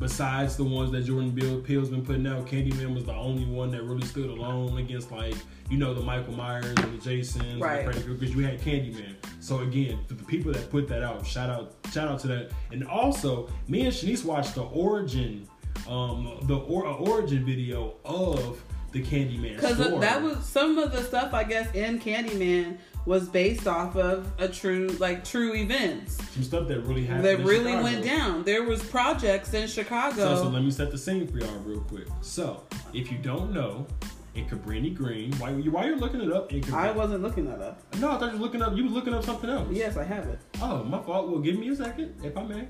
Besides 0.00 0.56
the 0.56 0.64
ones 0.64 0.90
that 0.92 1.02
Jordan 1.04 1.30
Bill 1.30 1.60
Peele's 1.60 1.90
been 1.90 2.02
putting 2.04 2.26
out, 2.26 2.46
Candyman 2.46 2.94
was 2.94 3.04
the 3.04 3.12
only 3.12 3.44
one 3.44 3.70
that 3.72 3.82
really 3.82 4.06
stood 4.06 4.30
alone 4.30 4.78
against 4.78 5.12
like 5.12 5.34
you 5.68 5.76
know 5.76 5.92
the 5.92 6.00
Michael 6.00 6.32
Myers 6.32 6.64
and 6.78 6.98
the 6.98 7.04
Jasons, 7.04 7.60
Right. 7.60 7.80
and 7.80 7.88
the 7.88 7.92
Freddy 8.00 8.14
because 8.14 8.34
you 8.34 8.42
had 8.42 8.58
Candyman. 8.62 9.14
So 9.40 9.58
again, 9.60 9.98
to 10.08 10.14
the 10.14 10.24
people 10.24 10.52
that 10.54 10.70
put 10.70 10.88
that 10.88 11.02
out, 11.02 11.26
shout 11.26 11.50
out 11.50 11.74
shout 11.92 12.08
out 12.08 12.18
to 12.20 12.28
that. 12.28 12.50
And 12.72 12.82
also, 12.88 13.50
me 13.68 13.82
and 13.82 13.92
Shanise 13.92 14.24
watched 14.24 14.54
the 14.54 14.62
origin, 14.62 15.46
um, 15.86 16.38
the 16.44 16.56
or, 16.56 16.86
uh, 16.86 16.94
origin 16.94 17.44
video 17.44 17.96
of 18.06 18.64
the 18.92 19.02
Candyman 19.02 19.56
Because 19.56 19.78
that 20.00 20.22
was 20.22 20.44
some 20.44 20.78
of 20.78 20.92
the 20.92 21.02
stuff 21.02 21.32
I 21.32 21.44
guess 21.44 21.72
in 21.74 22.00
Candyman 22.00 22.78
was 23.06 23.28
based 23.28 23.66
off 23.66 23.96
of 23.96 24.30
a 24.38 24.46
true 24.46 24.88
like 24.98 25.24
true 25.24 25.54
events 25.54 26.18
some 26.34 26.42
stuff 26.42 26.68
that 26.68 26.80
really 26.80 27.04
happened. 27.06 27.24
that 27.24 27.38
really 27.38 27.72
Chicago. 27.72 27.82
went 27.82 28.04
down. 28.04 28.44
There 28.44 28.64
was 28.64 28.82
projects 28.84 29.54
in 29.54 29.68
Chicago. 29.68 30.36
so 30.36 30.48
let 30.48 30.62
me 30.62 30.70
set 30.70 30.90
the 30.90 30.98
scene 30.98 31.26
for 31.26 31.38
y'all 31.38 31.58
real 31.60 31.80
quick. 31.80 32.06
So, 32.20 32.62
if 32.92 33.10
you 33.10 33.18
don't 33.18 33.52
know, 33.52 33.86
in 34.34 34.46
Cabrini 34.46 34.94
Green, 34.94 35.32
why 35.34 35.50
you, 35.50 35.70
while 35.70 35.86
you're 35.86 35.96
looking 35.96 36.20
it 36.20 36.32
up, 36.32 36.52
in 36.52 36.60
Cabrini, 36.60 36.74
I 36.74 36.90
wasn't 36.92 37.22
looking 37.22 37.46
that 37.46 37.60
up. 37.60 37.82
no, 37.96 38.10
I 38.12 38.18
thought 38.18 38.32
you 38.32 38.38
were 38.38 38.44
looking 38.44 38.62
up. 38.62 38.76
You 38.76 38.84
were 38.84 38.90
looking 38.90 39.14
up 39.14 39.24
something 39.24 39.50
else. 39.50 39.68
Yes, 39.70 39.96
I 39.96 40.04
have 40.04 40.26
it. 40.26 40.38
Oh, 40.60 40.84
my 40.84 41.02
fault. 41.02 41.28
Well, 41.30 41.40
give 41.40 41.58
me 41.58 41.68
a 41.70 41.76
second, 41.76 42.14
if 42.22 42.36
I 42.36 42.42
may. 42.44 42.68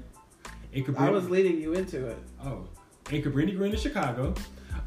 In 0.73 0.85
Cabrini, 0.85 0.99
I 1.01 1.11
was 1.11 1.29
leading 1.29 1.61
you 1.61 1.73
into 1.75 2.07
it. 2.07 2.19
Oh, 2.45 2.67
in 3.11 3.23
Cabrini 3.23 3.57
Green 3.57 3.73
in 3.73 3.79
Chicago, 3.79 4.33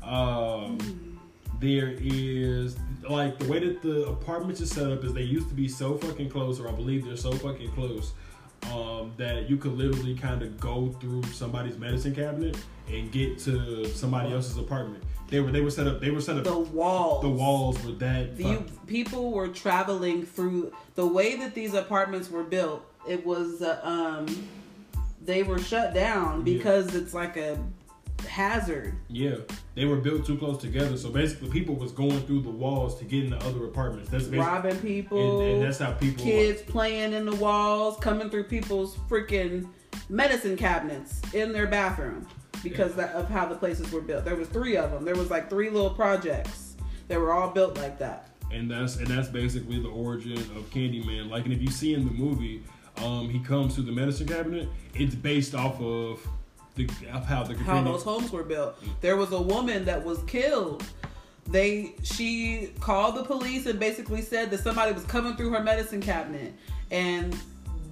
um, 0.02 1.13
there 1.64 1.96
is 2.00 2.78
like 3.10 3.40
the 3.40 3.48
way 3.48 3.60
that 3.60 3.82
the 3.82 4.06
apartments 4.08 4.62
are 4.62 4.66
set 4.66 4.92
up 4.92 5.04
is 5.04 5.14
they 5.14 5.22
used 5.24 5.48
to 5.50 5.56
be 5.56 5.68
so 5.68 5.98
fucking 5.98 6.30
close, 6.30 6.60
or 6.60 6.68
I 6.68 6.72
believe 6.72 7.06
they're 7.06 7.18
so 7.18 7.32
fucking 7.32 7.72
close. 7.72 8.14
Um, 8.74 9.12
that 9.18 9.50
you 9.50 9.58
could 9.58 9.74
literally 9.74 10.16
kind 10.16 10.42
of 10.42 10.58
go 10.58 10.96
through 11.02 11.24
somebody's 11.34 11.78
medicine 11.78 12.16
cabinet 12.16 12.56
and 12.90 13.12
get 13.12 13.38
to 13.40 13.86
somebody 13.90 14.32
else's 14.32 14.58
apartment. 14.58 15.04
They 15.28 15.42
were 15.42 15.52
they 15.52 15.60
were 15.60 15.70
set 15.72 15.86
up. 15.86 16.00
They 16.00 16.12
were 16.12 16.22
set 16.22 16.38
up. 16.38 16.46
The 16.46 16.58
walls. 16.58 17.24
the 17.24 17.30
walls 17.30 17.84
were 17.84 17.92
that. 17.94 18.38
The, 18.38 18.44
you, 18.44 18.66
people 18.88 19.32
were 19.32 19.50
traveling 19.50 20.26
through 20.26 20.72
the 20.96 21.06
way 21.06 21.36
that 21.38 21.54
these 21.56 21.74
apartments 21.74 22.30
were 22.30 22.44
built. 22.44 22.86
It 23.06 23.26
was 23.26 23.62
uh, 23.62 23.82
um, 23.84 24.48
they 25.22 25.44
were 25.44 25.60
shut 25.60 25.94
down 25.94 26.46
Yeah. 26.46 26.54
because 26.54 26.96
it's 26.96 27.14
like 27.14 27.36
a 27.36 27.58
hazard. 28.26 28.96
yeah, 29.08 29.36
they 29.76 29.86
were 29.86 29.98
built 29.98 30.26
too 30.26 30.38
close 30.38 30.60
together. 30.60 30.98
So 30.98 31.10
basically, 31.10 31.50
people 31.50 31.76
was 31.76 31.92
going 31.92 32.20
through 32.22 32.42
the 32.42 32.50
walls 32.50 32.98
to 33.00 33.06
get 33.06 33.26
into 33.26 33.38
other 33.38 33.66
apartments. 33.66 34.10
That's 34.10 34.26
robbing 34.26 34.80
people, 34.80 35.42
and, 35.42 35.54
and 35.54 35.64
that's 35.64 35.80
how 35.80 35.94
people. 35.94 36.24
kids 36.24 36.62
playing 36.62 37.14
in 37.14 37.26
the 37.26 37.36
walls, 37.36 37.98
coming 38.00 38.30
through 38.30 38.46
people's 38.46 38.96
freaking 39.10 39.68
medicine 40.10 40.58
cabinets 40.58 41.22
in 41.34 41.52
their 41.52 41.68
bathroom 41.68 42.28
because 42.64 42.96
that, 42.96 43.12
of 43.14 43.30
how 43.30 43.46
the 43.46 43.56
places 43.56 43.92
were 43.92 44.02
built. 44.02 44.26
There 44.26 44.36
was 44.36 44.48
three 44.48 44.78
of 44.78 44.92
them. 44.92 45.06
There 45.06 45.16
was 45.16 45.30
like 45.30 45.50
three 45.50 45.70
little 45.70 45.90
projects 45.90 46.76
that 47.08 47.20
were 47.20 47.34
all 47.34 47.50
built 47.50 47.78
like 47.78 48.00
that. 48.00 48.30
and 48.52 48.70
that's 48.70 48.98
and 48.98 49.08
that's 49.08 49.28
basically 49.28 49.80
the 49.80 49.90
origin 49.90 50.38
of 50.38 50.70
Candyman. 50.70 51.30
Like, 51.30 51.46
and 51.46 51.54
if 51.54 51.62
you 51.62 51.70
see 51.70 51.94
in 51.94 52.06
the 52.06 52.12
movie, 52.12 52.64
um, 52.98 53.30
he 53.30 53.40
comes 53.40 53.76
to 53.76 53.82
the 53.82 53.92
medicine 53.92 54.28
cabinet. 54.28 54.70
It's 54.94 55.16
based 55.16 55.56
off 55.56 55.82
of 55.82 56.26
the 56.76 56.90
of 57.12 57.26
how 57.26 57.44
the 57.44 57.56
how 57.56 57.82
those 57.84 58.04
homes 58.04 58.32
were 58.32 58.44
built. 58.44 58.76
There 59.02 59.18
was 59.18 59.32
a 59.32 59.42
woman 59.42 59.86
that 59.86 60.04
was 60.04 60.22
killed. 60.24 60.84
They 61.48 61.96
she 62.04 62.72
called 62.80 63.16
the 63.16 63.24
police 63.24 63.66
and 63.66 63.80
basically 63.80 64.22
said 64.22 64.50
that 64.52 64.60
somebody 64.60 64.94
was 64.94 65.04
coming 65.06 65.36
through 65.36 65.52
her 65.52 65.62
medicine 65.62 66.02
cabinet 66.02 66.54
and 66.90 67.36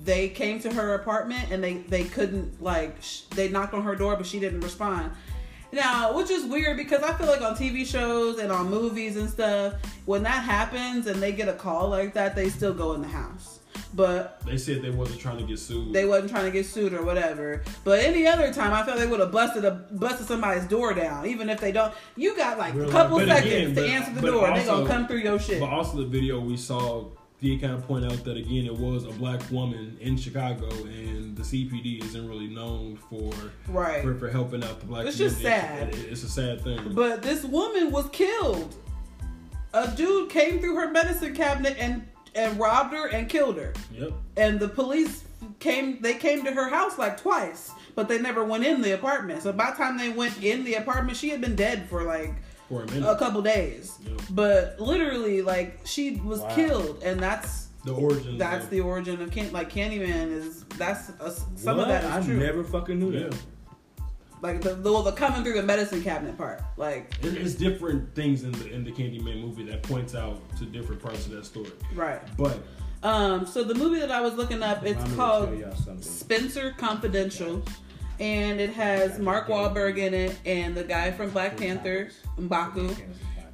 they 0.03 0.29
came 0.29 0.59
to 0.61 0.73
her 0.73 0.95
apartment 0.95 1.51
and 1.51 1.63
they 1.63 1.77
they 1.77 2.05
couldn't 2.05 2.61
like 2.61 3.01
sh- 3.01 3.21
they 3.31 3.49
knocked 3.49 3.73
on 3.73 3.83
her 3.83 3.95
door 3.95 4.15
but 4.15 4.25
she 4.25 4.39
didn't 4.39 4.61
respond. 4.61 5.11
Now, 5.73 6.13
which 6.13 6.29
is 6.29 6.45
weird 6.45 6.75
because 6.75 7.01
I 7.01 7.13
feel 7.13 7.27
like 7.27 7.41
on 7.41 7.55
TV 7.55 7.85
shows 7.85 8.39
and 8.39 8.51
on 8.51 8.69
movies 8.69 9.15
and 9.15 9.29
stuff, 9.29 9.75
when 10.05 10.23
that 10.23 10.43
happens 10.43 11.07
and 11.07 11.21
they 11.21 11.31
get 11.31 11.47
a 11.47 11.53
call 11.53 11.87
like 11.87 12.13
that, 12.13 12.35
they 12.35 12.49
still 12.49 12.73
go 12.73 12.93
in 12.93 13.01
the 13.01 13.07
house. 13.07 13.60
But 13.93 14.41
They 14.45 14.57
said 14.57 14.81
they 14.81 14.89
wasn't 14.89 15.19
trying 15.19 15.37
to 15.39 15.43
get 15.43 15.59
sued. 15.59 15.91
they 15.93 16.05
wasn't 16.05 16.31
trying 16.31 16.45
to 16.45 16.51
get 16.51 16.65
sued 16.65 16.93
or 16.93 17.03
whatever. 17.03 17.61
But 17.83 17.99
any 17.99 18.25
other 18.25 18.53
time, 18.53 18.71
I 18.73 18.83
felt 18.83 18.97
they 18.99 19.07
would 19.07 19.19
have 19.19 19.31
busted 19.31 19.65
a 19.65 19.71
busted 19.91 20.27
somebody's 20.27 20.65
door 20.65 20.93
down, 20.93 21.25
even 21.25 21.49
if 21.49 21.59
they 21.59 21.71
don't. 21.71 21.93
You 22.15 22.35
got 22.35 22.57
like 22.57 22.73
a 22.75 22.87
couple 22.89 23.19
seconds 23.19 23.45
again, 23.45 23.69
to 23.69 23.75
but- 23.75 23.83
answer 23.89 24.13
the 24.13 24.21
door. 24.21 24.47
they 24.47 24.59
also- 24.61 24.77
gonna 24.83 24.87
come 24.87 25.07
through 25.07 25.17
your 25.19 25.39
shit. 25.39 25.59
But 25.59 25.69
also 25.69 25.97
the 25.97 26.05
video 26.05 26.39
we 26.39 26.55
saw 26.57 27.05
did 27.41 27.59
kind 27.59 27.73
of 27.73 27.85
point 27.87 28.05
out 28.05 28.23
that 28.23 28.37
again 28.37 28.65
it 28.67 28.75
was 28.77 29.03
a 29.05 29.09
black 29.09 29.41
woman 29.49 29.97
in 29.99 30.15
Chicago 30.15 30.69
and 30.85 31.35
the 31.35 31.41
CPD 31.43 32.03
isn't 32.03 32.27
really 32.29 32.47
known 32.47 32.95
for 33.09 33.31
Right. 33.67 34.03
for, 34.03 34.13
for 34.15 34.29
helping 34.29 34.63
out 34.63 34.79
the 34.79 34.85
black. 34.85 35.07
It's 35.07 35.17
just 35.17 35.41
sad. 35.41 35.89
It- 35.89 36.11
it's 36.11 36.23
a 36.23 36.29
sad 36.29 36.61
thing. 36.61 36.79
But 36.93 37.23
this 37.23 37.43
woman 37.43 37.91
was 37.91 38.07
killed. 38.11 38.75
A 39.73 39.87
dude 39.87 40.29
came 40.29 40.59
through 40.59 40.75
her 40.75 40.91
medicine 40.91 41.33
cabinet 41.33 41.77
and 41.79 42.05
and 42.35 42.59
robbed 42.59 42.93
her 42.93 43.07
and 43.07 43.27
killed 43.29 43.57
her. 43.57 43.73
yep. 43.93 44.11
And 44.37 44.59
the 44.59 44.67
police 44.67 45.23
came. 45.59 46.01
They 46.01 46.13
came 46.15 46.43
to 46.45 46.51
her 46.51 46.69
house 46.69 46.97
like 46.97 47.19
twice, 47.19 47.71
but 47.95 48.07
they 48.07 48.19
never 48.19 48.43
went 48.43 48.63
in 48.65 48.81
the 48.81 48.91
apartment. 48.93 49.41
So 49.43 49.51
by 49.51 49.71
the 49.71 49.77
time 49.77 49.97
they 49.97 50.09
went 50.09 50.41
in 50.43 50.63
the 50.63 50.75
apartment, 50.75 51.17
she 51.17 51.29
had 51.29 51.41
been 51.41 51.55
dead 51.55 51.87
for 51.89 52.03
like 52.03 52.33
For 52.69 52.83
a 52.83 52.85
minute. 52.87 53.09
a 53.09 53.15
couple 53.17 53.41
days. 53.41 53.97
Yep. 54.05 54.21
But 54.31 54.79
literally, 54.79 55.41
like 55.41 55.79
she 55.85 56.17
was 56.17 56.39
Wow. 56.41 56.55
killed, 56.55 57.03
and 57.03 57.19
that's 57.19 57.67
The 57.83 57.93
origin. 57.93 58.37
that's 58.37 58.65
of, 58.65 58.69
the 58.69 58.81
origin 58.81 59.21
of 59.21 59.31
Can- 59.31 59.51
like 59.51 59.71
Candyman 59.71 60.31
is 60.31 60.63
that's 60.77 61.09
a, 61.19 61.31
some 61.31 61.77
What? 61.77 61.83
of 61.83 61.87
that 61.89 62.03
is 62.03 62.11
I 62.11 62.21
true. 62.25 62.37
never 62.39 62.63
fucking 62.63 62.99
knew 62.99 63.11
Yeah. 63.11 63.27
that. 63.29 63.35
Like 64.41 64.61
the, 64.61 64.73
the 64.73 65.01
the 65.03 65.11
coming 65.11 65.43
through 65.43 65.53
the 65.53 65.63
medicine 65.63 66.01
cabinet 66.03 66.37
part. 66.37 66.61
Like 66.77 67.13
It- 67.21 67.35
It's 67.37 67.53
different 67.53 68.13
things 68.15 68.43
in 68.43 68.51
the 68.53 68.71
in 68.71 68.83
the 68.83 68.91
Candyman 68.91 69.39
movie 69.41 69.63
that 69.65 69.83
points 69.83 70.15
out 70.15 70.41
to 70.57 70.65
different 70.65 71.01
parts 71.01 71.25
of 71.27 71.31
that 71.33 71.45
story. 71.45 71.71
right. 71.95 72.21
But 72.37 72.59
Um. 73.03 73.45
So 73.45 73.63
the 73.63 73.75
movie 73.75 73.99
that 73.99 74.11
I 74.11 74.21
was 74.21 74.35
looking 74.35 74.61
up, 74.63 74.83
it's 74.83 74.95
Remind 74.95 75.11
me 75.11 75.15
called 75.17 75.45
tell 75.49 75.55
y'all 75.59 75.75
something. 75.75 76.01
Spencer 76.01 76.73
Confidential, 76.77 77.63
and 78.19 78.59
it 78.59 78.71
has 78.73 79.17
Mark 79.19 79.47
Wahlberg 79.47 79.97
in 79.97 80.13
it 80.13 80.37
and 80.45 80.75
the 80.75 80.83
guy 80.83 81.11
from 81.11 81.29
Black 81.31 81.57
Panther, 81.57 82.09
Mbaku, 82.39 82.95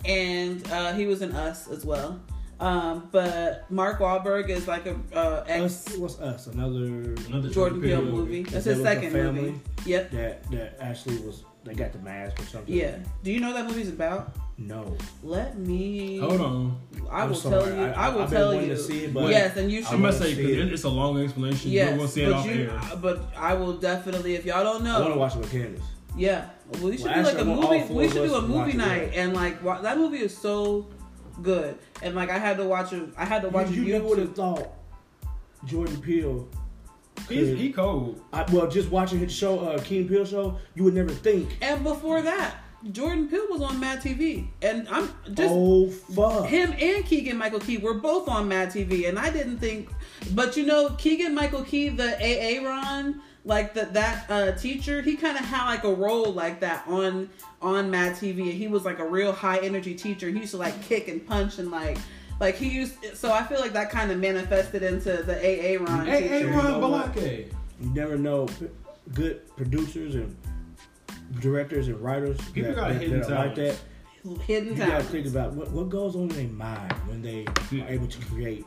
and 0.05 0.69
uh, 0.71 0.93
he 0.93 1.05
was 1.05 1.21
in 1.21 1.33
Us 1.35 1.67
as 1.69 1.85
well. 1.85 2.19
Um, 2.59 3.07
but 3.11 3.69
Mark 3.69 3.99
Wahlberg 3.99 4.49
is 4.49 4.67
like 4.67 4.85
a 4.87 4.95
uh, 5.13 5.43
ex 5.47 5.87
Us, 5.87 5.97
what's 5.97 6.19
us? 6.19 6.47
Another 6.47 7.13
another 7.27 7.49
Jordan 7.49 7.81
Peele 7.81 8.01
movie. 8.01 8.11
movie. 8.17 8.43
That's 8.43 8.65
his 8.65 8.81
that 8.81 8.97
with 9.01 9.11
second 9.13 9.35
movie. 9.35 9.59
Yep. 9.85 10.11
that 10.11 10.51
that 10.51 10.77
actually 10.79 11.17
was. 11.19 11.43
They 11.63 11.73
got 11.73 11.91
the 11.91 11.99
mask 11.99 12.39
or 12.39 12.45
something. 12.45 12.73
Yeah. 12.73 12.95
Do 13.23 13.31
you 13.31 13.41
know 13.41 13.47
what 13.51 13.57
that 13.57 13.67
movie's 13.67 13.89
about? 13.89 14.33
No. 14.57 14.95
Let 15.21 15.57
me. 15.59 16.17
Hold 16.17 16.39
on. 16.39 16.81
I 17.11 17.23
I'm 17.23 17.29
will 17.29 17.35
sorry. 17.35 17.65
tell 17.65 17.75
you. 17.75 17.83
I- 17.83 17.91
I, 17.91 18.09
will 18.09 18.21
I've 18.21 18.29
been 18.29 18.39
tell 18.39 18.53
wanting 18.53 18.69
you. 18.69 18.75
to 18.75 18.81
see 18.81 19.03
it, 19.03 19.13
but 19.13 19.29
yes, 19.29 19.57
and 19.57 19.69
you 19.69 19.83
should. 19.83 19.93
I 19.93 19.97
must 19.97 20.17
say 20.19 20.33
see 20.33 20.45
because 20.47 20.65
it. 20.67 20.73
it's 20.73 20.83
a 20.83 20.89
long 20.89 21.21
explanation. 21.21 21.69
yes, 21.71 21.89
You're 21.89 21.97
gonna 21.97 22.07
see 22.09 22.21
it 22.23 22.29
but 22.29 22.35
off 22.37 22.45
you. 22.45 22.69
air. 22.71 22.81
But 23.01 23.33
I 23.35 23.53
will 23.55 23.73
definitely. 23.73 24.35
If 24.35 24.45
y'all 24.45 24.63
don't 24.63 24.83
know, 24.85 24.95
I 24.95 25.01
want 25.01 25.13
to 25.13 25.19
watch 25.19 25.35
it 25.35 25.39
with 25.39 25.51
Candace. 25.51 25.83
yeah, 26.15 26.49
well, 26.71 26.83
we 26.83 26.97
should 26.97 27.05
Well, 27.07 27.15
do 27.15 27.21
like 27.21 27.35
actually, 27.35 27.51
a 27.51 27.53
I 27.53 27.79
movie. 27.79 27.93
We 27.93 28.07
should 28.09 28.29
do 28.29 28.35
a 28.35 28.41
movie 28.47 28.73
night, 28.77 29.11
and 29.13 29.33
like 29.33 29.61
that 29.83 29.97
movie 29.97 30.19
is 30.19 30.35
so 30.37 30.87
good, 31.41 31.77
and 32.01 32.15
like 32.15 32.29
I 32.29 32.37
had 32.37 32.57
to 32.57 32.65
watch 32.65 32.93
it. 32.93 33.09
I 33.17 33.25
had 33.25 33.41
to 33.43 33.49
watch 33.49 33.69
you 33.69 33.81
it. 33.81 33.87
you 33.87 33.93
never 33.93 34.07
would 34.07 34.19
have 34.19 34.35
thought 34.35 34.69
Jordan 35.65 36.01
Peele. 36.01 36.47
He's, 37.27 37.57
he 37.57 37.73
cold. 37.73 38.21
I, 38.31 38.43
well, 38.51 38.67
just 38.67 38.89
watching 38.89 39.19
his 39.19 39.33
show, 39.33 39.59
uh, 39.59 39.81
Key 39.81 39.99
and 39.99 40.09
Peele 40.09 40.23
show, 40.23 40.59
you 40.75 40.83
would 40.83 40.93
never 40.93 41.09
think. 41.09 41.57
And 41.61 41.83
before 41.83 42.21
that, 42.21 42.55
Jordan 42.91 43.27
Peele 43.27 43.47
was 43.49 43.61
on 43.61 43.79
Mad 43.79 44.01
TV, 44.01 44.47
and 44.61 44.87
I'm 44.89 45.09
just 45.33 45.53
oh 45.53 45.89
fuck! 45.89 46.45
him 46.45 46.73
and 46.79 47.03
Keegan 47.05 47.37
Michael 47.37 47.59
Key 47.59 47.77
were 47.77 47.95
both 47.95 48.29
on 48.29 48.47
Mad 48.47 48.69
TV, 48.69 49.09
and 49.09 49.17
I 49.17 49.29
didn't 49.29 49.57
think, 49.57 49.89
but 50.33 50.55
you 50.55 50.65
know, 50.65 50.91
Keegan 50.91 51.33
Michael 51.33 51.63
Key, 51.63 51.89
the 51.89 52.15
AA 52.15 52.63
Ron, 52.63 53.21
like 53.47 53.73
the, 53.73 53.85
that 53.85 54.25
uh, 54.29 54.51
teacher, 54.51 55.01
he 55.01 55.15
kind 55.15 55.37
of 55.37 55.45
had 55.45 55.65
like 55.65 55.83
a 55.85 55.93
role 55.93 56.31
like 56.33 56.59
that 56.59 56.85
on 56.87 57.29
on 57.61 57.89
Mad 57.89 58.15
TV, 58.15 58.41
and 58.41 58.51
he 58.53 58.67
was 58.67 58.83
like 58.85 58.99
a 58.99 59.07
real 59.07 59.31
high 59.31 59.57
energy 59.59 59.95
teacher. 59.95 60.29
He 60.29 60.39
used 60.39 60.51
to 60.51 60.57
like 60.57 60.79
kick 60.83 61.07
and 61.07 61.25
punch 61.25 61.57
and 61.57 61.71
like. 61.71 61.97
Like 62.39 62.53
he 62.55 62.69
used, 62.69 62.93
so 63.15 63.31
I 63.31 63.41
feel 63.41 63.59
like 63.59 63.73
that 63.73 63.89
kind 63.89 64.11
of 64.11 64.19
manifested 64.19 64.83
into 64.83 65.23
the 65.23 65.37
AA 65.37 65.83
Ron 65.83 66.05
Hey, 66.05 66.27
hey, 66.27 66.43
teacher. 66.43 66.51
Ron 66.51 66.79
know? 66.79 66.87
Balake. 66.87 67.51
You 67.81 67.89
never 67.95 68.15
know. 68.15 68.47
Good 69.15 69.55
producers 69.55 70.13
and 70.13 70.37
directors 71.39 71.87
and 71.87 71.99
writers 71.99 72.37
People 72.51 72.73
that, 72.73 72.75
got 72.75 72.89
that, 72.89 73.01
hidden 73.01 73.21
that 73.21 73.31
are 73.31 73.45
like 73.47 73.55
that. 73.55 73.79
Hidden 74.41 74.77
You 74.77 74.85
gotta 74.85 75.03
think 75.03 75.25
about 75.25 75.53
what, 75.53 75.71
what 75.71 75.89
goes 75.89 76.15
on 76.15 76.23
in 76.23 76.27
their 76.29 76.47
mind 76.47 76.93
when 77.07 77.23
they 77.23 77.47
Yeah. 77.71 77.85
are 77.85 77.89
able 77.89 78.07
to 78.07 78.25
create 78.25 78.65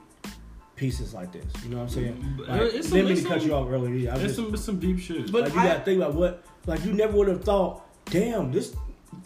pieces 0.81 1.13
like 1.13 1.31
this. 1.31 1.45
You 1.63 1.71
know 1.71 1.77
what 1.77 1.83
I'm 1.85 1.89
saying? 1.91 2.35
But 2.39 2.49
Like, 2.49 2.61
it's 2.63 2.89
some- 2.89 2.97
didn't 2.97 3.05
mean 3.09 3.13
it's 3.13 3.23
to 3.23 3.29
cut 3.29 3.41
some- 3.41 3.49
you 3.51 3.55
off 3.55 3.69
earlier. 3.71 4.11
I 4.11 4.15
It's 4.15 4.23
just, 4.23 4.37
some 4.37 4.55
it's 4.55 4.65
some 4.65 4.79
deep 4.81 4.99
shit. 4.99 5.31
But 5.31 5.43
like 5.45 5.55
you 5.55 5.61
I- 5.61 5.69
gotta 5.69 5.81
think 5.85 5.99
about 6.03 6.15
what 6.15 6.43
like 6.67 6.85
you 6.87 6.93
never 6.95 7.17
would 7.19 7.29
have 7.29 7.45
thought. 7.45 7.83
Damn, 8.07 8.51
this 8.51 8.75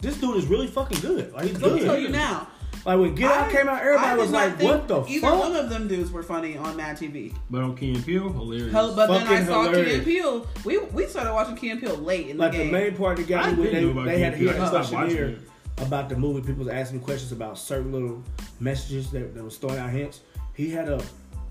this 0.01 0.17
dude 0.17 0.35
is 0.35 0.45
really 0.47 0.67
fucking 0.67 0.99
good. 0.99 1.31
Like 1.33 1.45
he's 1.45 1.61
Let 1.61 1.71
me 1.73 1.79
good. 1.79 1.85
tell 1.85 1.97
you 1.97 2.09
now. 2.09 2.47
Like 2.85 2.99
when 2.99 3.15
Get 3.15 3.31
Out 3.31 3.47
I- 3.47 3.51
came 3.51 3.67
out, 3.69 3.81
I 3.81 3.85
everybody 3.87 4.21
was 4.21 4.31
like, 4.31 4.61
"What 4.61 4.87
the 4.87 4.95
fuck?" 5.01 5.09
Either 5.09 5.21
fuck?" 5.27 5.39
one 5.39 5.55
of 5.55 5.69
them 5.69 5.87
dudes 5.87 6.11
were 6.11 6.21
funny 6.23 6.57
on 6.57 6.75
Mad 6.75 6.97
TV. 6.97 7.33
but 7.49 7.61
on 7.63 7.75
Key 7.77 7.93
and 7.95 8.05
Peele, 8.05 8.29
hilarious. 8.31 8.71
Hell, 8.73 8.93
but 8.95 9.07
then 9.07 9.21
I 9.23 9.25
Fucking 9.29 9.45
saw 9.47 9.63
Key 9.63 9.69
hilarious. 9.69 9.95
and 9.95 10.05
Peele. 10.05 10.47
We 10.65 10.77
we 10.93 11.05
started 11.07 11.33
watching 11.33 11.55
Key 11.55 11.69
and 11.71 11.79
Peele 11.79 11.95
late 11.95 12.27
in 12.27 12.37
Like 12.37 12.51
the 12.51 12.57
game. 12.59 12.71
Like 12.73 12.81
the 12.83 12.89
main 12.89 12.97
part 12.97 13.17
that 13.17 13.27
got 13.27 13.45
I 13.45 13.51
me 13.53 13.63
when 13.63 14.05
they, 14.05 14.11
they 14.11 14.19
had 14.19 14.33
Key 14.33 14.39
he 14.41 14.47
and 14.49 14.57
a 14.57 14.61
Peele. 14.61 14.73
Watching 14.73 14.97
questionnaire 14.99 15.35
about 15.79 16.09
the 16.09 16.15
movie. 16.17 16.41
People 16.41 16.65
was 16.65 16.73
asking 16.73 16.99
questions 16.99 17.31
about 17.31 17.57
certain 17.57 17.91
little 17.91 18.21
messages 18.59 19.09
that, 19.11 19.33
that 19.33 19.43
was 19.43 19.57
throwing 19.57 19.79
out 19.79 19.89
hints. 19.89 20.19
He 20.53 20.69
had 20.69 20.87
a 20.87 21.01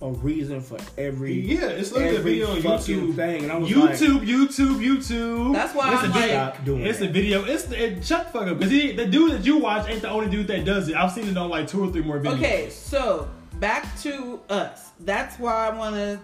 a 0.04 0.10
reason 0.12 0.60
for 0.60 0.76
every 0.98 1.32
Yeah, 1.32 1.66
it's 1.68 1.90
like 1.92 2.02
a 2.04 2.08
every 2.18 2.34
video 2.34 2.50
on 2.52 2.60
fucking 2.62 3.00
YouTube. 3.00 3.14
thing, 3.16 3.42
and 3.44 3.52
I 3.52 3.56
was 3.58 3.74
like, 3.74 3.90
YouTube, 3.96 4.26
YouTube, 4.26 4.78
YouTube. 4.84 5.52
That's 5.54 5.74
why 5.74 5.88
I'm 5.88 6.10
like- 6.10 6.30
Stop 6.30 6.64
doing 6.64 6.82
it's 6.86 6.98
that. 6.98 7.08
a 7.10 7.12
video. 7.12 7.44
It's 7.44 7.64
the, 7.64 7.82
it, 7.84 8.04
shut 8.04 8.26
the 8.26 8.38
fuck 8.38 8.48
up 8.48 8.58
because 8.58 8.70
the 8.70 9.06
dude 9.06 9.32
that 9.32 9.46
you 9.46 9.56
watch 9.58 9.88
ain't 9.88 10.02
the 10.02 10.10
only 10.10 10.28
dude 10.30 10.46
that 10.48 10.64
does 10.64 10.88
it. 10.88 10.94
I've 10.94 11.10
seen 11.12 11.26
it 11.28 11.36
on 11.36 11.48
like 11.48 11.66
two 11.68 11.82
or 11.82 11.90
three 11.90 12.02
more 12.02 12.20
videos. 12.20 12.34
Okay, 12.34 12.68
so 12.70 13.28
back 13.60 13.98
to 14.02 14.40
us. 14.50 14.90
That's 15.00 15.38
why 15.38 15.68
I 15.68 15.76
want 15.76 15.94
to. 15.96 16.20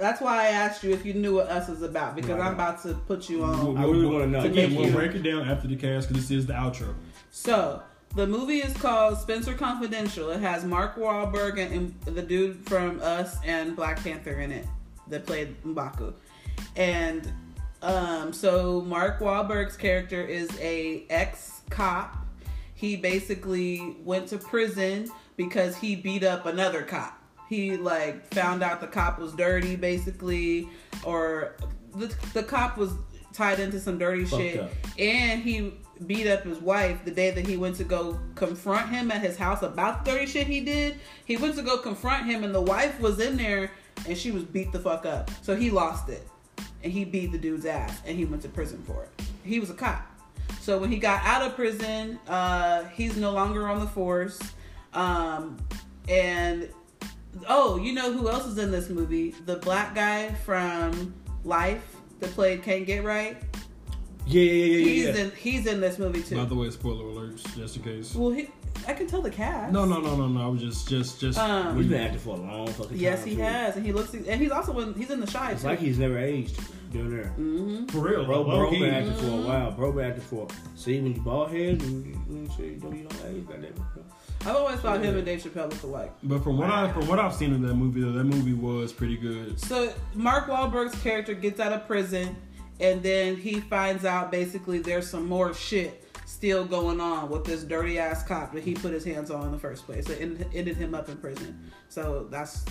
That's 0.00 0.20
why 0.20 0.42
I 0.42 0.46
asked 0.48 0.82
you 0.82 0.90
if 0.90 1.06
you 1.06 1.14
knew 1.14 1.34
what 1.36 1.46
us 1.48 1.68
is 1.68 1.82
about 1.82 2.16
because 2.16 2.30
Right. 2.38 2.46
I'm 2.48 2.54
about 2.54 2.82
to 2.82 2.94
put 2.94 3.28
you 3.30 3.44
on. 3.44 3.76
I 3.76 3.82
really 3.84 4.06
wanna 4.06 4.26
know. 4.26 4.40
Again, 4.40 4.74
we'll 4.74 4.90
break 4.92 5.12
it 5.14 5.22
down 5.22 5.48
after 5.48 5.68
the 5.68 5.76
cast 5.76 6.08
because 6.08 6.28
this 6.28 6.36
is 6.38 6.46
the 6.46 6.54
outro. 6.54 6.94
So 7.30 7.82
the 8.14 8.26
movie 8.26 8.58
is 8.58 8.74
called 8.74 9.18
Spencer 9.18 9.54
Confidential. 9.54 10.30
It 10.30 10.40
has 10.40 10.64
Mark 10.64 10.96
Wahlberg 10.96 11.58
and, 11.58 11.94
and 12.06 12.16
the 12.16 12.22
dude 12.22 12.68
from 12.68 13.00
Us 13.00 13.36
and 13.44 13.74
Black 13.74 14.02
Panther 14.02 14.40
in 14.40 14.52
it 14.52 14.66
that 15.08 15.26
played 15.26 15.60
M'Baku. 15.64 16.12
And 16.76 17.32
um, 17.80 18.32
so 18.32 18.82
Mark 18.82 19.20
Wahlberg's 19.20 19.76
character 19.76 20.22
is 20.22 20.50
a 20.60 21.06
ex 21.10 21.62
cop. 21.70 22.16
He 22.74 22.96
basically 22.96 23.96
went 24.04 24.28
to 24.28 24.38
prison 24.38 25.10
because 25.36 25.76
he 25.76 25.96
beat 25.96 26.24
up 26.24 26.46
another 26.46 26.82
cop. 26.82 27.18
He 27.48 27.76
like 27.76 28.26
found 28.32 28.62
out 28.62 28.80
the 28.80 28.86
cop 28.86 29.18
was 29.18 29.32
dirty, 29.32 29.76
basically, 29.76 30.68
or 31.04 31.56
the, 31.94 32.14
the 32.34 32.42
cop 32.42 32.76
was 32.76 32.92
tied 33.32 33.60
into 33.60 33.80
some 33.80 33.98
dirty 33.98 34.24
Fucked 34.24 34.42
shit, 34.42 34.60
up. 34.60 34.70
and 34.98 35.42
he 35.42 35.74
beat 36.06 36.26
up 36.26 36.44
his 36.44 36.58
wife 36.58 37.04
the 37.04 37.10
day 37.10 37.30
that 37.30 37.46
he 37.46 37.56
went 37.56 37.76
to 37.76 37.84
go 37.84 38.18
confront 38.34 38.90
him 38.90 39.10
at 39.10 39.22
his 39.22 39.36
house 39.36 39.62
about 39.62 40.04
the 40.04 40.10
dirty 40.10 40.26
shit 40.26 40.46
he 40.46 40.60
did. 40.60 40.96
He 41.24 41.36
went 41.36 41.56
to 41.56 41.62
go 41.62 41.78
confront 41.78 42.26
him, 42.26 42.44
and 42.44 42.54
the 42.54 42.60
wife 42.60 43.00
was 43.00 43.20
in 43.20 43.36
there, 43.36 43.70
and 44.06 44.16
she 44.16 44.30
was 44.30 44.42
beat 44.42 44.72
the 44.72 44.78
fuck 44.78 45.06
up. 45.06 45.30
So 45.42 45.56
he 45.56 45.70
lost 45.70 46.08
it, 46.08 46.26
and 46.82 46.92
he 46.92 47.04
beat 47.04 47.32
the 47.32 47.38
dude's 47.38 47.66
ass, 47.66 48.00
and 48.06 48.16
he 48.16 48.24
went 48.24 48.42
to 48.42 48.48
prison 48.48 48.82
for 48.86 49.04
it. 49.04 49.24
He 49.44 49.60
was 49.60 49.70
a 49.70 49.74
cop. 49.74 50.06
So 50.60 50.78
when 50.78 50.90
he 50.90 50.98
got 50.98 51.24
out 51.24 51.42
of 51.42 51.56
prison, 51.56 52.18
uh, 52.28 52.84
he's 52.84 53.16
no 53.16 53.32
longer 53.32 53.68
on 53.68 53.80
the 53.80 53.86
force. 53.86 54.40
Um, 54.94 55.56
and 56.08 56.68
oh, 57.48 57.78
you 57.78 57.92
know 57.92 58.12
who 58.12 58.28
else 58.28 58.46
is 58.46 58.58
in 58.58 58.70
this 58.70 58.88
movie? 58.88 59.34
The 59.46 59.56
black 59.56 59.94
guy 59.94 60.32
from 60.32 61.14
Life 61.44 61.96
that 62.20 62.30
played 62.30 62.62
Can't 62.62 62.86
Get 62.86 63.04
Right. 63.04 63.42
Yeah, 64.26 64.42
yeah, 64.42 64.52
yeah, 64.52 64.84
He's 64.84 65.04
yeah. 65.04 65.12
yeah. 65.12 65.20
in 65.24 65.30
he's 65.32 65.66
in 65.66 65.80
this 65.80 65.98
movie 65.98 66.22
too. 66.22 66.36
By 66.36 66.44
the 66.44 66.54
way, 66.54 66.70
spoiler 66.70 67.04
alerts, 67.04 67.56
just 67.56 67.76
in 67.76 67.82
case. 67.82 68.14
Well, 68.14 68.30
he, 68.30 68.48
I 68.86 68.94
can 68.94 69.06
tell 69.06 69.22
the 69.22 69.30
cast. 69.30 69.72
No, 69.72 69.84
no, 69.84 70.00
no, 70.00 70.16
no, 70.16 70.26
no. 70.28 70.42
I 70.42 70.46
was 70.48 70.60
just, 70.60 70.88
just, 70.88 71.20
just. 71.20 71.38
Um, 71.38 71.76
He's 71.76 71.86
been 71.86 72.00
acting 72.00 72.18
for 72.20 72.36
a 72.36 72.40
long 72.40 72.66
fucking 72.68 72.88
time. 72.90 72.96
Yes, 72.98 73.24
he 73.24 73.36
too. 73.36 73.42
has, 73.42 73.76
and 73.76 73.84
he 73.86 73.92
looks, 73.92 74.12
and 74.14 74.40
he's 74.40 74.50
also 74.50 74.78
in, 74.80 74.94
he's 74.94 75.10
in 75.10 75.20
the 75.20 75.26
shy 75.30 75.52
It's 75.52 75.62
too. 75.62 75.68
like 75.68 75.78
he's 75.78 75.98
never 75.98 76.18
aged 76.18 76.56
down 76.92 77.10
there. 77.10 77.26
hmm 77.28 77.86
for 77.86 77.98
real, 78.00 78.24
Bro, 78.24 78.42
low 78.42 78.56
bro 78.58 78.70
been 78.70 78.84
acting 78.92 79.14
for 79.14 79.24
a 79.26 79.28
Mm-hmm. 79.28 79.46
while. 79.48 79.70
Bro 79.72 79.92
been 79.92 80.04
acting 80.06 80.24
for. 80.24 80.48
See, 80.74 81.00
when 81.00 81.14
you 81.14 81.20
bald 81.20 81.50
head, 81.50 81.80
and 81.82 82.06
you, 82.06 82.20
you, 82.30 82.48
see, 82.56 82.70
don't 82.80 82.96
you 82.96 83.04
don't 83.08 83.24
age, 83.34 83.46
goddamn. 83.46 83.74
I've 84.44 84.56
always 84.56 84.80
thought 84.80 85.00
him 85.00 85.16
and 85.16 85.24
Dave 85.24 85.40
Chappelle 85.40 85.70
look 85.70 85.82
alike. 85.84 86.12
But 86.24 86.42
from 86.42 86.58
what 86.58 86.68
I, 86.68 86.90
from 86.92 87.06
what 87.06 87.20
I've 87.20 87.32
seen 87.34 87.54
in 87.54 87.62
that 87.62 87.74
movie, 87.74 88.00
though, 88.00 88.10
that 88.10 88.24
movie 88.24 88.54
was 88.54 88.92
pretty 88.92 89.16
good. 89.16 89.60
So 89.60 89.92
Mark 90.14 90.48
Wahlberg's 90.48 91.00
character 91.00 91.32
gets 91.34 91.60
out 91.60 91.72
of 91.72 91.86
prison, 91.86 92.34
and 92.82 93.02
then 93.02 93.36
he 93.36 93.60
finds 93.60 94.04
out 94.04 94.30
basically 94.30 94.78
there's 94.80 95.08
some 95.08 95.26
more 95.26 95.54
shit 95.54 96.04
still 96.26 96.64
going 96.64 97.00
on 97.00 97.30
with 97.30 97.44
this 97.44 97.62
dirty 97.62 97.98
ass 97.98 98.22
cop 98.24 98.52
that 98.52 98.62
he 98.64 98.74
put 98.74 98.92
his 98.92 99.04
hands 99.04 99.30
on 99.30 99.46
in 99.46 99.52
the 99.52 99.58
first 99.58 99.86
place. 99.86 100.08
It 100.08 100.20
ended, 100.20 100.48
ended 100.54 100.76
him 100.76 100.94
up 100.94 101.08
in 101.08 101.16
prison. 101.18 101.70
So 101.88 102.26
that's, 102.30 102.64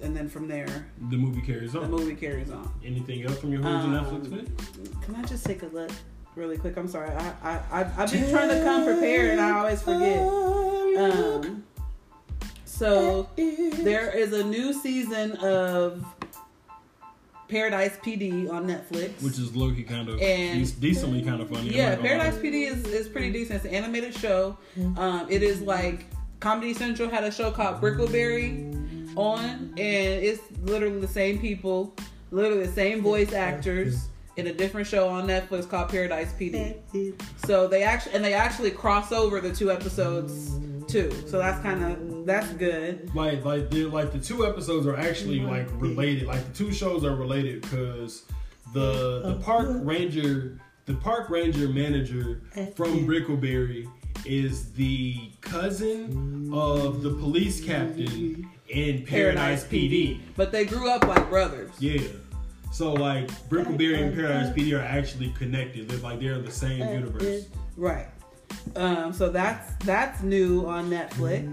and 0.00 0.16
then 0.16 0.28
from 0.28 0.48
there, 0.48 0.86
The 1.10 1.16
movie 1.16 1.40
carries 1.42 1.74
on. 1.76 1.82
the 1.82 1.88
movie 1.88 2.14
carries 2.14 2.50
on. 2.50 2.72
Anything 2.84 3.24
else 3.24 3.38
from 3.38 3.52
your 3.52 3.62
hood 3.62 3.74
Um, 3.74 3.92
Netflix 3.92 4.30
fit? 4.30 5.02
Can 5.02 5.14
I 5.16 5.22
just 5.22 5.44
take 5.44 5.62
a 5.62 5.66
look 5.66 5.90
really 6.36 6.56
quick? 6.58 6.76
I'm 6.76 6.88
sorry. 6.88 7.10
I 7.10 7.32
I 7.42 7.52
I 7.80 7.90
I've 7.98 8.10
been 8.12 8.30
trying 8.30 8.48
to 8.50 8.62
come 8.64 8.84
prepared, 8.84 9.30
and 9.30 9.40
I 9.40 9.50
always 9.50 9.82
forget. 9.82 10.22
Um. 10.98 11.64
So 12.64 13.28
there 13.36 14.10
is 14.10 14.32
a 14.32 14.42
new 14.44 14.72
season 14.72 15.32
of 15.36 16.04
Paradise 17.56 17.98
PD 18.02 18.50
on 18.50 18.66
Netflix. 18.66 19.22
Which 19.22 19.38
is 19.38 19.54
Loki 19.54 19.82
kind 19.82 20.08
of 20.08 20.18
And- 20.22 20.62
dec- 20.64 20.80
decently 20.80 21.20
kind 21.22 21.42
of 21.42 21.50
funny. 21.50 21.68
Yeah, 21.68 21.96
Paradise. 21.96 22.36
PD 22.38 22.66
is, 22.66 22.86
is 22.86 23.08
pretty 23.08 23.30
decent. 23.30 23.56
It's 23.56 23.66
an 23.66 23.74
animated 23.74 24.14
show. 24.14 24.56
Um, 24.96 25.26
it 25.28 25.42
is 25.42 25.60
like 25.60 26.06
Comedy 26.40 26.72
Central 26.72 27.10
had 27.10 27.24
a 27.24 27.30
show 27.30 27.50
called 27.50 27.82
Brickleberry 27.82 29.14
on, 29.16 29.40
and 29.76 29.76
it's 29.76 30.40
literally 30.62 30.98
the 31.00 31.06
same 31.06 31.38
people, 31.40 31.94
literally 32.30 32.64
the 32.66 32.72
same 32.72 33.02
voice 33.02 33.34
actors 33.34 34.08
in 34.38 34.46
a 34.46 34.52
different 34.54 34.86
show 34.86 35.06
on 35.10 35.26
Netflix 35.28 35.68
called 35.68 35.90
Paradise 35.90 36.32
PD. 36.40 36.76
So 37.44 37.68
they 37.68 37.82
actually 37.82 38.14
and 38.14 38.24
they 38.24 38.32
actually 38.32 38.70
cross 38.70 39.12
over 39.12 39.42
the 39.42 39.52
two 39.54 39.70
episodes 39.70 40.52
too. 40.92 41.10
So 41.26 41.38
that's 41.38 41.60
kind 41.62 41.82
of 41.82 42.26
that's 42.26 42.52
good. 42.52 43.14
Like, 43.14 43.44
like, 43.44 43.70
they're 43.70 43.88
like 43.88 44.12
the 44.12 44.18
two 44.18 44.46
episodes 44.46 44.86
are 44.86 44.96
actually 44.96 45.40
like 45.40 45.68
related. 45.72 46.26
Like 46.26 46.46
the 46.46 46.52
two 46.52 46.72
shows 46.72 47.04
are 47.04 47.16
related 47.16 47.62
because 47.62 48.24
the 48.74 49.22
the 49.24 49.40
park 49.42 49.68
ranger, 49.80 50.60
the 50.84 50.94
park 50.94 51.30
ranger 51.30 51.68
manager 51.68 52.42
from 52.76 53.06
Brickleberry 53.06 53.88
is 54.26 54.72
the 54.72 55.30
cousin 55.40 56.52
of 56.52 57.02
the 57.02 57.10
police 57.10 57.64
captain 57.64 58.48
in 58.68 59.04
Paradise 59.04 59.64
PD. 59.64 60.20
But 60.36 60.52
they 60.52 60.64
grew 60.64 60.90
up 60.90 61.06
like 61.06 61.28
brothers. 61.28 61.70
Yeah. 61.80 62.02
So 62.70 62.92
like 62.92 63.30
Brickleberry 63.48 64.02
and 64.02 64.14
Paradise 64.14 64.54
PD 64.54 64.78
are 64.78 64.82
actually 64.82 65.30
connected. 65.30 65.88
They're 65.88 65.98
like 65.98 66.20
they're 66.20 66.34
in 66.34 66.44
the 66.44 66.50
same 66.50 66.80
universe. 66.80 67.46
Right. 67.76 68.06
Um, 68.76 69.12
so 69.12 69.30
that's 69.30 69.72
that's 69.84 70.22
new 70.22 70.66
on 70.66 70.90
Netflix. 70.90 71.46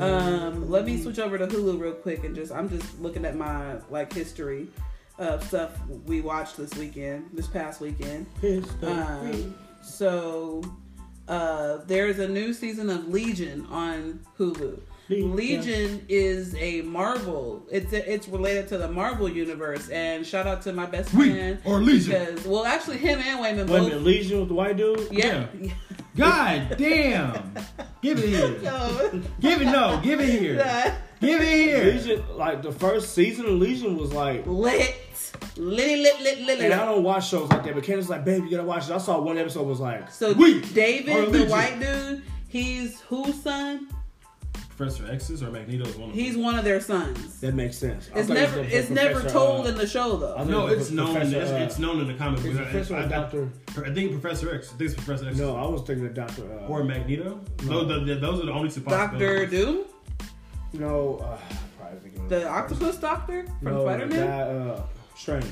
Um, 0.00 0.70
let 0.70 0.84
me 0.86 1.00
switch 1.02 1.18
over 1.18 1.36
to 1.36 1.46
Hulu 1.46 1.78
real 1.78 1.92
quick 1.92 2.24
and 2.24 2.34
just 2.34 2.52
I'm 2.52 2.68
just 2.68 3.00
looking 3.00 3.24
at 3.24 3.36
my 3.36 3.76
like 3.90 4.12
history 4.12 4.68
of 5.18 5.44
stuff 5.44 5.78
we 6.06 6.20
watched 6.22 6.56
this 6.56 6.74
weekend, 6.74 7.28
this 7.34 7.46
past 7.46 7.80
weekend. 7.80 8.26
Um, 8.82 9.54
so 9.82 10.62
uh, 11.28 11.78
there's 11.86 12.18
a 12.18 12.28
new 12.28 12.52
season 12.54 12.88
of 12.90 13.08
Legion 13.08 13.66
on 13.66 14.20
Hulu. 14.38 14.80
Legion 15.10 16.04
is 16.08 16.54
a 16.56 16.82
Marvel. 16.82 17.66
It's 17.70 17.92
it's 17.92 18.28
related 18.28 18.68
to 18.68 18.78
the 18.78 18.88
Marvel 18.88 19.28
universe, 19.28 19.88
and 19.88 20.26
shout 20.26 20.46
out 20.46 20.62
to 20.62 20.72
my 20.72 20.86
best 20.86 21.12
We 21.12 21.30
friend 21.30 21.58
are 21.66 21.80
Legion. 21.80 22.26
because 22.26 22.46
well, 22.46 22.64
actually, 22.64 22.98
him 22.98 23.18
and 23.20 23.40
Wayman 23.40 23.66
Wait 23.66 23.78
both. 23.78 23.88
minute, 23.88 24.02
Legion 24.04 24.40
with 24.40 24.48
the 24.48 24.54
white 24.54 24.76
dude? 24.76 25.08
yeah. 25.10 25.46
God 26.16 26.74
damn! 26.76 27.54
Give 28.02 28.18
it 28.18 28.28
here. 28.28 28.58
Yo. 28.62 29.22
Give 29.40 29.62
it 29.62 29.66
no. 29.66 30.00
Give 30.02 30.20
it 30.20 30.28
here. 30.28 30.56
Give 31.20 31.40
it 31.40 31.48
here. 31.48 31.84
Legion, 31.92 32.24
like 32.36 32.62
the 32.62 32.72
first 32.72 33.14
season 33.14 33.46
of 33.46 33.52
Legion 33.52 33.96
was 33.96 34.12
like, 34.12 34.44
lit, 34.46 34.96
lit, 35.56 36.00
lit, 36.02 36.20
lit, 36.20 36.40
lit, 36.40 36.60
and 36.60 36.74
I 36.74 36.84
don't 36.84 37.04
watch 37.04 37.28
shows 37.28 37.48
like 37.50 37.62
that, 37.64 37.74
but 37.74 37.84
Candace's 37.84 38.10
like, 38.10 38.24
babe, 38.24 38.42
you 38.44 38.50
gotta 38.50 38.64
watch 38.64 38.88
it. 38.88 38.92
I 38.92 38.98
saw 38.98 39.20
one 39.20 39.38
episode 39.38 39.66
was 39.66 39.78
like, 39.80 40.10
So 40.10 40.32
We 40.32 40.60
David, 40.60 41.32
the 41.32 41.46
white 41.46 41.78
dude, 41.80 42.22
he's 42.48 43.00
whose 43.02 43.40
son? 43.40 43.86
Professor 44.80 45.10
X's 45.12 45.42
or 45.42 45.50
Magneto's 45.50 45.94
one. 45.96 46.08
Of 46.08 46.14
He's 46.16 46.32
them. 46.34 46.42
one 46.42 46.58
of 46.58 46.64
their 46.64 46.80
sons. 46.80 47.38
that 47.40 47.54
makes 47.54 47.76
sense. 47.76 48.08
I 48.14 48.20
It's 48.20 48.28
thought 48.28 48.36
it 48.38 48.40
was 48.40 48.50
never 48.50 48.56
the- 48.68 48.76
it's 48.78 48.88
the 48.88 48.94
never 48.94 49.12
professor, 49.14 49.32
told 49.34 49.66
uh, 49.66 49.68
in 49.68 49.74
the 49.76 49.86
show 49.86 50.16
I 50.16 50.20
though. 50.20 50.36
think 50.38 50.48
No, 50.50 50.64
was 50.64 50.72
it's 50.78 50.88
the 50.88 50.94
known. 50.94 51.12
professor, 51.14 51.36
It's, 51.42 51.50
uh, 51.50 51.54
it's 51.56 51.78
known 51.78 52.00
in 52.00 52.06
the 52.06 52.14
comic 52.14 52.38
Is 52.38 52.44
books. 52.46 52.56
it 52.56 52.62
Professor 52.62 52.94
I, 52.96 53.00
or 53.00 53.02
I- 53.04 53.08
Doctor? 53.08 53.48
I 53.84 53.92
think 53.94 54.20
Professor 54.20 54.54
X. 54.54 54.68
I 54.72 54.76
think 54.78 54.90
it's 54.90 54.94
Professor 55.04 55.28
X. 55.28 55.36
No, 55.36 55.54
I 55.56 55.66
was 55.66 55.82
thinking 55.82 56.06
of 56.06 56.14
Doctor. 56.14 56.44
Uh, 56.44 56.66
Or 56.68 56.82
Magneto. 56.82 57.40
No. 57.64 57.70
No, 57.70 57.84
the, 57.84 58.04
the, 58.06 58.14
those 58.20 58.40
are 58.42 58.46
the 58.46 58.52
only 58.52 58.70
two 58.70 58.80
Doctor 58.80 59.18
possibilities. 59.18 59.50
Doom, 59.50 59.84
no, 60.72 61.18
uh, 61.18 61.38
probably 61.78 61.98
thinking 62.00 62.22
of 62.22 62.28
the 62.30 62.48
octopus 62.48 62.96
doctor 62.96 63.44
from 63.62 63.72
no, 63.74 63.82
Spider 63.84 64.06
the 64.06 64.14
Man. 64.14 64.26
guy, 64.26 64.40
uh, 64.72 64.82
Strange. 65.14 65.44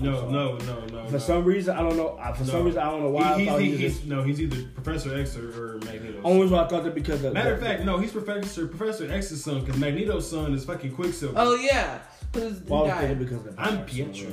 No, 0.00 0.28
no, 0.28 0.56
no, 0.58 0.80
no. 0.86 1.06
For 1.06 1.12
no. 1.12 1.18
some 1.18 1.44
reason, 1.44 1.76
I 1.76 1.80
don't 1.80 1.96
know. 1.96 2.18
For 2.36 2.44
some 2.44 2.64
reason, 2.64 2.80
I 2.80 2.90
don't 2.90 3.02
know 3.02 3.10
why 3.10 3.38
He- 3.40 3.48
I 3.48 3.52
thought 3.52 3.60
he's, 3.60 3.66
he 3.66 3.72
was 3.72 3.80
he's, 3.80 3.94
just. 3.98 4.06
no, 4.06 4.22
he's 4.22 4.40
either 4.40 4.62
Professor 4.74 5.18
X 5.18 5.36
or, 5.36 5.48
or 5.74 5.78
Magneto. 5.78 6.20
Only 6.22 6.42
reason 6.42 6.58
I 6.58 6.68
thought 6.68 6.84
that 6.84 6.94
because 6.94 7.24
of 7.24 7.32
Matter 7.32 7.54
of 7.54 7.60
fact, 7.60 7.84
no, 7.84 7.98
he's 7.98 8.12
Professor 8.12 8.66
Professor 8.68 9.10
X's 9.10 9.42
son 9.42 9.60
because 9.64 9.76
Magneto's 9.78 10.28
son 10.30 10.54
is 10.54 10.64
fucking 10.64 10.94
Quicksilver. 10.94 11.34
Oh 11.36 11.54
yeah, 11.56 11.98
who's 12.34 12.60
Well, 12.62 12.80
I 12.80 12.82
was 12.84 12.90
died. 12.92 13.00
thinking 13.08 13.18
because 13.24 13.46
of 13.46 13.56
the 13.56 13.60
I'm 13.62 13.76
powers. 13.78 13.90
Pietro. 13.90 14.30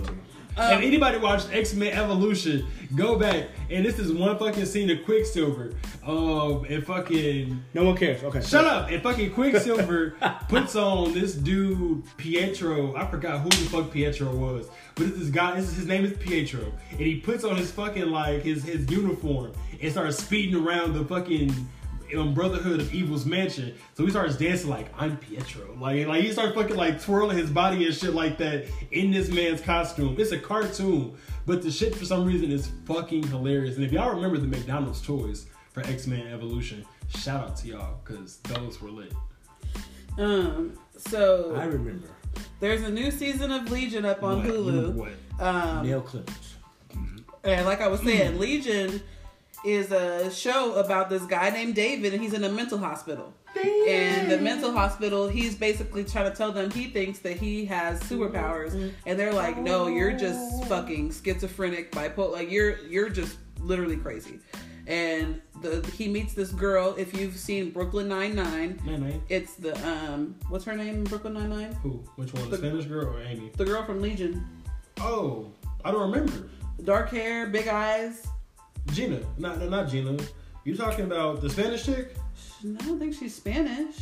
Um, 0.57 0.73
if 0.73 0.81
anybody 0.85 1.17
watched 1.17 1.49
X 1.51 1.73
Men 1.73 1.93
Evolution, 1.93 2.65
go 2.95 3.17
back 3.17 3.47
and 3.69 3.85
this 3.85 3.99
is 3.99 4.11
one 4.11 4.37
fucking 4.37 4.65
scene 4.65 4.89
of 4.89 5.03
Quicksilver. 5.03 5.73
Um, 6.05 6.65
and 6.69 6.85
fucking 6.85 7.63
No 7.73 7.83
one 7.85 7.97
cares. 7.97 8.23
Okay. 8.23 8.41
shut 8.41 8.65
up. 8.65 8.89
And 8.89 9.01
fucking 9.01 9.33
Quicksilver 9.33 10.11
puts 10.49 10.75
on 10.75 11.13
this 11.13 11.33
dude 11.35 12.03
Pietro. 12.17 12.95
I 12.95 13.05
forgot 13.07 13.41
who 13.41 13.49
the 13.49 13.69
fuck 13.69 13.91
Pietro 13.91 14.33
was, 14.33 14.69
but 14.95 15.07
it's 15.07 15.17
this 15.17 15.29
guy. 15.29 15.55
This 15.59 15.69
is, 15.69 15.75
his 15.77 15.87
name 15.87 16.05
is 16.05 16.13
Pietro, 16.17 16.71
and 16.91 16.99
he 16.99 17.19
puts 17.19 17.43
on 17.43 17.55
his 17.57 17.71
fucking 17.71 18.09
like 18.09 18.43
his 18.43 18.63
his 18.63 18.89
uniform 18.89 19.51
and 19.81 19.91
starts 19.91 20.17
speeding 20.23 20.55
around 20.65 20.93
the 20.93 21.03
fucking. 21.05 21.53
Um, 22.15 22.33
Brotherhood 22.33 22.79
of 22.81 22.93
Evil's 22.93 23.25
mansion, 23.25 23.73
so 23.95 24.03
he 24.05 24.11
starts 24.11 24.37
dancing 24.37 24.69
like 24.69 24.87
I'm 24.97 25.17
Pietro, 25.17 25.75
like 25.79 26.05
like 26.07 26.23
he 26.23 26.31
starts 26.31 26.53
fucking 26.55 26.75
like 26.75 27.01
twirling 27.01 27.37
his 27.37 27.49
body 27.49 27.85
and 27.85 27.95
shit 27.95 28.13
like 28.13 28.37
that 28.37 28.65
in 28.91 29.11
this 29.11 29.29
man's 29.29 29.59
costume. 29.61 30.15
It's 30.19 30.31
a 30.31 30.39
cartoon, 30.39 31.15
but 31.45 31.61
the 31.63 31.71
shit 31.71 31.95
for 31.95 32.05
some 32.05 32.25
reason 32.25 32.51
is 32.51 32.69
fucking 32.85 33.23
hilarious. 33.27 33.75
And 33.77 33.85
if 33.85 33.91
y'all 33.91 34.13
remember 34.13 34.37
the 34.37 34.47
McDonald's 34.47 35.01
toys 35.01 35.47
for 35.73 35.81
X 35.81 36.05
Men 36.07 36.27
Evolution, 36.27 36.85
shout 37.09 37.43
out 37.43 37.55
to 37.57 37.67
y'all 37.69 37.99
because 38.03 38.37
those 38.37 38.81
were 38.81 38.91
lit. 38.91 39.11
Um, 40.17 40.77
so 40.97 41.55
I 41.55 41.65
remember. 41.65 42.07
there's 42.59 42.83
a 42.83 42.89
new 42.91 43.11
season 43.11 43.51
of 43.51 43.69
Legion 43.71 44.05
up 44.05 44.23
on 44.23 44.37
What? 44.43 44.47
Hulu. 44.47 44.93
What? 44.93 45.11
Um, 45.45 45.85
Nail 45.85 46.01
clippers. 46.01 46.55
and 47.43 47.65
like 47.65 47.81
I 47.81 47.87
was 47.87 48.01
saying, 48.01 48.39
Legion 48.39 49.01
is 49.65 49.91
a 49.91 50.31
show 50.31 50.75
about 50.75 51.09
this 51.09 51.23
guy 51.25 51.49
named 51.49 51.75
David, 51.75 52.13
and 52.13 52.21
he's 52.21 52.33
in 52.33 52.43
a 52.43 52.49
mental 52.49 52.77
hospital. 52.77 53.33
And 53.87 54.29
the 54.29 54.37
mental 54.37 54.71
hospital, 54.71 55.27
he's 55.29 55.55
basically 55.55 56.03
trying 56.03 56.29
to 56.29 56.35
tell 56.37 56.51
them 56.51 56.69
he 56.71 56.85
thinks 56.87 57.19
that 57.19 57.37
he 57.37 57.65
has 57.65 57.99
superpowers, 58.03 58.91
and 59.05 59.17
they're 59.19 59.33
like, 59.33 59.57
"No, 59.57 59.87
you're 59.87 60.11
just 60.11 60.65
fucking 60.65 61.11
schizophrenic, 61.11 61.91
bipolar. 61.91 62.31
Like 62.33 62.51
you're 62.51 62.79
you're 62.85 63.09
just 63.09 63.37
literally 63.59 63.97
crazy." 63.97 64.39
And 64.87 65.41
the 65.61 65.81
he 65.97 66.07
meets 66.09 66.33
this 66.33 66.51
girl. 66.51 66.95
If 66.97 67.17
you've 67.17 67.37
seen 67.37 67.71
Brooklyn 67.71 68.07
Nine 68.09 68.35
Nine, 68.35 68.79
Man, 68.85 69.01
man. 69.01 69.21
it's 69.29 69.55
the 69.55 69.73
um, 69.87 70.35
what's 70.49 70.65
her 70.65 70.75
name 70.75 70.95
in 70.95 71.03
Brooklyn 71.05 71.33
Nine 71.33 71.49
Nine? 71.49 71.73
Who? 71.81 72.03
Which 72.17 72.33
one? 72.33 72.43
The 72.51 72.57
The- 72.57 72.57
Spanish 72.57 72.85
girl 72.85 73.07
or 73.07 73.21
Amy? 73.23 73.51
The 73.57 73.65
girl 73.65 73.83
from 73.85 74.01
Legion, 74.01 74.45
Oh, 74.99 75.51
I 75.83 75.91
don't 75.91 76.11
remember. 76.11 76.49
dark 76.83 77.09
hair, 77.09 77.47
big 77.47 77.67
eyes. 77.67 78.27
Gina. 78.91 79.19
Not 79.37 79.61
not 79.69 79.89
Gina. 79.89 80.17
You 80.63 80.75
talking 80.75 81.05
about 81.05 81.41
the 81.41 81.49
Spanish 81.49 81.85
chick? 81.85 82.15
I 82.63 82.83
don't 82.85 82.99
think 82.99 83.13
she's 83.13 83.35
Spanish. 83.35 83.95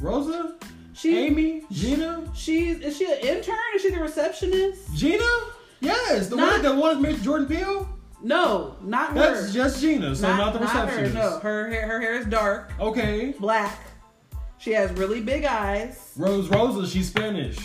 Rosa? 0.00 0.56
She 0.94 1.16
Amy? 1.16 1.62
Gina? 1.70 2.24
She's 2.34 2.80
is 2.80 2.96
she 2.96 3.04
an 3.06 3.18
intern? 3.20 3.56
Is 3.74 3.82
she 3.82 3.90
the 3.90 4.00
receptionist? 4.00 4.94
Gina? 4.94 5.24
Yes, 5.80 6.28
the 6.28 6.36
Not- 6.36 6.52
one 6.52 6.62
that 6.62 6.76
that 6.76 7.00
made 7.00 7.22
Jordan 7.22 7.46
Peele. 7.46 7.88
No, 8.22 8.76
not 8.82 9.10
her. 9.10 9.14
That's 9.14 9.52
just 9.52 9.80
Gina, 9.80 10.16
so 10.16 10.34
not, 10.34 10.54
the 10.54 10.60
receptionist. 10.60 11.14
Her, 11.14 11.20
no, 11.32 11.38
her 11.40 11.70
hair 11.70 11.86
her 11.86 12.00
hair 12.00 12.14
is 12.14 12.26
dark, 12.26 12.72
Okay. 12.80 13.34
black. 13.38 13.78
She 14.58 14.72
has 14.72 14.90
really 14.92 15.20
big 15.20 15.44
eyes. 15.44 16.12
Rose 16.16 16.48
Rosa, 16.48 16.88
she's 16.88 17.08
Spanish. 17.08 17.58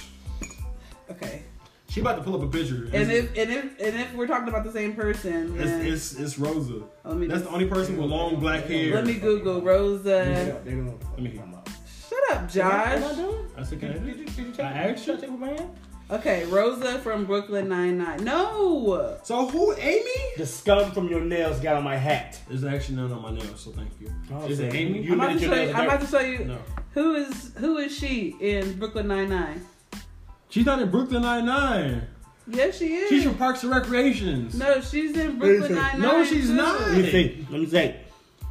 Okay. 1.09 1.43
She 1.91 1.99
about 1.99 2.15
to 2.15 2.23
pull 2.23 2.35
up 2.35 2.41
a 2.43 2.47
picture. 2.47 2.87
And 2.93 3.11
if 3.11 3.37
and 3.37 3.51
if 3.51 3.63
and 3.81 3.99
if 3.99 4.13
we're 4.15 4.25
talking 4.27 4.47
about 4.47 4.63
the 4.63 4.71
same 4.71 4.93
person, 4.93 5.57
then 5.57 5.85
it's, 5.85 6.13
it's 6.13 6.19
it's 6.21 6.39
Rosa. 6.39 6.75
Oh, 7.03 7.09
let 7.09 7.17
me 7.17 7.27
That's 7.27 7.41
just- 7.41 7.49
the 7.51 7.55
only 7.57 7.67
person 7.67 7.97
with 7.97 8.09
long 8.09 8.39
black 8.39 8.63
hair. 8.65 8.95
let 8.95 9.05
me 9.05 9.15
Google 9.15 9.61
Rosa. 9.61 10.61
They 10.63 10.71
don't 10.71 10.85
know. 10.85 10.99
Let 11.17 11.23
me- 11.23 11.41
Shut 12.09 12.31
up, 12.37 12.49
Josh. 12.49 13.01
I 13.57 13.63
said, 13.63 13.79
can 13.81 13.89
I 13.91 13.93
do 13.97 14.05
Did 14.05 14.19
you, 14.19 14.25
did 14.25 14.37
you 14.37 14.45
it? 14.49 14.53
take, 14.55 14.65
I 14.65 14.69
asked 14.91 15.05
you. 15.07 15.17
take 15.17 15.29
my 15.37 15.47
hand? 15.49 15.69
Okay, 16.09 16.45
Rosa 16.45 16.99
from 16.99 17.25
Brooklyn 17.25 17.67
Nine 17.69 17.97
Nine. 17.97 18.23
No. 18.23 19.17
So 19.23 19.47
who, 19.47 19.73
Amy? 19.77 20.11
The 20.37 20.45
scum 20.45 20.91
from 20.91 21.07
your 21.09 21.21
nails 21.21 21.59
got 21.61 21.75
on 21.77 21.83
my 21.83 21.95
hat. 21.95 22.39
There's 22.49 22.63
actually 22.65 22.97
none 22.97 23.11
on 23.13 23.21
my 23.21 23.31
nails, 23.31 23.61
so 23.61 23.71
thank 23.71 23.89
you. 23.99 24.11
Oh, 24.33 24.45
Is 24.47 24.59
it 24.59 24.73
Amy? 24.73 25.01
you- 25.03 25.13
I'm 25.13 25.19
about 25.21 25.27
to 25.39 25.45
admit 25.45 25.49
show 25.49 25.63
you. 25.63 25.73
I'm 25.73 25.85
about 25.89 26.01
to 26.01 26.07
show 26.07 26.19
you 26.19 26.45
No. 26.45 26.57
who 26.93 27.15
is 27.15 27.53
who 27.57 27.77
is 27.77 27.97
she 27.97 28.35
in 28.41 28.77
Brooklyn 28.79 29.07
Nine 29.09 29.29
Nine. 29.29 29.65
She's 30.51 30.65
not 30.65 30.79
in 30.81 30.91
Brooklyn 30.91 31.23
Nine 31.23 31.45
Nine. 31.45 32.07
Yes, 32.47 32.77
she 32.77 32.93
is. 32.93 33.09
She's 33.09 33.23
from 33.23 33.35
Parks 33.35 33.63
and 33.63 33.71
Recreations. 33.71 34.53
No, 34.55 34.81
she's 34.81 35.15
in 35.17 35.39
Brooklyn 35.39 35.61
Listen. 35.61 35.75
Nine 35.75 35.99
Nine. 35.99 36.01
No, 36.01 36.23
she's 36.25 36.49
not. 36.49 36.79
Let 36.81 36.97
me 36.97 37.09
see. 37.11 37.47
Let 37.49 37.61
me 37.61 37.65
see. 37.67 37.95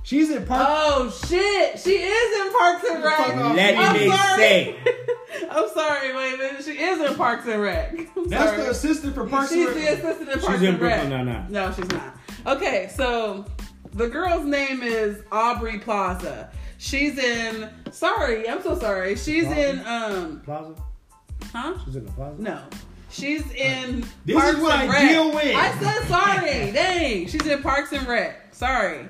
She's 0.02 0.31
in 0.31 0.47
Parks. 0.47 0.64
Oh 0.68 1.10
shit, 1.28 1.78
she 1.78 1.90
is 1.90 2.47
in 2.47 2.52
Parks 2.59 2.85
and 2.90 3.05
Rec. 3.05 3.18
Let 3.55 3.77
I'm 3.77 3.93
me 3.97 4.09
sorry. 4.10 4.36
say. 4.39 4.77
I'm 5.51 5.68
sorry, 5.74 6.14
wait 6.16 6.35
a 6.35 6.36
minute. 6.39 6.64
She 6.64 6.70
is 6.72 7.10
in 7.10 7.16
Parks 7.16 7.47
and 7.47 7.60
Rec. 7.60 7.93
I'm 8.16 8.28
That's 8.28 8.51
sorry. 8.51 8.62
the 8.62 8.70
assistant 8.70 9.14
for 9.14 9.27
Parks 9.27 9.51
she's 9.52 9.66
and 9.66 9.77
Rec. 9.77 9.89
She's 9.89 10.01
the 10.01 10.09
assistant 10.09 10.28
in 10.31 10.35
She's 10.39 10.44
Parks 10.47 10.60
in 10.62 10.66
and 10.68 10.81
Rec. 10.81 11.01
Brooklyn 11.02 11.27
Nine-Nine. 11.27 11.52
No, 11.52 11.72
she's 11.72 11.89
not. 11.90 12.16
Okay, 12.47 12.90
so 12.97 13.44
the 13.93 14.09
girl's 14.09 14.47
name 14.47 14.82
is 14.82 15.22
Aubrey 15.31 15.78
Plaza. 15.78 16.51
She's 16.78 17.18
in. 17.18 17.68
Sorry, 17.90 18.48
I'm 18.48 18.62
so 18.62 18.78
sorry. 18.78 19.16
She's 19.16 19.44
in. 19.44 19.85
Um, 19.86 20.40
Plaza? 20.47 20.74
Huh? 21.53 21.75
She's 21.85 21.97
in 21.97 22.05
the 22.07 22.12
closet? 22.12 22.41
No. 22.41 22.62
She's 23.11 23.51
in 23.53 24.05
This 24.25 24.37
Parks 24.37 24.57
is 24.57 24.62
what 24.62 24.73
I 24.73 24.87
Rec. 24.89 25.09
deal 25.09 25.33
with. 25.35 25.57
I 25.57 25.79
said 25.81 26.09
sorry. 26.09 26.73
Dang. 26.73 27.27
She's 27.27 27.47
in 27.47 27.62
Parks 27.62 27.93
and 27.93 28.07
Rec. 28.07 28.55
Sorry. 28.55 29.09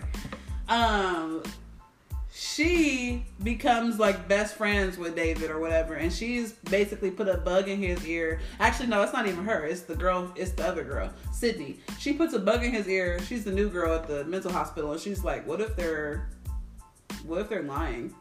Um 0.68 1.42
she 2.32 3.24
becomes 3.42 3.98
like 3.98 4.28
best 4.28 4.54
friends 4.56 4.96
with 4.96 5.14
David 5.16 5.50
or 5.50 5.58
whatever, 5.58 5.94
and 5.94 6.12
she's 6.12 6.52
basically 6.52 7.10
put 7.10 7.28
a 7.28 7.36
bug 7.36 7.68
in 7.68 7.78
his 7.82 8.06
ear. 8.06 8.40
Actually, 8.60 8.88
no, 8.88 9.02
it's 9.02 9.12
not 9.12 9.26
even 9.26 9.44
her. 9.44 9.66
It's 9.66 9.82
the 9.82 9.94
girl. 9.94 10.32
It's 10.36 10.52
the 10.52 10.66
other 10.66 10.84
girl, 10.84 11.10
Sydney. 11.32 11.80
She 11.98 12.12
puts 12.12 12.32
a 12.32 12.38
bug 12.38 12.64
in 12.64 12.72
his 12.72 12.88
ear. 12.88 13.20
She's 13.26 13.44
the 13.44 13.52
new 13.52 13.68
girl 13.68 13.92
at 13.94 14.06
the 14.06 14.24
mental 14.24 14.52
hospital, 14.52 14.92
and 14.92 15.00
she's 15.00 15.22
like, 15.24 15.46
"What 15.46 15.60
if 15.60 15.76
they're, 15.76 16.30
what 17.26 17.40
if 17.40 17.48
they're 17.48 17.62
lying? 17.62 18.14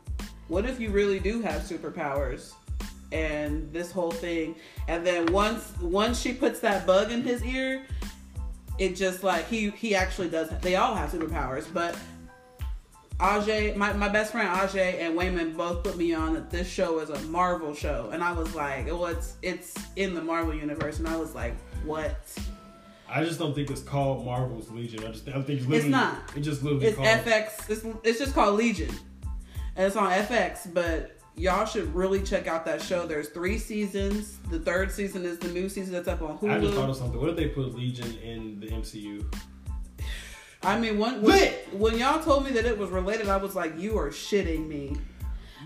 What 0.47 0.65
if 0.65 0.79
you 0.79 0.89
really 0.89 1.19
do 1.19 1.41
have 1.41 1.61
superpowers?" 1.61 2.53
And 3.11 3.71
this 3.73 3.91
whole 3.91 4.11
thing 4.11 4.55
and 4.87 5.05
then 5.05 5.25
once 5.31 5.73
once 5.81 6.19
she 6.19 6.33
puts 6.33 6.59
that 6.59 6.85
bug 6.85 7.11
in 7.11 7.21
his 7.21 7.43
ear 7.43 7.83
it 8.77 8.95
just 8.95 9.23
like 9.23 9.47
he 9.47 9.71
he 9.71 9.95
actually 9.95 10.29
does 10.29 10.49
they 10.61 10.75
all 10.75 10.93
have 10.93 11.11
superpowers 11.11 11.65
but 11.73 11.97
Ajay, 13.19 13.75
my, 13.75 13.91
my 13.93 14.07
best 14.07 14.31
friend 14.31 14.47
Ajay 14.47 15.01
and 15.01 15.13
Wayman 15.13 15.57
both 15.57 15.83
put 15.83 15.97
me 15.97 16.13
on 16.13 16.33
that 16.35 16.49
this 16.49 16.69
show 16.69 16.99
is 16.99 17.09
a 17.09 17.19
Marvel 17.23 17.73
show, 17.73 18.09
and 18.13 18.23
I 18.23 18.31
was 18.31 18.55
like, 18.55 18.85
well, 18.85 19.07
it's 19.07 19.35
it's 19.41 19.75
in 19.97 20.15
the 20.15 20.21
Marvel 20.21 20.53
universe, 20.53 20.99
and 20.99 21.07
I 21.07 21.17
was 21.17 21.35
like, 21.35 21.53
what? 21.83 22.17
I 23.09 23.25
just 23.25 23.37
don't 23.37 23.53
think 23.53 23.69
it's 23.71 23.81
called 23.81 24.23
Marvel's 24.23 24.71
Legion. 24.71 25.03
I 25.03 25.11
just 25.11 25.27
I 25.27 25.33
think 25.33 25.59
it's 25.59 25.67
literally 25.67 25.77
It's 25.77 25.87
not. 25.87 26.15
It 26.33 26.41
just 26.41 26.63
literally 26.63 26.85
It's 26.85 26.95
called. 26.95 27.07
FX. 27.07 27.69
It's 27.69 27.85
it's 28.05 28.19
just 28.19 28.33
called 28.33 28.55
Legion, 28.55 28.95
and 29.75 29.85
it's 29.85 29.97
on 29.97 30.11
FX. 30.11 30.73
But 30.73 31.18
y'all 31.35 31.65
should 31.65 31.93
really 31.93 32.21
check 32.21 32.47
out 32.47 32.65
that 32.65 32.81
show. 32.81 33.05
There's 33.05 33.29
three 33.29 33.57
seasons. 33.57 34.37
The 34.49 34.59
third 34.59 34.91
season 34.91 35.25
is 35.25 35.39
the 35.39 35.49
new 35.49 35.69
season 35.69 35.93
that's 35.93 36.07
up 36.07 36.21
on 36.21 36.37
Hulu. 36.37 36.51
I 36.51 36.59
just 36.59 36.73
thought 36.73 36.89
of 36.89 36.95
something. 36.95 37.19
What 37.19 37.29
if 37.29 37.35
they 37.35 37.47
put 37.47 37.75
Legion 37.75 38.17
in 38.17 38.59
the 38.59 38.67
MCU? 38.67 39.23
I 40.61 40.77
mean, 40.77 40.97
when 40.99 41.21
when, 41.21 41.53
when 41.71 41.97
y'all 41.97 42.21
told 42.21 42.43
me 42.43 42.51
that 42.51 42.65
it 42.65 42.77
was 42.77 42.89
related, 42.89 43.29
I 43.29 43.37
was 43.37 43.55
like, 43.55 43.79
"You 43.79 43.97
are 43.97 44.09
shitting 44.09 44.67
me." 44.67 44.97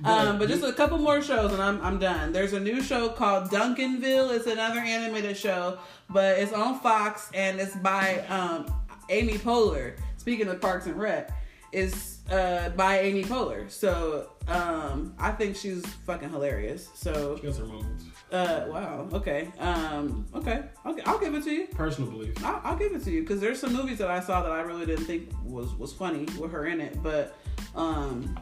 um, 0.04 0.38
but 0.38 0.50
just 0.50 0.64
a 0.64 0.74
couple 0.74 0.98
more 0.98 1.22
shows, 1.22 1.52
and 1.52 1.62
I'm 1.62 1.82
I'm 1.82 2.00
done. 2.00 2.32
There's 2.32 2.54
a 2.54 2.60
new 2.60 2.82
show 2.82 3.10
called 3.10 3.50
Duncanville. 3.50 4.36
It's 4.36 4.48
another 4.48 4.80
animated 4.80 5.38
show, 5.38 5.80
but 6.10 6.38
it's 6.38 6.54
on 6.54 6.80
Fox, 6.80 7.30
and 7.34 7.60
it's 7.60 7.76
by 7.78 8.20
um, 8.28 8.72
Amy 9.10 9.34
Poehler. 9.34 9.98
Speaking 10.18 10.48
of 10.48 10.62
Parks 10.62 10.86
and 10.86 11.00
Rec, 11.00 11.32
it's 11.72 12.13
uh, 12.32 12.70
by 12.70 13.00
Amy 13.00 13.24
Poehler. 13.24 13.70
So 13.70 14.30
um, 14.48 15.14
I 15.20 15.32
think 15.32 15.56
she's 15.56 15.86
fucking 16.06 16.30
hilarious. 16.30 16.90
So 16.96 17.38
She 17.40 17.48
has 17.48 17.58
her 17.58 17.66
moments. 17.66 18.06
uh, 18.32 18.66
wow, 18.70 19.08
okay, 19.14 19.52
um, 19.60 20.26
okay, 20.36 20.64
okay, 20.86 21.02
I'll 21.06 21.20
give 21.20 21.36
it 21.36 21.44
to 21.44 21.52
you. 21.52 21.68
Personal 21.68 22.10
belief. 22.10 22.44
I'll, 22.44 22.62
I'll 22.64 22.76
give 22.78 22.94
it 22.94 23.04
to 23.04 23.12
you 23.12 23.22
because 23.22 23.40
there's 23.40 23.60
some 23.60 23.74
movies 23.74 23.98
that 24.00 24.10
I 24.10 24.20
saw 24.20 24.42
that 24.42 24.52
I 24.52 24.62
really 24.62 24.86
didn't 24.86 25.06
think 25.06 25.30
was 25.44 25.74
was 25.76 25.94
funny 25.94 26.26
with 26.40 26.52
her 26.52 26.66
in 26.68 26.82
it, 26.82 27.02
but 27.04 27.36
um, 27.76 28.38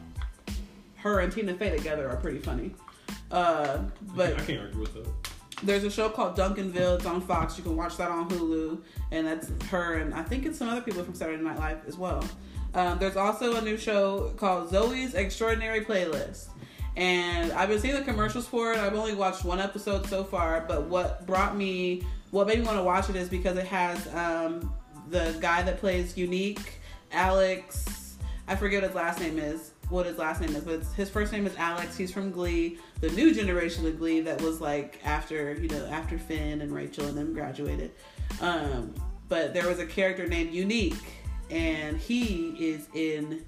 her 0.96 1.20
and 1.20 1.32
Tina 1.32 1.54
Fey 1.54 1.76
together 1.76 2.08
are 2.08 2.16
pretty 2.16 2.38
funny. 2.38 2.74
Uh, 3.30 3.78
but 4.14 4.34
I 4.40 4.44
can't 4.44 4.60
argue 4.60 4.80
with 4.80 4.92
that. 4.94 5.08
there's 5.62 5.84
a 5.84 5.90
show 5.90 6.08
called 6.08 6.36
Duncanville. 6.36 6.96
It's 6.96 7.06
on 7.06 7.20
Fox. 7.20 7.56
You 7.56 7.64
can 7.64 7.76
watch 7.76 7.96
that 7.96 8.10
on 8.10 8.28
Hulu, 8.28 8.80
and 9.10 9.26
that's 9.26 9.50
her 9.70 9.94
and 9.94 10.12
I 10.14 10.22
think 10.22 10.44
it's 10.46 10.58
some 10.58 10.68
other 10.68 10.82
people 10.82 11.02
from 11.02 11.14
Saturday 11.14 11.42
Night 11.42 11.58
Live 11.58 11.78
as 11.86 11.96
well. 11.96 12.22
Um, 12.74 12.98
there's 12.98 13.16
also 13.16 13.56
a 13.56 13.60
new 13.60 13.76
show 13.76 14.32
called 14.36 14.70
Zoey's 14.70 15.14
Extraordinary 15.14 15.84
Playlist, 15.84 16.48
and 16.96 17.52
I've 17.52 17.68
been 17.68 17.78
seeing 17.78 17.94
the 17.94 18.02
commercials 18.02 18.46
for 18.46 18.72
it. 18.72 18.78
I've 18.78 18.94
only 18.94 19.14
watched 19.14 19.44
one 19.44 19.60
episode 19.60 20.06
so 20.06 20.24
far, 20.24 20.64
but 20.66 20.84
what 20.84 21.26
brought 21.26 21.56
me 21.56 22.04
what 22.32 22.46
made 22.46 22.58
me 22.58 22.64
want 22.64 22.78
to 22.78 22.82
watch 22.82 23.10
it 23.10 23.16
is 23.16 23.28
because 23.28 23.56
it 23.58 23.66
has 23.66 24.12
um, 24.14 24.74
the 25.10 25.36
guy 25.40 25.62
that 25.62 25.78
plays 25.78 26.16
Unique, 26.16 26.80
Alex. 27.12 28.16
I 28.48 28.56
forget 28.56 28.82
what 28.82 28.88
his 28.88 28.96
last 28.96 29.20
name 29.20 29.38
is. 29.38 29.72
What 29.90 30.06
his 30.06 30.16
last 30.16 30.40
name 30.40 30.56
is, 30.56 30.64
but 30.64 30.82
his 30.96 31.10
first 31.10 31.32
name 31.32 31.46
is 31.46 31.54
Alex. 31.56 31.98
He's 31.98 32.10
from 32.10 32.32
Glee, 32.32 32.78
the 33.02 33.10
new 33.10 33.34
generation 33.34 33.86
of 33.86 33.98
Glee 33.98 34.20
that 34.20 34.40
was 34.40 34.58
like 34.58 34.98
after 35.04 35.52
you 35.54 35.68
know 35.68 35.84
after 35.86 36.18
Finn 36.18 36.62
and 36.62 36.74
Rachel 36.74 37.04
and 37.04 37.16
them 37.16 37.34
graduated. 37.34 37.90
Um, 38.40 38.94
but 39.28 39.52
there 39.52 39.68
was 39.68 39.78
a 39.78 39.86
character 39.86 40.26
named 40.26 40.54
Unique, 40.54 40.94
and 41.52 41.98
he 41.98 42.56
is 42.58 42.88
in 42.94 43.44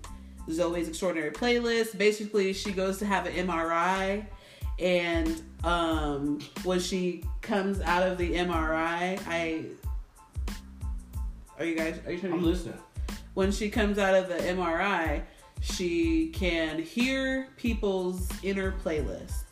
Zoey's 0.48 0.88
Extraordinary 0.88 1.30
Playlist. 1.30 1.96
Basically, 1.96 2.52
she 2.52 2.70
goes 2.70 2.98
to 2.98 3.06
have 3.06 3.26
an 3.26 3.48
MRI, 3.48 4.26
and 4.78 5.42
um, 5.64 6.38
when 6.64 6.80
she 6.80 7.24
comes 7.40 7.80
out 7.80 8.06
of 8.06 8.18
the 8.18 8.34
MRI, 8.34 9.18
I 9.26 9.64
are 11.58 11.64
you 11.64 11.76
guys 11.76 11.98
are 12.06 12.12
you 12.12 12.18
trying 12.18 12.32
to 12.32 12.38
I'm 12.38 12.44
listening. 12.44 12.78
when 13.32 13.50
she 13.50 13.70
comes 13.70 13.96
out 13.96 14.14
of 14.14 14.28
the 14.28 14.34
MRI, 14.34 15.22
she 15.60 16.28
can 16.28 16.82
hear 16.82 17.48
people's 17.56 18.28
inner 18.42 18.74
playlists. 18.84 19.42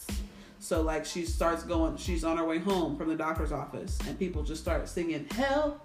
So 0.58 0.82
like 0.82 1.06
she 1.06 1.24
starts 1.24 1.62
going, 1.62 1.96
she's 1.96 2.22
on 2.22 2.36
her 2.36 2.44
way 2.44 2.58
home 2.58 2.96
from 2.96 3.08
the 3.08 3.16
doctor's 3.16 3.50
office, 3.50 3.98
and 4.06 4.18
people 4.18 4.42
just 4.42 4.60
start 4.60 4.86
singing 4.90 5.26
"Help, 5.30 5.80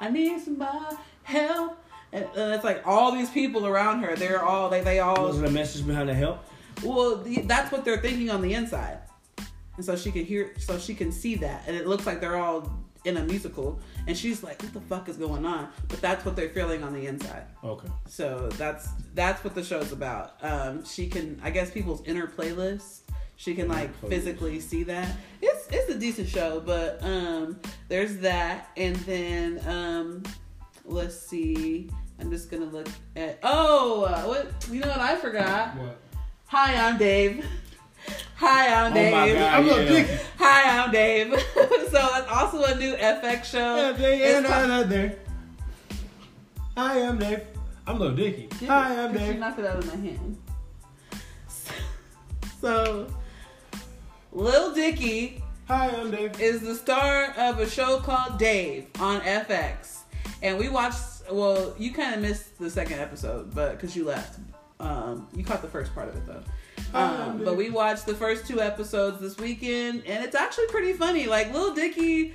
I 0.00 0.08
need 0.08 0.40
somebody 0.40 0.96
help," 1.24 1.78
and, 2.16 2.24
and 2.36 2.54
it's 2.54 2.64
like 2.64 2.86
all 2.86 3.12
these 3.12 3.30
people 3.30 3.66
around 3.66 4.02
her. 4.02 4.16
They're 4.16 4.42
all 4.42 4.68
they 4.68 4.80
they 4.82 4.98
all 5.00 5.26
Was 5.26 5.38
there 5.38 5.48
a 5.48 5.52
message 5.52 5.86
behind 5.86 6.08
the 6.08 6.14
help? 6.14 6.44
well, 6.84 7.16
the, 7.16 7.42
that's 7.42 7.70
what 7.72 7.84
they're 7.84 7.98
thinking 7.98 8.30
on 8.30 8.42
the 8.42 8.52
inside, 8.54 8.98
and 9.76 9.84
so 9.84 9.96
she 9.96 10.10
can 10.10 10.24
hear, 10.24 10.52
so 10.58 10.78
she 10.78 10.94
can 10.94 11.10
see 11.12 11.34
that, 11.36 11.62
and 11.66 11.76
it 11.76 11.86
looks 11.86 12.06
like 12.06 12.20
they're 12.20 12.36
all 12.36 12.70
in 13.04 13.16
a 13.18 13.22
musical, 13.22 13.78
and 14.06 14.16
she's 14.18 14.42
like, 14.42 14.60
"What 14.62 14.72
the 14.74 14.80
fuck 14.80 15.08
is 15.08 15.16
going 15.16 15.46
on?" 15.46 15.68
But 15.88 16.00
that's 16.00 16.24
what 16.24 16.34
they're 16.36 16.48
feeling 16.50 16.82
on 16.82 16.92
the 16.92 17.06
inside. 17.06 17.44
Okay. 17.64 17.88
So 18.08 18.48
that's 18.58 18.88
that's 19.14 19.42
what 19.44 19.54
the 19.54 19.62
show's 19.64 19.92
about. 19.92 20.34
Um, 20.42 20.84
she 20.84 21.08
can, 21.08 21.40
I 21.42 21.50
guess, 21.50 21.70
people's 21.70 22.02
inner 22.04 22.26
playlist. 22.26 23.00
She 23.38 23.54
can 23.54 23.68
like 23.68 23.90
Playlist. 24.00 24.08
physically 24.08 24.60
see 24.60 24.82
that. 24.84 25.14
It's 25.40 25.68
it's 25.70 25.88
a 25.90 25.98
decent 25.98 26.28
show, 26.28 26.60
but 26.60 26.98
um, 27.02 27.58
there's 27.88 28.16
that, 28.18 28.70
and 28.76 28.96
then 28.96 29.60
um, 29.68 30.22
let's 30.84 31.16
see. 31.18 31.90
I'm 32.18 32.30
just 32.30 32.50
gonna 32.50 32.64
look 32.66 32.88
at. 33.14 33.38
Oh, 33.42 34.04
uh, 34.04 34.22
what? 34.22 34.52
You 34.70 34.80
know 34.80 34.88
what? 34.88 34.98
I 35.00 35.16
forgot. 35.16 35.76
What? 35.76 35.98
Hi, 36.46 36.88
I'm 36.88 36.96
Dave. 36.98 37.44
Hi, 38.36 38.68
I'm 38.86 38.92
Oh 38.92 38.94
Dave. 38.94 39.12
my 39.12 39.32
God. 39.32 39.54
I'm 39.54 39.66
Lil 39.66 39.82
yeah. 39.82 39.88
Dicky. 40.06 40.22
Hi, 40.38 40.78
I'm 40.84 40.90
Dave. 40.92 41.40
so 41.54 41.90
that's 41.90 42.30
also 42.30 42.64
a 42.64 42.74
new 42.76 42.94
FX 42.94 43.44
show. 43.44 43.76
Yeah, 43.76 43.92
they 43.92 44.22
It's 44.22 44.36
and 44.38 44.46
called- 44.46 44.64
another. 44.64 45.18
I 46.76 46.98
am 46.98 47.18
Dave. 47.18 47.42
I'm 47.86 47.98
Lil 47.98 48.14
Dicky. 48.14 48.46
Did 48.58 48.68
Hi. 48.68 49.04
I'm 49.04 49.12
She 49.12 49.18
Dave. 49.18 49.38
knocked 49.38 49.58
it 49.58 49.66
out 49.66 49.78
of 49.78 49.86
my 49.86 49.96
hand. 49.96 50.36
So, 52.60 53.06
Lil 54.32 54.74
Dicky 54.74 55.42
Hi, 55.68 55.88
I'm 55.90 56.10
Dave. 56.10 56.40
is 56.40 56.60
the 56.60 56.74
star 56.74 57.32
of 57.36 57.58
a 57.60 57.68
show 57.68 57.98
called 58.00 58.38
Dave 58.38 58.86
on 59.00 59.20
FX, 59.20 59.98
and 60.42 60.58
we 60.58 60.68
watched. 60.68 60.98
Well, 61.30 61.74
you 61.78 61.92
kind 61.92 62.14
of 62.14 62.20
missed 62.20 62.58
the 62.58 62.70
second 62.70 63.00
episode, 63.00 63.54
but 63.54 63.72
because 63.72 63.96
you 63.96 64.04
left, 64.04 64.38
um, 64.80 65.28
you 65.34 65.44
caught 65.44 65.62
the 65.62 65.68
first 65.68 65.94
part 65.94 66.08
of 66.08 66.16
it 66.16 66.26
though. 66.26 66.42
Um, 66.94 67.42
but 67.44 67.56
we 67.56 67.70
watched 67.70 68.06
the 68.06 68.14
first 68.14 68.46
two 68.46 68.60
episodes 68.60 69.20
this 69.20 69.36
weekend, 69.38 70.04
and 70.06 70.24
it's 70.24 70.36
actually 70.36 70.66
pretty 70.68 70.92
funny. 70.92 71.26
Like 71.26 71.52
Lil 71.52 71.74
Dicky, 71.74 72.34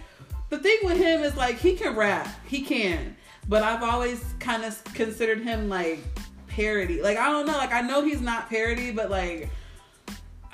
the 0.49 0.57
thing 0.57 0.79
with 0.83 0.97
him 0.97 1.23
is 1.23 1.35
like 1.37 1.57
he 1.57 1.75
can 1.75 1.95
rap, 1.95 2.27
he 2.45 2.61
can, 2.61 3.15
but 3.47 3.63
I've 3.63 3.83
always 3.83 4.23
kind 4.39 4.63
of 4.65 4.83
considered 4.93 5.41
him 5.41 5.69
like 5.69 5.99
parody. 6.47 7.01
Like 7.01 7.17
I 7.17 7.29
don't 7.29 7.45
know, 7.45 7.57
like 7.57 7.71
I 7.73 7.81
know 7.81 8.03
he's 8.03 8.21
not 8.21 8.49
parody, 8.49 8.91
but 8.91 9.09
like 9.09 9.49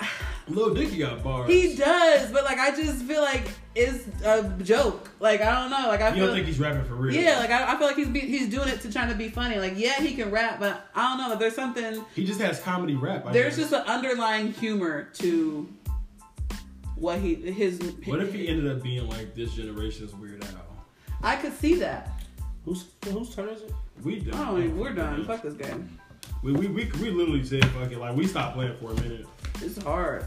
Lil 0.48 0.74
Dicky 0.74 0.98
got 0.98 1.22
bars. 1.24 1.50
he 1.50 1.74
does. 1.74 2.30
But 2.30 2.44
like 2.44 2.58
I 2.58 2.70
just 2.74 3.02
feel 3.04 3.22
like 3.22 3.48
it's 3.78 4.24
a 4.24 4.42
joke. 4.62 5.08
Like 5.20 5.40
I 5.40 5.54
don't 5.60 5.70
know, 5.70 5.88
like 5.88 6.00
I 6.00 6.08
you 6.08 6.14
feel 6.16 6.26
don't 6.26 6.34
think 6.34 6.46
he's 6.46 6.58
rapping 6.58 6.84
for 6.84 6.94
real? 6.94 7.14
yeah, 7.14 7.38
like 7.38 7.50
I, 7.50 7.74
I 7.74 7.76
feel 7.78 7.86
like 7.86 7.96
he's 7.96 8.08
be, 8.08 8.20
he's 8.20 8.48
doing 8.48 8.68
it 8.68 8.80
to 8.82 8.92
trying 8.92 9.08
to 9.08 9.14
be 9.14 9.28
funny. 9.28 9.58
Like 9.58 9.74
yeah, 9.76 10.00
he 10.00 10.14
can 10.14 10.30
rap, 10.30 10.58
but 10.58 10.86
I 10.94 11.16
don't 11.16 11.28
know. 11.28 11.36
There's 11.36 11.54
something. 11.54 12.04
He 12.14 12.24
just 12.24 12.40
has 12.40 12.60
comedy 12.60 12.94
rap. 12.94 13.26
I 13.26 13.32
There's 13.32 13.56
guess. 13.56 13.70
just 13.70 13.72
an 13.72 13.86
underlying 13.86 14.52
humor 14.52 15.08
to 15.14 15.68
what 16.96 17.20
he 17.20 17.34
his. 17.34 17.80
What 18.04 18.20
if 18.20 18.32
he 18.32 18.48
ended 18.48 18.70
up 18.70 18.82
being 18.82 19.08
like 19.08 19.34
this 19.34 19.54
generation's 19.54 20.14
Weird 20.14 20.44
Al? 20.44 20.84
I 21.22 21.36
could 21.36 21.56
see 21.58 21.74
that. 21.76 22.10
Who's 22.64 22.86
whose 23.06 23.34
turn 23.34 23.48
is 23.48 23.62
it? 23.62 23.72
We 24.02 24.20
done. 24.20 24.34
Oh, 24.34 24.70
we're 24.76 24.92
done. 24.92 25.24
Fuck 25.24 25.42
this 25.42 25.54
game. 25.54 25.98
We, 26.42 26.52
we, 26.52 26.68
we, 26.68 26.84
we 27.00 27.10
literally 27.10 27.44
said 27.44 27.64
fuck 27.66 27.90
it. 27.90 27.98
Like 27.98 28.16
we 28.16 28.26
stopped 28.26 28.54
playing 28.54 28.76
for 28.76 28.92
a 28.92 28.94
minute. 28.96 29.26
It's 29.60 29.82
hard. 29.82 30.24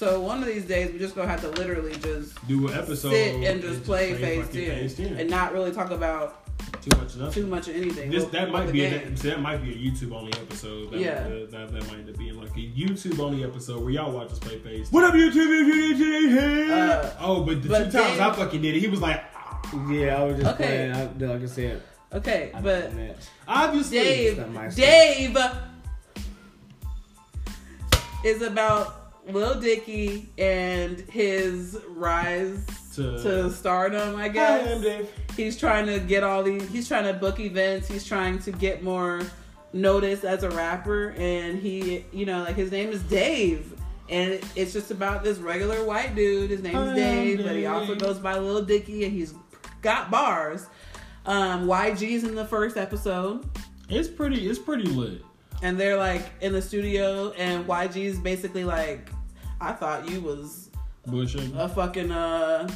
So 0.00 0.18
one 0.18 0.38
of 0.40 0.46
these 0.46 0.64
days 0.64 0.90
we 0.94 0.98
just 0.98 1.14
gonna 1.14 1.28
have 1.28 1.42
to 1.42 1.48
literally 1.50 1.94
just 1.96 2.48
Do 2.48 2.66
an 2.68 2.72
episode. 2.72 3.10
sit 3.10 3.34
and 3.44 3.60
just 3.60 3.84
play 3.84 4.14
phase 4.14 4.46
fucking 4.46 4.64
ten 4.64 4.78
phase 4.78 4.94
10. 4.94 5.16
and 5.18 5.28
not 5.28 5.52
really 5.52 5.72
talk 5.72 5.90
about 5.90 6.38
too 6.80 6.96
much 6.96 7.16
nothing. 7.16 7.42
too 7.42 7.46
much 7.46 7.68
of 7.68 7.76
anything. 7.76 8.10
This 8.10 8.22
with- 8.22 8.32
that 8.32 8.44
with 8.44 8.52
might 8.54 8.72
be 8.72 8.82
a, 8.86 8.98
game. 8.98 9.14
that 9.14 9.42
might 9.42 9.62
be 9.62 9.72
a 9.72 9.76
YouTube 9.76 10.14
only 10.14 10.32
episode. 10.32 10.90
That, 10.92 11.00
Yeah. 11.00 11.28
that, 11.28 11.50
that, 11.50 11.72
that 11.72 11.86
might 11.88 11.98
end 11.98 12.08
up 12.08 12.16
being 12.16 12.40
like 12.40 12.48
a 12.48 12.60
YouTube 12.60 13.18
only 13.20 13.44
episode 13.44 13.82
where 13.82 13.90
y'all 13.90 14.10
watch 14.10 14.30
us 14.32 14.38
play 14.38 14.58
phase. 14.60 14.90
What 14.90 15.04
up, 15.04 15.12
YouTube? 15.12 15.34
YouTube? 15.34 16.70
Uh, 16.70 17.10
Oh, 17.20 17.42
but 17.44 17.62
the 17.62 17.68
But 17.68 17.78
two 17.78 17.98
times 17.98 18.12
Dave- 18.16 18.20
I 18.20 18.32
fucking 18.32 18.62
did 18.62 18.76
it, 18.76 18.80
he 18.80 18.88
was 18.88 19.02
like, 19.02 19.22
yeah, 19.90 20.16
I 20.18 20.24
was 20.24 20.36
just 20.40 20.48
Okay. 20.54 20.64
playing. 20.64 20.92
I, 20.94 21.26
like 21.34 21.42
I 21.42 21.46
said, 21.46 21.82
okay, 22.14 22.50
I 22.54 22.60
but 22.62 22.94
know 22.94 23.06
that. 23.08 23.16
obviously. 23.46 23.98
Dave, 23.98 24.38
not 24.38 24.50
my 24.50 24.70
stuff. 24.70 24.76
Dave 24.82 25.36
is 28.24 28.40
about 28.40 28.96
Lil 29.34 29.60
Dicky 29.60 30.28
and 30.38 30.98
his 31.10 31.78
rise 31.88 32.64
To- 32.94 33.22
to 33.22 33.50
stardom. 33.52 34.16
I 34.16 34.22
Hi, 34.22 34.28
guess 34.28 34.68
I'm 34.76 34.82
Dave. 34.82 35.08
he's 35.36 35.56
trying 35.58 35.86
to 35.86 35.98
get 36.00 36.22
all 36.22 36.42
these. 36.42 36.68
He's 36.70 36.88
trying 36.88 37.04
to 37.04 37.12
book 37.12 37.38
events. 37.40 37.88
He's 37.88 38.04
trying 38.06 38.38
to 38.40 38.52
get 38.52 38.82
more 38.82 39.20
notice 39.72 40.24
as 40.24 40.42
a 40.42 40.50
rapper, 40.50 41.14
and 41.16 41.60
he, 41.60 42.04
you 42.12 42.26
know, 42.26 42.42
like 42.42 42.56
his 42.56 42.70
name 42.72 42.90
is 42.90 43.02
Dave. 43.04 43.74
And 44.08 44.40
it's 44.56 44.72
just 44.72 44.90
about 44.90 45.22
this 45.22 45.38
regular 45.38 45.84
white 45.84 46.16
dude. 46.16 46.50
His 46.50 46.62
name 46.62 46.74
I 46.76 46.82
is 46.82 46.88
am 46.88 46.96
Dave, 46.96 47.44
but 47.44 47.54
he 47.54 47.66
also 47.66 47.94
goes 47.94 48.18
by 48.18 48.36
Lil 48.38 48.62
Dicky, 48.64 49.04
and 49.04 49.12
he's 49.12 49.34
got 49.82 50.10
bars. 50.10 50.66
Um, 51.26 51.66
YG's 51.68 52.24
in 52.24 52.34
the 52.34 52.44
first 52.46 52.76
episode 52.76 53.44
It's 53.88 54.08
pretty. 54.08 54.48
It's 54.48 54.58
pretty 54.58 54.84
lit. 54.88 55.22
and 55.62 55.78
they're 55.78 55.96
like 55.98 56.22
in 56.40 56.52
the 56.54 56.62
studio 56.62 57.30
and 57.32 57.66
YG's 57.66 58.18
basically 58.18 58.64
like 58.64 59.10
I 59.60 59.72
thought 59.72 60.08
you 60.08 60.20
was 60.20 60.70
Bullshit. 61.06 61.52
a 61.56 61.68
fucking 61.68 62.10
uh 62.10 62.68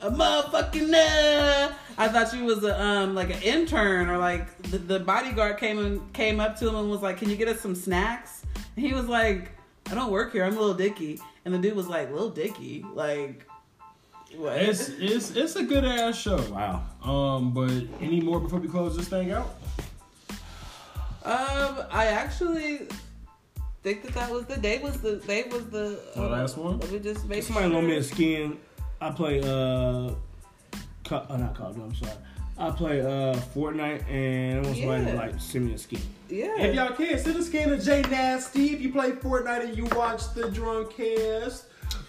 a 0.00 0.10
motherfucking 0.10 0.92
uh 0.92 1.72
I 1.96 2.08
thought 2.08 2.34
you 2.34 2.44
was 2.44 2.64
a 2.64 2.80
um 2.80 3.14
like 3.14 3.30
an 3.30 3.42
intern 3.42 4.08
or 4.08 4.18
like 4.18 4.60
the, 4.62 4.78
the 4.78 5.00
bodyguard 5.00 5.58
came 5.58 5.78
and 5.78 6.12
came 6.12 6.40
up 6.40 6.58
to 6.58 6.68
him 6.68 6.74
and 6.76 6.90
was 6.90 7.02
like, 7.02 7.18
Can 7.18 7.30
you 7.30 7.36
get 7.36 7.48
us 7.48 7.60
some 7.60 7.74
snacks? 7.74 8.44
And 8.76 8.84
he 8.84 8.92
was 8.92 9.06
like, 9.06 9.52
I 9.90 9.94
don't 9.94 10.10
work 10.10 10.32
here, 10.32 10.44
I'm 10.44 10.56
a 10.56 10.60
little 10.60 10.74
Dicky 10.74 11.20
and 11.44 11.52
the 11.54 11.58
dude 11.58 11.76
was 11.76 11.86
like, 11.88 12.10
"Little 12.10 12.30
Dicky? 12.30 12.84
Like 12.94 13.46
what? 14.36 14.56
It's 14.56 14.88
it's 14.88 15.30
it's 15.32 15.56
a 15.56 15.62
good 15.62 15.84
ass 15.84 16.18
show. 16.18 16.40
Wow. 16.50 16.82
Um, 17.02 17.52
but 17.52 17.70
any 18.00 18.20
more 18.20 18.40
before 18.40 18.58
we 18.60 18.68
close 18.68 18.96
this 18.96 19.08
thing 19.08 19.30
out? 19.30 19.54
Um, 21.24 21.84
I 21.90 22.06
actually 22.06 22.88
think 23.84 24.02
that 24.02 24.14
that 24.14 24.30
was 24.32 24.46
the 24.46 24.56
Dave 24.56 24.82
was 24.82 25.00
the 25.00 25.16
Dave 25.16 25.52
was 25.52 25.66
the 25.66 26.00
The 26.16 26.22
last 26.22 26.56
one? 26.56 26.80
Let 26.80 26.90
me 26.90 26.98
just 26.98 27.24
make 27.28 27.42
Somebody 27.42 27.66
sure. 27.66 27.74
loan 27.74 27.86
me 27.86 27.96
a 27.96 28.02
skin. 28.02 28.56
I 29.00 29.10
play 29.10 29.38
uh, 29.40 30.14
Ca- 31.04 31.26
uh 31.28 31.36
not 31.36 31.54
Call 31.54 31.68
of 31.68 31.76
Duty. 31.76 31.86
I'm 31.88 31.94
sorry. 31.94 32.12
I 32.56 32.70
play 32.70 33.00
uh 33.02 33.34
Fortnite, 33.54 34.08
and 34.08 34.60
I 34.60 34.62
want 34.62 34.76
somebody 34.78 35.04
Yeah. 35.04 35.10
to 35.12 35.16
like 35.16 35.40
send 35.40 35.66
me 35.66 35.74
a 35.74 35.78
skin. 35.78 36.00
Yeah. 36.30 36.58
If 36.60 36.74
y'all 36.74 36.92
can, 36.94 37.18
send 37.18 37.36
a 37.36 37.42
scan 37.42 37.68
to 37.68 37.78
J 37.78 38.02
Nasty 38.10 38.72
if 38.72 38.80
you 38.80 38.90
play 38.90 39.12
Fortnite 39.12 39.64
and 39.68 39.76
you 39.76 39.84
watch 39.94 40.32
the 40.34 40.50
drunk 40.50 40.96
cast. 40.96 41.66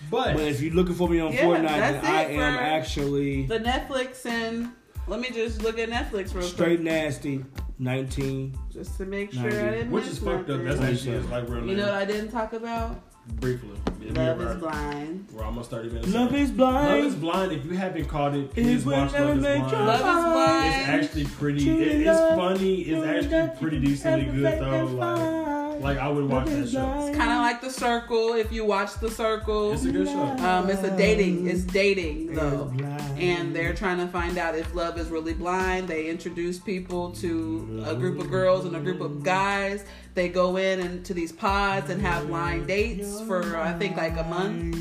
But, 0.10 0.36
But 0.36 0.44
if 0.44 0.62
you're 0.62 0.74
looking 0.74 0.94
for 0.96 1.10
me 1.10 1.20
on 1.20 1.34
Yeah, 1.34 1.44
Fortnite, 1.46 1.64
that's 1.64 2.02
then 2.06 2.16
I 2.16 2.22
it 2.24 2.38
am 2.40 2.54
for 2.56 2.62
actually 2.62 3.46
the 3.48 3.60
Netflix 3.60 4.26
and 4.26 4.72
let 5.08 5.20
me 5.20 5.30
just 5.32 5.62
look 5.64 5.78
at 5.80 5.90
Netflix 5.90 6.34
real 6.34 6.44
straight 6.44 6.78
quick 6.78 6.82
nasty. 6.82 7.44
19. 7.80 8.58
just 8.72 8.98
to 8.98 9.06
make 9.06 9.32
sure 9.34 9.46
I 9.46 9.72
didn't 9.72 9.92
which 9.92 10.06
miss 10.06 10.14
is 10.14 10.20
fucked 10.20 10.50
up. 10.50 10.62
nothing. 10.62 10.66
That's 10.66 10.82
actually 10.82 11.18
his 11.18 11.26
like 11.28 11.50
real 11.50 11.62
name. 11.62 11.70
you 11.70 11.76
know 11.78 11.86
what 11.86 11.94
I 11.96 12.06
didn't 12.06 12.32
talk 12.32 12.54
about? 12.54 13.02
Briefly. 13.28 13.70
Love 14.12 14.38
we're, 14.38 14.52
is 14.52 14.58
blind. 14.58 15.28
We're 15.34 15.44
almost 15.44 15.72
30 15.72 15.90
minutes. 15.90 16.14
Love 16.14 16.34
in. 16.34 16.40
is 16.40 16.52
blind. 16.52 17.04
Love 17.04 17.06
is 17.06 17.16
blind. 17.16 17.52
If 17.52 17.66
you 17.66 17.72
haven't 17.72 18.06
caught 18.06 18.36
it, 18.36 18.44
It 18.44 18.54
please 18.54 18.86
will 18.86 18.94
watch 18.94 19.14
Love 19.14 19.38
is 19.38 19.44
blind. 19.44 19.72
Love 19.72 20.00
is 20.00 20.02
blind. 20.04 20.68
It's 20.68 20.88
actually 20.88 21.26
pretty. 21.26 21.70
It, 21.82 22.08
it's 22.08 22.20
funny. 22.20 22.82
It's 22.82 23.06
actually 23.06 23.60
pretty 23.60 23.80
decently 23.80 24.26
good 24.26 24.62
though. 24.62 24.86
Like 24.86 25.82
Like 25.82 25.98
I 25.98 26.08
would 26.08 26.30
watch 26.30 26.46
that 26.48 26.70
show. 26.70 27.08
It's 27.08 27.18
kind 27.18 27.32
of 27.32 27.40
like 27.40 27.62
The 27.62 27.70
Circle. 27.72 28.34
If 28.34 28.52
you 28.52 28.64
watch 28.64 28.94
The 29.00 29.10
Circle, 29.12 29.74
It's 29.74 29.84
a 29.86 29.92
good 29.92 30.08
show. 30.08 30.24
um, 30.24 30.70
it's 30.70 30.84
a 30.84 30.96
dating. 30.96 31.48
It's 31.48 31.64
dating 31.64 32.34
though, 32.36 32.72
and 33.18 33.56
they're 33.56 33.74
trying 33.74 33.98
to 33.98 34.08
find 34.08 34.38
out 34.38 34.56
if 34.56 34.74
love 34.74 34.98
is 34.98 35.10
really 35.10 35.34
blind. 35.34 35.88
They 35.88 36.08
introduce 36.08 36.60
people 36.60 37.12
to 37.14 37.84
a 37.88 37.96
group 37.96 38.20
of 38.20 38.30
girls 38.30 38.66
and 38.66 38.76
a 38.76 38.80
group 38.80 39.02
of 39.02 39.24
guys. 39.24 39.84
They 40.16 40.30
go 40.30 40.56
in 40.56 40.80
into 40.80 41.14
these 41.14 41.32
pods 41.32 41.90
and 41.90 42.02
have 42.02 42.28
blind 42.28 42.68
dates 42.68 43.20
for 43.22 43.58
I 43.58 43.74
think 43.74 43.98
like 43.98 44.18
a 44.18 44.24
month, 44.24 44.78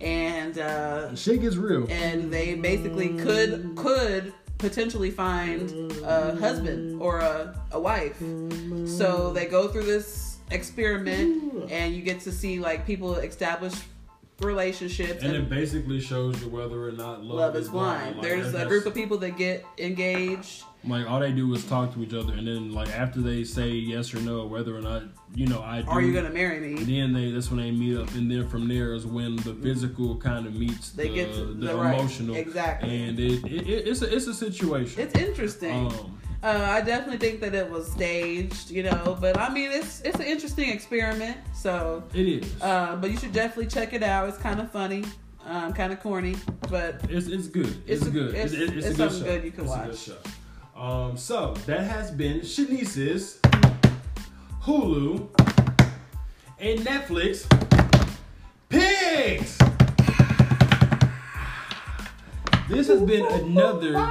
and 0.00 0.58
uh, 0.58 1.14
Shit 1.14 1.42
gets 1.42 1.56
real. 1.56 1.86
and 1.90 2.32
they 2.32 2.54
basically 2.54 3.10
could 3.18 3.74
could 3.76 4.32
potentially 4.56 5.10
find 5.10 5.92
a 6.02 6.34
husband 6.36 7.00
or 7.00 7.18
a, 7.20 7.54
a 7.72 7.80
wife. 7.80 8.18
So 8.86 9.32
they 9.32 9.46
go 9.46 9.68
through 9.68 9.84
this 9.84 10.38
experiment 10.50 11.70
and 11.70 11.94
you 11.94 12.02
get 12.02 12.20
to 12.20 12.32
see 12.32 12.58
like 12.58 12.86
people 12.86 13.14
establish 13.16 13.74
relationships 14.40 15.22
And 15.22 15.34
and, 15.36 15.44
it 15.44 15.50
basically 15.50 16.00
shows 16.00 16.40
you 16.42 16.48
whether 16.48 16.88
or 16.88 16.92
not 16.92 17.22
love, 17.22 17.38
love 17.38 17.56
is 17.56 17.68
blind. 17.68 18.16
Like, 18.16 18.22
there's 18.26 18.54
a 18.54 18.64
group 18.66 18.86
of 18.86 18.94
people 18.94 19.18
that 19.18 19.36
get 19.36 19.64
engaged 19.78 20.64
like 20.86 21.08
all 21.08 21.20
they 21.20 21.32
do 21.32 21.52
is 21.54 21.64
talk 21.64 21.92
to 21.94 22.02
each 22.02 22.14
other, 22.14 22.32
and 22.32 22.46
then 22.46 22.72
like 22.72 22.88
after 22.88 23.20
they 23.20 23.44
say 23.44 23.68
yes 23.70 24.14
or 24.14 24.20
no, 24.20 24.46
whether 24.46 24.76
or 24.76 24.80
not 24.80 25.02
you 25.34 25.46
know 25.46 25.60
I 25.62 25.82
do. 25.82 25.88
are 25.88 26.00
you 26.00 26.12
gonna 26.12 26.30
marry 26.30 26.58
me 26.60 26.82
Then 26.84 27.12
they 27.12 27.30
that's 27.30 27.50
when 27.50 27.60
they 27.60 27.70
meet 27.70 27.96
up, 27.98 28.12
and 28.14 28.30
then 28.30 28.48
from 28.48 28.66
there 28.68 28.94
is 28.94 29.04
when 29.06 29.36
the 29.36 29.54
physical 29.54 30.16
kind 30.16 30.46
of 30.46 30.54
meets 30.54 30.90
They 30.90 31.08
the, 31.08 31.14
get 31.14 31.34
to- 31.34 31.44
the, 31.54 31.66
the 31.68 31.74
right, 31.76 31.94
emotional. 31.98 32.34
exactly. 32.36 33.04
And 33.08 33.18
it, 33.20 33.44
it, 33.44 33.68
it 33.68 33.88
it's 33.88 34.02
a 34.02 34.14
it's 34.14 34.26
a 34.26 34.34
situation. 34.34 35.02
it's 35.02 35.14
interesting 35.18 35.86
um, 35.86 36.16
uh, 36.42 36.46
I 36.70 36.80
definitely 36.80 37.18
think 37.18 37.40
that 37.42 37.54
it 37.54 37.70
was 37.70 37.92
staged, 37.92 38.70
you 38.70 38.82
know, 38.82 39.18
but 39.20 39.36
I 39.38 39.52
mean, 39.52 39.70
it's 39.72 40.00
it's 40.00 40.16
an 40.18 40.24
interesting 40.24 40.70
experiment. 40.70 41.36
So, 41.54 42.02
it 42.14 42.26
is. 42.26 42.62
uh, 42.62 42.96
but 42.96 43.10
you 43.10 43.18
should 43.18 43.34
definitely 43.34 43.66
check 43.66 43.92
it 43.92 44.02
out. 44.02 44.26
It's 44.30 44.38
kind 44.38 44.58
of 44.58 44.72
funny, 44.72 45.04
um, 45.44 45.74
kind 45.74 45.92
of 45.92 46.00
corny, 46.00 46.36
but 46.70 46.98
It's 47.10 47.26
it's 47.26 47.46
good. 47.46 47.66
It's 47.86 48.00
It's, 48.00 48.06
a- 48.06 48.10
good. 48.10 48.34
it's- 48.34 48.52
It's, 48.52 48.62
it's, 48.62 48.72
it's 48.72 48.86
a 48.86 48.88
good 48.88 48.96
something 48.96 49.18
show. 49.20 49.26
good 49.26 49.44
you 49.44 49.50
can 49.50 49.66
watch. 49.66 50.08
Um, 50.80 51.18
so 51.18 51.52
that 51.66 51.82
has 51.82 52.10
been 52.10 52.40
Shanise's 52.40 53.38
Hulu 54.62 55.28
and 56.58 56.80
Netflix 56.80 57.44
picks. 58.70 59.58
This 62.70 62.88
has 62.88 63.02
been 63.02 63.26
another 63.26 64.10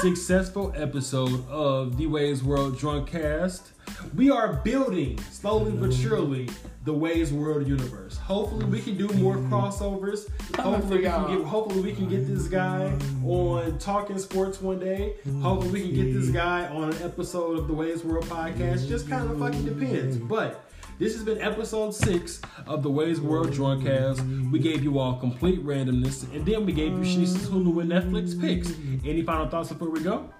successful 0.00 0.72
episode 0.74 1.46
of 1.50 1.98
The 1.98 2.06
Wei's 2.06 2.42
World 2.42 2.78
Drunk 2.78 3.10
Cast. 3.10 3.72
We 4.14 4.30
are 4.30 4.54
building 4.54 5.18
slowly 5.30 5.72
but 5.72 5.92
surely 5.92 6.48
the 6.86 6.92
Wei's 6.92 7.32
World 7.32 7.66
universe. 7.66 8.16
Hopefully, 8.16 8.64
we 8.64 8.80
can 8.80 8.96
do 8.96 9.08
more 9.14 9.36
crossovers. 9.36 10.28
Hopefully, 10.56 10.98
we 10.98 11.04
can 11.04 11.36
get 11.36 11.44
hopefully 11.44 11.80
we 11.82 11.92
can 11.92 12.08
get 12.08 12.26
this 12.26 12.46
guy 12.46 12.96
on 13.24 13.78
Talking 13.78 14.18
Sports 14.18 14.62
one 14.62 14.78
day. 14.78 15.16
Hopefully 15.42 15.72
we 15.72 15.88
can 15.88 15.94
get 15.94 16.14
this 16.14 16.30
guy 16.30 16.66
on 16.68 16.94
an 16.94 17.02
episode 17.02 17.58
of 17.58 17.66
the 17.66 17.74
Wei's 17.74 18.04
World 18.04 18.24
podcast. 18.26 18.88
Just 18.88 19.08
kind 19.08 19.30
of 19.30 19.38
fucking 19.38 19.64
depends. 19.64 20.16
But 20.16 20.64
this 20.98 21.12
has 21.14 21.24
been 21.24 21.40
episode 21.42 21.94
six 21.94 22.40
of 22.66 22.82
the 22.82 22.90
Wei's 22.90 23.20
World 23.20 23.48
Drunkcast. 23.48 24.50
We 24.50 24.60
gave 24.60 24.82
you 24.82 24.98
all 24.98 25.18
complete 25.18 25.62
randomness, 25.66 26.32
and 26.32 26.46
then 26.46 26.64
we 26.64 26.72
gave 26.72 26.92
you 26.92 27.00
Shanise's 27.00 27.48
Hulu 27.48 27.82
and 27.82 27.90
Netflix 27.90 28.40
picks. 28.40 28.72
Any 29.04 29.22
final 29.22 29.48
thoughts 29.48 29.68
before 29.68 29.90
we 29.90 30.00
go? 30.00 30.30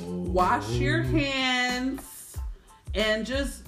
wash 0.00 0.68
your 0.74 1.02
hands 1.02 2.36
and 2.94 3.26
just 3.26 3.67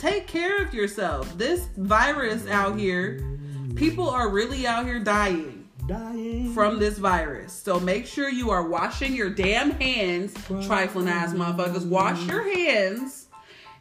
take 0.00 0.26
care 0.26 0.62
of 0.62 0.72
yourself. 0.72 1.36
This 1.36 1.68
virus 1.76 2.46
out 2.48 2.78
here, 2.78 3.38
people 3.74 4.08
are 4.08 4.30
really 4.30 4.66
out 4.66 4.86
here 4.86 4.98
dying 4.98 5.68
Dying. 5.86 6.54
from 6.54 6.78
this 6.78 6.96
virus. 6.96 7.52
So 7.52 7.78
make 7.78 8.06
sure 8.06 8.30
you 8.30 8.50
are 8.50 8.66
washing 8.66 9.14
your 9.14 9.28
damn 9.28 9.72
hands, 9.72 10.32
trifling 10.66 11.08
ass 11.08 11.34
motherfuckers. 11.34 11.86
Wash 11.86 12.24
your 12.26 12.42
hands 12.42 13.28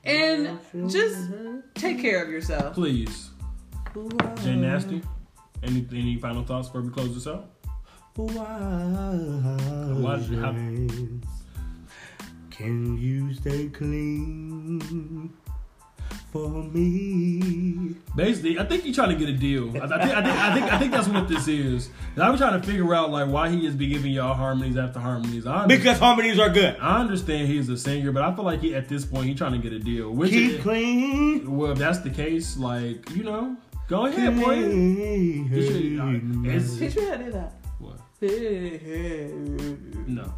and 0.04 0.60
just 0.90 1.18
take 1.76 2.00
care 2.00 2.22
of 2.22 2.30
yourself. 2.30 2.74
Please, 2.74 3.30
Jay 4.44 4.58
Nasty. 4.58 5.02
Any 5.64 5.86
any 5.92 6.18
final 6.18 6.44
thoughts 6.44 6.68
before 6.68 6.82
we 6.82 6.90
close 6.90 7.14
this 7.14 7.28
out? 7.28 7.50
Why 8.16 9.16
did 10.18 10.30
you 10.30 11.22
Can 12.50 12.98
you 12.98 13.34
stay 13.34 13.68
clean 13.70 15.34
for 16.32 16.48
me? 16.64 17.96
Basically, 18.16 18.60
I 18.60 18.66
think 18.66 18.84
he's 18.84 18.96
trying 18.96 19.10
to 19.10 19.16
get 19.16 19.30
a 19.30 19.34
deal. 19.34 19.70
I, 19.82 19.86
I, 19.86 19.88
think, 19.88 19.92
I, 20.18 20.22
think, 20.24 20.38
I 20.38 20.54
think 20.54 20.74
I 20.74 20.78
think 20.80 20.92
that's 20.92 21.08
what 21.08 21.28
this 21.28 21.48
is. 21.48 21.90
And 22.16 22.24
I'm 22.24 22.38
trying 22.38 22.60
to 22.60 22.66
figure 22.66 22.94
out 22.94 23.10
like 23.12 23.28
why 23.30 23.50
he 23.50 23.66
is 23.66 23.76
be 23.76 23.88
giving 23.88 24.12
y'all 24.12 24.34
harmonies 24.34 24.78
after 24.78 25.00
harmonies. 25.00 25.46
I 25.48 25.66
Because 25.68 26.00
harmonies 26.00 26.40
are 26.40 26.50
good. 26.50 26.78
I 26.80 27.00
understand 27.00 27.48
he's 27.48 27.70
a 27.70 27.78
singer, 27.78 28.12
but 28.12 28.24
I 28.24 28.36
feel 28.36 28.46
like 28.46 28.60
he 28.62 28.76
at 28.76 28.88
this 28.90 29.06
point 29.06 29.28
he's 29.28 29.38
trying 29.38 29.54
to 29.54 29.58
get 29.60 29.74
a 29.74 29.80
deal. 29.80 30.12
Which 30.12 30.32
Keep 30.32 30.52
is, 30.52 30.62
clean. 30.62 31.58
well, 31.58 31.72
if 31.72 31.78
that's 31.78 32.00
the 32.00 32.10
case, 32.10 32.58
like 32.58 33.10
you 33.12 33.24
know, 33.24 33.56
go 33.88 34.06
ahead, 34.06 34.36
boy. 34.40 34.56
He 34.56 35.68
should- 35.68 36.00
uh, 36.00 36.50
it's- 36.50 36.78
Teach 36.78 36.96
me 36.96 37.06
how 37.06 37.18
to 37.18 37.24
do 37.26 37.32
that. 37.32 37.54
What? 37.80 37.98
Please. 38.20 39.32
No. 40.08 40.34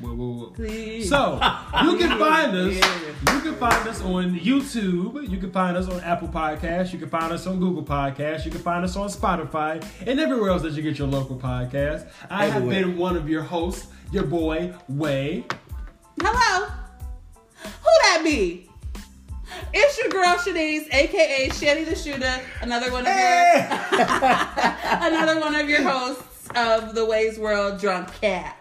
No. 0.00 0.08
Well, 0.08 0.16
well, 0.16 0.54
well. 0.56 1.02
So 1.02 1.40
you 1.84 1.96
can 1.98 2.18
find 2.18 2.56
us. 2.56 2.74
You 2.74 3.40
can 3.40 3.54
find 3.56 3.88
us 3.88 4.00
on 4.02 4.38
YouTube. 4.38 5.28
You 5.28 5.38
can 5.38 5.50
find 5.50 5.76
us 5.76 5.88
on 5.88 6.00
Apple 6.00 6.28
Podcasts. 6.28 6.92
You 6.92 6.98
can 6.98 7.08
find 7.08 7.32
us 7.32 7.46
on 7.46 7.58
Google 7.58 7.82
Podcasts. 7.82 8.44
You 8.44 8.50
can 8.50 8.60
find 8.60 8.84
us 8.84 8.96
on 8.96 9.08
Spotify 9.08 9.84
and 10.06 10.20
everywhere 10.20 10.50
else 10.50 10.62
that 10.62 10.72
you 10.72 10.82
get 10.82 10.98
your 10.98 11.08
local 11.08 11.36
podcast. 11.36 12.08
I 12.30 12.46
have 12.46 12.68
been 12.68 12.96
one 12.96 13.16
of 13.16 13.28
your 13.28 13.42
hosts, 13.42 13.88
your 14.12 14.24
boy 14.24 14.72
Wei. 14.88 15.44
Hello. 16.20 16.66
Who 17.62 17.90
that 18.02 18.20
be? 18.24 18.68
It's 19.72 19.98
your 19.98 20.08
girl 20.08 20.36
Shanise, 20.36 20.92
aka 20.92 21.48
Shetty 21.48 21.84
the 21.86 21.96
Shooter, 21.96 22.40
another 22.60 22.92
one 22.92 23.06
of 23.06 23.08
your 23.08 23.16
another 25.02 25.40
one 25.40 25.54
of 25.56 25.68
your 25.68 25.82
hosts 25.82 26.48
of 26.54 26.94
the 26.94 27.04
Wei's 27.04 27.38
World 27.38 27.80
Drunk 27.80 28.12
Cat. 28.20 28.57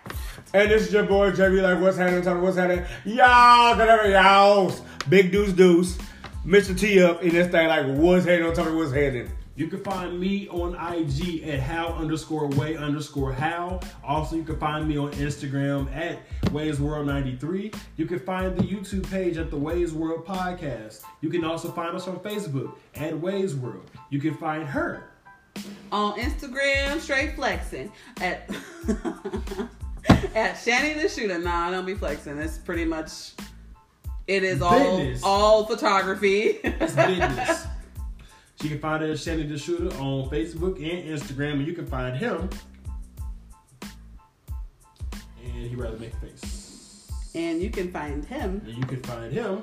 And 0.53 0.71
this 0.71 0.87
is 0.87 0.93
your 0.93 1.03
boy 1.03 1.31
JB. 1.31 1.61
Like, 1.61 1.81
what's 1.81 1.97
happening? 1.97 2.21
Tell 2.21 2.39
what's 2.39 2.57
happening. 2.57 2.85
Y'all, 3.05 3.77
whatever 3.77 4.09
y'all. 4.09 4.73
Big 5.09 5.31
Deuce 5.31 5.53
Deuce. 5.53 5.97
Mr. 6.45 6.77
T 6.77 7.03
up 7.03 7.21
in 7.21 7.29
this 7.29 7.51
thing. 7.51 7.67
Like, 7.67 7.85
what's 7.97 8.25
happening? 8.25 8.53
Tell 8.53 8.73
what's 8.75 8.91
happening. 8.91 9.29
You 9.57 9.67
can 9.67 9.83
find 9.83 10.19
me 10.19 10.47
on 10.49 10.75
IG 10.75 11.43
at 11.49 11.59
how 11.59 11.87
underscore 11.87 12.47
way 12.49 12.77
underscore 12.77 13.33
how. 13.33 13.79
Also, 14.03 14.35
you 14.35 14.43
can 14.43 14.57
find 14.59 14.87
me 14.87 14.97
on 14.97 15.11
Instagram 15.13 15.93
at 15.95 16.19
Wei's 16.51 16.79
World 16.79 17.07
93. 17.07 17.71
You 17.97 18.05
can 18.05 18.19
find 18.19 18.55
the 18.55 18.61
YouTube 18.61 19.09
page 19.09 19.37
at 19.37 19.49
the 19.49 19.57
Wei's 19.57 19.93
World 19.93 20.25
Podcast. 20.27 21.01
You 21.21 21.29
can 21.29 21.43
also 21.43 21.71
find 21.71 21.95
us 21.95 22.07
on 22.07 22.19
Facebook 22.19 22.75
at 22.95 23.19
Wei's 23.19 23.55
World. 23.55 23.89
You 24.11 24.21
can 24.21 24.35
find 24.35 24.63
her 24.63 25.09
On 25.91 26.17
Instagram, 26.19 26.99
straight 26.99 27.33
flexing 27.35 27.91
at 28.21 28.47
at 30.35 30.53
Shanny 30.55 30.93
the 31.01 31.07
Shooter. 31.09 31.39
Nah, 31.39 31.71
don't 31.71 31.85
be 31.85 31.93
flexing. 31.95 32.37
It's 32.37 32.57
pretty 32.57 32.85
much 32.85 33.31
it 34.27 34.43
is 34.43 34.61
all 34.61 34.97
Business. 34.97 35.21
all 35.23 35.65
photography. 35.65 36.59
It's 36.63 36.93
business. 36.93 37.65
She 38.59 38.69
can 38.69 38.79
find 38.79 39.03
her 39.03 39.15
Shanny 39.15 39.43
the 39.43 39.55
Shooter 39.55 39.95
on 39.99 40.31
Facebook 40.31 40.77
and 40.77 41.07
Instagram, 41.19 41.53
and 41.59 41.67
you 41.67 41.73
can 41.73 41.85
find 41.85 42.17
him. 42.17 42.49
And 45.43 45.67
he 45.67 45.75
rather 45.75 45.97
make 45.97 46.11
a 46.13 46.17
face. 46.17 47.07
and 47.35 47.61
you 47.61 47.69
can 47.69 47.91
find 47.91 48.25
him 48.25 48.61
And 48.65 48.75
you 48.75 48.83
can 48.83 49.01
find 49.03 49.31
him 49.31 49.61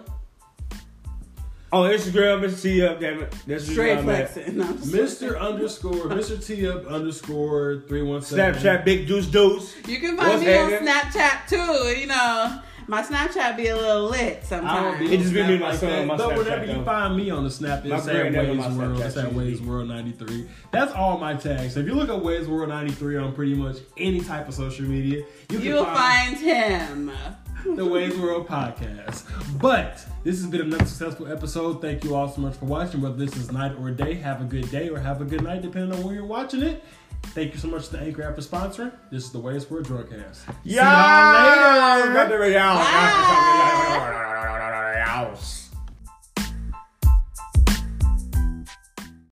On 1.74 1.90
Instagram, 1.90 2.40
Mr. 2.44 2.62
T 2.62 2.86
up. 2.86 3.00
Damn 3.00 3.22
it. 3.22 3.34
That's 3.48 3.64
straight 3.66 3.96
where 3.96 3.98
I'm 3.98 4.08
at. 4.10 4.30
flexing. 4.30 4.58
No, 4.58 4.64
Mr. 4.64 5.40
underscore 5.40 6.04
Mr. 6.06 6.44
T 6.44 6.68
up 6.68 6.86
underscore 6.86 7.82
three 7.88 8.02
one 8.02 8.22
seven. 8.22 8.54
Snapchat, 8.62 8.84
Big 8.84 9.08
Deuce 9.08 9.26
Deuce. 9.26 9.74
You 9.88 9.98
can 9.98 10.16
find 10.16 10.28
What's 10.34 10.44
me 10.44 10.56
on? 10.56 10.70
Snapchat 10.70 11.48
too. 11.48 11.98
You 12.00 12.06
know, 12.06 12.60
my 12.86 13.02
Snapchat 13.02 13.56
be 13.56 13.66
a 13.66 13.76
little 13.76 14.04
lit 14.08 14.44
sometimes. 14.44 15.00
be 15.00 15.14
It 15.14 15.18
just 15.18 15.34
be 15.34 15.42
me 15.42 15.46
Snap 15.46 15.50
and 15.50 15.60
my 15.60 15.76
son 15.76 15.92
on 15.92 16.06
my 16.06 16.16
But 16.16 16.28
Snapchat, 16.30 16.38
whenever 16.38 16.64
you 16.66 16.72
though. 16.74 16.84
find 16.84 17.16
me 17.16 17.30
on 17.30 17.42
the 17.42 17.50
Snap, 17.50 17.84
My 17.84 17.96
it's 17.96 18.06
at 18.06 18.14
never 18.32 18.38
Ways 18.52 18.58
my 18.58 18.68
World. 18.76 18.98
Snapchat 19.00 19.06
It's 19.06 19.16
at 19.16 19.24
cheesy. 19.24 19.36
Wei's 19.36 19.62
World 19.62 19.88
93. 19.88 20.48
That's 20.70 20.92
all 20.92 21.18
my 21.18 21.34
tags. 21.34 21.74
So 21.74 21.80
if 21.80 21.86
you 21.86 21.94
look 21.94 22.08
at 22.08 22.22
Wei's 22.22 22.46
World 22.46 22.68
93 22.68 23.16
on 23.16 23.32
pretty 23.34 23.54
much 23.54 23.78
any 23.96 24.20
type 24.20 24.46
of 24.46 24.54
social 24.54 24.84
media, 24.84 25.24
you 25.50 25.58
can 25.58 25.62
You'll 25.66 25.84
find 25.84 26.36
find 26.36 27.10
him. 27.10 27.10
the 27.76 27.84
Wei's 27.84 28.16
World 28.18 28.46
podcast. 28.46 29.24
But 29.58 30.04
this 30.22 30.36
has 30.40 30.46
been 30.46 30.60
another 30.62 30.84
successful 30.84 31.32
episode. 31.32 31.80
Thank 31.80 32.04
you 32.04 32.14
all 32.14 32.28
so 32.28 32.42
much 32.42 32.56
for 32.56 32.66
watching. 32.66 33.00
Whether 33.00 33.16
this 33.16 33.34
is 33.36 33.50
night 33.50 33.72
or 33.80 33.90
day, 33.90 34.14
have 34.14 34.42
a 34.42 34.44
good 34.44 34.70
day 34.70 34.90
or 34.90 34.98
have 34.98 35.22
a 35.22 35.24
good 35.24 35.42
night, 35.42 35.62
depending 35.62 35.98
on 35.98 36.04
where 36.04 36.14
you're 36.14 36.26
watching 36.26 36.62
it. 36.62 36.84
Thank 37.28 37.54
you 37.54 37.58
so 37.58 37.68
much 37.68 37.88
to 37.88 37.98
Anchor 37.98 38.22
app 38.22 38.34
for 38.34 38.42
sponsoring. 38.42 38.92
This 39.10 39.24
is 39.24 39.32
the 39.32 39.38
Wei's 39.38 39.70
World 39.70 39.86
Y'all 39.88 40.04
y'all 40.62 40.84
later. 42.12 42.50
Y'all. 42.50 42.76
Bye. 42.76 44.14
Y'all. 45.06 45.38